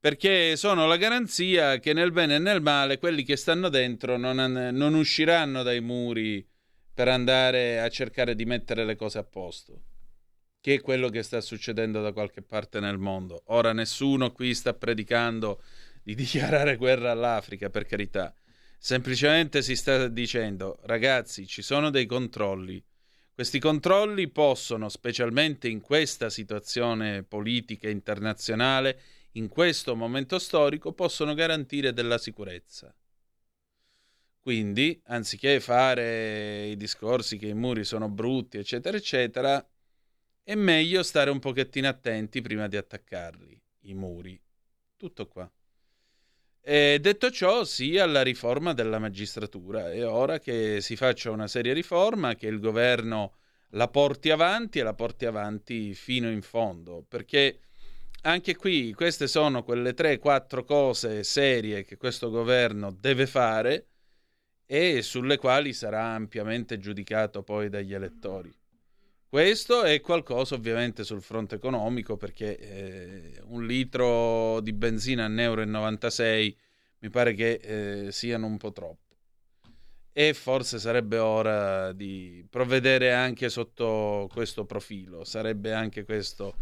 Perché 0.00 0.56
sono 0.56 0.88
la 0.88 0.96
garanzia 0.96 1.78
che 1.78 1.92
nel 1.92 2.10
bene 2.10 2.34
e 2.34 2.38
nel 2.40 2.60
male 2.60 2.98
quelli 2.98 3.22
che 3.22 3.36
stanno 3.36 3.68
dentro 3.68 4.16
non, 4.16 4.70
non 4.72 4.94
usciranno 4.94 5.62
dai 5.62 5.80
muri 5.80 6.44
per 6.94 7.08
andare 7.08 7.80
a 7.80 7.88
cercare 7.88 8.36
di 8.36 8.44
mettere 8.44 8.84
le 8.84 8.94
cose 8.94 9.18
a 9.18 9.24
posto, 9.24 9.82
che 10.60 10.74
è 10.74 10.80
quello 10.80 11.08
che 11.08 11.24
sta 11.24 11.40
succedendo 11.40 12.00
da 12.00 12.12
qualche 12.12 12.40
parte 12.40 12.78
nel 12.78 12.98
mondo. 12.98 13.42
Ora 13.46 13.72
nessuno 13.72 14.30
qui 14.30 14.54
sta 14.54 14.72
predicando 14.74 15.60
di 16.04 16.14
dichiarare 16.16 16.76
guerra 16.76 17.10
all'Africa, 17.10 17.68
per 17.68 17.84
carità. 17.84 18.32
Semplicemente 18.78 19.60
si 19.60 19.74
sta 19.74 20.06
dicendo, 20.06 20.78
ragazzi, 20.82 21.46
ci 21.46 21.62
sono 21.62 21.90
dei 21.90 22.06
controlli. 22.06 22.82
Questi 23.34 23.58
controlli 23.58 24.28
possono, 24.28 24.88
specialmente 24.88 25.66
in 25.66 25.80
questa 25.80 26.30
situazione 26.30 27.24
politica 27.24 27.88
internazionale, 27.88 29.00
in 29.32 29.48
questo 29.48 29.96
momento 29.96 30.38
storico 30.38 30.92
possono 30.92 31.34
garantire 31.34 31.92
della 31.92 32.18
sicurezza. 32.18 32.94
Quindi, 34.44 35.00
anziché 35.04 35.58
fare 35.58 36.66
i 36.66 36.76
discorsi 36.76 37.38
che 37.38 37.46
i 37.46 37.54
muri 37.54 37.82
sono 37.82 38.10
brutti, 38.10 38.58
eccetera, 38.58 38.94
eccetera, 38.94 39.66
è 40.42 40.54
meglio 40.54 41.02
stare 41.02 41.30
un 41.30 41.38
pochettino 41.38 41.88
attenti 41.88 42.42
prima 42.42 42.68
di 42.68 42.76
attaccarli, 42.76 43.58
i 43.84 43.94
muri. 43.94 44.38
Tutto 44.98 45.28
qua. 45.28 45.50
E 46.60 46.98
detto 47.00 47.30
ciò, 47.30 47.64
sì 47.64 47.96
alla 47.96 48.20
riforma 48.20 48.74
della 48.74 48.98
magistratura. 48.98 49.90
È 49.90 50.06
ora 50.06 50.38
che 50.38 50.82
si 50.82 50.94
faccia 50.94 51.30
una 51.30 51.46
seria 51.46 51.72
riforma, 51.72 52.34
che 52.34 52.46
il 52.46 52.60
governo 52.60 53.36
la 53.70 53.88
porti 53.88 54.28
avanti 54.28 54.78
e 54.78 54.82
la 54.82 54.92
porti 54.92 55.24
avanti 55.24 55.94
fino 55.94 56.30
in 56.30 56.42
fondo, 56.42 57.02
perché 57.08 57.60
anche 58.24 58.56
qui 58.56 58.92
queste 58.92 59.26
sono 59.26 59.64
quelle 59.64 59.94
3-4 59.94 60.64
cose 60.64 61.24
serie 61.24 61.82
che 61.82 61.96
questo 61.96 62.28
governo 62.28 62.90
deve 62.92 63.26
fare 63.26 63.86
e 64.66 65.02
sulle 65.02 65.36
quali 65.36 65.72
sarà 65.72 66.14
ampiamente 66.14 66.78
giudicato 66.78 67.42
poi 67.42 67.68
dagli 67.68 67.94
elettori. 67.94 68.52
Questo 69.28 69.82
è 69.82 70.00
qualcosa 70.00 70.54
ovviamente 70.54 71.02
sul 71.02 71.20
fronte 71.20 71.56
economico 71.56 72.16
perché 72.16 72.56
eh, 72.56 73.40
un 73.46 73.66
litro 73.66 74.60
di 74.60 74.72
benzina 74.72 75.24
a 75.24 75.28
1,96 75.28 76.20
euro 76.22 76.54
mi 77.00 77.10
pare 77.10 77.34
che 77.34 77.52
eh, 78.06 78.12
siano 78.12 78.46
un 78.46 78.56
po' 78.56 78.72
troppo 78.72 79.04
e 80.16 80.32
forse 80.32 80.78
sarebbe 80.78 81.18
ora 81.18 81.92
di 81.92 82.46
provvedere 82.48 83.12
anche 83.12 83.48
sotto 83.48 84.28
questo 84.32 84.64
profilo, 84.64 85.24
sarebbe 85.24 85.72
anche 85.72 86.04
questo 86.04 86.54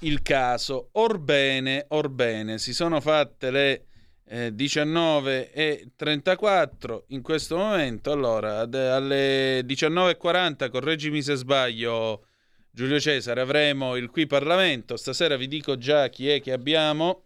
il 0.00 0.20
caso. 0.22 0.88
Orbene, 0.92 1.84
orbene, 1.90 2.58
si 2.58 2.74
sono 2.74 3.00
fatte 3.00 3.52
le 3.52 3.86
eh, 4.32 4.54
19 4.54 5.52
e 5.52 5.90
34 5.94 7.04
in 7.08 7.20
questo 7.20 7.58
momento, 7.58 8.10
allora 8.10 8.60
ad, 8.60 8.74
alle 8.74 9.60
19.40, 9.60 10.70
correggimi 10.70 11.20
se 11.20 11.34
sbaglio 11.34 12.24
Giulio 12.70 12.98
Cesare, 12.98 13.42
avremo 13.42 13.94
il 13.96 14.08
qui 14.08 14.26
Parlamento, 14.26 14.96
stasera 14.96 15.36
vi 15.36 15.48
dico 15.48 15.76
già 15.76 16.08
chi 16.08 16.30
è 16.30 16.40
che 16.40 16.52
abbiamo, 16.52 17.24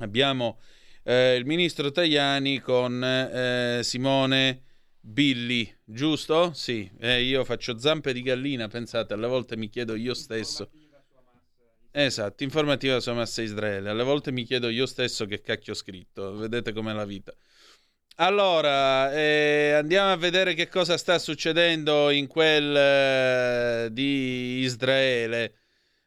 abbiamo 0.00 0.58
eh, 1.04 1.36
il 1.36 1.46
ministro 1.46 1.90
Tajani 1.90 2.60
con 2.60 3.02
eh, 3.02 3.80
Simone 3.82 4.60
Billi, 5.00 5.74
giusto? 5.82 6.52
Sì, 6.52 6.90
eh, 7.00 7.22
io 7.22 7.44
faccio 7.44 7.78
zampe 7.78 8.12
di 8.12 8.20
gallina, 8.20 8.68
pensate, 8.68 9.14
alle 9.14 9.26
volte 9.26 9.56
mi 9.56 9.70
chiedo 9.70 9.94
io 9.94 10.12
stesso. 10.12 10.68
Esatto, 11.96 12.42
informativa 12.42 12.98
sulla 12.98 13.14
massa 13.14 13.40
Israele. 13.40 13.88
Alle 13.88 14.02
volte 14.02 14.32
mi 14.32 14.42
chiedo 14.42 14.68
io 14.68 14.84
stesso 14.84 15.26
che 15.26 15.40
cacchio 15.40 15.74
ho 15.74 15.76
scritto. 15.76 16.34
Vedete 16.34 16.72
com'è 16.72 16.92
la 16.92 17.04
vita. 17.04 17.32
Allora, 18.16 19.12
eh, 19.14 19.74
andiamo 19.74 20.10
a 20.10 20.16
vedere 20.16 20.54
che 20.54 20.66
cosa 20.66 20.96
sta 20.96 21.20
succedendo 21.20 22.10
in 22.10 22.26
quel 22.26 22.76
eh, 22.76 23.88
di 23.92 24.58
Israele. 24.62 25.54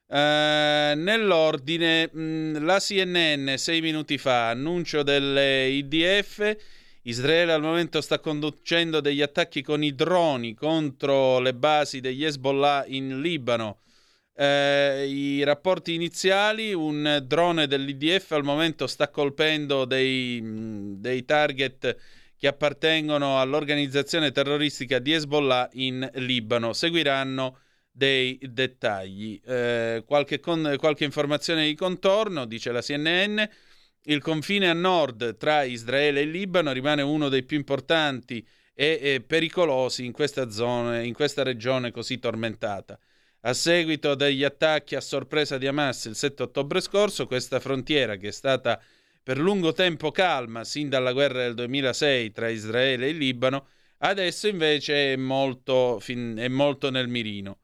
Uh, 0.08 0.96
nell'ordine, 0.98 2.10
mh, 2.12 2.20
mm, 2.20 2.66
la 2.66 2.80
CNN 2.80 3.56
sei 3.56 3.80
minuti 3.80 4.18
fa, 4.18 4.50
annuncio 4.50 5.04
delle 5.04 5.68
IDF, 5.68 6.56
Israele 7.04 7.54
al 7.54 7.62
momento 7.62 8.02
sta 8.02 8.20
conducendo 8.20 9.00
degli 9.00 9.22
attacchi 9.22 9.62
con 9.62 9.84
i 9.84 9.96
droni 9.96 10.54
contro 10.54 11.40
le 11.40 11.54
basi 11.54 12.02
degli 12.02 12.26
Hezbollah 12.26 12.86
in 12.88 13.22
Libano. 13.22 13.80
Uh, 14.40 15.04
I 15.04 15.44
rapporti 15.44 15.96
iniziali, 15.96 16.72
un 16.72 17.24
drone 17.26 17.66
dell'IDF 17.66 18.34
al 18.34 18.44
momento 18.44 18.86
sta 18.86 19.10
colpendo 19.10 19.84
dei, 19.86 20.40
mm, 20.40 20.94
dei 20.98 21.26
target 21.26 21.98
che 22.38 22.48
appartengono 22.48 23.40
all'organizzazione 23.40 24.32
terroristica 24.32 25.00
di 25.00 25.14
Hezbollah 25.14 25.70
in 25.74 26.08
Libano. 26.14 26.74
Seguiranno 26.74 27.58
dei 27.92 28.38
dettagli. 28.40 29.42
Eh, 29.44 30.04
qualche, 30.06 30.40
con, 30.40 30.76
qualche 30.78 31.04
informazione 31.04 31.66
di 31.66 31.74
contorno, 31.74 32.46
dice 32.46 32.72
la 32.72 32.82
CNN. 32.82 33.42
Il 34.04 34.22
confine 34.22 34.70
a 34.70 34.74
nord 34.74 35.36
tra 35.38 35.64
Israele 35.64 36.22
e 36.22 36.26
Libano 36.26 36.72
rimane 36.74 37.02
uno 37.02 37.28
dei 37.28 37.42
più 37.42 37.58
importanti 37.58 38.48
e, 38.76 39.00
e 39.02 39.22
pericolosi 39.22 40.06
in 40.06 40.12
questa, 40.12 40.52
zona, 40.52 41.02
in 41.02 41.14
questa 41.14 41.42
regione 41.42 41.90
così 41.90 42.20
tormentata. 42.20 43.00
A 43.42 43.54
seguito 43.54 44.16
degli 44.16 44.44
attacchi 44.44 44.96
a 44.96 45.02
sorpresa 45.02 45.58
di 45.58 45.68
Hamas 45.68 46.06
il 46.06 46.16
7 46.16 46.44
ottobre 46.44 46.82
scorso, 46.82 47.28
questa 47.28 47.60
frontiera, 47.60 48.16
che 48.16 48.30
è 48.30 48.32
stata 48.32 48.82
per 49.22 49.38
lungo 49.38 49.74
tempo 49.74 50.12
calma 50.12 50.64
sin 50.64 50.90
dalla 50.90 51.14
guerra 51.14 51.44
del 51.44 51.54
2006 51.54 52.32
tra 52.32 52.50
Israele 52.50 53.08
e 53.08 53.12
Libano, 53.12 53.68
adesso 54.00 54.48
invece 54.48 55.14
è 55.14 55.16
molto, 55.16 56.02
è 56.06 56.48
molto 56.48 56.90
nel 56.90 57.08
mirino. 57.08 57.60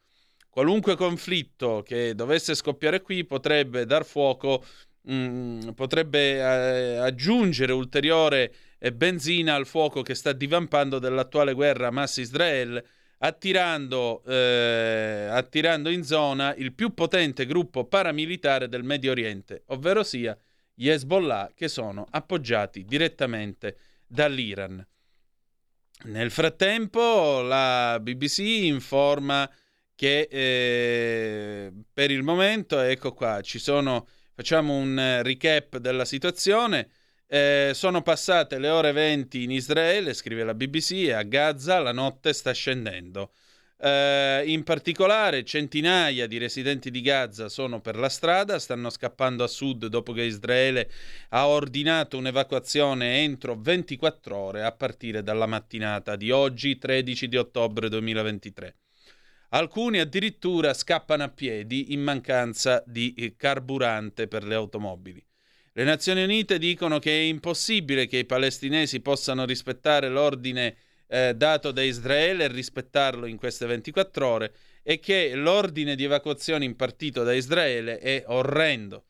Qualunque 0.49 0.95
conflitto 0.95 1.81
che 1.83 2.13
dovesse 2.13 2.53
scoppiare 2.53 3.01
qui 3.01 3.25
potrebbe 3.25 3.85
dar 3.85 4.05
fuoco, 4.05 4.63
mh, 5.01 5.13
mm, 5.13 5.69
potrebbe 5.69 6.35
eh, 6.35 6.97
aggiungere 6.97 7.73
ulteriore 7.73 8.53
eh, 8.77 8.93
benzina 8.93 9.55
al 9.55 9.65
fuoco 9.65 10.03
che 10.03 10.13
sta 10.13 10.31
divampando 10.31 10.99
dell'attuale 10.99 11.53
guerra 11.53 11.87
Hamas-Israel, 11.87 12.83
attirando, 13.23 14.21
eh, 14.25 15.27
attirando 15.29 15.89
in 15.89 16.03
zona 16.03 16.53
il 16.55 16.73
più 16.73 16.93
potente 16.93 17.45
gruppo 17.45 17.85
paramilitare 17.85 18.67
del 18.67 18.83
Medio 18.83 19.11
Oriente, 19.11 19.63
ovvero 19.67 20.03
sia 20.03 20.37
gli 20.73 20.89
Hezbollah 20.89 21.51
che 21.55 21.69
sono 21.69 22.05
appoggiati 22.09 22.83
direttamente 22.83 23.77
dall'Iran. 24.05 24.85
Nel 26.05 26.31
frattempo 26.31 27.41
la 27.41 27.97
BBC 28.01 28.39
informa 28.39 29.49
che 29.95 30.27
eh, 30.29 31.71
per 31.93 32.11
il 32.11 32.23
momento, 32.23 32.79
ecco 32.81 33.13
qua, 33.13 33.39
ci 33.39 33.57
sono, 33.57 34.05
facciamo 34.33 34.75
un 34.75 35.21
recap 35.23 35.77
della 35.77 36.03
situazione. 36.03 36.89
Eh, 37.33 37.71
sono 37.73 38.03
passate 38.03 38.59
le 38.59 38.69
ore 38.69 38.91
20 38.91 39.41
in 39.41 39.49
Israele, 39.49 40.13
scrive 40.13 40.43
la 40.43 40.53
BBC, 40.53 40.91
e 40.91 41.13
a 41.13 41.23
Gaza 41.23 41.79
la 41.79 41.91
notte 41.91 42.31
sta 42.31 42.51
scendendo. 42.51 43.31
Eh, 43.79 44.43
in 44.45 44.61
particolare, 44.61 45.43
centinaia 45.43 46.27
di 46.27 46.37
residenti 46.37 46.91
di 46.91 47.01
Gaza 47.01 47.49
sono 47.49 47.81
per 47.81 47.95
la 47.95 48.09
strada, 48.09 48.59
stanno 48.59 48.91
scappando 48.91 49.43
a 49.43 49.47
sud 49.47 49.87
dopo 49.87 50.13
che 50.13 50.21
Israele 50.21 50.91
ha 51.29 51.47
ordinato 51.47 52.19
un'evacuazione 52.19 53.23
entro 53.23 53.55
24 53.59 54.37
ore 54.37 54.63
a 54.63 54.71
partire 54.71 55.23
dalla 55.23 55.47
mattinata 55.47 56.15
di 56.15 56.29
oggi, 56.29 56.77
13 56.77 57.27
di 57.27 57.37
ottobre 57.37 57.89
2023. 57.89 58.75
Alcuni 59.49 59.97
addirittura 59.97 60.75
scappano 60.75 61.23
a 61.23 61.29
piedi 61.29 61.93
in 61.93 62.03
mancanza 62.03 62.83
di 62.85 63.15
eh, 63.15 63.33
carburante 63.35 64.27
per 64.27 64.43
le 64.43 64.53
automobili. 64.53 65.25
Le 65.75 65.83
Nazioni 65.85 66.21
Unite 66.21 66.59
dicono 66.59 66.99
che 66.99 67.09
è 67.09 67.23
impossibile 67.23 68.05
che 68.05 68.17
i 68.17 68.25
palestinesi 68.25 68.99
possano 68.99 69.43
rispettare 69.43 70.07
l'ordine 70.07 70.75
eh, 71.07 71.33
dato 71.35 71.71
da 71.71 71.81
Israele 71.81 72.43
e 72.43 72.47
rispettarlo 72.47 73.25
in 73.25 73.37
queste 73.37 73.65
24 73.65 74.27
ore 74.27 74.53
e 74.83 74.99
che 74.99 75.33
l'ordine 75.33 75.95
di 75.95 76.03
evacuazione 76.03 76.63
impartito 76.63 77.23
da 77.23 77.33
Israele 77.33 77.97
è 77.97 78.23
orrendo. 78.27 79.05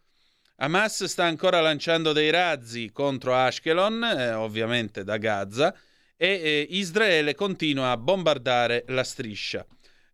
Hamas 0.57 1.03
sta 1.03 1.25
ancora 1.25 1.59
lanciando 1.59 2.13
dei 2.13 2.29
razzi 2.29 2.91
contro 2.93 3.35
Ashkelon, 3.35 4.01
eh, 4.01 4.33
ovviamente 4.33 5.03
da 5.03 5.17
Gaza, 5.17 5.75
e 6.15 6.27
eh, 6.27 6.67
Israele 6.69 7.35
continua 7.35 7.91
a 7.91 7.97
bombardare 7.97 8.85
la 8.87 9.03
striscia. 9.03 9.65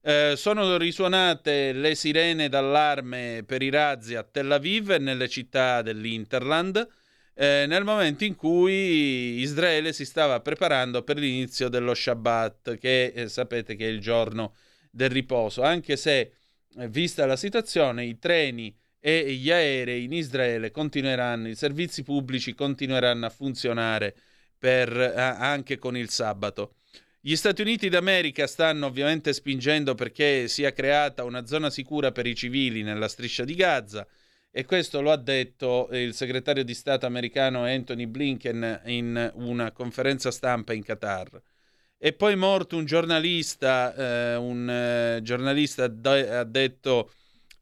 Eh, 0.02 0.34
sono 0.38 0.78
risuonate 0.78 1.74
le 1.74 1.94
sirene 1.94 2.48
d'allarme 2.48 3.44
per 3.46 3.62
i 3.62 3.70
razzi 3.70 4.16
a 4.16 4.24
Tel 4.24 4.52
Aviv 4.52 4.92
e 4.92 4.98
nelle 4.98 5.28
città 5.28 5.82
dell'Interland 5.82 6.88
eh, 7.42 7.66
nel 7.68 7.86
momento 7.86 8.26
in 8.26 8.36
cui 8.36 9.40
Israele 9.40 9.94
si 9.94 10.04
stava 10.04 10.42
preparando 10.42 11.04
per 11.04 11.16
l'inizio 11.16 11.70
dello 11.70 11.94
Shabbat, 11.94 12.78
che 12.78 13.14
eh, 13.16 13.30
sapete 13.30 13.78
che 13.78 13.86
è 13.86 13.90
il 13.90 14.02
giorno 14.02 14.56
del 14.92 15.10
riposo, 15.10 15.62
anche 15.62 15.96
se, 15.96 16.34
eh, 16.76 16.90
vista 16.90 17.26
la 17.26 17.38
situazione, 17.38 18.04
i 18.04 18.20
treni 18.20 18.76
e 19.00 19.32
gli 19.36 19.52
aerei 19.52 20.04
in 20.04 20.12
Israele 20.12 20.70
continueranno, 20.72 21.48
i 21.48 21.56
servizi 21.56 22.04
pubblici 22.04 22.54
continueranno 22.54 23.26
a 23.26 23.30
funzionare 23.30 24.14
per, 24.58 24.92
anche 24.92 25.78
con 25.78 25.96
il 25.96 26.10
sabato. 26.10 26.74
Gli 27.22 27.36
Stati 27.36 27.62
Uniti 27.62 27.90
d'America 27.90 28.48
stanno 28.48 28.86
ovviamente 28.86 29.34
spingendo 29.34 29.94
perché 29.94 30.48
sia 30.48 30.72
creata 30.72 31.26
una 31.26 31.46
zona 31.46 31.70
sicura 31.70 32.14
per 32.14 32.26
i 32.26 32.34
civili 32.34 32.82
nella 32.82 33.10
striscia 33.10 33.44
di 33.44 33.56
Gaza 33.56 34.08
e 34.50 34.64
questo 34.64 35.02
lo 35.02 35.12
ha 35.12 35.18
detto 35.18 35.90
il 35.92 36.14
segretario 36.14 36.64
di 36.64 36.74
Stato 36.74 37.06
americano 37.06 37.66
Anthony 37.66 38.06
Blinken 38.06 38.84
in 38.86 39.32
una 39.36 39.74
conferenza 39.74 40.32
stampa 40.32 40.72
in 40.72 40.82
Qatar. 40.82 41.42
E 41.98 42.14
poi 42.14 42.38
morto 42.38 42.78
un 42.78 42.86
giornalista, 42.86 43.94
eh, 43.94 44.36
un 44.38 44.70
eh, 44.70 45.20
giornalista 45.22 45.84
ha 45.84 46.44
detto 46.46 47.12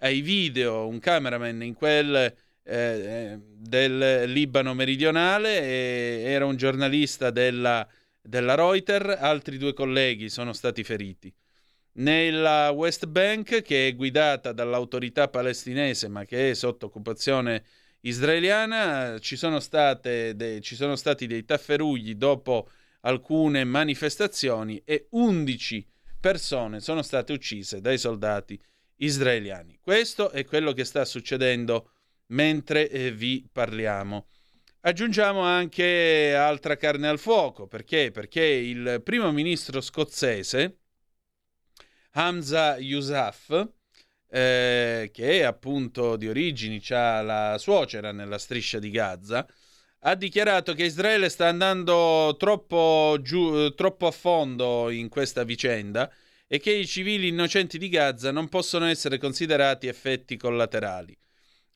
ai 0.02 0.22
video, 0.22 0.88
un 0.88 1.00
cameraman 1.00 1.64
in 1.64 1.74
quel 1.74 2.32
eh, 2.62 3.40
del 3.42 4.32
Libano 4.32 4.76
meridionale, 4.76 6.22
era 6.22 6.46
un 6.46 6.58
giornalista 6.58 7.32
della, 7.32 7.88
della 8.28 8.56
Reuters, 8.56 9.16
altri 9.20 9.58
due 9.58 9.74
colleghi 9.74 10.30
sono 10.30 10.52
stati 10.52 10.84
feriti. 10.84 11.34
Nella 11.94 12.72
West 12.72 13.06
Bank, 13.08 13.62
che 13.62 13.88
è 13.88 13.96
guidata 13.96 14.52
dall'autorità 14.52 15.30
palestinese 15.30 16.10
ma 16.10 16.26
che 16.26 16.52
è 16.52 16.54
sotto 16.54 16.88
occupazione 16.88 17.64
israeliana, 18.02 19.18
ci 19.20 19.38
sono, 19.38 19.60
de- 19.72 20.60
ci 20.62 20.76
sono 20.76 20.96
stati 20.96 21.26
dei 21.26 21.46
tafferugli 21.46 22.16
dopo 22.16 22.70
alcune 23.02 23.64
manifestazioni 23.64 24.82
e 24.84 25.08
11 25.12 25.88
persone 26.20 26.82
sono 26.82 27.02
state 27.02 27.32
uccise 27.32 27.80
dai 27.80 27.98
soldati 27.98 28.60
israeliani. 28.98 29.80
Questo 29.82 30.32
è 30.32 30.44
quello 30.44 30.74
che 30.74 30.84
sta 30.84 31.06
succedendo 31.06 31.92
mentre 32.28 32.90
eh, 32.90 33.12
vi 33.12 33.48
parliamo. 33.50 34.28
Aggiungiamo 34.88 35.42
anche 35.42 36.34
altra 36.34 36.78
carne 36.78 37.10
al 37.10 37.20
fuoco, 37.20 37.68
perché? 37.68 38.10
Perché 38.10 38.42
il 38.42 39.02
primo 39.04 39.34
ministro 39.34 39.82
scozzese, 39.82 40.78
Hamza 42.12 42.78
Yousaf, 42.78 43.68
eh, 44.30 45.10
che 45.12 45.40
è 45.40 45.42
appunto 45.42 46.16
di 46.16 46.30
origini, 46.30 46.82
ha 46.92 47.22
la 47.22 47.58
suocera 47.58 48.14
nella 48.14 48.38
striscia 48.38 48.80
di 48.80 48.90
Gaza, 48.90 49.46
ha 50.00 50.16
dichiarato 50.16 50.74
che 50.74 50.86
Israele 50.86 51.28
sta 51.28 51.50
andando 51.50 52.38
troppo, 52.40 53.18
giù, 53.22 53.74
troppo 53.74 54.08
a 54.08 54.12
fondo 54.12 54.90
in 54.90 55.10
questa 55.10 55.44
vicenda 55.44 56.10
e 56.48 56.60
che 56.60 56.72
i 56.72 56.88
civili 56.88 57.28
innocenti 57.28 57.78
di 57.78 57.90
Gaza 57.90 58.32
non 58.32 58.48
possono 58.48 58.86
essere 58.86 59.18
considerati 59.18 59.88
effetti 59.88 60.38
collaterali. 60.38 61.14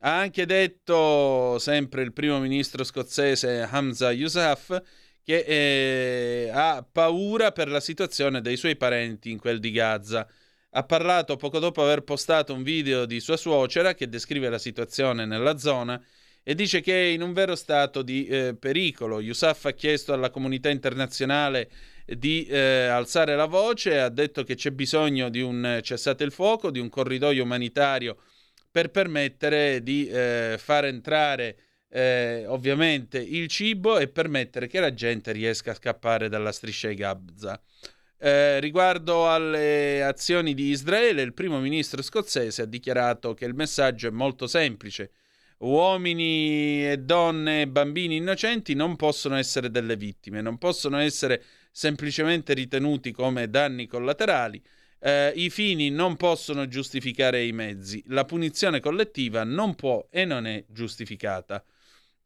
Ha 0.03 0.18
anche 0.18 0.48
detto, 0.48 1.60
sempre 1.60 2.02
il 2.02 2.11
primo 2.11 2.40
ministro 2.40 2.84
scozzese 2.84 3.61
Hamza 3.61 4.11
Yousaf, 4.11 4.82
che 5.23 5.45
eh, 5.45 6.49
ha 6.52 6.84
paura 6.91 7.52
per 7.52 7.68
la 7.68 7.80
situazione 7.80 8.41
dei 8.41 8.57
suoi 8.57 8.76
parenti 8.76 9.30
in 9.30 9.38
quel 9.38 9.60
di 9.60 9.69
Gaza. 9.69 10.28
Ha 10.72 10.84
parlato 10.86 11.36
poco 11.36 11.60
dopo 11.60 11.84
aver 11.84 12.02
postato 12.02 12.52
un 12.52 12.64
video 12.64 13.06
di 13.06 13.19
sua 13.19 13.38
suocera 13.38 13.94
che 13.94 14.10
descrive 14.10 14.49
la 14.49 14.57
situazione 14.57 15.28
nella 15.28 15.60
zona 15.60 16.03
e 16.41 16.56
dice 16.56 16.82
che 16.82 16.94
è 16.94 17.06
in 17.14 17.22
un 17.22 17.34
vero 17.34 17.56
stato 17.56 18.02
di 18.02 18.26
eh, 18.26 18.56
pericolo. 18.56 19.22
Yousaf 19.22 19.65
ha 19.65 19.73
chiesto 19.73 20.14
alla 20.14 20.32
comunità 20.32 20.69
internazionale 20.69 21.69
di 22.07 22.45
eh, 22.45 22.88
alzare 22.88 23.36
la 23.36 23.45
voce, 23.45 23.99
ha 23.99 24.10
detto 24.10 24.44
che 24.44 24.56
c'è 24.56 24.72
bisogno 24.72 25.30
di 25.30 25.41
un 25.41 25.80
cessate 25.84 26.23
il 26.23 26.32
fuoco, 26.32 26.72
di 26.72 26.80
un 26.80 26.90
corridoio 26.90 27.44
umanitario 27.44 28.18
per 28.72 28.89
permettere 28.89 29.84
di 29.84 30.07
eh, 30.07 30.56
far 30.57 30.85
entrare 30.85 31.57
eh, 31.89 32.45
ovviamente 32.48 33.19
il 33.19 33.48
cibo 33.48 33.98
e 33.98 34.07
permettere 34.07 34.68
che 34.68 34.80
la 34.80 34.93
gente 34.93 35.34
riesca 35.34 35.72
a 35.72 35.76
scappare 35.76 36.30
dalla 36.30 36.53
striscia 36.53 36.88
di 36.88 36.95
Gaza. 36.95 37.61
Eh, 38.18 38.60
riguardo 38.60 39.30
alle 39.30 40.03
azioni 40.03 40.53
di 40.53 40.69
Israele, 40.69 41.22
il 41.22 41.34
primo 41.34 41.60
ministro 41.60 42.02
scozzese 42.02 42.61
ha 42.61 42.65
dichiarato 42.65 43.34
che 43.34 43.45
il 43.45 43.56
messaggio 43.56 44.07
è 44.07 44.11
molto 44.11 44.48
semplice. 44.48 45.11
Uomini 45.57 46.89
e 46.89 46.98
donne 46.98 47.61
e 47.61 47.68
bambini 47.68 48.15
innocenti 48.15 48.73
non 48.73 48.95
possono 48.95 49.35
essere 49.35 49.69
delle 49.69 49.95
vittime, 49.95 50.41
non 50.41 50.57
possono 50.57 50.98
essere 50.98 51.43
semplicemente 51.72 52.53
ritenuti 52.53 53.11
come 53.11 53.49
danni 53.49 53.85
collaterali 53.85 54.61
eh, 55.03 55.34
i 55.36 55.49
fini 55.49 55.90
non 55.90 56.15
possono 56.15 56.68
giustificare 56.68 57.44
i 57.44 57.52
mezzi, 57.52 58.03
la 58.07 58.23
punizione 58.23 58.80
collettiva 58.80 59.44
non 59.44 59.73
può 59.76 60.07
e 60.11 60.26
non 60.26 60.45
è 60.45 60.64
giustificata. 60.68 61.64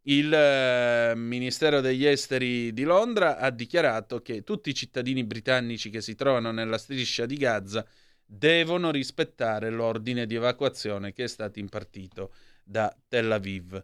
Il 0.08 0.32
eh, 0.32 1.14
Ministero 1.16 1.82
degli 1.82 2.06
Esteri 2.06 2.74
di 2.74 2.84
Londra 2.84 3.38
ha 3.38 3.50
dichiarato 3.50 4.22
che 4.22 4.44
tutti 4.44 4.70
i 4.70 4.76
cittadini 4.76 5.24
britannici 5.24 5.90
che 5.90 6.02
si 6.02 6.16
trovano 6.16 6.52
nella 6.52 6.78
striscia 6.78 7.26
di 7.26 7.38
Gaza 7.38 7.86
devono 8.24 8.92
rispettare 8.92 9.70
l'ordine 9.70 10.26
di 10.26 10.36
evacuazione 10.36 11.14
che 11.14 11.24
è 11.24 11.28
stato 11.28 11.60
impartito 11.60 12.34
da 12.64 12.96
Tel 13.08 13.32
Aviv. 13.32 13.84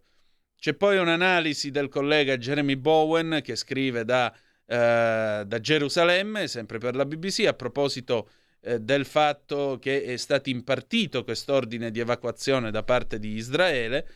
C'è 0.58 0.74
poi 0.76 0.98
un'analisi 0.98 1.72
del 1.72 1.90
collega 1.90 2.38
Jeremy 2.38 2.76
Bowen 2.76 3.40
che 3.44 3.56
scrive 3.56 4.04
da, 4.04 4.32
eh, 4.66 5.44
da 5.46 5.60
Gerusalemme, 5.60 6.48
sempre 6.48 6.78
per 6.78 6.96
la 6.96 7.06
BBC, 7.06 7.46
a 7.48 7.54
proposito 7.54 8.30
eh, 8.62 8.80
del 8.80 9.06
fatto 9.06 9.80
che 9.82 10.04
è 10.04 10.18
stato 10.18 10.50
impartito 10.50 11.24
quest'ordine 11.24 11.92
di 11.92 12.00
evacuazione 12.00 12.72
da 12.72 12.84
parte 12.84 13.20
di 13.20 13.36
Israele. 13.36 14.08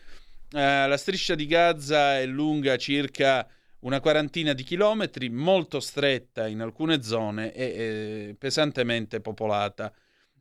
Eh, 0.52 0.86
la 0.86 0.96
striscia 0.96 1.34
di 1.34 1.46
Gaza 1.46 2.18
è 2.18 2.26
lunga 2.26 2.76
circa 2.76 3.48
una 3.80 4.00
quarantina 4.00 4.52
di 4.52 4.62
chilometri, 4.62 5.28
molto 5.28 5.80
stretta 5.80 6.46
in 6.46 6.60
alcune 6.60 7.02
zone 7.02 7.52
e 7.52 7.64
eh, 7.64 8.36
pesantemente 8.38 9.20
popolata. 9.20 9.92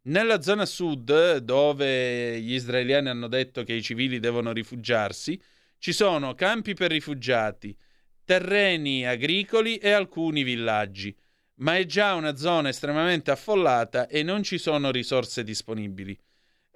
Nella 0.04 0.42
zona 0.42 0.66
sud, 0.66 1.38
dove 1.38 2.40
gli 2.40 2.54
israeliani 2.54 3.10
hanno 3.10 3.28
detto 3.28 3.64
che 3.64 3.74
i 3.74 3.82
civili 3.82 4.20
devono 4.20 4.52
rifugiarsi, 4.52 5.40
ci 5.80 5.92
sono 5.92 6.36
campi 6.36 6.76
per 6.76 6.92
rifugiati, 6.92 7.76
terreni 8.24 9.06
agricoli 9.06 9.78
e 9.78 9.92
alcuni 9.92 10.44
villaggi 10.44 11.16
ma 11.56 11.78
è 11.78 11.86
già 11.86 12.14
una 12.16 12.36
zona 12.36 12.70
estremamente 12.70 13.32
affollata 13.32 14.08
e 14.08 14.24
non 14.24 14.44
ci 14.44 14.58
sono 14.58 14.92
risorse 14.92 15.44
disponibili. 15.44 16.18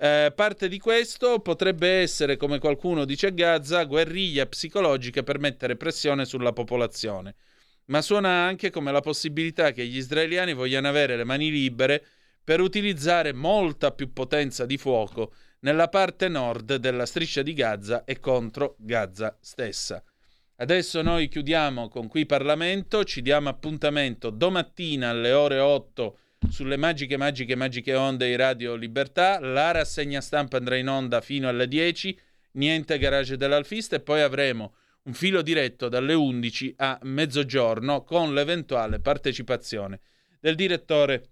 Eh, 0.01 0.31
parte 0.33 0.69
di 0.69 0.79
questo 0.79 1.39
potrebbe 1.39 1.99
essere, 1.99 2.37
come 2.37 2.59
qualcuno 2.59 3.03
dice 3.03 3.27
a 3.27 3.31
Gaza, 3.31 3.83
guerriglia 3.83 4.45
psicologica 4.45 5.23
per 5.23 5.39
mettere 5.39 5.75
pressione 5.75 6.23
sulla 6.23 6.53
popolazione, 6.53 7.35
ma 7.85 8.01
suona 8.01 8.29
anche 8.29 8.69
come 8.69 8.93
la 8.93 9.01
possibilità 9.01 9.71
che 9.71 9.85
gli 9.85 9.97
israeliani 9.97 10.53
vogliano 10.53 10.87
avere 10.87 11.17
le 11.17 11.25
mani 11.25 11.51
libere 11.51 12.01
per 12.41 12.61
utilizzare 12.61 13.33
molta 13.33 13.91
più 13.91 14.13
potenza 14.13 14.65
di 14.65 14.77
fuoco 14.77 15.33
nella 15.59 15.89
parte 15.89 16.29
nord 16.29 16.75
della 16.75 17.05
striscia 17.05 17.41
di 17.41 17.53
Gaza 17.53 18.05
e 18.05 18.19
contro 18.21 18.75
Gaza 18.79 19.37
stessa. 19.41 20.01
Adesso 20.61 21.01
noi 21.01 21.29
chiudiamo 21.29 21.87
con 21.87 22.09
qui 22.09 22.25
Parlamento, 22.25 23.05
ci 23.05 23.21
diamo 23.21 23.47
appuntamento 23.47 24.29
domattina 24.29 25.07
alle 25.07 25.31
ore 25.31 25.57
8 25.57 26.17
sulle 26.49 26.75
magiche, 26.75 27.15
magiche, 27.15 27.55
magiche 27.55 27.95
onde 27.95 28.27
di 28.27 28.35
Radio 28.35 28.75
Libertà. 28.75 29.39
La 29.39 29.71
rassegna 29.71 30.19
stampa 30.19 30.57
andrà 30.57 30.75
in 30.75 30.89
onda 30.89 31.21
fino 31.21 31.47
alle 31.47 31.65
10, 31.65 32.19
niente 32.53 32.97
garage 32.97 33.37
dell'Alfista 33.37 33.95
e 33.95 34.01
poi 34.01 34.19
avremo 34.19 34.73
un 35.03 35.13
filo 35.13 35.41
diretto 35.41 35.87
dalle 35.87 36.13
11 36.13 36.73
a 36.75 36.99
mezzogiorno 37.03 38.03
con 38.03 38.33
l'eventuale 38.33 38.99
partecipazione 38.99 40.01
del 40.41 40.55
direttore 40.55 41.29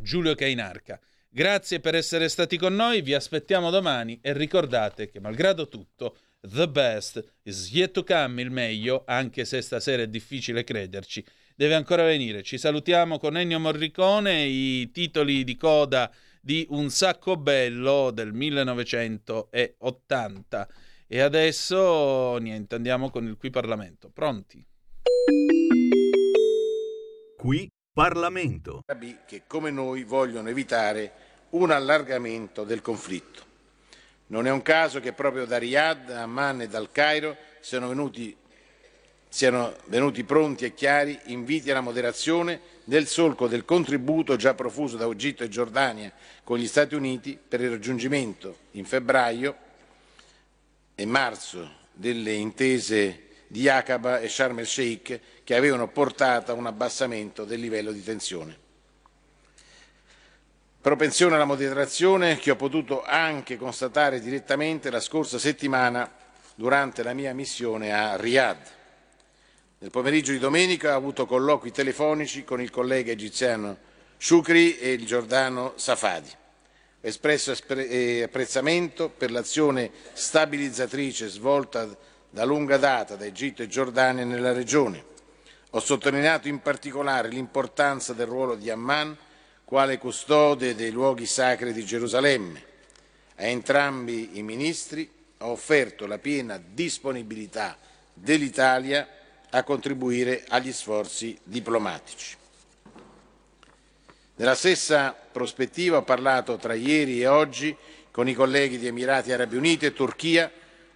Giulio 0.00 0.34
Cainarca. 0.34 0.98
Grazie 1.28 1.80
per 1.80 1.94
essere 1.94 2.30
stati 2.30 2.56
con 2.56 2.74
noi, 2.74 3.02
vi 3.02 3.12
aspettiamo 3.12 3.68
domani 3.68 4.18
e 4.22 4.32
ricordate 4.32 5.10
che 5.10 5.20
malgrado 5.20 5.68
tutto 5.68 6.16
The 6.48 6.68
best 6.68 7.24
is 7.42 7.72
yet 7.72 7.90
to 7.90 8.04
come, 8.04 8.40
il 8.40 8.52
meglio, 8.52 9.02
anche 9.04 9.44
se 9.44 9.60
stasera 9.60 10.02
è 10.02 10.06
difficile 10.06 10.62
crederci. 10.62 11.24
Deve 11.56 11.74
ancora 11.74 12.04
venire. 12.04 12.44
Ci 12.44 12.56
salutiamo 12.56 13.18
con 13.18 13.36
Ennio 13.36 13.58
Morricone, 13.58 14.44
i 14.44 14.92
titoli 14.92 15.42
di 15.42 15.56
coda 15.56 16.08
di 16.40 16.64
Un 16.70 16.88
sacco 16.90 17.36
bello 17.36 18.12
del 18.12 18.32
1980. 18.32 20.68
E 21.08 21.20
adesso 21.20 22.36
niente, 22.36 22.76
andiamo 22.76 23.10
con 23.10 23.26
il 23.26 23.36
Qui 23.36 23.50
Parlamento. 23.50 24.08
Pronti? 24.08 24.64
Qui 27.36 27.68
Parlamento. 27.92 28.82
Che 29.26 29.42
come 29.48 29.72
noi 29.72 30.04
vogliono 30.04 30.48
evitare 30.48 31.12
un 31.50 31.72
allargamento 31.72 32.62
del 32.62 32.82
conflitto. 32.82 33.54
Non 34.28 34.46
è 34.46 34.50
un 34.50 34.62
caso 34.62 34.98
che 34.98 35.12
proprio 35.12 35.44
da 35.44 35.56
Riyadh, 35.56 36.10
Amman 36.10 36.62
e 36.62 36.68
dal 36.68 36.90
Cairo 36.90 37.36
siano 37.60 37.88
venuti, 37.88 38.36
siano 39.28 39.76
venuti 39.84 40.24
pronti 40.24 40.64
e 40.64 40.74
chiari 40.74 41.16
inviti 41.26 41.70
alla 41.70 41.80
moderazione 41.80 42.60
nel 42.84 43.06
solco 43.06 43.46
del 43.46 43.64
contributo 43.64 44.34
già 44.34 44.54
profuso 44.54 44.96
da 44.96 45.06
Egitto 45.06 45.44
e 45.44 45.48
Giordania 45.48 46.10
con 46.42 46.58
gli 46.58 46.66
Stati 46.66 46.96
Uniti 46.96 47.38
per 47.48 47.60
il 47.60 47.70
raggiungimento 47.70 48.56
in 48.72 48.84
febbraio 48.84 49.56
e 50.96 51.06
marzo 51.06 51.84
delle 51.92 52.32
intese 52.32 53.28
di 53.46 53.68
Aqaba 53.68 54.18
e 54.18 54.28
Sharm 54.28 54.58
el 54.58 54.66
Sheikh 54.66 55.20
che 55.44 55.54
avevano 55.54 55.86
portato 55.86 56.50
a 56.50 56.54
un 56.54 56.66
abbassamento 56.66 57.44
del 57.44 57.60
livello 57.60 57.92
di 57.92 58.02
tensione 58.02 58.64
propensione 60.86 61.34
alla 61.34 61.44
moderazione 61.44 62.38
che 62.38 62.52
ho 62.52 62.54
potuto 62.54 63.02
anche 63.02 63.56
constatare 63.56 64.20
direttamente 64.20 64.88
la 64.88 65.00
scorsa 65.00 65.36
settimana 65.36 66.08
durante 66.54 67.02
la 67.02 67.12
mia 67.12 67.34
missione 67.34 67.92
a 67.92 68.14
Riyadh. 68.14 68.66
Nel 69.78 69.90
pomeriggio 69.90 70.30
di 70.30 70.38
domenica 70.38 70.92
ho 70.92 70.96
avuto 70.96 71.26
colloqui 71.26 71.72
telefonici 71.72 72.44
con 72.44 72.60
il 72.60 72.70
collega 72.70 73.10
egiziano 73.10 73.76
Shukri 74.16 74.78
e 74.78 74.92
il 74.92 75.04
giordano 75.04 75.72
Safadi. 75.74 76.30
espresso 77.00 77.50
espre- 77.50 77.88
eh, 77.88 78.22
apprezzamento 78.22 79.08
per 79.08 79.32
l'azione 79.32 79.90
stabilizzatrice 80.12 81.26
svolta 81.26 81.88
da 82.30 82.44
lunga 82.44 82.76
data 82.76 83.16
da 83.16 83.24
Egitto 83.24 83.60
e 83.60 83.66
Giordania 83.66 84.24
nella 84.24 84.52
regione. 84.52 85.04
Ho 85.70 85.80
sottolineato 85.80 86.46
in 86.46 86.60
particolare 86.60 87.26
l'importanza 87.26 88.12
del 88.12 88.26
ruolo 88.26 88.54
di 88.54 88.70
Amman 88.70 89.16
quale 89.66 89.98
custode 89.98 90.76
dei 90.76 90.92
luoghi 90.92 91.26
sacri 91.26 91.72
di 91.72 91.84
Gerusalemme. 91.84 92.62
A 93.34 93.46
entrambi 93.46 94.38
i 94.38 94.42
ministri 94.42 95.10
ho 95.38 95.48
offerto 95.48 96.06
la 96.06 96.18
piena 96.18 96.62
disponibilità 96.64 97.76
dell'Italia 98.14 99.08
a 99.50 99.64
contribuire 99.64 100.44
agli 100.46 100.72
sforzi 100.72 101.36
diplomatici. 101.42 102.36
Nella 104.36 104.54
stessa 104.54 105.12
prospettiva 105.12 105.96
ho 105.96 106.04
parlato 106.04 106.56
tra 106.58 106.74
ieri 106.74 107.20
e 107.20 107.26
oggi 107.26 107.76
con 108.12 108.28
i 108.28 108.34
colleghi 108.34 108.78
di 108.78 108.86
Emirati 108.86 109.32
Arabi 109.32 109.56
Uniti 109.56 109.86
e 109.86 109.92
Turchia, 109.92 110.48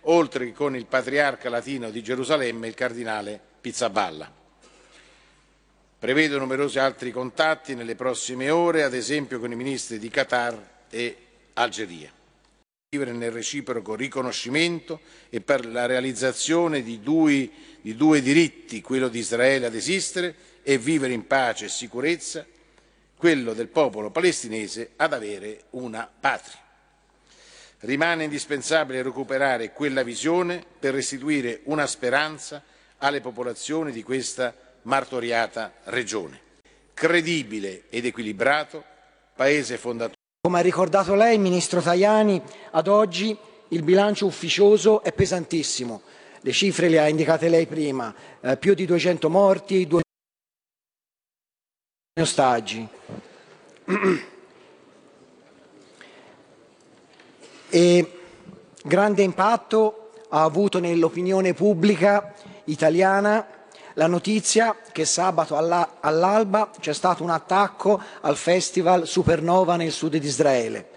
oltre 0.03 0.45
che 0.45 0.53
con 0.53 0.77
il 0.77 0.87
patriarca 0.87 1.49
latino 1.49 1.91
di 1.91 2.05
Gerusalemme, 2.05 2.69
il 2.69 2.75
cardinale 2.75 3.41
Pizzaballa. 3.61 4.40
Prevedo 6.01 6.39
numerosi 6.39 6.79
altri 6.79 7.11
contatti 7.11 7.75
nelle 7.75 7.95
prossime 7.95 8.49
ore, 8.49 8.85
ad 8.85 8.95
esempio 8.95 9.39
con 9.39 9.53
i 9.53 9.55
ministri 9.55 9.99
di 9.99 10.09
Qatar 10.09 10.87
e 10.89 11.17
Algeria. 11.53 12.11
Vivere 12.89 13.13
nel 13.13 13.31
reciproco 13.31 13.97
riconoscimento 13.97 15.01
e 15.29 15.43
per 15.43 15.67
la 15.67 15.85
realizzazione 15.85 16.83
di 16.83 17.03
due, 17.03 17.51
di 17.83 17.95
due 17.97 18.23
diritti, 18.23 18.81
quello 18.81 19.09
di 19.09 19.19
Israele 19.19 19.67
ad 19.67 19.75
esistere 19.75 20.35
e 20.63 20.79
vivere 20.79 21.13
in 21.13 21.27
pace 21.27 21.67
e 21.67 21.69
sicurezza, 21.69 22.47
quello 23.15 23.53
del 23.53 23.69
popolo 23.69 24.11
palestinese 24.11 24.93
ad 24.97 25.13
avere 25.13 25.65
una 25.73 26.11
patria. 26.19 26.61
Rimane 27.81 28.25
indispensabile 28.25 29.03
recuperare 29.03 29.75
quella 29.75 30.03
visione 30.03 30.65
per 30.79 30.95
restituire 30.95 31.61
una 31.65 31.87
speranza 31.87 32.65
alle 32.97 33.21
popolazioni 33.21 33.93
di 33.93 34.03
questa 34.03 34.69
martoriata 34.83 35.73
regione. 35.85 36.41
Credibile 36.95 37.85
ed 37.89 38.05
equilibrato, 38.05 38.85
paese 39.35 39.77
fondatore. 39.77 40.15
Come 40.43 40.59
ha 40.59 40.63
ricordato 40.63 41.15
lei, 41.15 41.39
Ministro 41.39 41.81
Tajani, 41.81 42.41
ad 42.71 42.89
oggi 42.89 43.37
il 43.69 43.83
bilancio 43.83 44.27
ufficioso 44.27 45.03
è 45.03 45.13
pesantissimo. 45.13 46.03
Le 46.41 46.53
cifre 46.53 46.89
le 46.89 46.99
ha 46.99 47.09
indicate 47.09 47.49
lei 47.49 47.67
prima, 47.67 48.15
eh, 48.41 48.57
più 48.57 48.75
di 48.75 48.87
200 48.87 49.29
morti, 49.29 49.87
2 49.87 50.01
ostaggi. 52.21 52.89
E 57.73 58.19
grande 58.83 59.23
impatto 59.23 60.11
ha 60.31 60.43
avuto 60.43 60.81
nell'opinione 60.81 61.55
pubblica 61.55 62.35
italiana 62.65 63.47
la 63.95 64.07
notizia 64.07 64.77
che 64.93 65.05
sabato 65.05 65.57
alla- 65.57 65.97
all'alba 66.01 66.71
c'è 66.79 66.93
stato 66.93 67.23
un 67.23 67.31
attacco 67.31 68.01
al 68.21 68.37
festival 68.37 69.07
Supernova 69.07 69.77
nel 69.77 69.93
sud 69.93 70.17
di 70.17 70.27
Israele, 70.27 70.89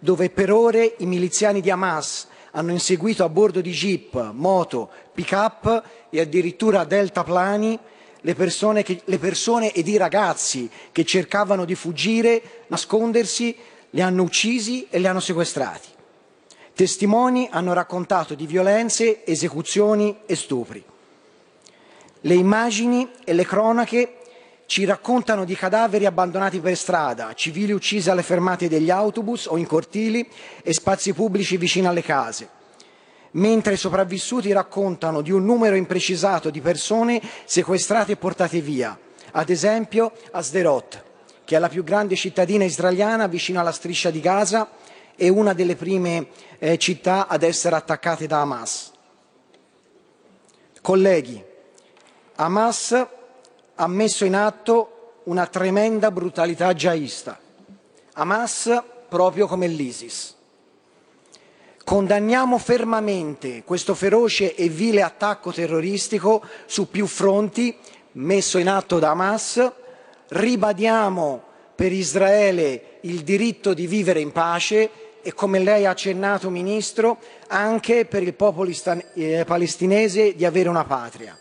dove 0.00 0.30
per 0.30 0.52
ore 0.52 0.94
i 0.98 1.06
miliziani 1.06 1.60
di 1.60 1.70
Hamas 1.70 2.26
hanno 2.52 2.72
inseguito 2.72 3.22
a 3.22 3.28
bordo 3.28 3.60
di 3.60 3.70
jeep, 3.70 4.32
moto, 4.32 4.90
pick-up 5.12 5.82
e 6.10 6.20
addirittura 6.20 6.84
deltaplani 6.84 7.78
le 8.22 8.34
persone, 8.34 8.82
che- 8.82 9.02
le 9.04 9.18
persone 9.18 9.72
ed 9.72 9.88
i 9.88 9.96
ragazzi 9.96 10.68
che 10.92 11.04
cercavano 11.04 11.64
di 11.64 11.74
fuggire, 11.74 12.64
nascondersi, 12.66 13.56
li 13.90 14.02
hanno 14.02 14.22
uccisi 14.22 14.86
e 14.90 14.98
li 14.98 15.06
hanno 15.06 15.20
sequestrati. 15.20 15.88
Testimoni 16.74 17.48
hanno 17.50 17.72
raccontato 17.72 18.34
di 18.34 18.46
violenze, 18.46 19.24
esecuzioni 19.24 20.20
e 20.26 20.34
stupri. 20.34 20.84
Le 22.22 22.34
immagini 22.34 23.08
e 23.24 23.32
le 23.32 23.46
cronache 23.46 24.16
ci 24.66 24.84
raccontano 24.84 25.44
di 25.44 25.56
cadaveri 25.56 26.06
abbandonati 26.06 26.60
per 26.60 26.76
strada, 26.76 27.34
civili 27.34 27.72
uccisi 27.72 28.08
alle 28.08 28.22
fermate 28.22 28.68
degli 28.68 28.88
autobus 28.88 29.46
o 29.46 29.56
in 29.56 29.66
cortili 29.66 30.28
e 30.62 30.72
spazi 30.72 31.12
pubblici 31.12 31.56
vicino 31.56 31.88
alle 31.88 32.02
case, 32.02 32.48
mentre 33.32 33.72
i 33.72 33.76
sopravvissuti 33.76 34.52
raccontano 34.52 35.22
di 35.22 35.32
un 35.32 35.44
numero 35.44 35.74
imprecisato 35.74 36.50
di 36.50 36.60
persone 36.60 37.20
sequestrate 37.46 38.12
e 38.12 38.16
portate 38.16 38.60
via, 38.60 38.96
ad 39.32 39.50
esempio 39.50 40.12
a 40.30 40.40
Sderot, 40.40 41.04
che 41.44 41.56
è 41.56 41.58
la 41.58 41.68
più 41.68 41.82
grande 41.82 42.14
cittadina 42.14 42.62
israeliana 42.62 43.26
vicino 43.26 43.58
alla 43.58 43.72
striscia 43.72 44.10
di 44.10 44.20
Gaza 44.20 44.70
e 45.16 45.28
una 45.28 45.52
delle 45.52 45.74
prime 45.74 46.28
eh, 46.60 46.78
città 46.78 47.26
ad 47.26 47.42
essere 47.42 47.74
attaccate 47.74 48.28
da 48.28 48.42
Hamas. 48.42 48.92
Colleghi, 50.80 51.48
Hamas 52.40 53.06
ha 53.74 53.86
messo 53.86 54.24
in 54.24 54.34
atto 54.34 55.20
una 55.24 55.46
tremenda 55.46 56.10
brutalità 56.10 56.72
jihadista. 56.72 57.38
Hamas 58.14 58.82
proprio 59.10 59.46
come 59.46 59.66
l'ISIS. 59.66 60.34
Condanniamo 61.84 62.56
fermamente 62.56 63.62
questo 63.62 63.94
feroce 63.94 64.54
e 64.54 64.70
vile 64.70 65.02
attacco 65.02 65.52
terroristico 65.52 66.42
su 66.64 66.88
più 66.88 67.06
fronti 67.06 67.76
messo 68.12 68.56
in 68.56 68.70
atto 68.70 68.98
da 68.98 69.10
Hamas, 69.10 69.70
ribadiamo 70.28 71.42
per 71.74 71.92
Israele 71.92 73.00
il 73.02 73.20
diritto 73.20 73.74
di 73.74 73.86
vivere 73.86 74.20
in 74.20 74.32
pace 74.32 74.90
e, 75.20 75.34
come 75.34 75.58
lei 75.58 75.84
ha 75.84 75.90
accennato, 75.90 76.48
Ministro, 76.48 77.18
anche 77.48 78.06
per 78.06 78.22
il 78.22 78.32
popolo 78.32 78.70
eh, 79.12 79.44
palestinese 79.44 80.34
di 80.34 80.46
avere 80.46 80.70
una 80.70 80.84
patria. 80.84 81.36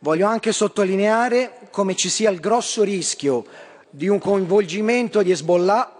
Voglio 0.00 0.28
anche 0.28 0.52
sottolineare 0.52 1.68
come 1.72 1.96
ci 1.96 2.08
sia 2.08 2.30
il 2.30 2.38
grosso 2.38 2.84
rischio 2.84 3.44
di 3.90 4.06
un 4.06 4.20
coinvolgimento 4.20 5.22
di 5.22 5.32
Hezbollah 5.32 5.92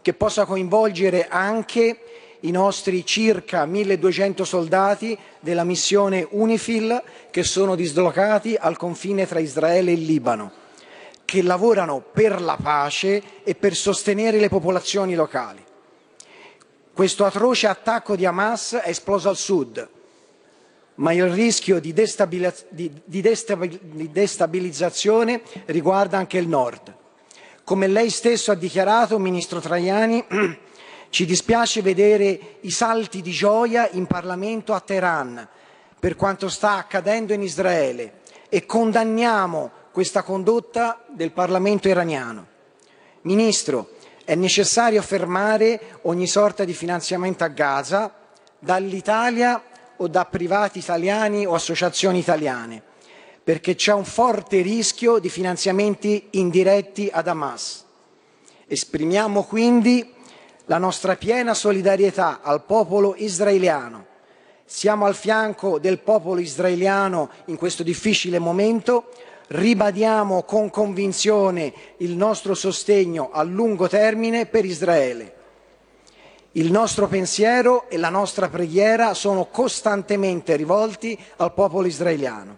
che 0.00 0.14
possa 0.14 0.46
coinvolgere 0.46 1.28
anche 1.28 2.00
i 2.40 2.50
nostri 2.50 3.04
circa 3.04 3.66
1200 3.66 4.42
soldati 4.42 5.18
della 5.40 5.64
missione 5.64 6.26
UNIFIL 6.30 7.02
che 7.30 7.42
sono 7.42 7.74
dislocati 7.74 8.56
al 8.58 8.78
confine 8.78 9.26
tra 9.26 9.38
Israele 9.38 9.92
e 9.92 9.96
Libano, 9.96 10.52
che 11.26 11.42
lavorano 11.42 12.00
per 12.00 12.40
la 12.40 12.56
pace 12.60 13.22
e 13.42 13.54
per 13.54 13.74
sostenere 13.74 14.38
le 14.38 14.48
popolazioni 14.48 15.14
locali. 15.14 15.62
Questo 16.94 17.26
atroce 17.26 17.66
attacco 17.66 18.16
di 18.16 18.24
Hamas 18.24 18.80
è 18.82 18.88
esploso 18.88 19.28
al 19.28 19.36
sud, 19.36 19.88
ma 20.96 21.12
il 21.12 21.28
rischio 21.28 21.80
di, 21.80 21.92
destabiliz- 21.92 22.66
di- 22.68 22.92
di 23.04 23.20
destabil- 23.20 23.80
di 23.82 24.10
destabilizzazione 24.10 25.42
riguarda 25.66 26.18
anche 26.18 26.38
il 26.38 26.48
nord. 26.48 26.94
Come 27.64 27.86
lei 27.88 28.10
stesso 28.10 28.52
ha 28.52 28.54
dichiarato, 28.54 29.18
Ministro 29.18 29.60
Traiani, 29.60 30.24
ci 31.10 31.24
dispiace 31.26 31.82
vedere 31.82 32.58
i 32.60 32.70
salti 32.70 33.20
di 33.22 33.30
gioia 33.32 33.88
in 33.92 34.06
Parlamento 34.06 34.72
a 34.72 34.80
Teheran 34.80 35.48
per 35.98 36.14
quanto 36.14 36.48
sta 36.48 36.76
accadendo 36.76 37.32
in 37.32 37.42
Israele 37.42 38.20
e 38.48 38.64
condanniamo 38.66 39.70
questa 39.92 40.22
condotta 40.22 41.02
del 41.08 41.32
Parlamento 41.32 41.88
iraniano. 41.88 42.46
Ministro, 43.22 43.90
è 44.24 44.34
necessario 44.34 45.02
fermare 45.02 45.98
ogni 46.02 46.26
sorta 46.26 46.64
di 46.64 46.74
finanziamento 46.74 47.44
a 47.44 47.48
Gaza 47.48 48.14
dall'Italia 48.58 49.62
o 49.98 50.08
da 50.08 50.24
privati 50.24 50.78
italiani 50.78 51.46
o 51.46 51.54
associazioni 51.54 52.18
italiane, 52.18 52.82
perché 53.42 53.74
c'è 53.74 53.92
un 53.92 54.04
forte 54.04 54.60
rischio 54.62 55.18
di 55.18 55.28
finanziamenti 55.28 56.28
indiretti 56.32 57.08
ad 57.12 57.28
Hamas. 57.28 57.84
Esprimiamo 58.66 59.44
quindi 59.44 60.12
la 60.64 60.78
nostra 60.78 61.14
piena 61.14 61.54
solidarietà 61.54 62.40
al 62.42 62.64
popolo 62.64 63.14
israeliano. 63.16 64.06
Siamo 64.64 65.06
al 65.06 65.14
fianco 65.14 65.78
del 65.78 66.00
popolo 66.00 66.40
israeliano 66.40 67.30
in 67.46 67.56
questo 67.56 67.84
difficile 67.84 68.40
momento, 68.40 69.10
ribadiamo 69.48 70.42
con 70.42 70.70
convinzione 70.70 71.72
il 71.98 72.16
nostro 72.16 72.54
sostegno 72.54 73.30
a 73.32 73.44
lungo 73.44 73.86
termine 73.86 74.46
per 74.46 74.64
Israele. 74.64 75.35
Il 76.56 76.70
nostro 76.70 77.06
pensiero 77.06 77.86
e 77.90 77.98
la 77.98 78.08
nostra 78.08 78.48
preghiera 78.48 79.12
sono 79.12 79.44
costantemente 79.44 80.56
rivolti 80.56 81.18
al 81.36 81.52
popolo 81.52 81.86
israeliano. 81.86 82.56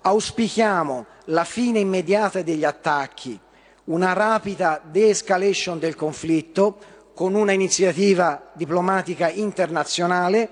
Auspichiamo 0.00 1.06
la 1.26 1.44
fine 1.44 1.78
immediata 1.78 2.42
degli 2.42 2.64
attacchi, 2.64 3.38
una 3.84 4.12
rapida 4.12 4.82
de-escalation 4.82 5.78
del 5.78 5.94
conflitto 5.94 6.78
con 7.14 7.34
una 7.34 7.52
iniziativa 7.52 8.50
diplomatica 8.54 9.30
internazionale 9.30 10.48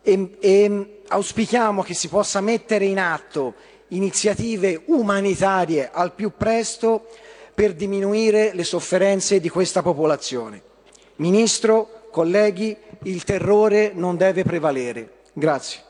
e, 0.00 0.36
e 0.40 1.02
auspichiamo 1.08 1.82
che 1.82 1.92
si 1.92 2.08
possa 2.08 2.40
mettere 2.40 2.86
in 2.86 2.98
atto 2.98 3.52
iniziative 3.88 4.84
umanitarie 4.86 5.90
al 5.92 6.14
più 6.14 6.32
presto 6.38 7.06
per 7.54 7.74
diminuire 7.74 8.54
le 8.54 8.64
sofferenze 8.64 9.40
di 9.40 9.50
questa 9.50 9.82
popolazione. 9.82 10.74
Ministro, 11.16 12.08
colleghi, 12.10 12.76
il 13.04 13.24
terrore 13.24 13.92
non 13.94 14.16
deve 14.16 14.42
prevalere. 14.42 15.22
Grazie. 15.32 15.80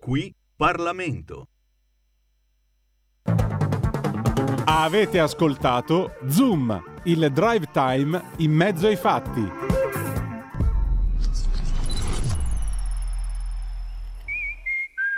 Qui 0.00 0.34
Parlamento. 0.56 1.48
Avete 4.64 5.20
ascoltato 5.20 6.16
Zoom, 6.28 7.00
il 7.04 7.30
drive 7.32 7.68
time 7.72 8.30
in 8.38 8.52
mezzo 8.52 8.86
ai 8.86 8.96
fatti. 8.96 9.85